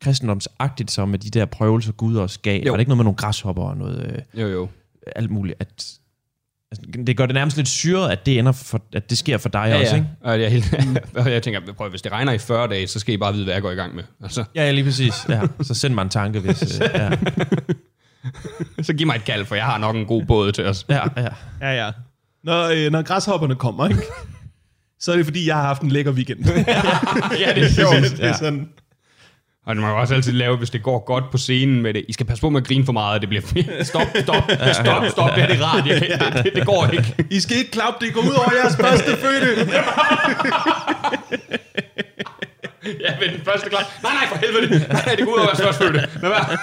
kristendomsagtigt, 0.00 0.90
som 0.90 1.08
med 1.08 1.18
de 1.18 1.30
der 1.30 1.44
prøvelser, 1.44 1.92
Gud 1.92 2.16
også 2.16 2.40
gav? 2.40 2.62
Jo. 2.62 2.70
Var 2.72 2.76
det 2.76 2.80
ikke 2.80 2.88
noget 2.88 2.98
med 2.98 3.04
nogle 3.04 3.16
græshopper 3.16 3.62
og 3.62 3.76
noget 3.76 4.24
øh, 4.34 4.40
Jo, 4.40 4.46
jo. 4.48 4.68
alt 5.16 5.30
muligt? 5.30 5.56
At, 5.60 5.98
altså, 6.72 7.02
det 7.06 7.16
gør 7.16 7.26
det 7.26 7.34
nærmest 7.34 7.56
lidt 7.56 7.68
syret, 7.68 8.10
at 8.10 8.26
det, 8.26 8.38
ender 8.38 8.52
for, 8.52 8.82
at 8.94 9.10
det 9.10 9.18
sker 9.18 9.38
for 9.38 9.48
dig 9.48 9.80
også, 9.80 9.94
ikke? 9.94 10.08
Og 10.24 10.40
jeg, 10.40 10.50
helt, 10.50 10.74
jeg 11.14 11.42
tænker, 11.42 11.60
prøv, 11.76 11.90
hvis 11.90 12.02
det 12.02 12.12
regner 12.12 12.32
i 12.32 12.38
40 12.38 12.68
dage, 12.68 12.86
så 12.86 12.98
skal 13.00 13.14
I 13.14 13.16
bare 13.16 13.32
vide, 13.32 13.44
hvad 13.44 13.54
jeg 13.54 13.62
går 13.62 13.70
i 13.70 13.74
gang 13.74 13.94
med. 13.94 14.04
Altså, 14.22 14.44
Ja, 14.54 14.64
ja, 14.64 14.70
lige 14.70 14.84
præcis. 14.84 15.14
Ja. 15.28 15.40
Så 15.62 15.74
send 15.74 15.94
mig 15.94 16.02
en 16.02 16.08
tanke, 16.08 16.40
hvis... 16.40 16.80
Øh, 16.80 16.88
ja. 16.94 17.10
så 18.86 18.92
giv 18.92 19.06
mig 19.06 19.16
et 19.16 19.24
kald, 19.24 19.44
for 19.44 19.54
jeg 19.54 19.64
har 19.64 19.78
nok 19.78 19.96
en 19.96 20.06
god 20.06 20.24
båd 20.24 20.52
til 20.52 20.66
os. 20.66 20.86
Ja, 20.88 21.00
ja. 21.16 21.28
Ja, 21.60 21.84
ja. 21.84 21.90
Når, 22.44 22.68
øh, 22.86 22.92
når 22.92 23.02
græshopperne 23.02 23.54
kommer, 23.54 23.88
ikke? 23.88 24.02
så 25.00 25.12
er 25.12 25.16
det 25.16 25.24
fordi, 25.26 25.46
jeg 25.46 25.56
har 25.56 25.62
haft 25.62 25.82
en 25.82 25.88
lækker 25.88 26.12
weekend. 26.12 26.44
ja, 27.44 27.52
det 27.54 27.64
er 27.64 27.68
sjovt. 27.68 28.18
det 28.18 28.24
er 28.24 28.32
sådan, 28.32 28.68
Og 29.68 29.74
det 29.74 29.82
må 29.82 29.88
jo 29.88 30.00
også 30.00 30.14
altid 30.14 30.32
lave, 30.32 30.56
hvis 30.56 30.70
det 30.70 30.82
går 30.82 31.04
godt 31.04 31.24
på 31.30 31.38
scenen 31.38 31.82
med 31.82 31.94
det. 31.94 32.04
I 32.08 32.12
skal 32.12 32.26
passe 32.26 32.40
på 32.40 32.50
med 32.50 32.60
at 32.60 32.66
grine 32.66 32.84
for 32.84 32.92
meget, 32.92 33.20
det 33.20 33.28
bliver... 33.28 33.42
stop, 33.82 34.02
stop, 34.22 34.42
stop, 34.72 35.04
stop, 35.10 35.30
det 35.34 35.42
er 35.42 35.46
det 35.46 35.64
rart. 35.64 35.86
Jeg 35.86 36.00
kan, 36.00 36.32
det, 36.32 36.44
det, 36.44 36.54
det, 36.54 36.66
går 36.66 36.86
ikke. 36.92 37.14
I 37.30 37.40
skal 37.40 37.56
ikke 37.56 37.70
klappe, 37.70 38.06
det 38.06 38.14
går 38.14 38.20
ud 38.20 38.34
over 38.34 38.52
jeres 38.62 38.76
første 38.76 39.16
fødte. 39.16 39.70
Ja, 43.00 43.12
men 43.20 43.34
den 43.34 43.44
første 43.44 43.70
klar. 43.70 43.98
Nej, 44.02 44.12
nej, 44.12 44.28
for 44.28 44.36
helvede. 44.36 44.78
Nej, 44.88 45.02
nej, 45.06 45.14
det 45.14 45.24
går 45.24 45.32
ud 45.32 45.38
over 45.38 45.48
jeres 45.48 45.62
første 45.62 45.84
følge. 45.84 46.00
Lad 46.00 46.30
være. 46.30 46.56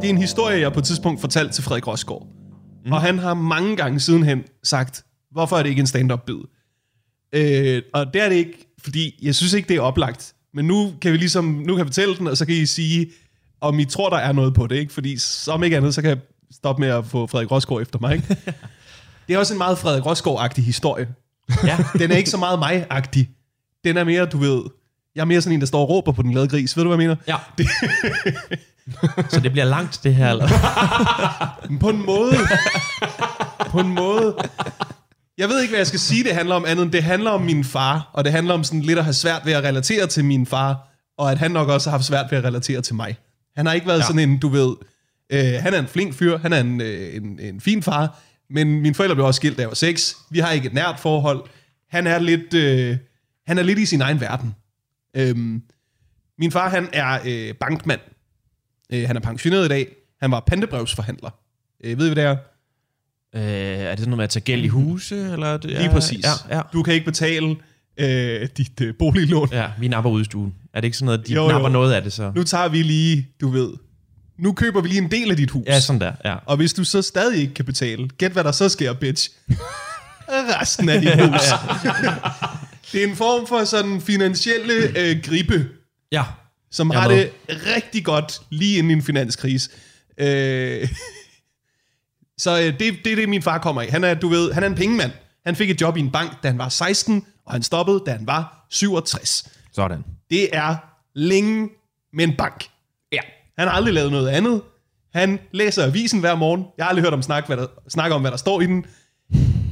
Det 0.00 0.06
er 0.06 0.10
en 0.10 0.18
historie, 0.18 0.60
jeg 0.60 0.72
på 0.72 0.78
et 0.78 0.84
tidspunkt 0.84 1.20
fortalte 1.20 1.54
til 1.54 1.64
Frederik 1.64 1.86
Rosgaard. 1.86 2.43
Mm. 2.84 2.92
Og 2.92 3.02
han 3.02 3.18
har 3.18 3.34
mange 3.34 3.76
gange 3.76 4.00
sidenhen 4.00 4.44
sagt, 4.62 5.04
hvorfor 5.30 5.56
er 5.56 5.62
det 5.62 5.70
ikke 5.70 5.80
en 5.80 5.86
stand-up 5.86 6.20
bid? 6.26 6.40
Øh, 7.32 7.82
og 7.94 8.14
det 8.14 8.22
er 8.22 8.28
det 8.28 8.36
ikke, 8.36 8.66
fordi 8.78 9.18
jeg 9.22 9.34
synes 9.34 9.52
ikke, 9.52 9.68
det 9.68 9.76
er 9.76 9.80
oplagt. 9.80 10.34
Men 10.54 10.64
nu 10.64 10.92
kan 11.00 11.12
vi 11.12 11.16
ligesom, 11.16 11.44
nu 11.44 11.66
kan 11.66 11.78
jeg 11.78 11.86
fortælle 11.86 12.16
den, 12.16 12.26
og 12.26 12.36
så 12.36 12.46
kan 12.46 12.54
I 12.54 12.66
sige, 12.66 13.10
om 13.60 13.78
I 13.78 13.84
tror, 13.84 14.10
der 14.10 14.16
er 14.16 14.32
noget 14.32 14.54
på 14.54 14.66
det, 14.66 14.76
ikke? 14.76 14.92
Fordi 14.92 15.18
som 15.18 15.64
ikke 15.64 15.76
andet, 15.76 15.94
så 15.94 16.02
kan 16.02 16.10
jeg 16.10 16.18
stoppe 16.52 16.80
med 16.80 16.88
at 16.88 17.06
få 17.06 17.26
Frederik 17.26 17.50
Rosgaard 17.50 17.82
efter 17.82 17.98
mig, 18.00 18.14
ikke? 18.14 18.36
Det 19.28 19.34
er 19.34 19.38
også 19.38 19.54
en 19.54 19.58
meget 19.58 19.78
Frederik 19.78 20.02
Rosgaard-agtig 20.06 20.64
historie. 20.64 21.08
ja. 21.64 21.78
Den 21.98 22.10
er 22.10 22.16
ikke 22.16 22.30
så 22.30 22.36
meget 22.36 22.58
mig-agtig. 22.58 23.30
Den 23.84 23.96
er 23.96 24.04
mere, 24.04 24.26
du 24.26 24.38
ved, 24.38 24.62
jeg 25.14 25.20
er 25.20 25.24
mere 25.24 25.40
sådan 25.40 25.54
en, 25.54 25.60
der 25.60 25.66
står 25.66 25.80
og 25.80 25.88
råber 25.88 26.12
på 26.12 26.22
den 26.22 26.30
glade 26.30 26.48
gris. 26.48 26.76
Ved 26.76 26.84
du, 26.84 26.94
hvad 26.94 27.04
jeg 27.04 27.16
mener? 27.16 27.16
ja. 27.28 27.64
Så 29.28 29.40
det 29.40 29.52
bliver 29.52 29.64
langt, 29.64 30.00
det 30.04 30.14
her, 30.14 30.30
eller? 30.30 30.48
Men 31.68 31.78
På 31.78 31.88
en 31.90 32.06
måde. 32.06 32.36
på 33.68 33.80
en 33.80 33.88
måde. 33.88 34.36
Jeg 35.38 35.48
ved 35.48 35.60
ikke, 35.60 35.70
hvad 35.70 35.78
jeg 35.78 35.86
skal 35.86 36.00
sige, 36.00 36.24
det 36.24 36.34
handler 36.34 36.54
om 36.54 36.64
andet 36.64 36.82
end 36.82 36.92
det 36.92 37.02
handler 37.02 37.30
om 37.30 37.42
min 37.42 37.64
far, 37.64 38.10
og 38.12 38.24
det 38.24 38.32
handler 38.32 38.54
om 38.54 38.64
sådan 38.64 38.80
lidt 38.80 38.98
at 38.98 39.04
have 39.04 39.14
svært 39.14 39.42
ved 39.44 39.52
at 39.52 39.64
relatere 39.64 40.06
til 40.06 40.24
min 40.24 40.46
far, 40.46 40.88
og 41.18 41.32
at 41.32 41.38
han 41.38 41.50
nok 41.50 41.68
også 41.68 41.90
har 41.90 41.96
haft 41.98 42.04
svært 42.06 42.26
ved 42.30 42.38
at 42.38 42.44
relatere 42.44 42.80
til 42.80 42.94
mig. 42.94 43.16
Han 43.56 43.66
har 43.66 43.72
ikke 43.72 43.86
været 43.86 43.98
ja. 43.98 44.04
sådan 44.04 44.28
en, 44.28 44.38
du 44.38 44.48
ved, 44.48 44.74
øh, 45.30 45.62
han 45.62 45.74
er 45.74 45.78
en 45.78 45.86
flink 45.86 46.14
fyr, 46.14 46.38
han 46.38 46.52
er 46.52 46.60
en, 46.60 46.80
øh, 46.80 47.16
en, 47.16 47.38
en 47.40 47.60
fin 47.60 47.82
far, 47.82 48.18
men 48.50 48.80
mine 48.80 48.94
forældre 48.94 49.14
blev 49.16 49.26
også 49.26 49.38
skilt, 49.38 49.56
da 49.56 49.62
jeg 49.62 49.68
var 49.68 49.74
seks. 49.74 50.16
Vi 50.30 50.38
har 50.38 50.50
ikke 50.50 50.66
et 50.66 50.74
nært 50.74 51.00
forhold. 51.00 51.44
Han 51.90 52.06
er 52.06 52.18
lidt, 52.18 52.54
øh, 52.54 52.96
han 53.46 53.58
er 53.58 53.62
lidt 53.62 53.78
i 53.78 53.86
sin 53.86 54.00
egen 54.00 54.20
verden. 54.20 54.54
Øhm, 55.16 55.62
min 56.38 56.52
far, 56.52 56.68
han 56.68 56.88
er 56.92 57.18
øh, 57.24 57.54
bankmand. 57.54 58.00
Øh, 58.94 59.06
han 59.06 59.16
er 59.16 59.20
pensioneret 59.20 59.64
i 59.64 59.68
dag. 59.68 59.86
Han 60.22 60.30
var 60.30 60.40
pantebrevsforhandler. 60.40 61.30
Øh, 61.84 61.98
ved 61.98 62.06
I, 62.06 62.12
hvad 62.14 62.24
det 62.24 62.30
er? 62.30 62.36
Øh, 63.34 63.42
er 63.42 63.90
det 63.90 63.98
sådan 63.98 64.10
noget 64.10 64.16
med 64.16 64.24
at 64.24 64.30
tage 64.30 64.42
gæld 64.44 64.64
i 64.64 64.68
huse? 64.68 65.16
Eller? 65.32 65.56
det- 65.56 65.70
Lige 65.70 65.90
præcis. 65.90 66.24
Ja, 66.50 66.56
ja. 66.56 66.62
Du 66.72 66.82
kan 66.82 66.94
ikke 66.94 67.06
betale 67.06 67.56
øh, 67.96 68.48
dit 68.56 68.80
øh, 68.80 68.94
boliglån. 68.98 69.48
ja, 69.52 69.66
vi 69.78 69.88
napper 69.88 70.10
ud 70.10 70.20
i 70.20 70.24
stuen. 70.24 70.54
Er 70.74 70.80
det 70.80 70.84
ikke 70.84 70.96
sådan 70.96 71.06
noget, 71.06 71.26
de 71.28 71.32
Jo, 71.34 71.40
jo, 71.42 71.46
jo. 71.46 71.52
napper 71.52 71.68
noget 71.68 71.92
af 71.92 72.02
det 72.02 72.12
så? 72.12 72.32
Nu 72.34 72.42
tager 72.44 72.68
vi 72.68 72.82
lige, 72.82 73.28
du 73.40 73.48
ved, 73.48 73.70
nu 74.38 74.52
køber 74.52 74.80
vi 74.80 74.88
lige 74.88 75.00
en 75.02 75.10
del 75.10 75.30
af 75.30 75.36
dit 75.36 75.50
hus. 75.50 75.66
Ja, 75.66 75.80
sådan 75.80 76.00
der, 76.00 76.12
ja. 76.24 76.36
Og 76.46 76.56
hvis 76.56 76.72
du 76.72 76.84
så 76.84 77.02
stadig 77.02 77.40
ikke 77.40 77.54
kan 77.54 77.64
betale, 77.64 78.08
gæt 78.08 78.32
hvad 78.32 78.44
der 78.44 78.52
så 78.52 78.68
sker, 78.68 78.92
bitch. 78.92 79.30
Resten 80.60 80.88
af 80.88 81.00
dit 81.00 81.20
hus. 81.20 81.40
det 82.92 83.04
er 83.04 83.08
en 83.08 83.16
form 83.16 83.46
for 83.46 83.64
sådan 83.64 84.00
finansielle 84.00 84.74
øh, 84.98 85.22
gribe, 85.22 85.66
Ja, 86.12 86.24
som 86.74 86.92
Jeg 86.92 87.00
har 87.02 87.08
med. 87.08 87.16
det 87.16 87.30
rigtig 87.76 88.04
godt 88.04 88.40
lige 88.50 88.78
inden 88.78 88.90
i 88.90 88.94
en 88.94 89.02
finanskrise. 89.02 89.70
Øh, 90.18 90.88
så 92.38 92.58
øh, 92.60 92.78
det, 92.78 92.80
det 93.04 93.12
er 93.12 93.16
det, 93.16 93.28
min 93.28 93.42
far 93.42 93.58
kommer 93.58 93.82
i. 93.82 93.86
Han 93.86 94.04
er, 94.04 94.14
du 94.14 94.28
ved, 94.28 94.52
han 94.52 94.62
er 94.62 94.66
en 94.66 94.74
pengemand. 94.74 95.12
Han 95.46 95.56
fik 95.56 95.70
et 95.70 95.80
job 95.80 95.96
i 95.96 96.00
en 96.00 96.10
bank, 96.10 96.42
da 96.42 96.48
han 96.48 96.58
var 96.58 96.68
16, 96.68 97.26
og 97.46 97.52
han 97.52 97.62
stoppede, 97.62 98.02
da 98.06 98.10
han 98.12 98.26
var 98.26 98.66
67. 98.70 99.48
Sådan. 99.72 100.04
Det 100.30 100.56
er 100.56 100.76
længe 101.14 101.68
med 102.12 102.24
en 102.24 102.36
bank. 102.36 102.64
Ja. 103.12 103.20
Han 103.58 103.68
har 103.68 103.74
aldrig 103.74 103.94
lavet 103.94 104.10
noget 104.12 104.28
andet. 104.28 104.62
Han 105.14 105.38
læser 105.52 105.84
avisen 105.86 106.20
hver 106.20 106.34
morgen. 106.34 106.64
Jeg 106.78 106.84
har 106.84 106.88
aldrig 106.88 107.02
hørt 107.02 107.12
ham 107.12 107.22
snakke, 107.22 107.46
hvad 107.46 107.56
der, 107.56 107.66
snakke 107.88 108.14
om, 108.14 108.20
hvad 108.20 108.30
der 108.30 108.36
står 108.36 108.60
i 108.60 108.66
den. 108.66 108.84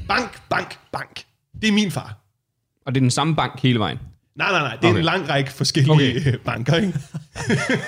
Bank, 0.09 0.43
bank, 0.51 0.79
bank. 0.93 1.25
Det 1.63 1.69
er 1.69 1.73
min 1.73 1.91
far. 1.91 2.19
Og 2.87 2.95
det 2.95 3.01
er 3.01 3.03
den 3.03 3.11
samme 3.11 3.37
bank 3.37 3.61
hele 3.61 3.79
vejen. 3.79 3.99
Nej, 4.37 4.51
nej, 4.51 4.61
nej. 4.61 4.77
Det 4.77 4.85
er 4.85 4.89
okay. 4.89 4.99
En 4.99 5.05
lang 5.05 5.29
række 5.29 5.53
forskellige 5.53 5.93
Okay. 5.93 6.37
banker, 6.45 6.77
ikke? 6.77 6.93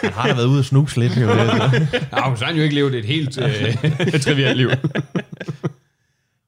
Han 0.03 0.13
har 0.13 0.29
da 0.29 0.35
været 0.35 0.47
ude 0.47 0.59
og 0.59 0.65
snuse 0.65 1.01
lidt. 1.01 1.17
Jo. 1.17 1.29
Ja, 1.29 1.47
så 2.11 2.13
har 2.13 2.45
han 2.47 2.57
jo 2.57 2.63
ikke 2.63 2.75
levet 2.75 2.95
et 2.95 3.05
helt 3.05 3.39
øh, 3.39 4.21
trivialt 4.21 4.57
liv. 4.57 4.71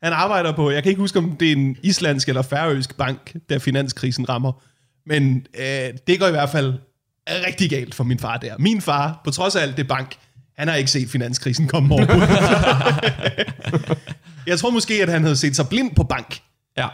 Han 0.02 0.12
arbejder 0.12 0.52
på, 0.52 0.70
jeg 0.70 0.82
kan 0.82 0.90
ikke 0.90 1.00
huske, 1.00 1.18
om 1.18 1.36
det 1.36 1.48
er 1.48 1.52
en 1.52 1.76
islandsk 1.82 2.28
eller 2.28 2.42
færøsk 2.42 2.96
bank, 2.96 3.34
der 3.48 3.58
finanskrisen 3.58 4.28
rammer. 4.28 4.52
Men 5.06 5.46
øh, 5.58 5.64
det 6.06 6.20
går 6.20 6.26
i 6.26 6.30
hvert 6.30 6.50
fald 6.50 6.74
rigtig 7.28 7.70
galt 7.70 7.94
for 7.94 8.04
min 8.04 8.18
far 8.18 8.36
der. 8.36 8.54
Min 8.58 8.80
far, 8.80 9.20
på 9.24 9.30
trods 9.30 9.56
af 9.56 9.62
alt 9.62 9.76
det 9.76 9.88
bank, 9.88 10.14
han 10.58 10.68
har 10.68 10.74
ikke 10.74 10.90
set 10.90 11.10
finanskrisen 11.10 11.68
komme 11.68 11.94
over. 11.94 12.06
jeg 14.46 14.58
tror 14.58 14.70
måske, 14.70 15.02
at 15.02 15.08
han 15.08 15.22
havde 15.22 15.36
set 15.36 15.56
sig 15.56 15.68
blind 15.68 15.94
på 15.94 16.04
bank. 16.04 16.38
ja. 16.78 16.88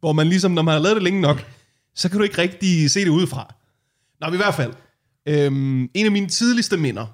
Hvor 0.00 0.12
man 0.12 0.28
ligesom, 0.28 0.52
når 0.52 0.62
man 0.62 0.72
har 0.72 0.80
lavet 0.80 0.96
det 0.96 1.02
længe 1.02 1.20
nok, 1.20 1.44
så 1.94 2.08
kan 2.08 2.18
du 2.18 2.24
ikke 2.24 2.38
rigtig 2.38 2.90
se 2.90 3.00
det 3.00 3.08
udefra. 3.08 3.54
Nå, 4.20 4.26
men 4.26 4.34
i 4.34 4.36
hvert 4.36 4.54
fald. 4.54 4.72
Øhm, 5.28 5.88
en 5.94 6.06
af 6.06 6.12
mine 6.12 6.28
tidligste 6.28 6.76
minder 6.76 7.06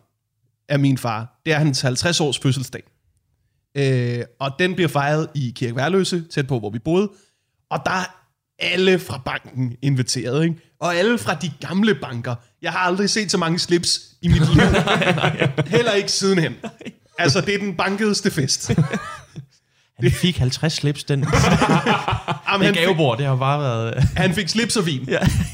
af 0.68 0.78
min 0.78 0.98
far, 0.98 1.40
det 1.46 1.52
er 1.52 1.58
hans 1.58 1.80
50 1.80 2.20
års 2.20 2.38
fødselsdag. 2.38 2.82
Øh, 3.74 4.24
og 4.38 4.50
den 4.58 4.74
bliver 4.74 4.88
fejret 4.88 5.28
i 5.34 5.52
Kirke 5.56 5.76
Værløse, 5.76 6.24
tæt 6.30 6.46
på, 6.46 6.58
hvor 6.58 6.70
vi 6.70 6.78
boede. 6.78 7.10
Og 7.70 7.82
der 7.84 7.90
er 7.90 8.04
alle 8.58 8.98
fra 8.98 9.22
banken 9.24 9.76
inviteret, 9.82 10.44
ikke? 10.44 10.56
Og 10.80 10.96
alle 10.96 11.18
fra 11.18 11.34
de 11.34 11.52
gamle 11.60 11.94
banker. 11.94 12.34
Jeg 12.62 12.72
har 12.72 12.78
aldrig 12.78 13.10
set 13.10 13.30
så 13.30 13.38
mange 13.38 13.58
slips 13.58 14.00
i 14.22 14.28
mit 14.28 14.54
liv. 14.54 14.62
Heller 15.76 15.92
ikke 15.92 16.12
sidenhen. 16.12 16.54
Altså, 17.18 17.40
det 17.40 17.54
er 17.54 17.58
den 17.58 17.76
bankedeste 17.76 18.30
fest. 18.30 18.70
Han 20.02 20.12
fik 20.12 20.38
50 20.38 20.72
slips, 20.72 21.04
den, 21.04 21.20
Jamen, 22.52 22.66
det 22.66 22.66
han, 22.66 22.74
gavebord. 22.74 23.18
Det 23.18 23.26
har 23.26 23.36
bare 23.36 23.60
været... 23.60 24.04
han 24.16 24.34
fik 24.34 24.48
slips 24.48 24.76
og 24.76 24.86
vin. 24.86 25.08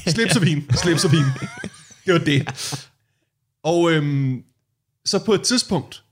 Slips 0.07 0.35
og 0.35 0.41
vin. 0.41 0.65
Slips 0.73 1.05
og 1.05 1.11
vin. 1.11 1.23
Det 2.05 2.13
var 2.13 2.19
det. 2.19 2.47
Og 3.63 3.91
øhm, 3.91 4.43
så 5.05 5.25
på 5.25 5.33
et 5.33 5.41
tidspunkt 5.41 6.03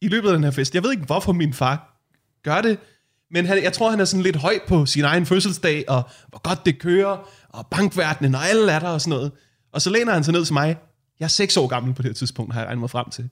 i 0.00 0.08
løbet 0.08 0.28
af 0.28 0.34
den 0.34 0.44
her 0.44 0.50
fest, 0.50 0.74
jeg 0.74 0.82
ved 0.82 0.90
ikke, 0.90 1.04
hvorfor 1.04 1.32
min 1.32 1.54
far 1.54 2.02
gør 2.44 2.60
det, 2.60 2.78
men 3.30 3.46
han, 3.46 3.62
jeg 3.62 3.72
tror, 3.72 3.90
han 3.90 4.00
er 4.00 4.04
sådan 4.04 4.22
lidt 4.22 4.36
høj 4.36 4.58
på 4.68 4.86
sin 4.86 5.04
egen 5.04 5.26
fødselsdag, 5.26 5.84
og 5.88 6.02
hvor 6.28 6.38
godt 6.42 6.66
det 6.66 6.78
kører, 6.78 7.28
og 7.48 7.66
bankverdenen, 7.66 8.34
og 8.34 8.48
alle 8.48 8.72
er 8.72 8.78
der 8.78 8.88
og 8.88 9.00
sådan 9.00 9.10
noget. 9.10 9.32
Og 9.72 9.82
så 9.82 9.90
læner 9.90 10.12
han 10.12 10.24
sig 10.24 10.32
ned 10.32 10.44
til 10.44 10.52
mig. 10.52 10.76
Jeg 11.20 11.24
er 11.24 11.28
6 11.28 11.56
år 11.56 11.66
gammel 11.66 11.94
på 11.94 12.02
det 12.02 12.08
her 12.08 12.14
tidspunkt, 12.14 12.52
har 12.52 12.60
jeg 12.60 12.66
regnet 12.66 12.80
mig 12.80 12.90
frem 12.90 13.10
til. 13.10 13.30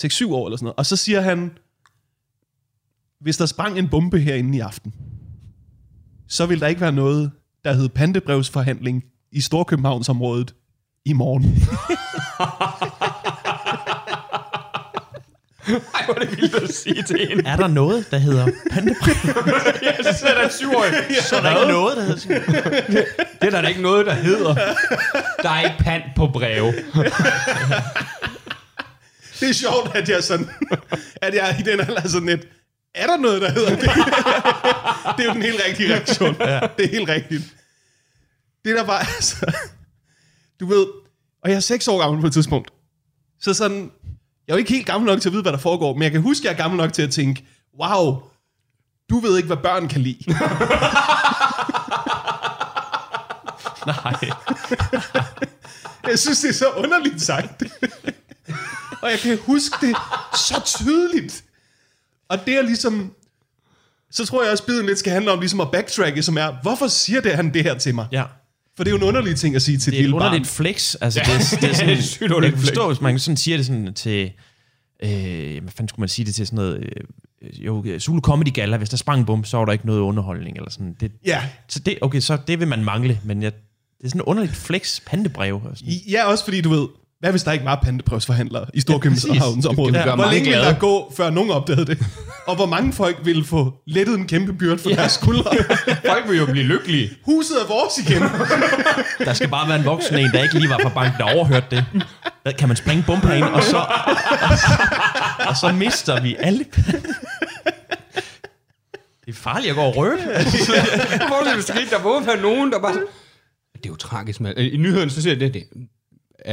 6-7 0.00 0.32
år 0.32 0.46
eller 0.46 0.56
sådan 0.56 0.64
noget. 0.64 0.76
Og 0.76 0.86
så 0.86 0.96
siger 0.96 1.20
han, 1.20 1.50
hvis 3.22 3.36
der 3.36 3.46
sprang 3.46 3.78
en 3.78 3.88
bombe 3.88 4.18
herinde 4.18 4.58
i 4.58 4.60
aften, 4.60 4.94
så 6.28 6.46
vil 6.46 6.60
der 6.60 6.66
ikke 6.66 6.80
være 6.80 6.92
noget, 6.92 7.30
der 7.64 7.72
hed 7.72 7.88
pantebrevsforhandling 7.88 9.02
i 9.32 9.40
Storkøbenhavnsområdet 9.40 10.54
i 11.04 11.12
morgen. 11.12 11.44
Ej, 15.94 16.04
hvor 16.04 16.14
er 16.14 16.18
det 16.18 16.36
vildt 16.36 16.54
at 16.54 16.74
sige 16.74 17.02
til 17.02 17.32
en. 17.32 17.46
Er 17.46 17.56
der 17.56 17.66
noget, 17.66 18.10
der 18.10 18.18
hedder 18.18 18.48
pandebrev? 18.70 19.14
Ja, 19.82 20.02
så 20.02 20.18
sidder 20.18 20.34
der 20.34 20.44
en 20.44 20.50
syvårig. 20.50 20.92
Så 21.20 21.36
er 21.36 21.40
der 21.40 21.60
ikke 21.60 21.72
noget, 21.72 21.96
der 21.96 22.02
hedder. 22.02 22.44
Det 23.42 23.54
er 23.54 23.60
der 23.60 23.68
ikke 23.68 23.82
noget, 23.82 24.06
der 24.06 24.14
hedder. 24.14 24.54
Der 25.42 25.50
er 25.50 25.60
ikke 25.60 25.76
pant 25.78 26.04
på 26.16 26.26
breve. 26.26 26.72
Det 29.40 29.48
er 29.48 29.54
sjovt, 29.54 29.96
at 29.96 30.08
jeg, 30.08 30.22
sådan, 30.22 30.48
at 31.22 31.34
jeg 31.34 31.56
i 31.60 31.62
den 31.62 31.80
alder 31.80 32.02
er 32.02 32.08
sådan 32.08 32.28
lidt, 32.28 32.46
er 32.94 33.06
der 33.06 33.16
noget, 33.16 33.42
der 33.42 33.50
hedder 33.50 33.70
det? 33.70 33.80
det 35.16 35.24
er 35.24 35.24
jo 35.24 35.32
den 35.32 35.42
helt 35.42 35.60
rigtige 35.68 35.94
reaktion. 35.94 36.36
Ja. 36.40 36.60
Det 36.76 36.84
er 36.84 36.90
helt 36.90 37.08
rigtigt. 37.08 37.42
Det 38.64 38.76
der 38.76 38.84
var, 38.84 38.98
altså, 38.98 39.52
du 40.60 40.66
ved, 40.66 40.86
og 41.42 41.50
jeg 41.50 41.56
er 41.56 41.60
seks 41.60 41.88
år 41.88 42.00
gammel 42.00 42.20
på 42.20 42.26
et 42.26 42.32
tidspunkt. 42.32 42.70
Så 43.40 43.54
sådan, 43.54 43.90
jeg 44.46 44.52
er 44.52 44.54
jo 44.54 44.58
ikke 44.58 44.72
helt 44.72 44.86
gammel 44.86 45.10
nok 45.10 45.20
til 45.20 45.28
at 45.28 45.32
vide, 45.32 45.42
hvad 45.42 45.52
der 45.52 45.58
foregår, 45.58 45.94
men 45.94 46.02
jeg 46.02 46.10
kan 46.12 46.20
huske, 46.20 46.42
at 46.42 46.44
jeg 46.44 46.52
er 46.52 46.62
gammel 46.62 46.76
nok 46.76 46.92
til 46.92 47.02
at 47.02 47.10
tænke, 47.10 47.44
wow, 47.80 48.22
du 49.10 49.18
ved 49.18 49.36
ikke, 49.36 49.46
hvad 49.46 49.56
børn 49.56 49.88
kan 49.88 50.00
lide. 50.00 50.24
Nej. 53.86 54.30
Jeg 56.10 56.18
synes, 56.18 56.40
det 56.40 56.48
er 56.48 56.54
så 56.54 56.70
underligt 56.70 57.22
sagt. 57.22 57.62
og 59.02 59.10
jeg 59.10 59.18
kan 59.18 59.38
huske 59.46 59.86
det 59.86 59.96
så 60.34 60.62
tydeligt. 60.64 61.44
Og 62.32 62.38
det 62.46 62.54
er 62.58 62.62
ligesom... 62.62 63.12
Så 64.10 64.26
tror 64.26 64.42
jeg 64.42 64.52
også, 64.52 64.66
biden 64.66 64.86
lidt 64.86 64.98
skal 64.98 65.12
handle 65.12 65.32
om 65.32 65.40
ligesom 65.40 65.60
at 65.60 65.70
backtracke, 65.70 66.22
som 66.22 66.36
er, 66.36 66.62
hvorfor 66.62 66.86
siger 66.86 67.20
det, 67.20 67.32
han 67.32 67.54
det 67.54 67.62
her 67.62 67.78
til 67.78 67.94
mig? 67.94 68.06
Ja. 68.12 68.24
For 68.76 68.84
det 68.84 68.90
er 68.90 68.90
jo 68.90 68.96
en 68.96 69.02
underlig 69.02 69.36
ting 69.36 69.56
at 69.56 69.62
sige 69.62 69.78
til 69.78 69.90
et 69.90 69.92
Det 69.92 69.98
er 69.98 70.00
et 70.00 70.02
lille 70.02 70.18
barn. 70.18 70.26
underligt 70.26 70.48
flex. 70.48 70.94
Altså, 71.00 71.20
det, 71.24 71.34
er, 71.34 71.56
det 71.60 71.70
er 71.70 71.74
sådan, 71.74 71.88
det 71.96 71.98
er 71.98 72.02
sygt 72.02 72.32
underligt 72.32 72.60
forstå, 72.60 72.86
hvis 72.86 73.00
man 73.00 73.18
sådan 73.18 73.36
siger 73.36 73.56
det 73.56 73.66
sådan 73.66 73.94
til... 73.94 74.32
Øh, 75.02 75.10
hvad 75.62 75.72
fanden 75.72 75.88
skulle 75.88 76.02
man 76.02 76.08
sige 76.08 76.26
det 76.26 76.34
til 76.34 76.46
sådan 76.46 76.56
noget... 76.56 76.76
Øh, 77.42 77.64
jo, 77.66 77.98
Zulu 77.98 78.20
Comedy 78.20 78.52
Gala, 78.54 78.76
hvis 78.76 78.88
der 78.88 78.96
sprang 78.96 79.20
en 79.20 79.26
bum, 79.26 79.44
så 79.44 79.56
var 79.56 79.64
der 79.64 79.72
ikke 79.72 79.86
noget 79.86 80.00
underholdning, 80.00 80.56
eller 80.56 80.70
sådan. 80.70 80.96
Det, 81.00 81.12
Ja. 81.26 81.42
Så 81.68 81.78
det, 81.78 81.98
okay, 82.00 82.20
så 82.20 82.38
det 82.46 82.60
vil 82.60 82.68
man 82.68 82.84
mangle, 82.84 83.20
men 83.24 83.42
jeg, 83.42 83.52
det 83.98 84.04
er 84.04 84.08
sådan 84.08 84.20
et 84.20 84.24
underligt 84.24 84.56
flex 84.56 85.00
pandebrev. 85.06 85.54
Og 85.64 85.76
sådan. 85.78 85.92
Ja, 85.92 86.24
også 86.24 86.44
fordi 86.44 86.60
du 86.60 86.70
ved, 86.70 86.86
hvad 87.22 87.30
hvis 87.30 87.42
der 87.42 87.52
ikke 87.52 87.64
var 87.64 87.80
panteprøvsforhandlere 87.84 88.66
i 88.74 88.80
Storkøbenhavns 88.80 89.56
Det 89.56 89.66
område? 89.66 89.98
Ja, 89.98 90.14
hvor 90.14 90.30
længe 90.30 90.50
ville 90.50 90.64
der 90.64 90.78
gå, 90.78 91.12
før 91.16 91.30
nogen 91.30 91.50
opdagede 91.50 91.86
det? 91.86 91.98
Og 92.46 92.56
hvor 92.56 92.66
mange 92.66 92.92
folk 92.92 93.16
ville 93.24 93.44
få 93.44 93.74
lettet 93.86 94.18
en 94.18 94.26
kæmpe 94.26 94.52
byrde 94.52 94.78
for 94.78 94.90
ja. 94.90 94.96
deres 94.96 95.12
skuldre? 95.12 95.50
Folk 96.10 96.28
vil 96.28 96.38
jo 96.38 96.46
blive 96.46 96.64
lykkelige. 96.64 97.10
Huset 97.24 97.56
er 97.62 97.66
vores 97.66 97.98
igen. 97.98 98.22
Der 99.26 99.32
skal 99.32 99.48
bare 99.48 99.68
være 99.68 99.78
en 99.78 99.84
voksen 99.84 100.18
en, 100.18 100.30
der 100.30 100.42
ikke 100.42 100.58
lige 100.58 100.70
var 100.70 100.78
fra 100.82 100.88
banken, 100.88 101.20
der 101.20 101.34
overhørte 101.34 101.66
det. 101.70 101.84
Kan 102.58 102.68
man 102.68 102.76
springe 102.76 103.04
bumper 103.06 103.32
ind, 103.32 103.44
og 103.44 103.62
så, 103.62 103.76
og 103.76 104.58
så, 104.66 104.72
og 105.48 105.56
så 105.56 105.72
mister 105.72 106.20
vi 106.20 106.36
alle... 106.38 106.64
Det 109.26 109.28
er 109.28 109.32
farligt 109.32 109.70
at 109.70 109.76
gå 109.76 109.82
og 109.82 109.94
det. 109.94 110.04
Hvor 111.26 111.50
er 111.50 111.54
det 111.56 111.64
skete? 111.64 111.90
Der 111.90 112.02
må 112.02 112.20
være 112.24 112.40
nogen, 112.40 112.72
der 112.72 112.80
bare... 112.80 112.94
Det 113.72 113.86
er 113.86 113.88
jo 113.88 113.96
tragisk, 113.96 114.40
med. 114.40 114.56
I 114.56 114.76
nyhederne, 114.76 115.10
så 115.10 115.22
siger 115.22 115.36
det, 115.36 115.54
det 115.54 115.64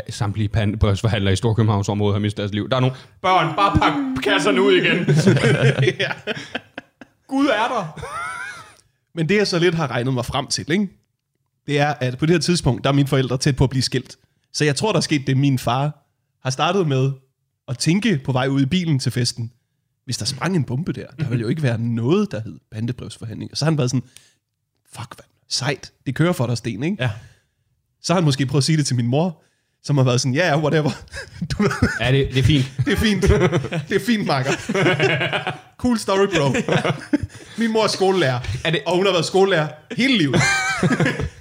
samtlige 0.09 0.49
pandebrevsforhandlere 0.49 1.33
i 1.33 1.35
Storkøbenhavnsområdet 1.35 2.15
har 2.15 2.19
mistet 2.19 2.37
deres 2.37 2.53
liv. 2.53 2.69
Der 2.69 2.75
er 2.75 2.79
nogle 2.81 2.95
børn, 3.21 3.55
bare 3.55 3.79
pak 3.79 4.23
kasserne 4.23 4.61
ud 4.61 4.73
igen. 4.73 4.97
ja. 6.05 6.11
Gud 7.27 7.45
er 7.45 7.67
der. 7.67 7.99
Men 9.15 9.29
det 9.29 9.37
jeg 9.37 9.47
så 9.47 9.59
lidt 9.59 9.75
har 9.75 9.91
regnet 9.91 10.13
mig 10.13 10.25
frem 10.25 10.47
til, 10.47 10.71
ikke? 10.71 10.89
det 11.69 11.79
er, 11.79 11.93
at 11.99 12.17
på 12.17 12.25
det 12.25 12.33
her 12.33 12.39
tidspunkt, 12.39 12.83
der 12.83 12.89
er 12.89 12.93
mine 12.93 13.07
forældre 13.07 13.37
tæt 13.37 13.55
på 13.55 13.63
at 13.63 13.69
blive 13.69 13.83
skilt. 13.83 14.17
Så 14.53 14.65
jeg 14.65 14.75
tror, 14.75 14.91
der 14.91 14.97
er 14.97 15.01
sket 15.01 15.27
det, 15.27 15.37
min 15.37 15.59
far 15.59 16.05
har 16.43 16.49
startet 16.49 16.87
med 16.87 17.11
at 17.67 17.77
tænke 17.77 18.21
på 18.25 18.31
vej 18.31 18.47
ud 18.47 18.61
i 18.61 18.65
bilen 18.65 18.99
til 18.99 19.11
festen. 19.11 19.51
Hvis 20.05 20.17
der 20.17 20.25
sprang 20.25 20.55
en 20.55 20.63
bombe 20.63 20.93
der, 20.93 21.07
der 21.19 21.29
ville 21.29 21.41
jo 21.41 21.47
ikke 21.47 21.63
være 21.63 21.77
noget, 21.77 22.31
der 22.31 22.41
hed 22.41 22.59
bandebrevsforhandling. 22.71 23.51
Og 23.51 23.57
så 23.57 23.65
har 23.65 23.71
han 23.71 23.77
været 23.77 23.89
sådan, 23.89 24.03
fuck, 24.93 25.15
hvad, 25.15 25.25
sejt, 25.47 25.91
det 26.05 26.15
kører 26.15 26.33
for 26.33 26.47
dig, 26.47 26.57
Sten, 26.57 26.83
ikke? 26.83 26.97
Ja. 26.99 27.11
Så 28.01 28.13
har 28.13 28.19
han 28.21 28.25
måske 28.25 28.45
prøvet 28.45 28.61
at 28.61 28.65
sige 28.65 28.77
det 28.77 28.85
til 28.85 28.95
min 28.95 29.07
mor, 29.07 29.41
som 29.83 29.97
har 29.97 30.03
været 30.03 30.21
sådan, 30.21 30.33
ja, 30.33 30.49
yeah, 30.49 30.63
whatever. 30.63 30.89
Du, 31.51 31.69
Ja, 31.99 32.11
det, 32.11 32.27
det 32.33 32.39
er 32.39 32.43
fint. 32.43 32.65
det 32.85 32.93
er 32.93 32.97
fint. 32.97 33.21
Det 33.89 33.95
er 33.95 34.05
fint, 34.05 34.25
Marker. 34.27 34.51
Cool 35.77 35.99
story, 35.99 36.27
bro. 36.35 36.55
Min 37.57 37.71
mor 37.71 37.83
er 37.83 37.87
skolelærer, 37.87 38.39
Er 38.65 38.71
det- 38.71 38.81
og 38.87 38.95
hun 38.95 39.05
har 39.05 39.13
været 39.13 39.25
skolelærer 39.25 39.67
hele 39.97 40.17
livet. 40.17 40.41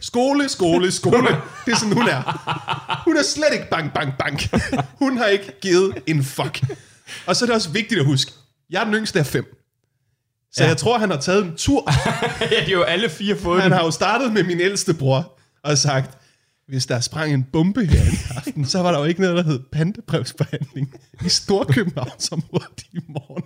skole, 0.00 0.48
skole, 0.48 0.90
skole. 0.92 1.28
Det 1.66 1.72
er 1.72 1.76
sådan, 1.76 1.92
hun 1.94 2.08
er. 2.08 3.02
Hun 3.04 3.16
er 3.16 3.22
slet 3.22 3.48
ikke 3.52 3.66
bank, 3.70 3.94
bank, 3.94 4.18
bank. 4.18 4.48
Hun 4.98 5.18
har 5.18 5.26
ikke 5.26 5.60
givet 5.60 5.94
en 6.06 6.24
fuck. 6.24 6.60
Og 7.26 7.36
så 7.36 7.44
er 7.44 7.46
det 7.46 7.54
også 7.54 7.70
vigtigt 7.70 8.00
at 8.00 8.06
huske, 8.06 8.32
jeg 8.70 8.80
er 8.80 8.84
den 8.84 8.94
yngste 8.94 9.18
af 9.18 9.26
fem. 9.26 9.44
Så 10.52 10.62
Ja. 10.62 10.68
jeg 10.68 10.76
tror, 10.76 10.98
han 10.98 11.10
har 11.10 11.16
taget 11.20 11.44
en 11.44 11.56
tur. 11.56 11.90
ja, 12.40 12.46
de 12.46 12.54
er 12.56 12.70
jo 12.70 12.82
alle 12.82 13.08
fire 13.08 13.36
fået 13.36 13.62
Han 13.62 13.70
den. 13.70 13.78
har 13.78 13.84
jo 13.84 13.90
startet 13.90 14.32
med 14.32 14.42
min 14.42 14.60
ældste 14.60 14.94
bror 14.94 15.38
og 15.64 15.78
sagt, 15.78 16.17
hvis 16.68 16.86
der 16.86 17.00
sprang 17.00 17.34
en 17.34 17.46
bombe 17.52 17.86
her 17.86 18.02
i 18.02 18.36
aften, 18.36 18.64
så 18.64 18.82
var 18.82 18.92
der 18.92 18.98
jo 18.98 19.04
ikke 19.04 19.20
noget, 19.20 19.36
der 19.36 19.42
hed 19.42 19.60
pantebrevsbehandling 19.72 20.94
i 21.26 21.28
Storkøbenhavnsområdet 21.28 22.82
i 22.92 22.98
morgen. 23.08 23.44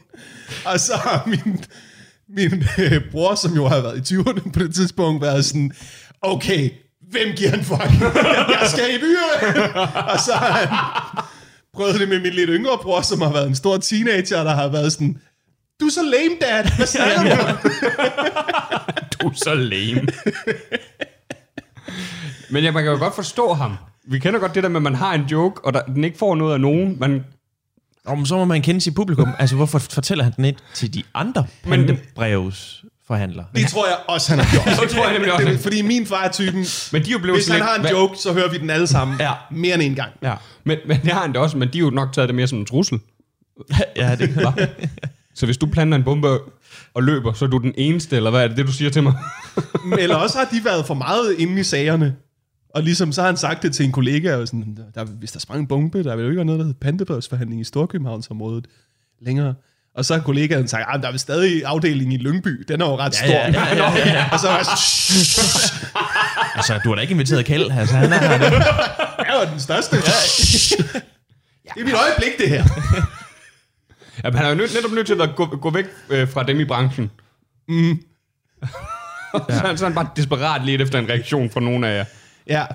Og 0.65 0.81
så 0.81 0.97
har 0.97 1.27
min, 1.27 1.65
min 2.29 2.65
øh, 2.79 3.11
bror, 3.11 3.35
som 3.35 3.55
jo 3.55 3.69
har 3.69 3.81
været 3.81 4.11
i 4.11 4.15
20'erne 4.15 4.53
på 4.53 4.59
det 4.59 4.75
tidspunkt, 4.75 5.23
været 5.23 5.45
sådan, 5.45 5.73
okay, 6.23 6.71
hvem 7.11 7.37
giver 7.37 7.53
en 7.53 7.65
fuck? 7.65 7.91
Jeg 8.61 8.69
skal 8.69 8.95
i 8.95 8.99
byen! 8.99 9.77
Og 10.13 10.21
så 10.21 10.33
har 10.33 10.53
han 10.53 10.69
prøvet 11.75 12.01
det 12.01 12.09
med 12.09 12.21
min 12.21 12.33
lidt 12.33 12.51
yngre 12.53 12.79
bror, 12.83 13.01
som 13.01 13.21
har 13.21 13.33
været 13.33 13.49
en 13.49 13.55
stor 13.55 13.77
teenager, 13.77 14.45
der 14.45 14.55
har 14.55 14.69
været 14.69 14.93
sådan, 14.93 15.19
du 15.81 15.87
er 15.87 15.91
så 15.91 16.03
lame, 16.03 16.35
dad. 16.41 16.77
Hvad 16.77 16.87
snakker 16.87 17.37
du? 17.37 17.69
Du 19.23 19.29
er 19.29 19.35
så 19.35 19.55
lame. 19.55 20.09
Men 22.53 22.65
jeg, 22.65 22.73
man 22.73 22.83
kan 22.83 22.93
jo 22.93 22.99
godt 22.99 23.15
forstå 23.15 23.53
ham. 23.53 23.77
Vi 24.09 24.19
kender 24.19 24.41
godt 24.41 24.55
det 24.55 24.63
der 24.63 24.69
med, 24.69 24.77
at 24.77 24.83
man 24.83 24.95
har 24.95 25.15
en 25.15 25.23
joke, 25.33 25.65
og 25.65 25.75
der, 25.75 25.83
den 25.83 26.05
ikke 26.05 26.19
får 26.19 26.35
noget 26.35 26.55
af 26.55 26.61
nogen. 26.61 26.97
Man, 27.01 27.25
Og 28.07 28.17
men 28.17 28.27
så 28.27 28.37
må 28.37 28.45
man 28.45 28.63
kende 28.63 28.81
sit 28.81 28.95
publikum. 28.95 29.29
Altså, 29.39 29.57
hvorfor 29.57 29.79
fortæller 29.79 30.25
han 30.25 30.33
den 30.37 30.45
ikke 30.45 30.61
til 30.75 30.95
de 30.95 31.03
andre 31.15 31.47
pandebrevsforhandlere? 31.65 33.47
Det 33.57 33.67
tror 33.69 33.87
jeg 33.87 33.97
også, 34.09 34.31
han 34.37 34.45
har 34.45 34.53
gjort. 34.53 34.81
det 34.83 34.91
tror 34.91 35.05
jeg 35.05 35.13
nemlig 35.13 35.33
også. 35.33 35.47
Det- 35.47 35.61
Fordi 35.61 35.83
min 35.83 36.07
far 36.07 36.25
er 36.25 36.31
typen, 36.33 36.65
men 36.93 37.03
de 37.03 37.09
er 37.09 37.13
jo 37.13 37.19
blevet 37.19 37.37
hvis 37.39 37.49
han 37.49 37.59
sådan 37.59 37.83
har 37.83 37.89
en 37.89 37.97
joke, 37.97 38.19
så 38.19 38.33
hører 38.33 38.51
vi 38.51 38.59
den 38.59 38.71
alle 38.71 38.87
sammen 38.87 39.17
Ja. 39.21 39.33
mere 39.51 39.75
end 39.75 39.83
en 39.83 39.95
gang. 39.95 40.13
Ja, 40.23 40.35
Men, 40.65 40.79
men 40.87 41.01
det 41.03 41.13
har 41.13 41.21
han 41.23 41.33
da 41.33 41.39
også, 41.39 41.57
men 41.59 41.69
de 41.73 41.79
har 41.79 41.85
jo 41.85 41.91
nok 41.91 42.13
taget 42.13 42.29
det 42.29 42.35
mere 42.37 42.47
som 42.47 42.59
en 42.59 42.67
trussel. 42.67 43.01
ja 43.97 44.17
det 44.17 44.29
kan 44.35 44.69
Så 45.35 45.47
hvis 45.47 45.57
du 45.57 45.67
planter 45.67 45.99
en 45.99 46.05
bombe 46.05 46.39
og 46.95 47.03
løber, 47.03 47.33
så 47.33 47.45
er 47.45 47.49
du 47.49 47.59
den 47.59 47.75
eneste, 47.79 48.17
eller 48.17 48.31
hvad 48.31 48.45
er 48.45 48.49
det, 48.49 48.57
det 48.57 48.67
du 48.67 48.73
siger 48.73 48.91
til 48.91 49.03
mig? 49.03 49.15
Eller 49.99 50.17
også 50.17 50.39
har 50.39 50.45
de 50.45 50.65
været 50.65 50.87
for 50.87 50.95
meget 50.95 51.35
inde 51.39 51.61
i 51.61 51.63
sagerne. 51.65 52.15
Og 52.75 52.83
ligesom 52.83 53.13
så 53.13 53.21
har 53.21 53.29
han 53.29 53.37
sagt 53.37 53.63
det 53.63 53.75
til 53.75 53.85
en 53.87 53.93
kollega, 53.93 54.37
og 54.37 54.47
sådan, 54.49 54.79
der, 54.95 55.05
hvis 55.05 55.33
der 55.33 55.41
sprang 55.41 55.61
en 55.61 55.67
bombe, 55.67 56.05
der 56.05 56.17
vil 56.17 56.23
jo 56.23 56.29
ikke 56.29 56.37
være 56.37 56.45
noget, 56.45 56.59
der 56.59 56.65
hedder 56.65 56.79
pantebrevsforhandling 56.81 57.61
i 57.61 57.65
Storkøbenhavnsområdet 57.65 58.67
længere. 59.21 59.55
Og 59.95 60.05
så 60.05 60.15
har 60.15 60.21
kollegaen 60.23 60.69
sagt, 60.69 60.85
at 60.95 61.03
der 61.03 61.13
er 61.13 61.17
stadig 61.17 61.65
afdeling 61.65 62.15
i 62.15 62.17
Lyngby, 62.17 62.65
den 62.69 62.81
er 62.81 62.87
jo 62.87 62.97
ret 62.99 63.15
stor. 63.15 63.27
ja, 63.27 63.51
ja, 63.51 63.75
ja, 63.75 64.09
ja. 64.13 64.29
Og 64.33 64.41
så 64.41 64.47
var 64.49 64.57
jeg 64.57 64.67
sådan, 64.67 65.57
Altså, 66.57 66.81
du 66.85 66.89
har 66.89 66.95
da 66.95 67.01
ikke 67.01 67.13
inviteret 67.13 67.45
Kjeld. 67.47 67.71
Altså, 67.71 67.97
han 67.97 68.13
er 68.13 68.19
her. 68.19 68.29
jeg 68.29 69.37
er 69.37 69.41
jo 69.47 69.51
den 69.53 69.61
største. 69.61 69.97
det 71.75 71.81
er 71.81 71.85
mit 71.85 71.95
øjeblik, 71.95 72.39
det 72.39 72.49
her. 72.49 72.65
Ja, 74.25 74.31
han 74.37 74.45
er 74.45 74.49
jo 74.49 74.55
nødt, 74.55 74.75
netop 74.75 74.91
nødt 74.93 75.07
til 75.07 75.23
at 75.23 75.31
gå, 75.37 75.47
gå 75.47 75.71
væk 75.71 75.85
øh, 76.11 76.29
fra 76.29 76.43
dem 76.43 76.61
i 76.61 76.65
branchen. 76.65 77.11
Mm. 77.69 77.99
så, 78.63 78.69
er 79.49 79.67
han- 79.67 79.79
så 79.79 79.85
er 79.85 79.89
han 79.89 79.95
bare 79.95 80.09
desperat 80.17 80.65
lidt 80.65 80.81
efter 80.83 80.99
en 80.99 81.09
reaktion 81.09 81.51
fra 81.51 81.61
nogen 81.61 81.85
af 81.85 81.97
jer. 81.99 82.05
Ja, 82.47 82.67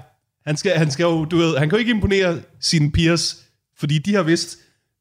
han 0.45 0.57
skal, 0.57 0.71
han 0.71 0.91
skal 0.91 1.03
jo, 1.03 1.25
du 1.25 1.37
ved, 1.37 1.57
han 1.57 1.69
kan 1.69 1.77
jo 1.77 1.79
ikke 1.79 1.91
imponere 1.91 2.41
sine 2.59 2.91
peers, 2.91 3.37
fordi 3.79 3.97
de 3.97 4.13
har 4.15 4.23
vidst, 4.23 4.57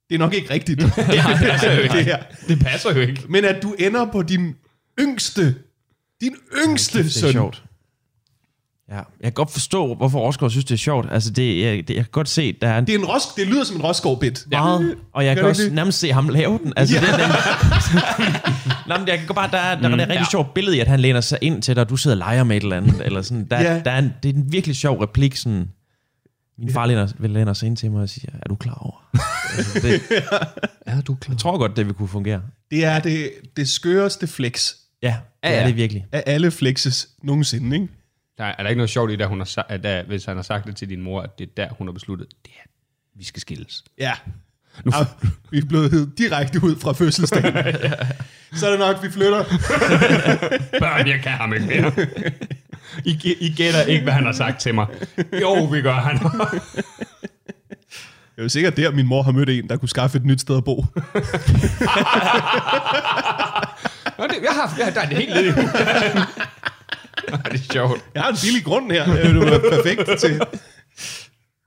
det 0.08 0.14
er 0.14 0.18
nok 0.18 0.34
ikke 0.34 0.50
rigtigt. 0.50 0.80
det 1.96 2.04
her. 2.04 2.22
Det 2.48 2.58
passer 2.60 2.94
jo 2.94 3.00
ikke. 3.00 3.22
Men 3.28 3.44
at 3.44 3.62
du 3.62 3.74
ender 3.78 4.12
på 4.12 4.22
din 4.22 4.54
yngste, 5.00 5.54
din 6.20 6.36
yngste 6.66 6.98
Det 6.98 7.06
er 7.06 7.10
søn. 7.10 7.32
sjovt. 7.32 7.62
Ja, 8.90 8.94
jeg 8.96 9.04
kan 9.22 9.32
godt 9.32 9.50
forstå, 9.50 9.94
hvorfor 9.94 10.18
Rosgaard 10.20 10.50
synes, 10.50 10.64
det 10.64 10.74
er 10.74 10.78
sjovt. 10.78 11.06
Altså, 11.12 11.30
det, 11.30 11.62
jeg, 11.62 11.76
det, 11.88 11.90
jeg 11.94 12.04
kan 12.04 12.10
godt 12.12 12.28
se, 12.28 12.52
der 12.62 12.68
er 12.68 12.78
en 12.78 12.86
Det, 12.86 12.94
er 12.94 12.98
en 12.98 13.04
rosk, 13.04 13.36
det 13.36 13.46
lyder 13.46 13.64
som 13.64 13.76
en 13.76 13.82
Roskov-bit. 13.82 14.46
meget, 14.50 14.94
og 15.12 15.24
jeg 15.24 15.36
Kan 15.36 15.42
kan 15.42 15.48
også 15.48 15.62
det? 15.62 15.72
nærmest 15.72 15.98
se 15.98 16.12
ham 16.12 16.28
lave 16.28 16.58
den. 16.64 16.72
Altså, 16.76 16.94
ja. 16.94 17.00
det, 17.00 17.08
den, 17.18 17.28
Nå, 18.88 18.98
men 18.98 19.08
jeg 19.08 19.18
kan 19.18 19.26
godt 19.26 19.36
bare, 19.36 19.50
der, 19.50 19.58
er- 19.58 19.80
der, 19.80 19.88
der 19.88 19.96
er 19.96 20.02
et 20.02 20.08
rigtig 20.10 20.26
sjovt 20.30 20.54
billede 20.54 20.76
i, 20.76 20.80
at 20.80 20.86
han 20.86 21.00
læner 21.00 21.20
sig 21.20 21.38
ind 21.42 21.62
til 21.62 21.76
dig, 21.76 21.80
og 21.82 21.88
du 21.88 21.96
sidder 21.96 22.14
og 22.14 22.18
leger 22.18 22.44
med 22.44 22.56
et 22.56 22.62
eller 22.62 22.76
andet. 22.76 23.02
Eller 23.06 23.22
sådan. 23.22 23.44
Der, 23.50 23.60
Ja. 23.60 23.80
der 23.84 23.90
er 23.90 23.98
en, 23.98 24.12
det 24.22 24.28
er 24.28 24.34
en 24.34 24.52
virkelig 24.52 24.76
sjov 24.76 24.96
replik, 24.98 25.36
sådan, 25.36 25.68
min 26.58 26.72
far 26.72 26.86
læner, 26.86 27.08
vil 27.18 27.30
læner 27.30 27.52
sig 27.52 27.66
ind 27.66 27.76
til 27.76 27.90
mig 27.90 28.02
og 28.02 28.08
siger, 28.08 28.30
er 28.42 28.48
du 28.48 28.54
klar 28.54 28.74
over? 28.74 29.08
altså, 29.56 29.80
det, 29.80 30.00
Er 30.86 31.00
du 31.00 31.14
klar? 31.14 31.32
jeg 31.34 31.38
tror 31.40 31.58
godt, 31.58 31.76
det 31.76 31.86
vil 31.86 31.94
kunne 31.94 32.08
fungere. 32.08 32.40
Det 32.70 32.84
er 32.84 32.98
det, 32.98 33.30
det 33.56 33.68
skøreste 33.68 34.26
flex 34.26 34.72
Ja, 35.02 35.08
det 35.08 35.14
Ja, 35.50 35.54
er 35.56 35.60
ja. 35.60 35.66
det 35.66 35.76
virkelig. 35.76 36.06
af 36.12 36.22
alle 36.26 36.50
flexes 36.50 37.08
nogensinde, 37.22 37.76
ikke? 37.76 37.88
Der 38.38 38.44
er, 38.44 38.54
er 38.58 38.62
der 38.62 38.70
ikke 38.70 38.78
noget 38.78 38.90
sjovt 38.90 39.10
i, 39.10 39.14
at 39.20 39.28
hun 39.28 39.40
har, 39.40 39.66
at 39.68 39.82
der, 39.82 40.02
hvis 40.02 40.24
han 40.24 40.36
har 40.36 40.42
sagt 40.42 40.66
det 40.66 40.76
til 40.76 40.88
din 40.88 41.02
mor, 41.02 41.22
at 41.22 41.38
det 41.38 41.48
er 41.48 41.50
der, 41.56 41.68
hun 41.78 41.86
har 41.86 41.92
besluttet, 41.92 42.28
det 42.44 42.52
er, 42.58 42.68
vi 43.14 43.24
skal 43.24 43.40
skilles. 43.40 43.84
Ja. 43.98 44.12
Og 44.84 45.06
vi 45.50 45.58
er 45.58 45.64
blevet 45.64 46.12
direkte 46.18 46.64
ud 46.64 46.76
fra 46.76 46.92
fødselsdagen. 46.92 47.54
Så 48.56 48.66
er 48.66 48.70
det 48.70 48.78
nok, 48.78 49.02
vi 49.02 49.10
flytter. 49.10 49.44
Børn, 50.80 51.08
jeg 51.08 51.20
kan 51.22 51.32
ham 51.32 51.54
ikke 51.54 51.66
mere. 51.66 51.92
I, 53.04 53.36
I 53.40 53.54
gætter 53.56 53.82
ikke, 53.82 54.02
hvad 54.02 54.12
han 54.12 54.26
har 54.26 54.32
sagt 54.32 54.60
til 54.60 54.74
mig. 54.74 54.86
Jo, 55.40 55.64
vi 55.64 55.82
gør 55.82 55.92
han. 55.92 56.18
Det 58.36 58.44
er 58.44 58.48
sikkert 58.48 58.76
der, 58.76 58.90
min 58.90 59.06
mor 59.06 59.22
har 59.22 59.32
mødt 59.32 59.48
en, 59.50 59.68
der 59.68 59.76
kunne 59.76 59.88
skaffe 59.88 60.18
et 60.18 60.24
nyt 60.24 60.40
sted 60.40 60.56
at 60.56 60.64
bo. 60.64 60.74
Nå, 64.18 64.24
det, 64.26 64.36
jeg 64.42 64.52
har, 64.52 64.74
jeg, 64.78 64.94
der 64.94 65.00
er 65.00 65.08
det 65.08 65.16
helt 65.16 65.34
ledigt. 65.34 65.56
det 67.52 67.60
er 67.60 67.72
sjovt. 67.72 68.04
Jeg 68.14 68.22
har 68.22 68.30
en 68.30 68.36
billig 68.42 68.64
grund 68.64 68.92
her. 68.92 69.06
Det 69.06 69.40
være 69.40 69.60
perfekt 69.74 70.20
til. 70.20 70.40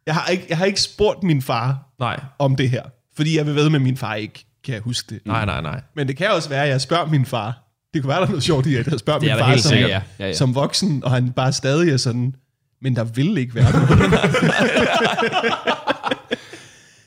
Jeg 0.05 0.15
har, 0.15 0.27
ikke, 0.27 0.45
jeg 0.49 0.57
har 0.57 0.65
ikke 0.65 0.81
spurgt 0.81 1.23
min 1.23 1.41
far 1.41 1.77
Nej, 1.99 2.19
om 2.39 2.55
det 2.55 2.69
her, 2.69 2.83
fordi 3.15 3.37
jeg 3.37 3.45
vil 3.45 3.55
ved 3.55 3.69
med, 3.69 3.75
at 3.79 3.81
min 3.81 3.97
far 3.97 4.15
ikke 4.15 4.45
kan 4.65 4.81
huske 4.81 5.15
det. 5.15 5.19
nej, 5.25 5.45
nej, 5.45 5.61
nej. 5.61 5.81
Men 5.95 6.07
det 6.07 6.17
kan 6.17 6.31
også 6.31 6.49
være, 6.49 6.63
at 6.63 6.69
jeg 6.69 6.81
spørger 6.81 7.05
min 7.05 7.25
far. 7.25 7.63
Det 7.93 8.01
kunne 8.01 8.09
være, 8.09 8.19
der 8.19 8.25
er 8.25 8.29
noget 8.29 8.43
sjovt 8.43 8.65
i, 8.65 8.75
at 8.75 8.87
jeg 8.87 8.99
spørger 8.99 9.19
Det 9.19 9.31
er 9.31 9.35
min 9.35 9.43
far 9.43 9.57
som, 9.57 9.69
sikkert. 9.69 9.89
Ja, 9.89 10.01
ja, 10.19 10.25
ja. 10.25 10.33
som 10.33 10.55
voksen, 10.55 11.03
og 11.03 11.11
han 11.11 11.31
bare 11.31 11.53
stadig 11.53 11.93
er 11.93 11.97
sådan, 11.97 12.35
men 12.81 12.95
der 12.95 13.03
vil 13.03 13.37
ikke 13.37 13.55
være 13.55 13.71
noget. 13.71 13.89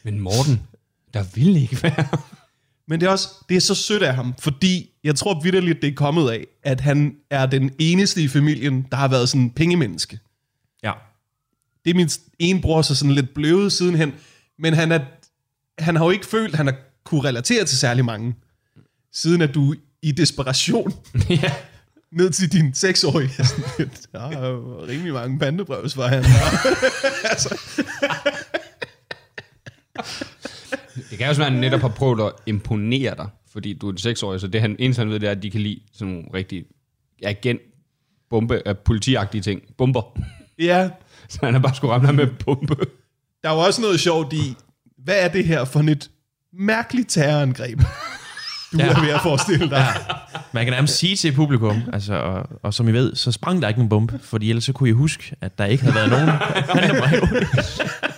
Men 0.04 0.20
Morten, 0.20 0.62
der 1.14 1.22
vil 1.34 1.56
ikke 1.56 1.82
være. 1.82 2.06
Men 2.88 3.00
det 3.00 3.06
er 3.06 3.10
også 3.10 3.28
det 3.48 3.56
er 3.56 3.60
så 3.60 3.74
sødt 3.74 4.02
af 4.02 4.14
ham, 4.14 4.34
fordi 4.38 4.90
jeg 5.04 5.16
tror 5.16 5.40
vidderligt, 5.40 5.82
det 5.82 5.88
er 5.88 5.94
kommet 5.94 6.30
af, 6.30 6.46
at 6.62 6.80
han 6.80 7.16
er 7.30 7.46
den 7.46 7.70
eneste 7.78 8.22
i 8.22 8.28
familien, 8.28 8.86
der 8.90 8.96
har 8.96 9.08
været 9.08 9.28
sådan 9.28 9.40
en 9.40 9.50
pengemenneske. 9.50 10.18
Ja. 10.82 10.92
Det 11.84 11.90
er 11.90 11.94
min 11.94 12.08
ene 12.38 12.60
bror 12.60 12.82
så 12.82 12.94
sådan 12.94 13.14
lidt 13.14 13.34
bløvet 13.34 13.72
sidenhen, 13.72 14.14
men 14.58 14.74
han, 14.74 14.92
er, 14.92 15.00
han 15.78 15.96
har 15.96 16.04
jo 16.04 16.10
ikke 16.10 16.26
følt, 16.26 16.52
at 16.52 16.56
han 16.56 16.66
har 16.66 16.76
kunne 17.04 17.24
relatere 17.24 17.64
til 17.64 17.78
særlig 17.78 18.04
mange, 18.04 18.34
siden 19.12 19.42
at 19.42 19.54
du 19.54 19.74
i 20.02 20.12
desperation 20.12 20.92
ja. 21.42 21.52
ned 22.12 22.30
til 22.30 22.52
din 22.52 22.74
seksårige. 22.74 23.30
er 23.78 23.84
Der 24.12 24.20
er 24.20 24.48
jo 24.48 24.86
rimelig 24.86 25.12
mange 25.12 25.38
pandebrevs, 25.38 25.96
var 25.96 26.08
han. 26.08 26.24
altså, 27.32 27.58
Det 31.12 31.18
kan 31.18 31.28
også 31.28 31.40
være, 31.40 31.46
at 31.46 31.52
han 31.52 31.60
netop 31.60 31.80
har 31.80 31.88
prøvet 31.88 32.20
at 32.20 32.32
imponere 32.46 33.14
dig, 33.16 33.28
fordi 33.52 33.72
du 33.72 33.88
er 33.88 33.92
en 33.92 33.98
seksårig, 33.98 34.40
så 34.40 34.46
det 34.46 34.60
han, 34.60 34.76
eneste 34.78 35.00
han 35.00 35.10
ved, 35.10 35.20
det 35.20 35.26
er, 35.26 35.30
at 35.30 35.42
de 35.42 35.50
kan 35.50 35.60
lide 35.60 35.80
sådan 35.92 36.12
nogle 36.12 36.28
rigtig 36.34 36.64
agent, 37.22 37.60
bombe, 38.30 38.62
uh, 38.68 38.76
politiagtige 38.76 39.42
ting. 39.42 39.62
Bomber. 39.78 40.18
ja, 40.58 40.90
Så 41.28 41.38
han 41.42 41.54
har 41.54 41.60
bare 41.60 41.74
skulle 41.74 41.92
ramme 41.92 42.06
ham 42.06 42.14
med 42.14 42.24
en 42.24 42.36
bombe. 42.44 42.76
der 43.42 43.50
er 43.50 43.54
jo 43.54 43.60
også 43.60 43.80
noget 43.80 44.00
sjovt 44.00 44.32
i, 44.32 44.54
hvad 45.04 45.24
er 45.24 45.28
det 45.28 45.44
her 45.44 45.64
for 45.64 45.80
et 45.80 46.10
mærkeligt 46.52 47.10
terrorangreb, 47.10 47.78
du 48.72 48.78
ja. 48.78 48.88
er 48.88 49.00
ved 49.00 49.10
at 49.10 49.20
forestille 49.22 49.70
dig. 49.70 49.76
Ja. 49.76 50.14
Man 50.52 50.64
kan 50.64 50.72
nærmest 50.72 50.98
sige 50.98 51.16
til 51.16 51.32
publikum, 51.32 51.82
altså, 51.92 52.14
og, 52.14 52.46
og 52.62 52.74
som 52.74 52.88
I 52.88 52.92
ved, 52.92 53.14
så 53.14 53.32
sprang 53.32 53.62
der 53.62 53.68
ikke 53.68 53.80
en 53.80 53.88
bombe, 53.88 54.18
fordi 54.22 54.48
ellers 54.48 54.64
så 54.64 54.72
kunne 54.72 54.88
I 54.88 54.92
huske, 54.92 55.36
at 55.40 55.58
der 55.58 55.64
ikke 55.64 55.84
havde 55.84 55.94
været 55.94 56.10
nogen. 56.10 56.28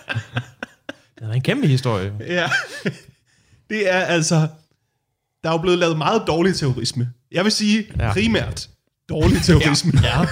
Det 1.24 1.30
er 1.30 1.34
en 1.34 1.42
kæmpe 1.42 1.66
historie. 1.66 2.12
ja. 2.20 2.50
Det 3.70 3.92
er 3.94 3.98
altså, 4.00 4.48
der 5.44 5.48
er 5.48 5.52
jo 5.52 5.58
blevet 5.58 5.78
lavet 5.78 5.98
meget 5.98 6.22
dårlig 6.26 6.56
terrorisme. 6.56 7.10
Jeg 7.32 7.44
vil 7.44 7.52
sige 7.52 7.86
Ja. 7.98 8.06
ja. 8.06 8.12
primært 8.12 8.68
dårlig 9.08 9.42
terrorisme. 9.42 9.92
Ja. 10.02 10.26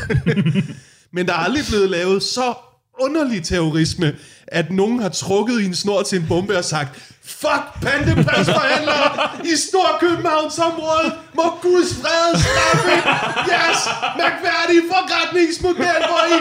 Men 1.14 1.26
der 1.26 1.32
er 1.32 1.36
aldrig 1.38 1.64
blevet 1.68 1.90
lavet 1.90 2.22
så 2.22 2.54
underlig 3.00 3.44
terrorisme, 3.44 4.14
at 4.46 4.70
nogen 4.70 5.02
har 5.02 5.08
trukket 5.08 5.60
i 5.60 5.64
en 5.64 5.74
snor 5.74 6.02
til 6.02 6.20
en 6.20 6.26
bombe 6.28 6.58
og 6.58 6.64
sagt, 6.64 6.90
Fuck 7.24 7.64
pandebrevsforhandlere 7.82 9.30
i 9.44 9.56
Storkøbenhavnsområdet, 9.56 11.12
må 11.34 11.42
Guds 11.62 11.94
fred 12.00 12.28
straffe 12.44 12.94
jeres 13.50 13.82
mærkværdige 14.16 14.82
forretningsmodel, 14.92 16.02
hvor 16.10 16.24
I 16.36 16.38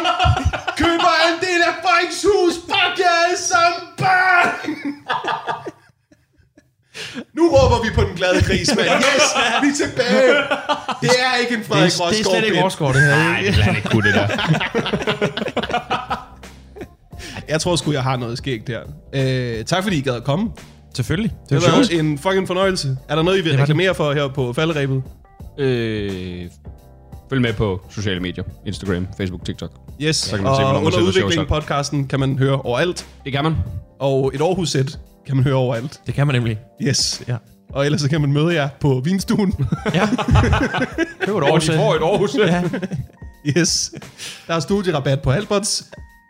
køber 0.77 1.13
en 1.29 1.37
del 1.47 1.61
af 1.69 1.73
Folks 1.85 2.21
hus. 2.29 2.53
Fuck 2.53 2.99
jer 2.99 3.15
alle 3.25 3.37
sammen, 3.37 3.81
børn! 3.97 4.75
Nu 7.33 7.49
råber 7.55 7.83
vi 7.83 7.89
på 7.95 8.01
den 8.01 8.15
glade 8.15 8.41
gris, 8.41 8.75
mand. 8.75 8.89
Yes, 8.89 9.25
vi 9.61 9.67
er 9.67 9.87
tilbage. 9.87 10.33
Det 11.01 11.09
er 11.19 11.35
ikke 11.41 11.55
en 11.55 11.63
Frederik 11.63 11.91
er, 11.99 12.09
det 12.09 12.19
er 12.19 12.23
slet 12.23 12.43
ikke. 12.43 12.63
Rosgaard, 12.63 12.93
det 12.93 13.01
her. 13.01 13.15
Nej, 13.15 13.41
det 13.41 13.53
han 13.53 13.75
ikke 13.75 13.89
kunne, 13.89 14.07
det 14.07 14.15
der. 14.15 14.27
Jeg 17.51 17.61
tror 17.61 17.75
sgu, 17.75 17.91
jeg 17.91 18.03
har 18.03 18.17
noget 18.17 18.37
skægt 18.37 18.67
der. 18.67 18.79
Øh, 19.13 19.65
tak 19.65 19.83
fordi 19.83 19.97
I 19.97 20.01
gad 20.01 20.13
at 20.15 20.23
komme. 20.23 20.49
Selvfølgelig. 20.95 21.31
Det 21.31 21.49
Det 21.49 21.55
var 21.55 21.83
sjovt. 21.83 21.91
en 22.01 22.17
fucking 22.17 22.47
fornøjelse. 22.47 22.97
Er 23.09 23.15
der 23.15 23.23
noget, 23.23 23.37
I 23.37 23.41
vil 23.41 23.51
det. 23.51 23.59
reklamere 23.59 23.95
for 23.95 24.13
her 24.13 24.27
på 24.27 24.53
falderæbet? 24.53 25.03
øh, 25.57 26.41
følg 27.29 27.41
med 27.41 27.53
på 27.53 27.81
sociale 27.89 28.19
medier. 28.19 28.43
Instagram, 28.65 29.07
Facebook, 29.17 29.45
TikTok. 29.45 29.71
Yes, 30.01 30.27
kan 30.29 30.43
man 30.43 30.45
se, 30.45 30.49
og 30.49 30.55
hvornår 30.55 30.73
man 30.79 30.85
under 30.85 30.99
udviklingen 31.07 31.47
podcasten 31.47 32.07
kan 32.07 32.19
man 32.19 32.37
høre 32.37 32.61
overalt. 32.61 33.07
Det 33.25 33.31
kan 33.33 33.43
man. 33.43 33.55
Og 33.99 34.31
et 34.35 34.41
Aarhus-sæt 34.41 34.99
kan 35.27 35.35
man 35.35 35.43
høre 35.43 35.55
overalt. 35.55 36.01
Det 36.05 36.13
kan 36.13 36.27
man 36.27 36.35
nemlig. 36.35 36.59
Yes. 36.81 37.23
Ja. 37.27 37.35
Og 37.69 37.85
ellers 37.85 38.01
så 38.01 38.09
kan 38.09 38.21
man 38.21 38.33
møde 38.33 38.53
jer 38.53 38.69
på 38.79 39.01
vinstuen. 39.05 39.53
Ja. 39.93 40.09
Køb 41.25 41.35
et 41.35 41.43
Og 41.43 41.61
de 41.61 41.65
får 41.75 41.95
et 41.95 42.01
Aarhus. 42.01 42.35
Ja. 42.35 42.63
yes. 43.57 43.91
Der 44.47 44.53
er 44.53 44.59
studierabat 44.59 45.21
på 45.21 45.31
Alberts. 45.31 45.83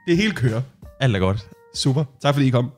Det 0.07 0.17
hele 0.17 0.31
kører. 0.31 0.61
Alt 1.01 1.15
er 1.15 1.19
godt. 1.19 1.47
Super. 1.75 2.03
Tak 2.21 2.33
fordi 2.33 2.47
I 2.47 2.49
kom. 2.49 2.71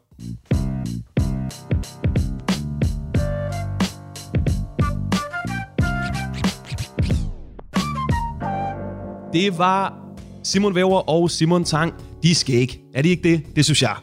Det 9.33 9.57
var 9.57 9.93
Simon 10.43 10.75
Væver 10.75 11.09
og 11.09 11.31
Simon 11.31 11.63
Tang, 11.63 11.93
de 12.23 12.31
er 12.31 12.35
skæg. 12.35 12.79
Er 12.93 13.01
de 13.01 13.09
ikke 13.09 13.29
det? 13.29 13.55
Det 13.55 13.65
synes 13.65 13.81
jeg. 13.81 13.95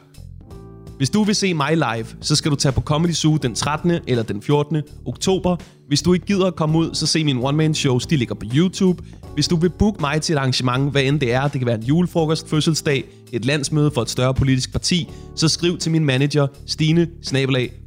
Hvis 1.01 1.10
du 1.10 1.22
vil 1.22 1.35
se 1.35 1.55
mig 1.55 1.77
live, 1.77 2.06
så 2.20 2.36
skal 2.36 2.51
du 2.51 2.56
tage 2.56 2.72
på 2.72 2.81
Comedy 2.81 3.12
Zoo 3.12 3.36
den 3.36 3.55
13. 3.55 3.90
eller 4.06 4.22
den 4.22 4.43
14. 4.43 4.82
oktober. 5.06 5.56
Hvis 5.89 6.02
du 6.02 6.12
ikke 6.12 6.27
gider 6.27 6.47
at 6.47 6.56
komme 6.56 6.78
ud, 6.78 6.94
så 6.94 7.06
se 7.06 7.24
mine 7.24 7.48
one-man-shows, 7.48 8.06
de 8.06 8.16
ligger 8.16 8.35
på 8.35 8.47
YouTube. 8.55 9.02
Hvis 9.35 9.48
du 9.48 9.56
vil 9.56 9.70
booke 9.70 10.01
mig 10.01 10.22
til 10.22 10.32
et 10.32 10.36
arrangement, 10.36 10.90
hvad 10.90 11.02
end 11.02 11.20
det 11.20 11.32
er, 11.32 11.43
det 11.43 11.52
kan 11.52 11.66
være 11.66 11.77
en 11.77 11.82
julefrokost, 11.82 12.48
fødselsdag, 12.48 13.05
et 13.32 13.44
landsmøde 13.44 13.90
for 13.90 14.02
et 14.02 14.10
større 14.10 14.35
politisk 14.35 14.72
parti, 14.72 15.09
så 15.36 15.48
skriv 15.48 15.78
til 15.78 15.93
min 15.93 16.05
manager, 16.05 16.47
stine 16.66 17.09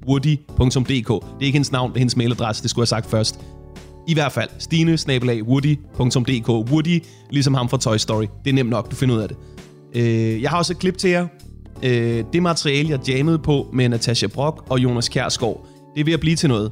woody.dk. 0.07 1.07
Det 1.07 1.41
er 1.41 1.45
ikke 1.45 1.55
hendes 1.55 1.71
navn, 1.71 1.89
det 1.91 1.95
er 1.97 1.99
hendes 1.99 2.17
mailadresse, 2.17 2.63
det 2.63 2.69
skulle 2.69 2.87
jeg 2.91 2.95
have 2.95 3.01
sagt 3.01 3.11
først. 3.11 3.39
I 4.07 4.13
hvert 4.13 4.31
fald, 4.31 4.49
stine 4.59 4.97
woody.dk. 5.43 6.49
Woody, 6.49 7.03
ligesom 7.31 7.53
ham 7.53 7.69
fra 7.69 7.77
Toy 7.77 7.97
Story. 7.97 8.25
Det 8.43 8.49
er 8.49 8.53
nemt 8.53 8.69
nok, 8.69 8.91
du 8.91 8.95
finder 8.95 9.15
ud 9.15 9.21
af 9.21 9.27
det. 9.27 9.37
Øh, 9.95 10.41
jeg 10.41 10.49
har 10.49 10.57
også 10.57 10.73
et 10.73 10.79
klip 10.79 10.97
til 10.97 11.09
jer. 11.09 11.27
Øh, 11.83 12.23
det 12.33 12.43
materiale, 12.43 12.89
jeg 12.89 13.09
jammede 13.09 13.39
på 13.39 13.69
med 13.73 13.89
Natasha 13.89 14.27
Brock 14.27 14.63
og 14.69 14.79
Jonas 14.79 15.09
Kjærsgaard, 15.09 15.67
det 15.95 16.01
er 16.01 16.05
ved 16.05 16.13
at 16.13 16.19
blive 16.19 16.35
til 16.35 16.49
noget. 16.49 16.71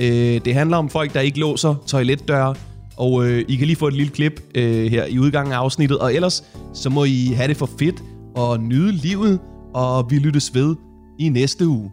Øh, 0.00 0.40
det 0.44 0.54
handler 0.54 0.76
om 0.76 0.88
folk, 0.88 1.14
der 1.14 1.20
ikke 1.20 1.38
låser 1.38 1.74
toiletdøre, 1.86 2.54
og 2.96 3.26
øh, 3.26 3.44
I 3.48 3.56
kan 3.56 3.66
lige 3.66 3.76
få 3.76 3.88
et 3.88 3.94
lille 3.94 4.12
klip 4.12 4.40
øh, 4.54 4.90
her 4.90 5.06
i 5.06 5.18
udgangen 5.18 5.52
af 5.52 5.56
afsnittet. 5.56 5.98
Og 5.98 6.14
ellers, 6.14 6.44
så 6.74 6.90
må 6.90 7.04
I 7.04 7.32
have 7.36 7.48
det 7.48 7.56
for 7.56 7.70
fedt 7.78 8.02
og 8.34 8.60
nyde 8.60 8.92
livet, 8.92 9.38
og 9.74 10.10
vi 10.10 10.18
lyttes 10.18 10.54
ved 10.54 10.76
i 11.18 11.28
næste 11.28 11.66
uge. 11.66 11.90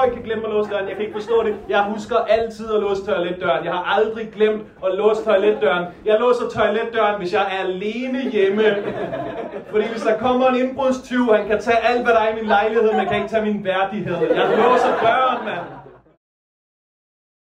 Folk 0.00 0.12
kan 0.12 0.22
glemme 0.22 0.44
at 0.46 0.52
låse 0.52 0.70
døren. 0.70 0.88
Jeg 0.88 0.96
kan 0.96 1.04
ikke 1.04 1.18
forstå 1.20 1.42
det. 1.42 1.54
Jeg 1.68 1.82
husker 1.82 2.16
altid 2.16 2.74
at 2.74 2.80
låse 2.80 3.06
toiletdøren. 3.06 3.64
Jeg 3.64 3.72
har 3.72 3.84
aldrig 3.98 4.28
glemt 4.36 4.62
at 4.86 4.94
låse 4.94 5.24
toiletdøren. 5.24 5.84
Jeg 6.04 6.16
låser 6.20 6.48
toiletdøren, 6.54 7.18
hvis 7.18 7.32
jeg 7.32 7.42
er 7.42 7.64
alene 7.68 8.20
hjemme. 8.30 8.62
Fordi 9.70 9.84
hvis 9.88 10.02
der 10.02 10.18
kommer 10.18 10.46
en 10.48 10.56
indbrudstyv, 10.56 11.34
han 11.34 11.46
kan 11.46 11.60
tage 11.60 11.78
alt, 11.88 12.02
hvad 12.02 12.12
der 12.14 12.20
er 12.20 12.32
i 12.32 12.34
min 12.34 12.48
lejlighed, 12.48 12.92
men 12.92 13.06
kan 13.06 13.16
ikke 13.16 13.28
tage 13.28 13.44
min 13.44 13.64
værdighed. 13.64 14.16
Jeg 14.16 14.46
låser 14.56 14.92
døren, 15.02 15.44
mand. 15.44 15.64